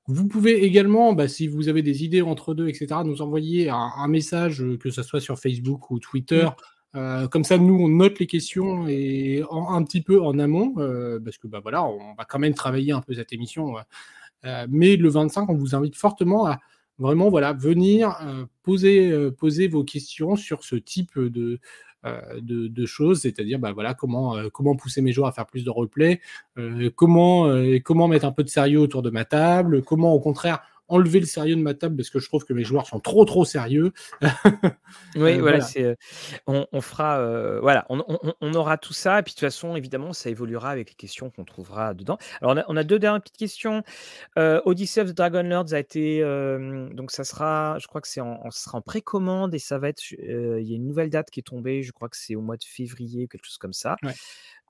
Vous 0.07 0.27
pouvez 0.27 0.63
également, 0.65 1.13
bah, 1.13 1.27
si 1.27 1.47
vous 1.47 1.69
avez 1.69 1.83
des 1.83 2.03
idées 2.03 2.23
entre 2.23 2.55
deux, 2.55 2.67
etc., 2.67 2.87
nous 3.05 3.21
envoyer 3.21 3.69
un, 3.69 4.07
message, 4.07 4.65
que 4.79 4.89
ce 4.89 5.03
soit 5.03 5.21
sur 5.21 5.37
Facebook 5.37 5.91
ou 5.91 5.99
Twitter. 5.99 6.49
Euh, 6.95 7.27
comme 7.27 7.43
ça, 7.43 7.57
nous, 7.57 7.75
on 7.75 7.87
note 7.87 8.19
les 8.19 8.27
questions 8.27 8.87
et 8.87 9.43
un 9.51 9.83
petit 9.83 10.01
peu 10.01 10.21
en 10.21 10.39
amont, 10.39 10.73
euh, 10.77 11.19
parce 11.19 11.37
que 11.37 11.47
bah, 11.47 11.59
voilà, 11.61 11.83
on 11.83 12.15
va 12.15 12.25
quand 12.25 12.39
même 12.39 12.53
travailler 12.53 12.91
un 12.91 13.01
peu 13.01 13.13
cette 13.13 13.31
émission. 13.33 13.75
Euh, 14.45 14.67
mais 14.69 14.95
le 14.95 15.09
25, 15.09 15.49
on 15.49 15.55
vous 15.55 15.75
invite 15.75 15.95
fortement 15.95 16.47
à 16.47 16.59
vraiment 16.97 17.29
voilà, 17.29 17.53
venir 17.53 18.19
poser, 18.63 19.31
poser 19.37 19.67
vos 19.69 19.85
questions 19.85 20.35
sur 20.35 20.65
ce 20.65 20.75
type 20.75 21.17
de, 21.17 21.59
de, 22.03 22.85
choses, 22.85 23.21
c'est-à-dire 23.21 23.57
bah, 23.57 23.71
voilà, 23.71 23.93
comment, 23.93 24.35
comment 24.51 24.75
pousser 24.75 25.01
mes 25.01 25.13
joueurs 25.13 25.29
à 25.29 25.31
faire 25.31 25.45
plus 25.45 25.63
de 25.63 25.69
roleplay, 25.69 26.19
comment, 26.95 27.47
comment 27.85 28.09
mettre 28.09 28.25
un 28.25 28.33
peu 28.33 28.43
de 28.43 28.49
sérieux 28.49 28.79
autour 28.79 29.01
de 29.01 29.11
ma 29.11 29.23
table, 29.23 29.81
comment 29.83 30.13
au 30.13 30.19
contraire 30.19 30.59
enlever 30.89 31.19
le 31.19 31.25
sérieux 31.25 31.55
de 31.55 31.61
ma 31.61 31.73
table 31.73 31.95
parce 31.95 32.09
que 32.09 32.19
je 32.19 32.27
trouve 32.27 32.45
que 32.45 32.53
mes 32.53 32.63
joueurs 32.63 32.87
sont 32.87 32.99
trop 32.99 33.25
trop 33.25 33.45
sérieux. 33.45 33.93
oui, 35.15 35.33
euh, 35.33 35.37
voilà, 35.39 35.61
c'est, 35.61 35.83
euh, 35.83 35.95
on, 36.47 36.81
fera, 36.81 37.19
euh, 37.19 37.59
voilà, 37.61 37.85
on, 37.89 38.53
aura 38.53 38.77
tout 38.77 38.93
ça 38.93 39.19
et 39.19 39.23
puis 39.23 39.33
de 39.33 39.35
toute 39.35 39.47
façon, 39.47 39.75
évidemment, 39.75 40.13
ça 40.13 40.29
évoluera 40.29 40.71
avec 40.71 40.89
les 40.89 40.95
questions 40.95 41.29
qu'on 41.29 41.45
trouvera 41.45 41.93
dedans. 41.93 42.17
Alors 42.41 42.55
on 42.67 42.75
a, 42.75 42.83
deux 42.83 42.99
dernières 42.99 43.21
petites 43.21 43.37
questions. 43.37 43.83
Odyssey 44.35 45.01
of 45.01 45.11
the 45.11 45.15
Dragon 45.15 45.43
Lords 45.43 45.73
a 45.73 45.79
été, 45.79 46.21
donc 46.93 47.11
ça 47.11 47.23
sera, 47.23 47.77
je 47.79 47.87
crois 47.87 48.01
que 48.01 48.07
c'est 48.07 48.21
en, 48.21 48.49
sera 48.51 48.79
en 48.79 48.81
précommande 48.81 49.53
et 49.53 49.59
ça 49.59 49.77
va 49.77 49.89
être, 49.89 50.01
il 50.11 50.67
y 50.67 50.73
a 50.73 50.75
une 50.75 50.87
nouvelle 50.87 51.09
date 51.09 51.29
qui 51.29 51.39
est 51.39 51.43
tombée, 51.43 51.83
je 51.83 51.91
crois 51.91 52.09
que 52.09 52.17
c'est 52.17 52.35
au 52.35 52.41
mois 52.41 52.57
de 52.57 52.63
février, 52.63 53.27
quelque 53.27 53.45
chose 53.45 53.57
comme 53.57 53.73
ça. 53.73 53.95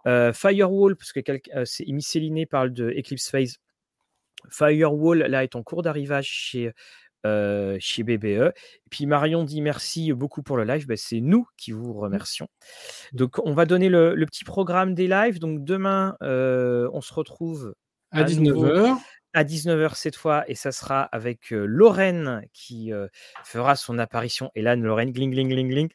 Firewall, 0.06 0.96
parce 0.96 1.14
que 1.14 1.20
c'est 1.66 1.86
Miscellané 1.88 2.46
parle 2.46 2.74
de 2.74 2.90
Eclipse 2.90 3.30
Phase 3.30 3.60
Firewall, 4.50 5.20
là, 5.20 5.44
est 5.44 5.56
en 5.56 5.64
cours 5.64 5.82
d'arrivage 5.82 6.28
chez, 6.28 6.72
chez 7.80 8.04
BBE. 8.04 8.26
Et 8.26 8.90
puis 8.90 9.06
Marion 9.06 9.44
dit 9.44 9.62
merci 9.62 10.14
beaucoup 10.14 10.44
pour 10.44 10.58
le 10.58 10.64
live. 10.64 10.88
Ben, 10.88 10.98
c'est 10.98 11.20
nous 11.20 11.46
qui 11.58 11.72
vous 11.72 11.94
mmh. 11.94 12.00
remercions. 12.00 12.48
Donc, 13.14 13.40
on 13.44 13.54
va 13.54 13.66
donner 13.66 13.90
le, 13.90 14.16
petit 14.26 14.44
programme 14.44 14.94
des 14.94 15.08
lives. 15.08 15.40
Donc, 15.40 15.64
demain, 15.64 16.16
on 16.22 17.02
se 17.02 17.14
retrouve 17.14 17.74
à, 18.12 18.24
19h. 18.24 18.98
À 19.34 19.44
19h 19.44 19.94
cette 19.94 20.16
fois, 20.16 20.44
et 20.50 20.56
ça 20.56 20.72
sera 20.72 21.04
avec 21.04 21.52
Lorraine 21.52 22.42
qui 22.54 22.92
fera 23.44 23.76
son 23.76 24.00
apparition. 24.00 24.50
Et 24.56 24.62
là, 24.62 24.76
Lorraine, 24.76 25.12
gling, 25.12 25.32
gling, 25.32 25.50
gling, 25.50 25.70
gling. 25.70 25.90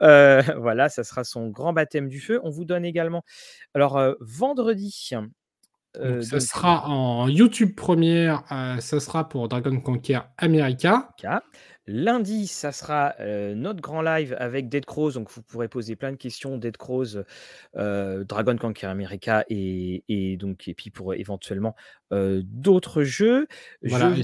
voilà, 0.00 0.88
ça 0.88 1.04
sera 1.04 1.24
son 1.24 1.48
grand 1.48 1.72
baptême 1.72 2.08
du 2.08 2.20
feu. 2.20 2.40
On 2.44 2.50
vous 2.50 2.64
donne 2.64 2.84
également. 2.84 3.24
Alors, 3.74 4.00
vendredi, 4.20 5.10
euh, 5.98 6.22
ça 6.22 6.40
sera 6.40 6.88
en 6.88 7.28
YouTube 7.28 7.74
première, 7.74 8.44
euh, 8.50 8.78
ça 8.78 8.98
sera 8.98 9.28
pour 9.28 9.48
Dragon 9.48 9.78
Conquer 9.80 10.20
America. 10.38 11.10
Lundi, 11.88 12.46
ça 12.46 12.70
sera 12.70 13.14
euh, 13.18 13.56
notre 13.56 13.80
grand 13.80 14.02
live 14.02 14.36
avec 14.38 14.68
Dead 14.68 14.86
Crows, 14.86 15.12
donc 15.12 15.30
vous 15.32 15.42
pourrez 15.42 15.66
poser 15.66 15.96
plein 15.96 16.12
de 16.12 16.16
questions, 16.16 16.56
Dead 16.56 16.76
Crows, 16.76 17.24
Dragon 17.74 18.56
Conquer 18.56 18.86
America 18.86 19.44
et, 19.50 20.36
donc 20.38 20.68
et 20.68 20.74
puis 20.74 20.90
pour 20.90 21.12
éventuellement 21.14 21.74
d'autres 22.10 23.02
jeux. 23.02 23.46
Voilà. 23.82 24.14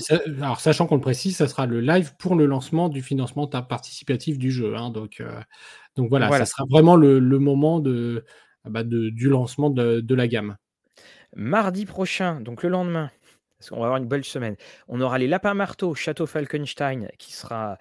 alors 0.40 0.60
sachant 0.60 0.86
qu'on 0.86 0.94
le 0.94 1.00
précise, 1.00 1.36
ça 1.36 1.48
sera 1.48 1.66
le 1.66 1.80
live 1.80 2.14
pour 2.16 2.36
le 2.36 2.46
lancement 2.46 2.88
du 2.88 3.02
financement 3.02 3.46
participatif 3.46 4.38
du 4.38 4.52
jeu. 4.52 4.76
Hein, 4.76 4.90
donc, 4.90 5.22
donc 5.96 6.08
voilà, 6.08 6.30
ça 6.30 6.46
sera 6.46 6.64
vraiment 6.70 6.96
le, 6.96 7.20
moment 7.20 7.80
de, 7.80 8.24
bah, 8.64 8.84
du 8.84 9.28
lancement 9.28 9.68
de 9.68 10.14
la 10.14 10.28
gamme. 10.28 10.56
Mardi 11.34 11.86
prochain, 11.86 12.40
donc 12.40 12.62
le 12.62 12.68
lendemain, 12.68 13.10
parce 13.58 13.70
qu'on 13.70 13.80
va 13.80 13.86
avoir 13.86 14.00
une 14.00 14.08
belle 14.08 14.24
semaine, 14.24 14.56
on 14.86 15.00
aura 15.00 15.18
les 15.18 15.26
lapins 15.26 15.54
marteaux 15.54 15.94
Château 15.94 16.26
Falkenstein 16.26 17.08
qui 17.18 17.32
sera, 17.32 17.78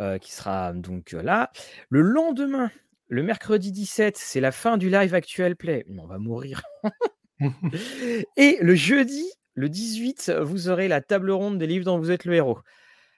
euh, 0.00 0.18
qui 0.18 0.32
sera 0.32 0.72
donc 0.72 1.14
euh, 1.14 1.22
là. 1.22 1.50
Le 1.90 2.00
lendemain, 2.00 2.70
le 3.08 3.22
mercredi 3.22 3.72
17, 3.72 4.16
c'est 4.16 4.40
la 4.40 4.52
fin 4.52 4.76
du 4.76 4.88
live 4.90 5.14
actuel 5.14 5.56
play. 5.56 5.84
On 5.98 6.06
va 6.06 6.18
mourir. 6.18 6.62
Et 8.36 8.58
le 8.60 8.74
jeudi, 8.74 9.30
le 9.54 9.68
18, 9.68 10.32
vous 10.42 10.68
aurez 10.68 10.88
la 10.88 11.00
table 11.00 11.30
ronde 11.30 11.58
des 11.58 11.66
livres 11.66 11.84
dont 11.84 11.98
vous 11.98 12.10
êtes 12.10 12.24
le 12.24 12.34
héros. 12.34 12.60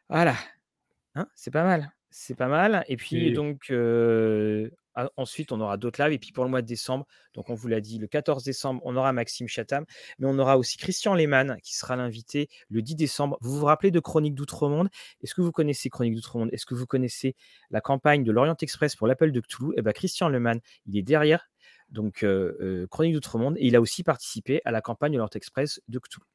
Voilà. 0.09 0.35
Hein, 1.15 1.29
c'est 1.35 1.51
pas 1.51 1.65
mal. 1.65 1.93
C'est 2.11 2.37
pas 2.37 2.49
mal. 2.49 2.85
Et 2.89 2.97
puis, 2.97 3.33
donc, 3.33 3.71
euh, 3.71 4.71
ensuite, 5.17 5.53
on 5.53 5.61
aura 5.61 5.77
d'autres 5.77 6.03
lives. 6.03 6.13
Et 6.13 6.19
puis 6.19 6.33
pour 6.33 6.45
le 6.45 6.51
mois 6.51 6.63
de 6.63 6.67
décembre, 6.67 7.07
donc 7.35 7.51
on 7.51 7.55
vous 7.55 7.69
l'a 7.69 7.81
dit, 7.81 7.99
le 7.99 8.07
14 8.07 8.43
décembre, 8.43 8.81
on 8.85 8.97
aura 8.97 9.13
Maxime 9.13 9.49
Chatham, 9.49 9.85
mais 10.19 10.27
on 10.27 10.39
aura 10.39 10.59
aussi 10.59 10.77
Christian 10.77 11.15
Lehmann 11.15 11.59
qui 11.63 11.77
sera 11.77 11.97
l'invité 11.97 12.49
le 12.69 12.83
10 12.83 12.97
décembre. 12.97 13.39
Vous 13.41 13.59
vous 13.59 13.67
rappelez 13.67 13.91
de 13.91 14.01
Chronique 14.01 14.35
d'Outre-Monde? 14.35 14.89
Est-ce 15.23 15.35
que 15.35 15.41
vous 15.41 15.53
connaissez 15.53 15.89
Chronique 15.91 16.15
d'Outre-Monde? 16.15 16.51
Est-ce 16.53 16.67
que 16.67 16.75
vous 16.75 16.87
connaissez 16.87 17.37
la 17.71 17.81
campagne 17.81 18.25
de 18.25 18.33
l'Orient 18.33 18.57
Express 18.61 18.97
pour 18.97 19.07
l'appel 19.07 19.33
de 19.33 19.41
Cthulhu? 19.41 19.73
Eh 19.77 19.83
bien, 19.83 19.93
Christian 19.93 20.29
Lehmann, 20.29 20.61
il 20.87 20.97
est 20.97 21.03
derrière 21.03 21.49
donc 21.91 22.25
Chronique 22.91 23.15
d'Outre-Monde 23.15 23.57
et 23.59 23.67
il 23.67 23.77
a 23.77 23.81
aussi 23.81 24.03
participé 24.03 24.61
à 24.65 24.71
la 24.71 24.81
campagne 24.81 25.13
de 25.13 25.19
l'Orient 25.19 25.31
Express 25.35 25.81
de 25.89 25.99
Cthulhu. 25.99 26.27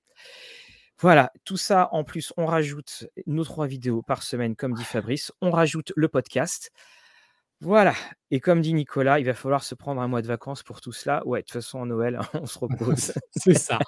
Voilà, 0.99 1.33
tout 1.43 1.57
ça 1.57 1.89
en 1.91 2.03
plus, 2.03 2.31
on 2.37 2.45
rajoute 2.45 3.07
nos 3.25 3.43
trois 3.43 3.67
vidéos 3.67 4.03
par 4.03 4.23
semaine, 4.23 4.55
comme 4.55 4.73
dit 4.73 4.83
Fabrice. 4.83 5.31
On 5.41 5.51
rajoute 5.51 5.91
le 5.95 6.07
podcast. 6.07 6.71
Voilà. 7.63 7.93
Et 8.29 8.41
comme 8.41 8.59
dit 8.59 8.73
Nicolas, 8.73 9.21
il 9.21 9.25
va 9.25 9.33
falloir 9.33 9.63
se 9.63 9.73
prendre 9.73 10.01
un 10.01 10.09
mois 10.09 10.21
de 10.21 10.27
vacances 10.27 10.63
pour 10.63 10.81
tout 10.81 10.91
cela. 10.91 11.25
Ouais, 11.25 11.39
de 11.39 11.45
toute 11.45 11.53
façon, 11.53 11.79
en 11.79 11.85
Noël, 11.85 12.19
on 12.33 12.45
se 12.45 12.59
repose. 12.59 13.13
c'est 13.31 13.53
ça. 13.53 13.79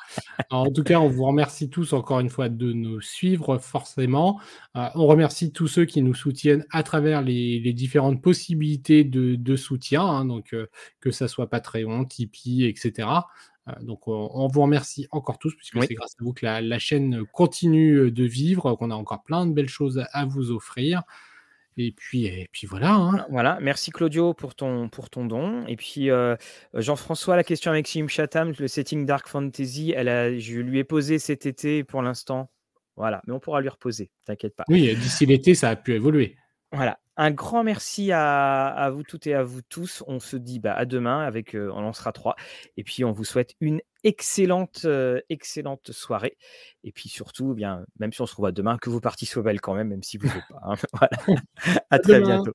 en 0.50 0.72
tout 0.72 0.84
cas, 0.84 1.00
on 1.00 1.10
vous 1.10 1.26
remercie 1.26 1.70
tous 1.70 1.92
encore 1.92 2.22
une 2.22 2.30
fois 2.30 2.48
de 2.48 2.72
nous 2.72 3.02
suivre, 3.02 3.58
forcément. 3.58 4.40
Euh, 4.78 4.88
on 4.96 5.08
remercie 5.08 5.52
tous 5.52 5.68
ceux 5.68 5.84
qui 5.84 6.02
nous 6.02 6.14
soutiennent 6.14 6.66
à 6.72 6.84
travers 6.84 7.22
les, 7.22 7.74
différentes 7.74 8.22
possibilités 8.22 9.04
de, 9.04 9.56
soutien, 9.58 10.04
hein, 10.04 10.24
donc 10.24 10.54
euh, 10.54 10.68
que 11.02 11.12
ça 11.12 11.28
soit 11.28 11.50
Patreon, 11.50 12.06
Tipeee, 12.06 12.66
etc. 12.66 13.10
Euh, 13.68 13.74
donc, 13.82 14.08
on, 14.08 14.48
vous 14.48 14.62
remercie 14.62 15.08
encore 15.12 15.38
tous, 15.38 15.54
puisque 15.54 15.84
c'est 15.84 15.96
grâce 15.96 16.16
à 16.18 16.24
vous 16.24 16.32
que 16.32 16.46
la, 16.46 16.62
la, 16.62 16.80
chaîne 16.80 17.26
continue 17.34 18.10
de 18.10 18.24
vivre, 18.24 18.76
qu'on 18.76 18.92
a 18.92 18.96
encore 18.96 19.24
plein 19.24 19.46
de 19.46 19.52
belles 19.52 19.68
choses 19.68 20.02
à 20.14 20.24
vous 20.24 20.52
offrir. 20.52 21.04
Et 21.78 21.92
puis, 21.92 22.26
et 22.26 22.48
puis 22.52 22.68
voilà. 22.68 22.94
Hein. 22.94 23.26
Voilà, 23.30 23.58
merci 23.62 23.92
Claudio 23.92 24.34
pour 24.34 24.56
ton, 24.56 24.88
pour 24.88 25.10
ton 25.10 25.26
don. 25.26 25.66
Et 25.68 25.76
puis 25.76 26.10
euh, 26.10 26.36
Jean-François, 26.74 27.36
la 27.36 27.44
question 27.44 27.72
avec 27.72 27.86
Maxime 27.86 28.10
Chatham, 28.10 28.54
le 28.58 28.68
setting 28.68 29.06
Dark 29.06 29.28
Fantasy, 29.28 29.94
elle 29.96 30.08
a, 30.08 30.38
je 30.38 30.60
lui 30.60 30.80
ai 30.80 30.84
posé 30.84 31.20
cet 31.20 31.46
été 31.46 31.84
pour 31.84 32.02
l'instant. 32.02 32.50
Voilà, 32.96 33.22
mais 33.28 33.34
on 33.34 33.40
pourra 33.40 33.60
lui 33.60 33.68
reposer, 33.68 34.10
t'inquiète 34.26 34.56
pas. 34.56 34.64
Oui, 34.70 34.96
d'ici 34.96 35.26
l'été, 35.26 35.54
ça 35.54 35.70
a 35.70 35.76
pu 35.76 35.94
évoluer. 35.94 36.38
Voilà, 36.72 36.98
un 37.18 37.32
grand 37.32 37.64
merci 37.64 38.12
à, 38.12 38.68
à 38.68 38.90
vous 38.90 39.04
toutes 39.04 39.28
et 39.28 39.34
à 39.34 39.44
vous 39.44 39.62
tous. 39.62 40.04
On 40.08 40.20
se 40.20 40.38
dit 40.38 40.60
bah, 40.60 40.74
à 40.74 40.86
demain 40.86 41.22
avec 41.22 41.56
euh, 41.56 41.72
on 41.74 41.82
lancera 41.82 42.14
3 42.14 42.36
et 42.78 42.84
puis 42.84 43.04
on 43.04 43.12
vous 43.12 43.26
souhaite 43.26 43.56
une 43.60 43.82
excellente 44.06 44.84
euh, 44.86 45.19
excellente 45.30 45.91
soirée 45.91 46.38
et 46.84 46.91
puis 46.91 47.10
surtout 47.10 47.52
eh 47.53 47.56
bien 47.56 47.86
même 47.99 48.14
si 48.14 48.22
on 48.22 48.27
se 48.27 48.36
revoit 48.36 48.52
demain 48.52 48.77
que 48.77 48.90
vos 48.90 49.02
parties 49.02 49.26
soient 49.26 49.44
belles 49.44 49.60
quand 49.60 49.73
même 49.73 49.90
même 49.90 50.03
si 50.03 50.18
vous 50.18 50.27
ne 50.27 50.32
pas. 50.32 50.61
Hein. 50.64 50.76
Voilà. 50.94 51.41
à 51.90 51.99
très 51.99 52.22
bientôt. 52.22 52.53